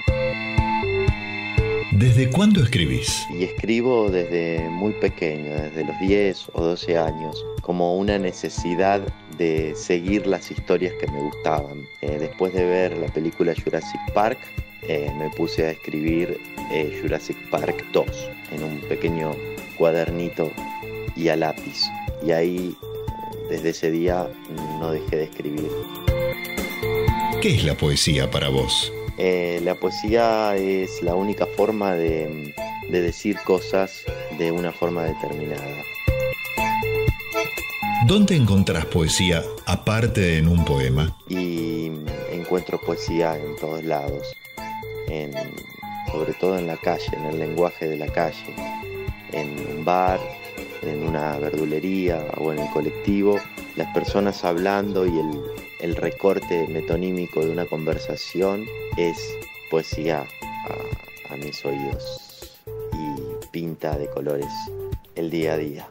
¿Desde 1.91 2.29
cuándo 2.29 2.63
escribís? 2.63 3.25
Y 3.29 3.43
escribo 3.43 4.09
desde 4.09 4.67
muy 4.69 4.93
pequeño, 4.93 5.53
desde 5.53 5.85
los 5.85 5.99
10 5.99 6.49
o 6.53 6.61
12 6.63 6.97
años, 6.97 7.45
como 7.61 7.97
una 7.97 8.17
necesidad 8.17 8.99
de 9.37 9.73
seguir 9.75 10.25
las 10.25 10.49
historias 10.49 10.93
que 10.99 11.07
me 11.11 11.21
gustaban. 11.21 11.85
Eh, 12.01 12.17
después 12.19 12.53
de 12.53 12.65
ver 12.65 12.97
la 12.97 13.07
película 13.07 13.53
Jurassic 13.63 14.01
Park, 14.13 14.39
eh, 14.87 15.11
me 15.17 15.29
puse 15.29 15.67
a 15.67 15.71
escribir 15.71 16.37
eh, 16.71 16.99
Jurassic 17.01 17.37
Park 17.49 17.85
2 17.93 18.05
en 18.51 18.63
un 18.63 18.81
pequeño 18.89 19.31
cuadernito 19.77 20.51
y 21.15 21.29
a 21.29 21.35
lápiz. 21.35 21.83
Y 22.25 22.31
ahí, 22.31 22.75
desde 23.49 23.69
ese 23.69 23.91
día, 23.91 24.27
no 24.79 24.91
dejé 24.91 25.17
de 25.17 25.23
escribir. 25.25 25.69
¿Qué 27.43 27.55
es 27.55 27.65
la 27.65 27.75
poesía 27.75 28.31
para 28.31 28.47
vos? 28.47 28.93
Eh, 29.17 29.59
la 29.65 29.75
poesía 29.75 30.55
es 30.55 31.01
la 31.01 31.13
única 31.13 31.45
forma 31.45 31.93
de, 31.93 32.55
de 32.89 33.01
decir 33.01 33.35
cosas 33.43 34.05
de 34.37 34.53
una 34.53 34.71
forma 34.71 35.03
determinada. 35.03 35.83
¿Dónde 38.07 38.37
encontrás 38.37 38.85
poesía 38.85 39.43
aparte 39.65 40.21
de 40.21 40.37
en 40.37 40.47
un 40.47 40.63
poema? 40.63 41.17
Y 41.27 41.91
encuentro 42.31 42.79
poesía 42.79 43.37
en 43.37 43.57
todos 43.57 43.83
lados, 43.83 44.33
en, 45.09 45.33
sobre 46.13 46.31
todo 46.35 46.57
en 46.57 46.65
la 46.65 46.77
calle, 46.77 47.11
en 47.11 47.25
el 47.25 47.39
lenguaje 47.39 47.89
de 47.89 47.97
la 47.97 48.07
calle, 48.07 48.55
en 49.33 49.49
un 49.67 49.83
bar, 49.83 50.21
en 50.88 51.07
una 51.07 51.38
verdulería 51.38 52.26
o 52.38 52.51
en 52.51 52.60
el 52.60 52.69
colectivo, 52.72 53.39
las 53.76 53.93
personas 53.93 54.43
hablando 54.43 55.05
y 55.05 55.19
el, 55.19 55.41
el 55.84 55.95
recorte 55.97 56.65
metonímico 56.69 57.41
de 57.41 57.49
una 57.49 57.65
conversación 57.65 58.65
es 58.95 59.18
poesía 59.69 60.26
a, 61.30 61.35
mis 61.35 61.65
oídos 61.65 62.60
y 62.93 63.45
pinta 63.51 63.97
de 63.97 64.07
colores 64.07 64.47
el 65.15 65.30
día 65.30 65.53
a 65.53 65.57
día. 65.57 65.88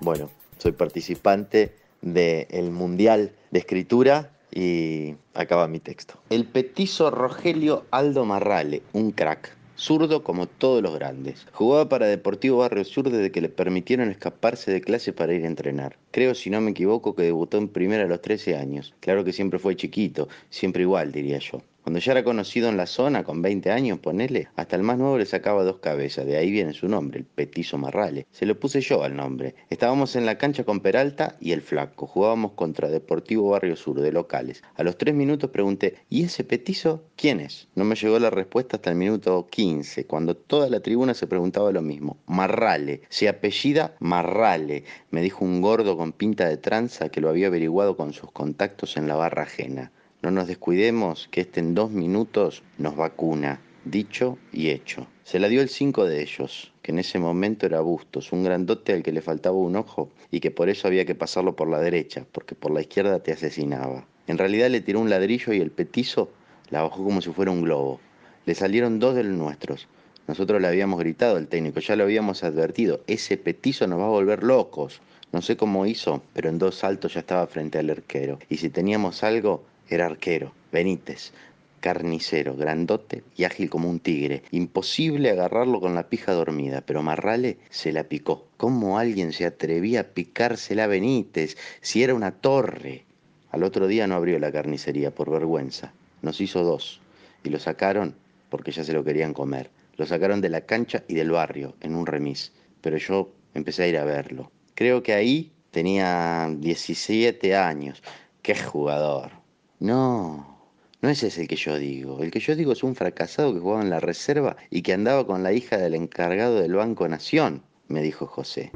Bueno, 0.00 0.28
soy 0.58 0.72
participante 0.72 1.74
del 2.02 2.70
Mundial 2.70 3.32
de 3.50 3.58
Escritura 3.58 4.32
y 4.52 5.14
acaba 5.32 5.68
mi 5.68 5.80
texto. 5.80 6.14
El 6.28 6.44
petizo 6.44 7.10
Rogelio 7.10 7.86
Aldo 7.90 8.26
Marrale, 8.26 8.82
un 8.92 9.12
crack. 9.12 9.55
Zurdo 9.78 10.22
como 10.22 10.46
todos 10.46 10.82
los 10.82 10.94
grandes. 10.94 11.46
Jugaba 11.52 11.88
para 11.88 12.06
Deportivo 12.06 12.58
Barrio 12.58 12.84
Sur 12.84 13.10
desde 13.10 13.30
que 13.30 13.42
le 13.42 13.50
permitieron 13.50 14.10
escaparse 14.10 14.72
de 14.72 14.80
clase 14.80 15.12
para 15.12 15.34
ir 15.34 15.44
a 15.44 15.48
entrenar. 15.48 15.96
Creo, 16.12 16.34
si 16.34 16.48
no 16.48 16.60
me 16.60 16.70
equivoco, 16.70 17.14
que 17.14 17.24
debutó 17.24 17.58
en 17.58 17.68
primera 17.68 18.04
a 18.04 18.08
los 18.08 18.22
13 18.22 18.56
años. 18.56 18.94
Claro 19.00 19.24
que 19.24 19.32
siempre 19.32 19.58
fue 19.58 19.76
chiquito, 19.76 20.28
siempre 20.48 20.82
igual, 20.82 21.12
diría 21.12 21.38
yo. 21.38 21.60
Cuando 21.86 22.00
ya 22.00 22.10
era 22.10 22.24
conocido 22.24 22.68
en 22.68 22.76
la 22.76 22.86
zona, 22.86 23.22
con 23.22 23.42
20 23.42 23.70
años, 23.70 24.00
ponele, 24.00 24.48
hasta 24.56 24.74
el 24.74 24.82
más 24.82 24.98
nuevo 24.98 25.18
le 25.18 25.24
sacaba 25.24 25.62
dos 25.62 25.78
cabezas, 25.78 26.26
de 26.26 26.36
ahí 26.36 26.50
viene 26.50 26.72
su 26.72 26.88
nombre, 26.88 27.20
el 27.20 27.24
Petizo 27.24 27.78
Marrale. 27.78 28.26
Se 28.32 28.44
lo 28.44 28.58
puse 28.58 28.80
yo 28.80 29.04
al 29.04 29.14
nombre. 29.14 29.54
Estábamos 29.70 30.16
en 30.16 30.26
la 30.26 30.36
cancha 30.36 30.64
con 30.64 30.80
Peralta 30.80 31.36
y 31.40 31.52
el 31.52 31.62
Flaco. 31.62 32.08
Jugábamos 32.08 32.54
contra 32.54 32.90
Deportivo 32.90 33.50
Barrio 33.50 33.76
Sur, 33.76 34.00
de 34.00 34.10
locales. 34.10 34.64
A 34.74 34.82
los 34.82 34.98
tres 34.98 35.14
minutos 35.14 35.50
pregunté, 35.50 35.98
¿y 36.10 36.24
ese 36.24 36.42
Petizo 36.42 37.04
quién 37.14 37.38
es? 37.38 37.68
No 37.76 37.84
me 37.84 37.94
llegó 37.94 38.18
la 38.18 38.30
respuesta 38.30 38.78
hasta 38.78 38.90
el 38.90 38.96
minuto 38.96 39.46
15, 39.48 40.06
cuando 40.06 40.36
toda 40.36 40.68
la 40.68 40.80
tribuna 40.80 41.14
se 41.14 41.28
preguntaba 41.28 41.70
lo 41.70 41.82
mismo. 41.82 42.16
Marrale, 42.26 43.02
se 43.10 43.28
apellida 43.28 43.94
Marrale, 44.00 44.82
me 45.12 45.22
dijo 45.22 45.44
un 45.44 45.60
gordo 45.62 45.96
con 45.96 46.10
pinta 46.10 46.48
de 46.48 46.56
tranza 46.56 47.10
que 47.10 47.20
lo 47.20 47.28
había 47.28 47.46
averiguado 47.46 47.96
con 47.96 48.12
sus 48.12 48.32
contactos 48.32 48.96
en 48.96 49.06
la 49.06 49.14
barra 49.14 49.44
ajena. 49.44 49.92
No 50.26 50.32
nos 50.32 50.48
descuidemos 50.48 51.28
que 51.30 51.42
este 51.42 51.60
en 51.60 51.76
dos 51.76 51.92
minutos 51.92 52.64
nos 52.78 52.96
vacuna, 52.96 53.60
dicho 53.84 54.38
y 54.52 54.70
hecho. 54.70 55.06
Se 55.22 55.38
la 55.38 55.46
dio 55.46 55.62
el 55.62 55.68
cinco 55.68 56.04
de 56.04 56.20
ellos, 56.20 56.72
que 56.82 56.90
en 56.90 56.98
ese 56.98 57.20
momento 57.20 57.64
era 57.64 57.80
Bustos, 57.80 58.32
un 58.32 58.42
grandote 58.42 58.92
al 58.92 59.04
que 59.04 59.12
le 59.12 59.22
faltaba 59.22 59.56
un 59.56 59.76
ojo 59.76 60.10
y 60.32 60.40
que 60.40 60.50
por 60.50 60.68
eso 60.68 60.88
había 60.88 61.04
que 61.04 61.14
pasarlo 61.14 61.54
por 61.54 61.68
la 61.68 61.78
derecha, 61.78 62.26
porque 62.32 62.56
por 62.56 62.72
la 62.72 62.80
izquierda 62.80 63.20
te 63.20 63.30
asesinaba. 63.30 64.04
En 64.26 64.36
realidad 64.36 64.68
le 64.68 64.80
tiró 64.80 64.98
un 64.98 65.10
ladrillo 65.10 65.52
y 65.52 65.60
el 65.60 65.70
petizo 65.70 66.28
la 66.70 66.82
bajó 66.82 67.04
como 67.04 67.20
si 67.20 67.30
fuera 67.30 67.52
un 67.52 67.62
globo. 67.62 68.00
Le 68.46 68.56
salieron 68.56 68.98
dos 68.98 69.14
de 69.14 69.22
los 69.22 69.38
nuestros. 69.38 69.86
Nosotros 70.26 70.60
le 70.60 70.66
habíamos 70.66 70.98
gritado 70.98 71.36
al 71.36 71.46
técnico, 71.46 71.78
ya 71.78 71.94
lo 71.94 72.02
habíamos 72.02 72.42
advertido, 72.42 73.00
ese 73.06 73.36
petizo 73.36 73.86
nos 73.86 74.00
va 74.00 74.06
a 74.06 74.08
volver 74.08 74.42
locos. 74.42 75.00
No 75.30 75.40
sé 75.40 75.56
cómo 75.56 75.86
hizo, 75.86 76.20
pero 76.32 76.48
en 76.48 76.58
dos 76.58 76.78
saltos 76.78 77.14
ya 77.14 77.20
estaba 77.20 77.46
frente 77.46 77.78
al 77.78 77.90
arquero. 77.90 78.40
Y 78.48 78.56
si 78.56 78.70
teníamos 78.70 79.22
algo, 79.22 79.62
era 79.88 80.06
arquero, 80.06 80.52
Benítez, 80.72 81.32
carnicero, 81.80 82.56
grandote 82.56 83.22
y 83.36 83.44
ágil 83.44 83.70
como 83.70 83.88
un 83.88 84.00
tigre. 84.00 84.42
Imposible 84.50 85.30
agarrarlo 85.30 85.80
con 85.80 85.94
la 85.94 86.08
pija 86.08 86.32
dormida, 86.32 86.80
pero 86.80 87.02
Marrale 87.02 87.58
se 87.70 87.92
la 87.92 88.04
picó. 88.04 88.48
¿Cómo 88.56 88.98
alguien 88.98 89.32
se 89.32 89.46
atrevía 89.46 90.00
a 90.00 90.04
picársela 90.04 90.84
a 90.84 90.88
Benítez 90.88 91.56
si 91.80 92.02
era 92.02 92.14
una 92.14 92.32
torre? 92.32 93.04
Al 93.50 93.62
otro 93.62 93.86
día 93.86 94.06
no 94.06 94.16
abrió 94.16 94.38
la 94.38 94.50
carnicería 94.50 95.14
por 95.14 95.30
vergüenza. 95.30 95.92
Nos 96.22 96.40
hizo 96.40 96.64
dos 96.64 97.00
y 97.44 97.50
lo 97.50 97.60
sacaron 97.60 98.16
porque 98.50 98.72
ya 98.72 98.82
se 98.82 98.92
lo 98.92 99.04
querían 99.04 99.32
comer. 99.32 99.70
Lo 99.96 100.06
sacaron 100.06 100.40
de 100.40 100.48
la 100.48 100.62
cancha 100.62 101.04
y 101.06 101.14
del 101.14 101.30
barrio 101.30 101.76
en 101.80 101.94
un 101.94 102.06
remis, 102.06 102.52
pero 102.80 102.96
yo 102.96 103.32
empecé 103.54 103.84
a 103.84 103.88
ir 103.88 103.96
a 103.96 104.04
verlo. 104.04 104.50
Creo 104.74 105.02
que 105.02 105.14
ahí 105.14 105.52
tenía 105.70 106.52
17 106.58 107.54
años. 107.54 108.02
¡Qué 108.42 108.56
jugador! 108.56 109.45
No, 109.78 110.58
no 111.02 111.08
ese 111.08 111.26
es 111.26 111.38
el 111.38 111.48
que 111.48 111.56
yo 111.56 111.78
digo. 111.78 112.22
El 112.22 112.30
que 112.30 112.40
yo 112.40 112.56
digo 112.56 112.72
es 112.72 112.82
un 112.82 112.94
fracasado 112.94 113.52
que 113.52 113.60
jugaba 113.60 113.82
en 113.82 113.90
la 113.90 114.00
reserva 114.00 114.56
y 114.70 114.82
que 114.82 114.94
andaba 114.94 115.26
con 115.26 115.42
la 115.42 115.52
hija 115.52 115.76
del 115.76 115.94
encargado 115.94 116.60
del 116.60 116.74
Banco 116.74 117.06
Nación, 117.08 117.62
me 117.88 118.02
dijo 118.02 118.26
José. 118.26 118.70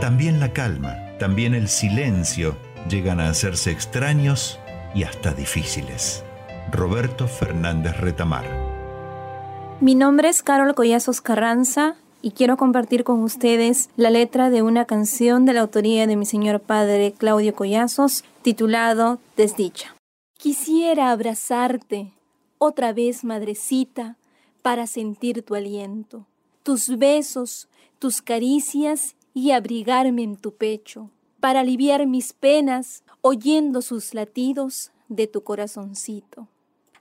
También 0.00 0.40
la 0.40 0.52
calma, 0.52 0.96
también 1.18 1.54
el 1.54 1.68
silencio 1.68 2.56
llegan 2.88 3.20
a 3.20 3.28
hacerse 3.28 3.70
extraños 3.70 4.58
y 4.94 5.04
hasta 5.04 5.32
difíciles. 5.32 6.24
Roberto 6.72 7.28
Fernández 7.28 7.98
Retamar. 7.98 8.46
Mi 9.80 9.94
nombre 9.94 10.28
es 10.28 10.42
Carol 10.42 10.74
Collazos 10.74 11.20
Carranza 11.20 11.96
y 12.22 12.32
quiero 12.32 12.56
compartir 12.56 13.04
con 13.04 13.22
ustedes 13.22 13.90
la 13.96 14.10
letra 14.10 14.50
de 14.50 14.62
una 14.62 14.84
canción 14.84 15.44
de 15.44 15.52
la 15.52 15.62
autoría 15.62 16.06
de 16.06 16.16
mi 16.16 16.26
señor 16.26 16.60
padre 16.60 17.12
Claudio 17.16 17.54
Collazos 17.54 18.24
titulado 18.42 19.18
Desdicha. 19.36 19.96
Quisiera 20.38 21.10
abrazarte 21.10 22.12
otra 22.58 22.92
vez, 22.92 23.24
madrecita, 23.24 24.16
para 24.62 24.86
sentir 24.86 25.42
tu 25.42 25.54
aliento, 25.54 26.26
tus 26.62 26.98
besos, 26.98 27.68
tus 27.98 28.20
caricias 28.20 29.16
y 29.32 29.52
abrigarme 29.52 30.22
en 30.22 30.36
tu 30.36 30.54
pecho, 30.54 31.10
para 31.40 31.60
aliviar 31.60 32.06
mis 32.06 32.34
penas 32.34 33.02
oyendo 33.22 33.80
sus 33.80 34.12
latidos 34.12 34.92
de 35.08 35.26
tu 35.26 35.42
corazoncito. 35.42 36.48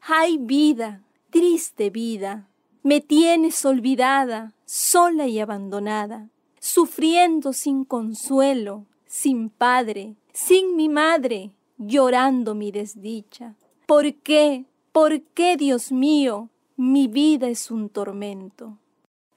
Ay 0.02 0.38
vida, 0.38 1.04
triste 1.30 1.90
vida, 1.90 2.48
me 2.84 3.02
tienes 3.02 3.66
olvidada, 3.66 4.54
sola 4.72 5.26
y 5.26 5.40
abandonada, 5.40 6.30
sufriendo 6.60 7.54
sin 7.54 7.86
consuelo, 7.86 8.86
sin 9.08 9.50
padre, 9.50 10.16
sin 10.32 10.76
mi 10.76 10.90
madre, 10.90 11.56
llorando 11.80 12.54
mi 12.54 12.72
desdicha. 12.72 13.56
¿Por 13.88 14.14
qué? 14.14 14.66
¿Por 14.92 15.22
qué, 15.34 15.58
Dios 15.58 15.92
mío, 15.92 16.50
mi 16.78 17.08
vida 17.08 17.48
es 17.48 17.72
un 17.72 17.90
tormento? 17.90 18.78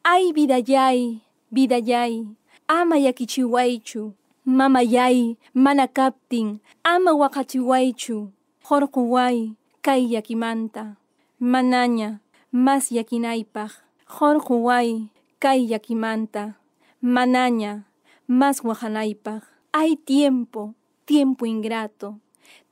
Ay, 0.02 0.34
vida 0.34 0.58
yay, 0.58 1.22
vida 1.48 1.78
yay, 1.78 2.26
ama 2.68 2.98
yakichiwaichu, 2.98 4.12
mama 4.44 4.82
yay, 4.82 5.38
manakaptin, 5.54 6.60
ama 6.84 7.14
wakachiwaichu, 7.14 8.32
jorkuway, 8.68 9.54
kay 9.80 10.12
yakimanta, 10.12 10.98
manaña, 11.38 12.20
mas 12.50 12.92
yakinaypaj, 12.92 13.72
jorkuway, 14.06 15.08
kay 15.42 15.66
yakimanta, 15.66 16.60
manaña, 17.00 17.88
más 18.28 18.62
wajanaypaj. 18.62 19.42
Hay 19.72 19.96
tiempo, 19.96 20.76
tiempo 21.04 21.46
ingrato. 21.46 22.20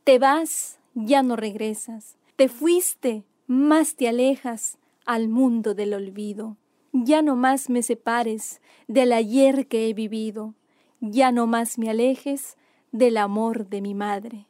Te 0.04 0.20
vas 0.20 0.78
ya 0.94 1.24
no 1.24 1.34
regresas. 1.34 2.16
Te 2.36 2.48
fuiste, 2.48 3.24
más 3.48 3.96
te 3.96 4.06
alejas 4.06 4.78
al 5.04 5.28
mundo 5.28 5.74
del 5.74 5.94
olvido. 5.94 6.58
Ya 6.92 7.22
no 7.22 7.34
más 7.34 7.70
me 7.70 7.82
separes 7.82 8.60
del 8.86 9.12
ayer 9.14 9.66
que 9.66 9.88
he 9.88 9.92
vivido. 9.92 10.54
Ya 11.00 11.32
no 11.32 11.48
más 11.48 11.76
me 11.76 11.90
alejes 11.90 12.56
del 12.92 13.16
amor 13.16 13.68
de 13.68 13.80
mi 13.80 13.94
madre. 13.94 14.46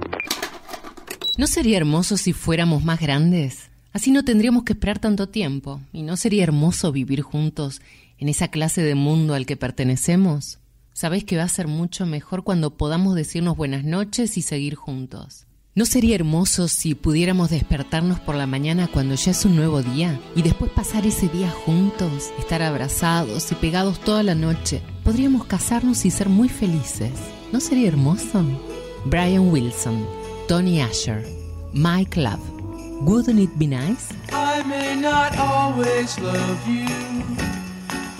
¿No 1.38 1.47
sería 1.47 1.78
hermoso 1.78 2.18
si 2.18 2.34
fuéramos 2.34 2.84
más 2.84 3.01
grandes? 3.01 3.70
Así 3.94 4.12
no 4.12 4.24
tendríamos 4.24 4.64
que 4.64 4.74
esperar 4.74 4.98
tanto 4.98 5.30
tiempo. 5.30 5.80
¿Y 5.92 6.02
no 6.02 6.18
sería 6.18 6.42
hermoso 6.42 6.92
vivir 6.92 7.22
juntos 7.22 7.80
en 8.20 8.28
esa 8.28 8.48
clase 8.48 8.82
de 8.82 8.94
mundo 8.94 9.34
al 9.34 9.47
que 9.47 9.56
pertenecemos? 9.56 10.59
Sabéis 10.92 11.24
que 11.24 11.36
va 11.36 11.44
a 11.44 11.48
ser 11.48 11.66
mucho 11.66 12.06
mejor 12.06 12.44
cuando 12.44 12.76
podamos 12.76 13.14
decirnos 13.14 13.56
buenas 13.56 13.84
noches 13.84 14.36
y 14.36 14.42
seguir 14.42 14.74
juntos. 14.74 15.47
¿No 15.74 15.86
sería 15.86 16.16
hermoso 16.16 16.68
si 16.68 16.94
pudiéramos 16.94 17.48
despertarnos 17.48 18.20
por 18.20 18.34
la 18.34 18.47
mañana 18.47 18.88
cuando 18.88 19.14
ya 19.14 19.30
es 19.30 19.44
un 19.44 19.56
nuevo 19.56 19.82
día 19.82 20.20
y 20.36 20.42
después 20.42 20.70
pasar 20.70 21.06
ese 21.06 21.28
día 21.28 21.51
juntos, 21.51 22.30
estar 22.38 22.60
abrazados 22.60 23.51
y 23.51 23.55
pegados 23.55 24.01
toda 24.01 24.22
la 24.22 24.34
noche? 24.34 24.82
Podríamos 25.05 25.47
casarnos 25.47 26.05
y 26.05 26.10
ser 26.10 26.28
muy 26.28 26.48
felices. 26.48 27.12
¿No 27.52 27.60
sería 27.60 27.88
hermoso? 27.88 28.44
Brian 29.06 29.48
Wilson, 29.48 30.06
Tony 30.48 30.82
Asher, 30.82 31.24
Mike 31.72 32.20
Love. 32.20 32.40
Wouldn't 33.02 33.40
it 33.40 33.56
be 33.56 33.66
nice? 33.66 34.12
I 34.30 34.62
may 34.64 35.01
not 35.01 35.34
always 35.38 36.18
love 36.18 36.68
you, 36.68 36.86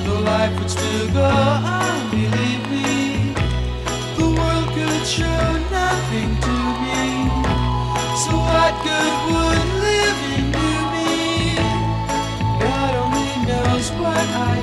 the 0.05 0.15
life 0.31 0.53
would 0.59 0.69
still 0.69 1.07
go 1.13 1.23
on, 1.23 2.11
believe 2.11 2.63
me. 2.71 3.33
The 4.17 4.27
world 4.37 4.67
could 4.75 5.05
show 5.07 5.45
nothing 5.79 6.31
to 6.45 6.55
me. 6.83 7.01
So 8.23 8.31
what 8.49 8.73
good 8.87 9.13
would 9.29 9.69
living 9.87 10.47
do 10.59 10.71
me? 10.93 11.55
God 12.63 12.93
only 13.03 13.35
knows 13.47 13.87
what 14.01 14.27
I'd 14.49 14.62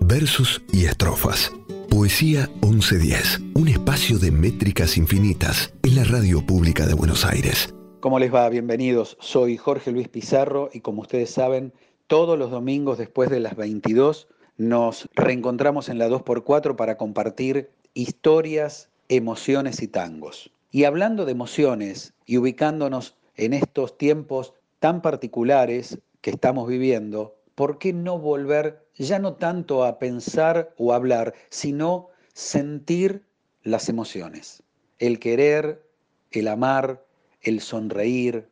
versos 0.00 0.62
y 0.72 0.86
estrofas. 0.86 1.52
Poesía 1.90 2.48
1110, 2.62 3.40
un 3.54 3.68
espacio 3.68 4.18
de 4.18 4.30
métricas 4.30 4.96
infinitas 4.96 5.74
en 5.82 5.96
la 5.96 6.04
radio 6.04 6.44
pública 6.44 6.86
de 6.86 6.94
Buenos 6.94 7.24
Aires. 7.26 7.74
¿Cómo 8.00 8.18
les 8.18 8.32
va? 8.32 8.48
Bienvenidos. 8.48 9.16
Soy 9.20 9.56
Jorge 9.56 9.92
Luis 9.92 10.08
Pizarro 10.08 10.70
y 10.72 10.80
como 10.80 11.02
ustedes 11.02 11.30
saben, 11.30 11.72
todos 12.06 12.38
los 12.38 12.50
domingos 12.50 12.98
después 12.98 13.30
de 13.30 13.40
las 13.40 13.56
22 13.56 14.28
nos 14.56 15.08
reencontramos 15.14 15.88
en 15.88 15.98
la 15.98 16.08
2x4 16.08 16.74
para 16.74 16.96
compartir 16.96 17.70
historias, 17.94 18.88
emociones 19.08 19.82
y 19.82 19.88
tangos. 19.88 20.50
Y 20.70 20.84
hablando 20.84 21.26
de 21.26 21.32
emociones 21.32 22.14
y 22.24 22.38
ubicándonos 22.38 23.16
en 23.36 23.52
estos 23.52 23.98
tiempos 23.98 24.54
tan 24.78 25.02
particulares 25.02 25.98
que 26.22 26.30
estamos 26.30 26.68
viviendo, 26.68 27.36
¿por 27.54 27.78
qué 27.78 27.92
no 27.92 28.18
volver 28.18 28.81
ya 28.96 29.18
no 29.18 29.34
tanto 29.34 29.84
a 29.84 29.98
pensar 29.98 30.74
o 30.76 30.92
hablar, 30.92 31.34
sino 31.48 32.08
sentir 32.32 33.24
las 33.62 33.88
emociones? 33.88 34.62
El 34.98 35.18
querer, 35.18 35.82
el 36.30 36.48
amar, 36.48 37.04
el 37.40 37.60
sonreír, 37.60 38.48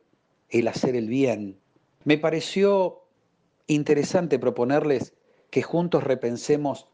el 0.49 0.67
hacer 0.67 0.95
el 0.95 1.07
bien. 1.07 1.59
Me 2.03 2.17
pareció 2.17 3.03
interesante 3.67 4.39
proponerles 4.39 5.13
que 5.49 5.61
juntos 5.61 6.03
repensemos 6.03 6.87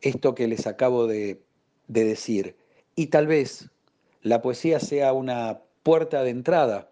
esto 0.00 0.34
que 0.34 0.48
les 0.48 0.66
acabo 0.66 1.06
de, 1.06 1.42
de 1.88 2.04
decir. 2.04 2.56
Y 2.94 3.06
tal 3.06 3.26
vez 3.26 3.70
la 4.22 4.42
poesía 4.42 4.80
sea 4.80 5.12
una 5.12 5.62
puerta 5.82 6.22
de 6.22 6.30
entrada 6.30 6.90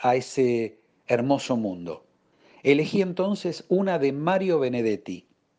a 0.00 0.16
ese 0.16 0.78
hermoso 1.06 1.56
mundo. 1.56 2.04
Elegí 2.62 3.02
entonces 3.02 3.64
una 3.68 3.98
de 3.98 4.12
Mario 4.12 4.58
Benedetti, 4.58 5.27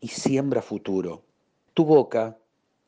y 0.00 0.08
siembra 0.08 0.62
futuro. 0.62 1.22
Tu 1.74 1.84
boca, 1.84 2.38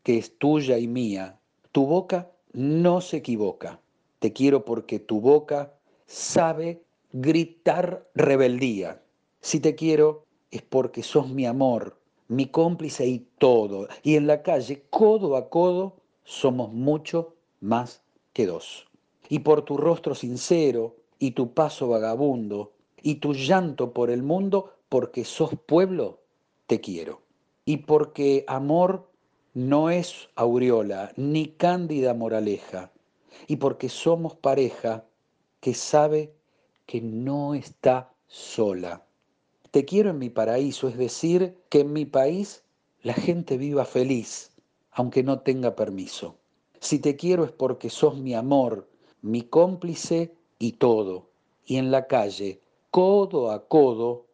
que 0.02 0.18
es 0.18 0.38
tuya 0.38 0.78
y 0.78 0.86
mía, 0.86 1.38
tu 1.72 1.86
boca 1.86 2.30
no 2.52 3.00
se 3.00 3.18
equivoca. 3.18 3.80
Te 4.18 4.32
quiero 4.32 4.64
porque 4.64 4.98
tu 4.98 5.20
boca 5.20 5.72
sabe 6.06 6.82
gritar 7.12 8.08
rebeldía. 8.14 9.02
Si 9.40 9.60
te 9.60 9.74
quiero 9.74 10.26
es 10.50 10.62
porque 10.62 11.02
sos 11.02 11.28
mi 11.28 11.46
amor, 11.46 11.98
mi 12.28 12.46
cómplice 12.46 13.06
y 13.06 13.26
todo. 13.38 13.88
Y 14.02 14.16
en 14.16 14.26
la 14.26 14.42
calle, 14.42 14.84
codo 14.90 15.36
a 15.36 15.48
codo, 15.48 15.96
somos 16.24 16.72
mucho 16.72 17.34
más 17.60 18.02
que 18.32 18.46
dos. 18.46 18.86
Y 19.28 19.40
por 19.40 19.62
tu 19.62 19.76
rostro 19.76 20.14
sincero 20.14 20.96
y 21.18 21.32
tu 21.32 21.54
paso 21.54 21.88
vagabundo 21.88 22.72
y 23.02 23.16
tu 23.16 23.34
llanto 23.34 23.92
por 23.92 24.10
el 24.10 24.22
mundo, 24.22 24.74
porque 24.88 25.24
sos 25.24 25.50
pueblo, 25.66 26.19
te 26.70 26.80
quiero. 26.80 27.20
Y 27.64 27.78
porque 27.78 28.44
amor 28.46 29.10
no 29.54 29.90
es 29.90 30.28
aureola 30.36 31.12
ni 31.16 31.48
cándida 31.48 32.14
moraleja. 32.14 32.92
Y 33.48 33.56
porque 33.56 33.88
somos 33.88 34.36
pareja 34.36 35.04
que 35.58 35.74
sabe 35.74 36.32
que 36.86 37.00
no 37.00 37.54
está 37.54 38.12
sola. 38.28 39.04
Te 39.72 39.84
quiero 39.84 40.10
en 40.10 40.20
mi 40.20 40.30
paraíso, 40.30 40.86
es 40.86 40.96
decir, 40.96 41.58
que 41.70 41.80
en 41.80 41.92
mi 41.92 42.04
país 42.04 42.62
la 43.02 43.14
gente 43.14 43.58
viva 43.58 43.84
feliz, 43.84 44.52
aunque 44.92 45.24
no 45.24 45.40
tenga 45.40 45.74
permiso. 45.74 46.36
Si 46.78 47.00
te 47.00 47.16
quiero 47.16 47.42
es 47.42 47.50
porque 47.50 47.90
sos 47.90 48.16
mi 48.16 48.34
amor, 48.34 48.88
mi 49.22 49.42
cómplice 49.42 50.36
y 50.60 50.74
todo. 50.74 51.30
Y 51.66 51.78
en 51.78 51.90
la 51.90 52.06
calle, 52.06 52.60
codo 52.92 53.50
a 53.50 53.66
codo, 53.66 54.26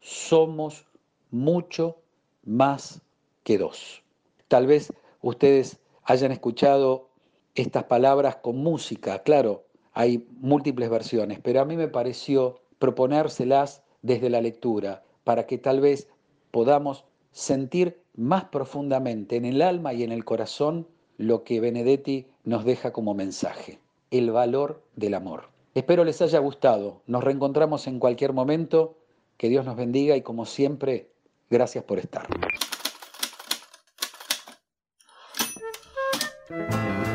somos 0.00 0.86
mucho 1.32 1.96
más 2.44 3.02
que 3.42 3.58
dos. 3.58 4.04
Tal 4.46 4.68
vez 4.68 4.92
ustedes 5.20 5.78
hayan 6.04 6.30
escuchado 6.30 7.08
estas 7.54 7.84
palabras 7.84 8.36
con 8.36 8.58
música, 8.58 9.22
claro, 9.22 9.64
hay 9.92 10.26
múltiples 10.40 10.88
versiones, 10.88 11.40
pero 11.40 11.60
a 11.60 11.64
mí 11.64 11.76
me 11.76 11.88
pareció 11.88 12.60
proponérselas 12.78 13.82
desde 14.02 14.30
la 14.30 14.40
lectura 14.40 15.02
para 15.24 15.46
que 15.46 15.58
tal 15.58 15.80
vez 15.80 16.08
podamos 16.50 17.04
sentir 17.30 18.00
más 18.14 18.44
profundamente 18.44 19.36
en 19.36 19.44
el 19.44 19.62
alma 19.62 19.94
y 19.94 20.02
en 20.02 20.12
el 20.12 20.24
corazón 20.24 20.86
lo 21.16 21.44
que 21.44 21.60
Benedetti 21.60 22.26
nos 22.44 22.64
deja 22.64 22.92
como 22.92 23.14
mensaje, 23.14 23.80
el 24.10 24.30
valor 24.30 24.82
del 24.96 25.14
amor. 25.14 25.44
Espero 25.74 26.04
les 26.04 26.20
haya 26.20 26.38
gustado, 26.38 27.02
nos 27.06 27.24
reencontramos 27.24 27.86
en 27.86 27.98
cualquier 27.98 28.32
momento, 28.32 28.96
que 29.36 29.48
Dios 29.48 29.64
nos 29.64 29.76
bendiga 29.76 30.16
y 30.16 30.22
como 30.22 30.44
siempre, 30.44 31.11
gracias 31.52 31.84
por 31.84 32.00
estar. 32.00 32.26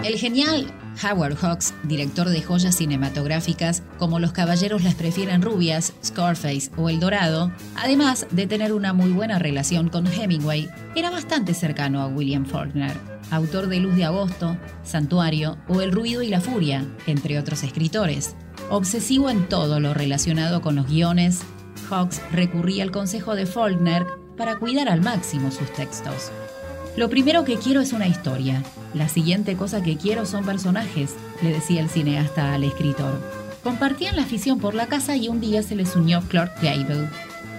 El 0.03 0.17
genial 0.17 0.73
Howard 1.03 1.35
Hawks, 1.35 1.73
director 1.83 2.29
de 2.29 2.41
joyas 2.41 2.77
cinematográficas 2.77 3.83
como 3.97 4.19
Los 4.19 4.31
Caballeros 4.31 4.83
las 4.83 4.95
prefieren 4.95 5.41
rubias, 5.41 5.93
Scarface 6.03 6.71
o 6.77 6.89
El 6.89 6.99
Dorado, 6.99 7.51
además 7.75 8.25
de 8.31 8.47
tener 8.47 8.71
una 8.73 8.93
muy 8.93 9.11
buena 9.11 9.37
relación 9.37 9.89
con 9.89 10.07
Hemingway, 10.07 10.69
era 10.95 11.09
bastante 11.09 11.53
cercano 11.53 12.01
a 12.01 12.07
William 12.07 12.45
Faulkner, 12.45 12.95
autor 13.31 13.67
de 13.67 13.79
Luz 13.79 13.95
de 13.95 14.05
Agosto, 14.05 14.57
Santuario 14.83 15.57
o 15.67 15.81
El 15.81 15.91
Ruido 15.91 16.21
y 16.21 16.29
la 16.29 16.41
Furia, 16.41 16.85
entre 17.05 17.37
otros 17.37 17.63
escritores. 17.63 18.35
Obsesivo 18.69 19.29
en 19.29 19.49
todo 19.49 19.79
lo 19.79 19.93
relacionado 19.93 20.61
con 20.61 20.75
los 20.75 20.87
guiones, 20.87 21.41
Hawks 21.89 22.21
recurría 22.31 22.83
al 22.83 22.91
consejo 22.91 23.35
de 23.35 23.45
Faulkner 23.45 24.05
para 24.37 24.57
cuidar 24.57 24.87
al 24.87 25.01
máximo 25.01 25.51
sus 25.51 25.71
textos. 25.73 26.31
Lo 26.95 27.09
primero 27.09 27.43
que 27.43 27.57
quiero 27.57 27.81
es 27.81 27.93
una 27.93 28.07
historia. 28.07 28.63
La 28.93 29.09
siguiente 29.09 29.55
cosa 29.55 29.83
que 29.83 29.97
quiero 29.97 30.25
son 30.25 30.45
personajes, 30.45 31.15
le 31.41 31.51
decía 31.51 31.81
el 31.81 31.89
cineasta 31.89 32.53
al 32.53 32.63
escritor. 32.63 33.21
Compartían 33.63 34.15
la 34.15 34.23
afición 34.23 34.59
por 34.59 34.73
la 34.73 34.87
casa 34.87 35.15
y 35.15 35.27
un 35.27 35.41
día 35.41 35.61
se 35.61 35.75
les 35.75 35.95
unió 35.95 36.21
Clark 36.21 36.53
Gable. 36.61 37.09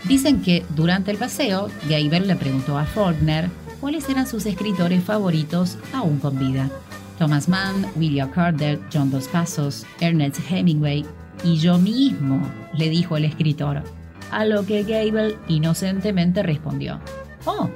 Dicen 0.05 0.43
que 0.43 0.65
durante 0.75 1.11
el 1.11 1.19
paseo, 1.19 1.69
Gable 1.89 2.21
le 2.21 2.37
preguntó 2.37 2.79
a 2.79 2.85
Faulkner 2.85 3.51
cuáles 3.81 4.09
eran 4.09 4.27
sus 4.27 4.47
escritores 4.47 5.05
favoritos 5.05 5.79
aún 5.93 6.19
con 6.19 6.39
vida. 6.39 6.71
Thomas 7.19 7.49
Mann, 7.49 7.87
William 7.97 8.31
Carter, 8.31 8.81
John 8.93 9.11
Dos 9.11 9.29
Passos, 9.29 9.85
Ernest 10.01 10.39
Hemingway 10.49 11.05
y 11.45 11.59
yo 11.59 11.79
mismo, 11.79 12.41
le 12.75 12.89
dijo 12.89 13.17
el 13.17 13.25
escritor. 13.25 13.83
A 14.31 14.45
lo 14.45 14.67
que 14.67 14.83
Gable 14.83 15.37
inocentemente 15.49 16.43
respondió: 16.43 17.01
Oh, 17.45 17.71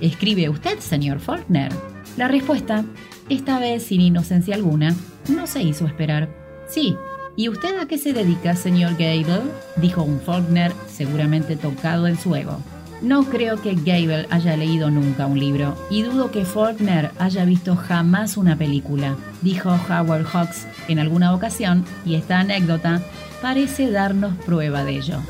¿escribe 0.00 0.48
usted, 0.48 0.78
señor 0.78 1.20
Faulkner? 1.20 1.72
La 2.16 2.28
respuesta, 2.28 2.84
esta 3.28 3.58
vez 3.58 3.84
sin 3.84 4.00
inocencia 4.00 4.54
alguna, 4.54 4.94
no 5.28 5.46
se 5.46 5.62
hizo 5.62 5.86
esperar. 5.86 6.28
Sí. 6.68 6.96
¿Y 7.36 7.48
usted 7.48 7.78
a 7.78 7.86
qué 7.86 7.98
se 7.98 8.12
dedica, 8.12 8.56
señor 8.56 8.92
Gable? 8.92 9.42
dijo 9.76 10.02
un 10.02 10.18
Faulkner 10.20 10.72
seguramente 10.88 11.54
tocado 11.54 12.08
en 12.08 12.18
su 12.18 12.34
ego. 12.34 12.58
No 13.00 13.22
creo 13.22 13.62
que 13.62 13.76
Gable 13.76 14.26
haya 14.30 14.56
leído 14.56 14.90
nunca 14.90 15.26
un 15.26 15.38
libro 15.38 15.76
y 15.88 16.02
dudo 16.02 16.32
que 16.32 16.44
Faulkner 16.44 17.12
haya 17.18 17.44
visto 17.44 17.76
jamás 17.76 18.36
una 18.36 18.56
película, 18.56 19.16
dijo 19.40 19.70
Howard 19.88 20.24
Hawks 20.24 20.66
en 20.88 20.98
alguna 20.98 21.32
ocasión 21.32 21.84
y 22.04 22.16
esta 22.16 22.40
anécdota 22.40 23.00
parece 23.40 23.88
darnos 23.92 24.34
prueba 24.44 24.82
de 24.82 24.96
ello. 24.96 25.20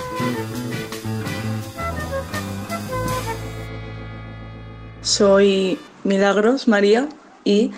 Soy 5.19 5.81
Milagros 6.05 6.69
María 6.69 7.09
y 7.43 7.73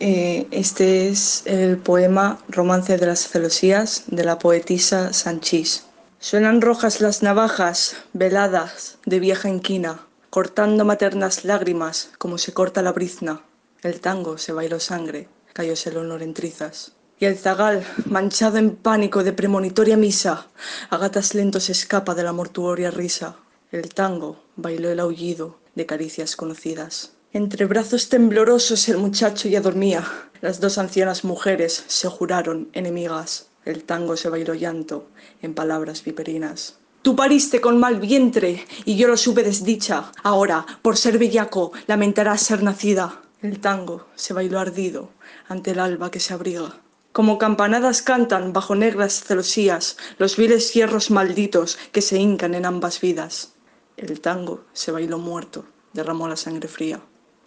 eh, 0.00 0.46
este 0.50 1.10
es 1.10 1.42
el 1.44 1.76
poema 1.76 2.38
Romance 2.48 2.96
de 2.96 3.06
las 3.06 3.28
Celosías 3.28 4.04
de 4.06 4.24
la 4.24 4.38
poetisa 4.38 5.12
Sanchís. 5.12 5.84
Suenan 6.20 6.62
rojas 6.62 7.02
las 7.02 7.22
navajas, 7.22 7.96
veladas 8.14 8.96
de 9.04 9.20
vieja 9.20 9.50
inquina, 9.50 10.06
cortando 10.30 10.86
maternas 10.86 11.44
lágrimas 11.44 12.12
como 12.16 12.38
se 12.38 12.54
corta 12.54 12.80
la 12.80 12.92
brizna. 12.92 13.42
El 13.82 14.00
tango 14.00 14.38
se 14.38 14.54
bailó 14.54 14.80
sangre, 14.80 15.28
cayóse 15.52 15.90
el 15.90 15.98
honor 15.98 16.22
en 16.22 16.32
trizas. 16.32 16.92
Y 17.18 17.26
el 17.26 17.36
zagal, 17.36 17.84
manchado 18.06 18.56
en 18.56 18.74
pánico 18.74 19.22
de 19.22 19.34
premonitoria 19.34 19.98
misa, 19.98 20.46
a 20.88 20.96
gatas 20.96 21.34
lentos 21.34 21.68
escapa 21.68 22.14
de 22.14 22.22
la 22.22 22.32
mortuoria 22.32 22.90
risa. 22.90 23.36
El 23.70 23.92
tango 23.92 24.42
bailó 24.56 24.88
el 24.90 25.00
aullido 25.00 25.65
de 25.76 25.86
caricias 25.86 26.34
conocidas. 26.34 27.12
Entre 27.32 27.66
brazos 27.66 28.08
temblorosos 28.08 28.88
el 28.88 28.96
muchacho 28.96 29.48
ya 29.48 29.60
dormía. 29.60 30.04
Las 30.40 30.58
dos 30.58 30.78
ancianas 30.78 31.22
mujeres 31.22 31.84
se 31.86 32.08
juraron 32.08 32.68
enemigas. 32.72 33.48
El 33.64 33.84
tango 33.84 34.16
se 34.16 34.28
bailó 34.28 34.54
llanto 34.54 35.08
en 35.42 35.54
palabras 35.54 36.02
viperinas. 36.02 36.78
Tú 37.02 37.14
pariste 37.14 37.60
con 37.60 37.78
mal 37.78 38.00
vientre 38.00 38.66
y 38.84 38.96
yo 38.96 39.06
lo 39.06 39.16
supe 39.16 39.42
desdicha. 39.42 40.10
Ahora, 40.22 40.66
por 40.82 40.96
ser 40.96 41.18
bellaco, 41.18 41.72
lamentarás 41.86 42.42
ser 42.42 42.62
nacida. 42.62 43.22
El 43.42 43.60
tango 43.60 44.08
se 44.16 44.32
bailó 44.32 44.58
ardido 44.58 45.10
ante 45.46 45.72
el 45.72 45.78
alba 45.78 46.10
que 46.10 46.20
se 46.20 46.32
abriga. 46.32 46.80
Como 47.12 47.38
campanadas 47.38 48.02
cantan 48.02 48.52
bajo 48.52 48.74
negras 48.74 49.24
celosías 49.24 49.96
los 50.18 50.36
viles 50.36 50.72
hierros 50.74 51.10
malditos 51.10 51.78
que 51.92 52.02
se 52.02 52.18
hincan 52.18 52.54
en 52.54 52.66
ambas 52.66 53.00
vidas. 53.00 53.55
El 53.96 54.20
tango 54.20 54.64
se 54.74 54.92
bailó 54.92 55.18
muerto, 55.18 55.64
derramó 55.94 56.28
la 56.28 56.36
sangre 56.36 56.68
fría. 56.68 57.00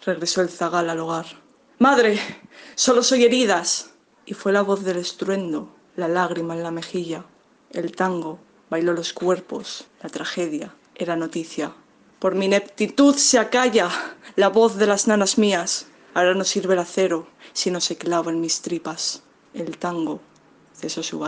Regresó 0.03 0.41
el 0.41 0.49
zagal 0.49 0.89
al 0.89 0.99
hogar. 0.99 1.25
Madre, 1.77 2.19
solo 2.75 3.03
soy 3.03 3.23
heridas. 3.23 3.91
Y 4.25 4.33
fue 4.33 4.51
la 4.51 4.63
voz 4.63 4.83
del 4.83 4.97
estruendo, 4.97 5.75
la 5.95 6.07
lágrima 6.07 6.55
en 6.55 6.63
la 6.63 6.71
mejilla. 6.71 7.25
El 7.71 7.95
tango 7.95 8.39
bailó 8.69 8.93
los 8.93 9.13
cuerpos, 9.13 9.87
la 10.01 10.09
tragedia 10.09 10.75
era 10.95 11.15
noticia. 11.15 11.73
Por 12.19 12.35
mi 12.35 12.45
ineptitud 12.45 13.15
se 13.15 13.39
acalla 13.39 13.89
la 14.35 14.49
voz 14.49 14.75
de 14.77 14.87
las 14.87 15.07
nanas 15.07 15.37
mías. 15.37 15.87
Ahora 16.13 16.33
no 16.33 16.43
sirve 16.43 16.73
el 16.73 16.79
acero 16.79 17.27
si 17.53 17.71
no 17.71 17.79
se 17.79 17.97
clava 17.97 18.31
en 18.31 18.41
mis 18.41 18.61
tripas. 18.61 19.23
El 19.53 19.77
tango 19.77 20.19
su. 20.87 21.19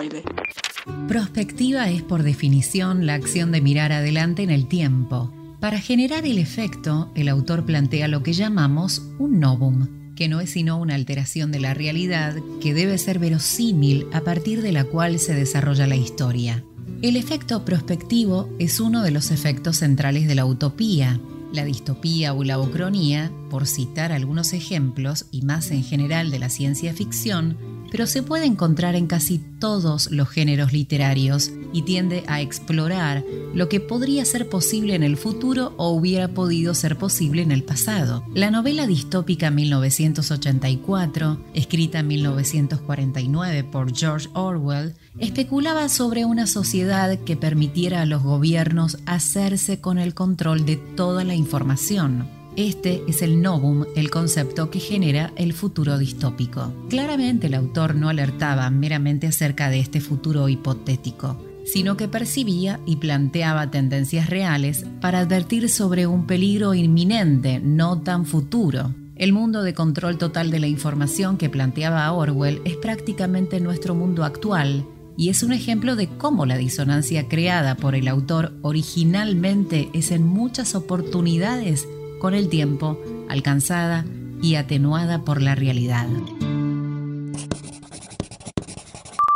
Prospectiva 1.07 1.89
es 1.89 2.01
por 2.01 2.23
definición 2.23 3.05
la 3.05 3.15
acción 3.15 3.51
de 3.51 3.61
mirar 3.61 3.91
adelante 3.91 4.43
en 4.43 4.49
el 4.49 4.67
tiempo. 4.67 5.33
Para 5.59 5.79
generar 5.79 6.25
el 6.25 6.37
efecto, 6.37 7.11
el 7.15 7.27
autor 7.27 7.65
plantea 7.65 8.07
lo 8.07 8.23
que 8.23 8.33
llamamos 8.33 9.03
un 9.19 9.39
novum, 9.39 10.13
que 10.15 10.27
no 10.27 10.39
es 10.39 10.51
sino 10.51 10.77
una 10.77 10.95
alteración 10.95 11.51
de 11.51 11.59
la 11.59 11.73
realidad 11.73 12.35
que 12.61 12.73
debe 12.73 12.97
ser 12.97 13.19
verosímil 13.19 14.07
a 14.13 14.21
partir 14.21 14.61
de 14.61 14.71
la 14.71 14.85
cual 14.85 15.19
se 15.19 15.33
desarrolla 15.33 15.85
la 15.85 15.95
historia. 15.95 16.63
El 17.01 17.15
efecto 17.15 17.65
prospectivo 17.65 18.49
es 18.59 18.79
uno 18.79 19.03
de 19.03 19.11
los 19.11 19.31
efectos 19.31 19.77
centrales 19.77 20.27
de 20.27 20.35
la 20.35 20.45
utopía. 20.45 21.19
La 21.53 21.65
distopía 21.65 22.33
o 22.33 22.43
la 22.43 22.59
ucronía, 22.59 23.31
por 23.49 23.67
citar 23.67 24.11
algunos 24.11 24.53
ejemplos 24.53 25.25
y 25.31 25.41
más 25.41 25.71
en 25.71 25.83
general 25.83 26.31
de 26.31 26.39
la 26.39 26.49
ciencia 26.49 26.93
ficción, 26.93 27.57
pero 27.91 28.07
se 28.07 28.23
puede 28.23 28.45
encontrar 28.45 28.95
en 28.95 29.05
casi 29.05 29.37
todos 29.37 30.09
los 30.09 30.29
géneros 30.29 30.73
literarios 30.73 31.51
y 31.73 31.83
tiende 31.83 32.23
a 32.27 32.41
explorar 32.41 33.23
lo 33.53 33.69
que 33.69 33.79
podría 33.79 34.25
ser 34.25 34.49
posible 34.49 34.95
en 34.95 35.03
el 35.03 35.17
futuro 35.17 35.73
o 35.77 35.89
hubiera 35.89 36.29
podido 36.29 36.73
ser 36.73 36.97
posible 36.97 37.41
en 37.41 37.51
el 37.51 37.63
pasado. 37.63 38.23
La 38.33 38.49
novela 38.49 38.87
distópica 38.87 39.51
1984, 39.51 41.45
escrita 41.53 41.99
en 41.99 42.07
1949 42.07 43.63
por 43.65 43.95
George 43.95 44.29
Orwell, 44.33 44.95
especulaba 45.19 45.89
sobre 45.89 46.25
una 46.25 46.47
sociedad 46.47 47.19
que 47.19 47.35
permitiera 47.35 48.01
a 48.01 48.05
los 48.05 48.23
gobiernos 48.23 48.97
hacerse 49.05 49.81
con 49.81 49.97
el 49.97 50.13
control 50.13 50.65
de 50.65 50.77
toda 50.77 51.23
la 51.23 51.35
información. 51.35 52.40
Este 52.57 53.01
es 53.07 53.21
el 53.21 53.41
novum, 53.41 53.85
el 53.95 54.09
concepto 54.09 54.69
que 54.69 54.79
genera 54.79 55.31
el 55.37 55.53
futuro 55.53 55.97
distópico. 55.97 56.73
Claramente 56.89 57.47
el 57.47 57.53
autor 57.53 57.95
no 57.95 58.09
alertaba 58.09 58.69
meramente 58.69 59.27
acerca 59.27 59.69
de 59.69 59.79
este 59.79 60.01
futuro 60.01 60.49
hipotético, 60.49 61.41
sino 61.65 61.95
que 61.95 62.09
percibía 62.09 62.81
y 62.85 62.97
planteaba 62.97 63.71
tendencias 63.71 64.29
reales 64.29 64.85
para 64.99 65.19
advertir 65.19 65.69
sobre 65.69 66.07
un 66.07 66.27
peligro 66.27 66.73
inminente, 66.73 67.61
no 67.63 68.01
tan 68.01 68.25
futuro. 68.25 68.93
El 69.15 69.31
mundo 69.31 69.63
de 69.63 69.73
control 69.73 70.17
total 70.17 70.51
de 70.51 70.59
la 70.59 70.67
información 70.67 71.37
que 71.37 71.49
planteaba 71.49 72.11
Orwell 72.11 72.61
es 72.65 72.75
prácticamente 72.75 73.61
nuestro 73.61 73.95
mundo 73.95 74.25
actual 74.25 74.85
y 75.15 75.29
es 75.29 75.41
un 75.43 75.53
ejemplo 75.53 75.95
de 75.95 76.07
cómo 76.07 76.45
la 76.45 76.57
disonancia 76.57 77.29
creada 77.29 77.75
por 77.75 77.95
el 77.95 78.09
autor 78.09 78.53
originalmente 78.61 79.89
es 79.93 80.11
en 80.11 80.25
muchas 80.25 80.75
oportunidades 80.75 81.87
con 82.21 82.35
el 82.35 82.49
tiempo 82.49 82.99
alcanzada 83.29 84.05
y 84.43 84.53
atenuada 84.53 85.25
por 85.25 85.41
la 85.41 85.55
realidad. 85.55 86.07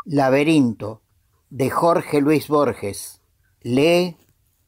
Laberinto, 0.05 1.01
de 1.49 1.71
Jorge 1.71 2.21
Luis 2.21 2.47
Borges. 2.47 3.21
Lee 3.61 4.17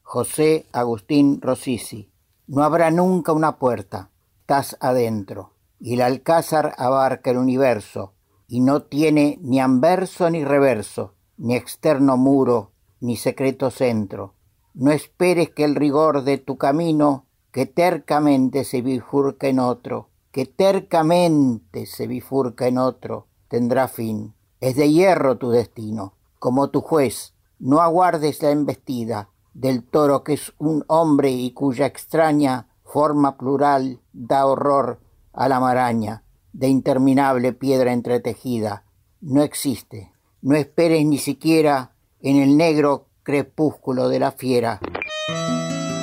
José 0.02 0.66
Agustín 0.72 1.40
Rosisi. 1.40 2.10
No 2.48 2.64
habrá 2.64 2.90
nunca 2.90 3.30
una 3.30 3.58
puerta, 3.58 4.10
estás 4.40 4.76
adentro. 4.80 5.54
Y 5.78 5.94
el 5.94 6.00
alcázar 6.00 6.74
abarca 6.76 7.30
el 7.30 7.36
universo, 7.36 8.14
y 8.48 8.60
no 8.60 8.82
tiene 8.82 9.38
ni 9.42 9.60
anverso 9.60 10.28
ni 10.28 10.44
reverso, 10.44 11.14
ni 11.36 11.54
externo 11.54 12.16
muro, 12.16 12.72
ni 12.98 13.16
secreto 13.16 13.70
centro. 13.70 14.34
No 14.74 14.90
esperes 14.90 15.50
que 15.50 15.62
el 15.62 15.76
rigor 15.76 16.24
de 16.24 16.38
tu 16.38 16.58
camino, 16.58 17.27
que 17.58 17.66
tercamente 17.66 18.62
se 18.62 18.82
bifurca 18.82 19.48
en 19.48 19.58
otro, 19.58 20.10
que 20.30 20.46
tercamente 20.46 21.86
se 21.86 22.06
bifurca 22.06 22.68
en 22.68 22.78
otro, 22.78 23.26
tendrá 23.48 23.88
fin. 23.88 24.32
Es 24.60 24.76
de 24.76 24.92
hierro 24.92 25.38
tu 25.38 25.50
destino, 25.50 26.14
como 26.38 26.70
tu 26.70 26.82
juez. 26.82 27.34
No 27.58 27.80
aguardes 27.80 28.40
la 28.44 28.52
embestida 28.52 29.30
del 29.54 29.82
toro 29.82 30.22
que 30.22 30.34
es 30.34 30.52
un 30.58 30.84
hombre 30.86 31.32
y 31.32 31.50
cuya 31.50 31.86
extraña 31.86 32.68
forma 32.84 33.36
plural 33.36 33.98
da 34.12 34.46
horror 34.46 35.00
a 35.32 35.48
la 35.48 35.58
maraña 35.58 36.22
de 36.52 36.68
interminable 36.68 37.54
piedra 37.54 37.92
entretejida. 37.92 38.84
No 39.20 39.42
existe. 39.42 40.12
No 40.42 40.54
esperes 40.54 41.04
ni 41.04 41.18
siquiera 41.18 41.90
en 42.20 42.36
el 42.36 42.56
negro 42.56 43.08
crepúsculo 43.24 44.08
de 44.08 44.20
la 44.20 44.30
fiera. 44.30 44.78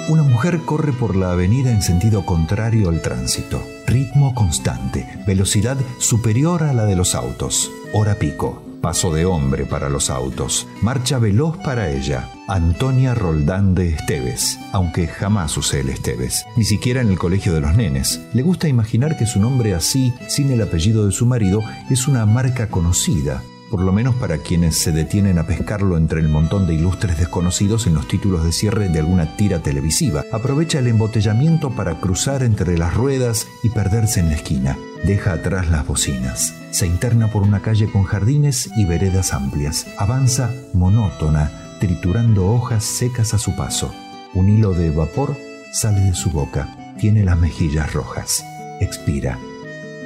Una 0.08 0.22
mujer 0.22 0.60
corre 0.60 0.94
por 0.94 1.16
la 1.16 1.32
avenida 1.32 1.72
en 1.72 1.82
sentido 1.82 2.28
contrario 2.28 2.90
al 2.90 3.02
tránsito. 3.02 3.64
Ritmo 3.88 4.36
constante, 4.36 5.08
velocidad 5.26 5.78
superior 5.98 6.62
a 6.62 6.74
la 6.74 6.86
de 6.86 6.96
los 6.96 7.16
autos. 7.16 7.72
Hora 7.92 8.14
pico, 8.14 8.62
paso 8.82 9.12
de 9.12 9.26
hombre 9.26 9.66
para 9.66 9.90
los 9.90 10.12
autos. 10.12 10.68
Marcha 10.84 11.18
veloz 11.18 11.58
para 11.58 11.90
ella. 11.90 12.30
Antonia 12.48 13.16
Roldán 13.16 13.74
de 13.74 13.96
Esteves, 13.96 14.60
aunque 14.74 15.08
jamás 15.08 15.58
usé 15.58 15.80
el 15.80 15.90
Esteves, 15.90 16.46
ni 16.56 16.66
siquiera 16.66 17.02
en 17.02 17.10
el 17.10 17.18
colegio 17.18 17.56
de 17.56 17.62
los 17.62 17.76
nenes. 17.76 18.22
Le 18.32 18.44
gusta 18.44 18.68
imaginar 18.68 19.18
que 19.18 19.26
su 19.26 19.40
nombre 19.40 19.74
así, 19.74 20.14
sin 20.28 20.52
el 20.52 20.62
apellido 20.62 21.08
de 21.08 21.14
su 21.14 21.26
marido, 21.26 21.64
es 21.90 22.08
una 22.08 22.28
marca 22.28 22.68
conocida, 22.68 23.42
por 23.76 23.84
lo 23.84 23.92
menos 23.92 24.16
para 24.16 24.38
quienes 24.38 24.78
se 24.78 24.94
detienen 24.94 25.38
a 25.38 25.48
pescarlo 25.48 25.98
entre 25.98 26.22
el 26.22 26.30
montón 26.30 26.66
de 26.66 26.76
ilustres 26.76 27.18
desconocidos 27.18 27.88
en 27.88 27.94
los 27.94 28.08
títulos 28.08 28.46
de 28.46 28.54
cierre 28.54 28.88
de 28.88 29.00
alguna 29.00 29.36
tira 29.36 29.60
televisiva. 29.60 30.24
Aprovecha 30.32 30.80
el 30.80 30.88
embotellamiento 30.88 31.72
para 31.72 32.00
cruzar 32.00 32.42
entre 32.44 32.78
las 32.78 32.94
ruedas 32.94 33.50
y 33.64 33.70
perderse 33.72 34.22
en 34.22 34.30
la 34.30 34.36
esquina. 34.36 34.78
Deja 35.04 35.34
atrás 35.34 35.70
las 35.70 35.86
bocinas. 35.86 36.54
Se 36.72 36.88
interna 36.88 37.28
por 37.28 37.44
una 37.44 37.62
calle 37.62 37.92
con 37.92 38.06
jardines 38.06 38.70
y 38.78 38.86
veredas 38.86 39.34
amplias. 39.34 39.88
Avanza 39.98 40.54
monótona, 40.72 41.52
triturando 41.82 42.50
hojas 42.54 42.86
secas 42.86 43.34
a 43.34 43.38
su 43.38 43.58
paso. 43.58 43.94
Un 44.36 44.48
hilo 44.48 44.72
de 44.72 44.90
vapor 44.90 45.36
sale 45.74 46.00
de 46.00 46.16
su 46.16 46.30
boca. 46.32 46.96
Tiene 46.98 47.26
las 47.26 47.38
mejillas 47.38 47.92
rojas. 47.92 48.42
Expira. 48.80 49.38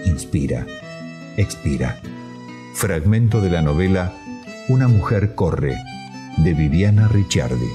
Inspira. 0.08 0.66
Expira. 1.38 2.00
Fragmento 2.80 3.42
de 3.42 3.50
la 3.50 3.62
novela 3.62 4.14
Una 4.70 4.88
mujer 4.88 5.36
corre, 5.36 5.76
de 6.38 6.54
Viviana 6.54 7.10
Ricciardi. 7.10 7.68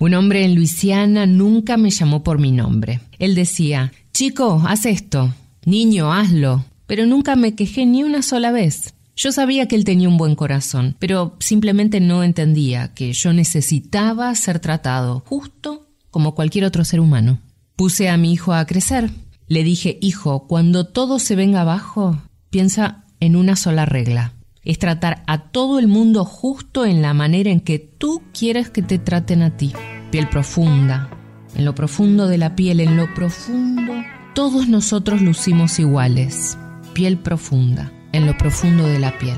Un 0.00 0.14
hombre 0.14 0.46
en 0.46 0.54
Luisiana 0.54 1.26
nunca 1.26 1.76
me 1.76 1.90
llamó 1.90 2.22
por 2.24 2.38
mi 2.38 2.50
nombre. 2.50 3.02
Él 3.18 3.34
decía, 3.34 3.92
chico, 4.14 4.62
haz 4.66 4.86
esto, 4.86 5.34
niño, 5.66 6.14
hazlo, 6.14 6.64
pero 6.86 7.04
nunca 7.04 7.36
me 7.36 7.54
quejé 7.54 7.84
ni 7.84 8.02
una 8.02 8.22
sola 8.22 8.50
vez. 8.50 8.94
Yo 9.14 9.32
sabía 9.32 9.68
que 9.68 9.76
él 9.76 9.84
tenía 9.84 10.08
un 10.08 10.16
buen 10.16 10.34
corazón, 10.34 10.96
pero 10.98 11.36
simplemente 11.40 12.00
no 12.00 12.24
entendía 12.24 12.94
que 12.94 13.12
yo 13.12 13.34
necesitaba 13.34 14.34
ser 14.34 14.60
tratado 14.60 15.22
justo 15.26 15.86
como 16.10 16.34
cualquier 16.34 16.64
otro 16.64 16.86
ser 16.86 17.00
humano. 17.00 17.38
Puse 17.76 18.08
a 18.08 18.16
mi 18.16 18.32
hijo 18.32 18.54
a 18.54 18.64
crecer. 18.64 19.10
Le 19.52 19.64
dije, 19.64 19.98
hijo, 20.00 20.46
cuando 20.46 20.86
todo 20.86 21.18
se 21.18 21.36
venga 21.36 21.60
abajo, 21.60 22.16
piensa 22.48 23.04
en 23.20 23.36
una 23.36 23.54
sola 23.54 23.84
regla. 23.84 24.32
Es 24.64 24.78
tratar 24.78 25.24
a 25.26 25.50
todo 25.50 25.78
el 25.78 25.88
mundo 25.88 26.24
justo 26.24 26.86
en 26.86 27.02
la 27.02 27.12
manera 27.12 27.50
en 27.50 27.60
que 27.60 27.78
tú 27.78 28.22
quieres 28.32 28.70
que 28.70 28.80
te 28.80 28.98
traten 28.98 29.42
a 29.42 29.58
ti. 29.58 29.74
Piel 30.10 30.26
profunda. 30.30 31.10
En 31.54 31.66
lo 31.66 31.74
profundo 31.74 32.28
de 32.28 32.38
la 32.38 32.56
piel, 32.56 32.80
en 32.80 32.96
lo 32.96 33.12
profundo, 33.12 33.92
todos 34.34 34.68
nosotros 34.68 35.20
lucimos 35.20 35.78
iguales. 35.78 36.56
Piel 36.94 37.18
profunda. 37.18 37.92
En 38.12 38.24
lo 38.24 38.38
profundo 38.38 38.86
de 38.86 39.00
la 39.00 39.18
piel, 39.18 39.36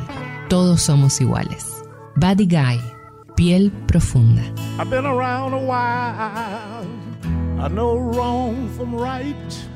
todos 0.48 0.80
somos 0.80 1.20
iguales. 1.20 1.82
Body 2.14 2.46
Guy. 2.46 2.80
Piel 3.34 3.72
profunda. 3.88 4.42
I've 4.78 4.88
been 4.88 5.06
around 5.06 5.54
a 5.54 5.58
while. 5.58 6.86
I 7.58 7.68
know 7.68 7.98
wrong 7.98 8.68
from 8.76 8.94
right. 8.94 9.73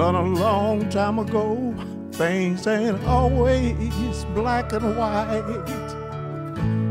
Learned 0.00 0.16
a 0.16 0.40
long 0.40 0.88
time 0.88 1.18
ago. 1.18 1.74
Things 2.12 2.66
ain't 2.66 3.04
always 3.04 4.24
black 4.32 4.72
and 4.72 4.96
white. 4.96 5.88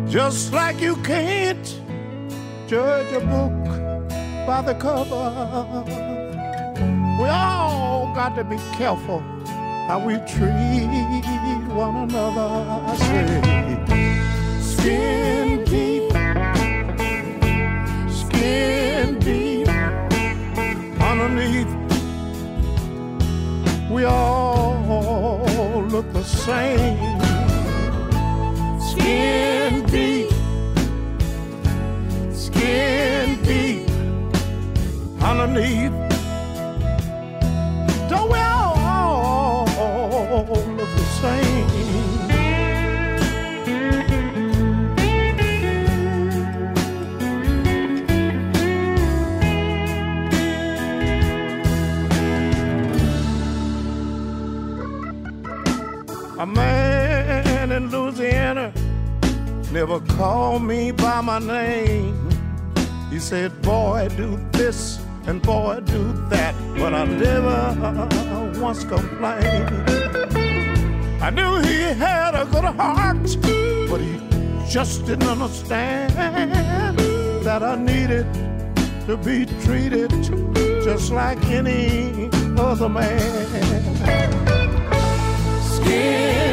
Just 0.08 0.54
like 0.54 0.80
you 0.80 0.96
can't 0.98 1.82
judge 2.68 3.12
a 3.12 3.20
book 3.22 3.66
by 4.46 4.62
the 4.62 4.76
cover. 4.76 5.84
We 7.20 7.28
all 7.30 8.14
got 8.14 8.36
to 8.36 8.44
be 8.44 8.58
careful 8.78 9.22
how 9.88 10.04
we 10.06 10.18
treat 10.28 11.66
one 11.74 12.12
another. 12.12 12.48
I 12.86 12.96
say, 13.08 13.42
skin 14.62 15.66
deep, 15.66 16.12
skin 18.14 19.18
deep, 19.18 19.68
underneath. 21.02 21.79
We 23.90 24.04
all 24.04 25.84
look 25.90 26.14
the 26.14 26.24
same. 26.24 27.20
Skin 28.80 29.84
deep, 29.88 30.30
skin 32.32 33.42
deep, 33.42 33.90
underneath. 35.24 35.92
Don't 38.08 38.30
we 38.32 38.38
all 38.38 39.66
look 40.46 40.90
the 40.96 41.06
same? 41.22 41.49
A 56.40 56.46
man 56.46 57.70
in 57.70 57.90
Louisiana 57.92 58.72
never 59.74 60.00
called 60.00 60.64
me 60.64 60.92
by 60.92 61.20
my 61.20 61.38
name. 61.38 62.16
He 63.10 63.20
said, 63.20 63.62
Boy, 63.62 64.08
do 64.16 64.40
this 64.54 65.02
and 65.28 65.42
boy, 65.42 65.82
do 65.82 66.14
that. 66.30 66.56
But 66.78 66.94
I 66.94 67.04
never 67.04 68.58
once 68.58 68.86
complained. 68.86 69.90
I 71.22 71.30
knew 71.30 71.60
he 71.60 71.82
had 71.82 72.36
a 72.36 72.46
good 72.46 72.64
heart, 72.64 73.38
but 73.90 74.00
he 74.00 74.18
just 74.70 75.06
didn't 75.08 75.28
understand 75.28 76.14
that 77.44 77.64
I 77.64 77.76
needed 77.76 78.26
to 79.08 79.18
be 79.18 79.46
treated 79.66 80.10
just 80.86 81.12
like 81.12 81.44
any 81.48 82.30
other 82.58 82.88
man. 82.88 83.79
Yeah. 85.90 86.49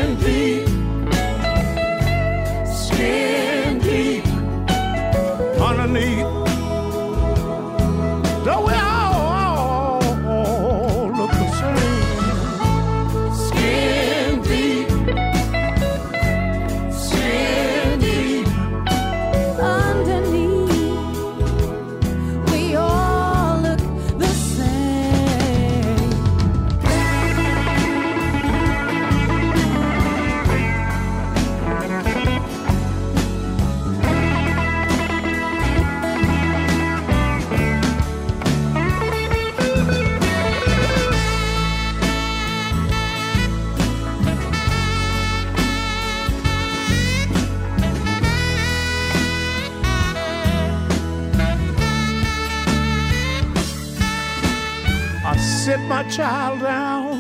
Sit 55.66 55.80
my 55.88 56.04
child 56.04 56.60
down 56.60 57.18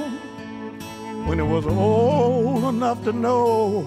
when 1.26 1.40
it 1.40 1.48
was 1.56 1.66
old 1.66 2.62
enough 2.62 3.02
to 3.02 3.12
know. 3.12 3.84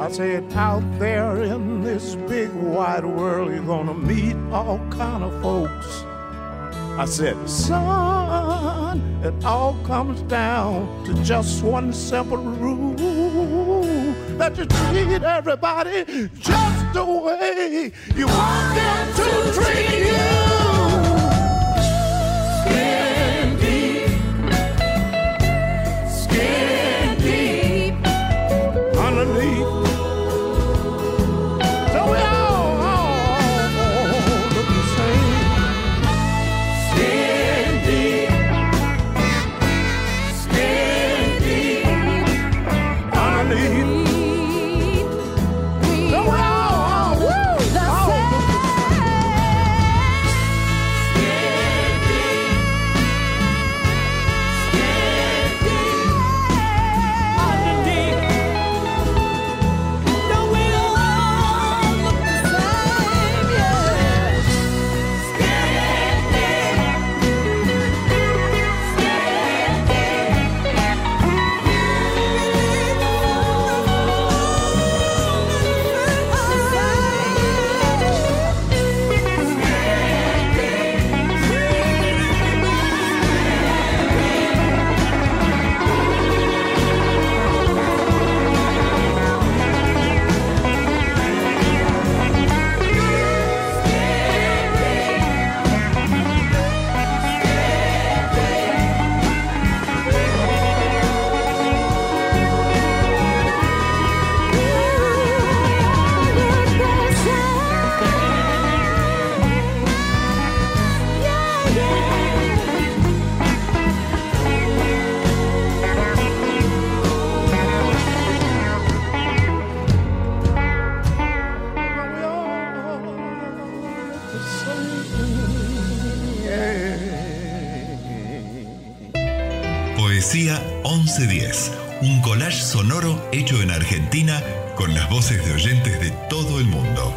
I 0.00 0.10
said, 0.10 0.52
out 0.54 0.82
there 0.98 1.40
in 1.44 1.80
this 1.80 2.16
big 2.16 2.50
wide 2.52 3.04
world, 3.04 3.52
you're 3.52 3.62
gonna 3.62 3.94
meet 3.94 4.34
all 4.50 4.80
kind 4.90 5.22
of 5.22 5.40
folks. 5.40 6.02
I 6.98 7.04
said, 7.04 7.36
son, 7.48 8.98
it 9.22 9.44
all 9.44 9.74
comes 9.84 10.20
down 10.22 11.04
to 11.04 11.14
just 11.22 11.62
one 11.62 11.92
simple 11.92 12.38
rule 12.38 12.96
that 14.36 14.58
you 14.58 14.64
treat 14.64 15.22
everybody 15.22 16.28
just 16.40 16.92
the 16.92 17.04
way 17.04 17.92
you 18.16 18.26
want 18.26 18.74
them 18.74 19.14
to 19.14 19.52
treat 19.54 20.08
you. 20.08 20.59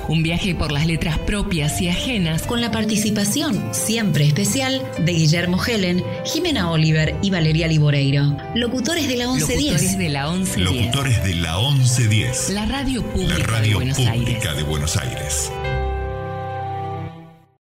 Un 0.10 0.22
viaje 0.24 0.54
por 0.54 0.72
las 0.72 0.86
letras 0.86 1.18
propias 1.20 1.80
y 1.82 1.90
ajenas 1.90 2.44
Con 2.44 2.62
la 2.62 2.72
participación 2.72 3.70
siempre 3.74 4.26
especial 4.26 4.82
de 5.00 5.12
Guillermo 5.14 5.64
Helen, 5.64 6.04
Jimena 6.26 6.70
Oliver 6.72 7.16
y 7.22 7.30
Valeria 7.30 7.68
Liboreiro. 7.68 8.36
Locutores 8.56 9.08
de 9.08 9.18
la 9.18 9.28
1110. 9.28 9.72
locutores 9.72 9.98
de 9.98 10.10
la 10.10 10.32
1110. 10.32 10.58
Locutores 10.86 11.24
de 11.24 11.36
la 11.36 11.58
1110, 11.60 12.50
La 12.52 12.66
radio 12.66 13.04
pública 13.04 13.34
la 13.34 13.38
de 13.38 13.44
radio 13.44 13.76
Buenos 13.78 13.98
pública 13.98 14.12
Aires. 14.14 14.56
de 14.58 14.64
Buenos 14.64 14.98
Aires. 14.98 15.52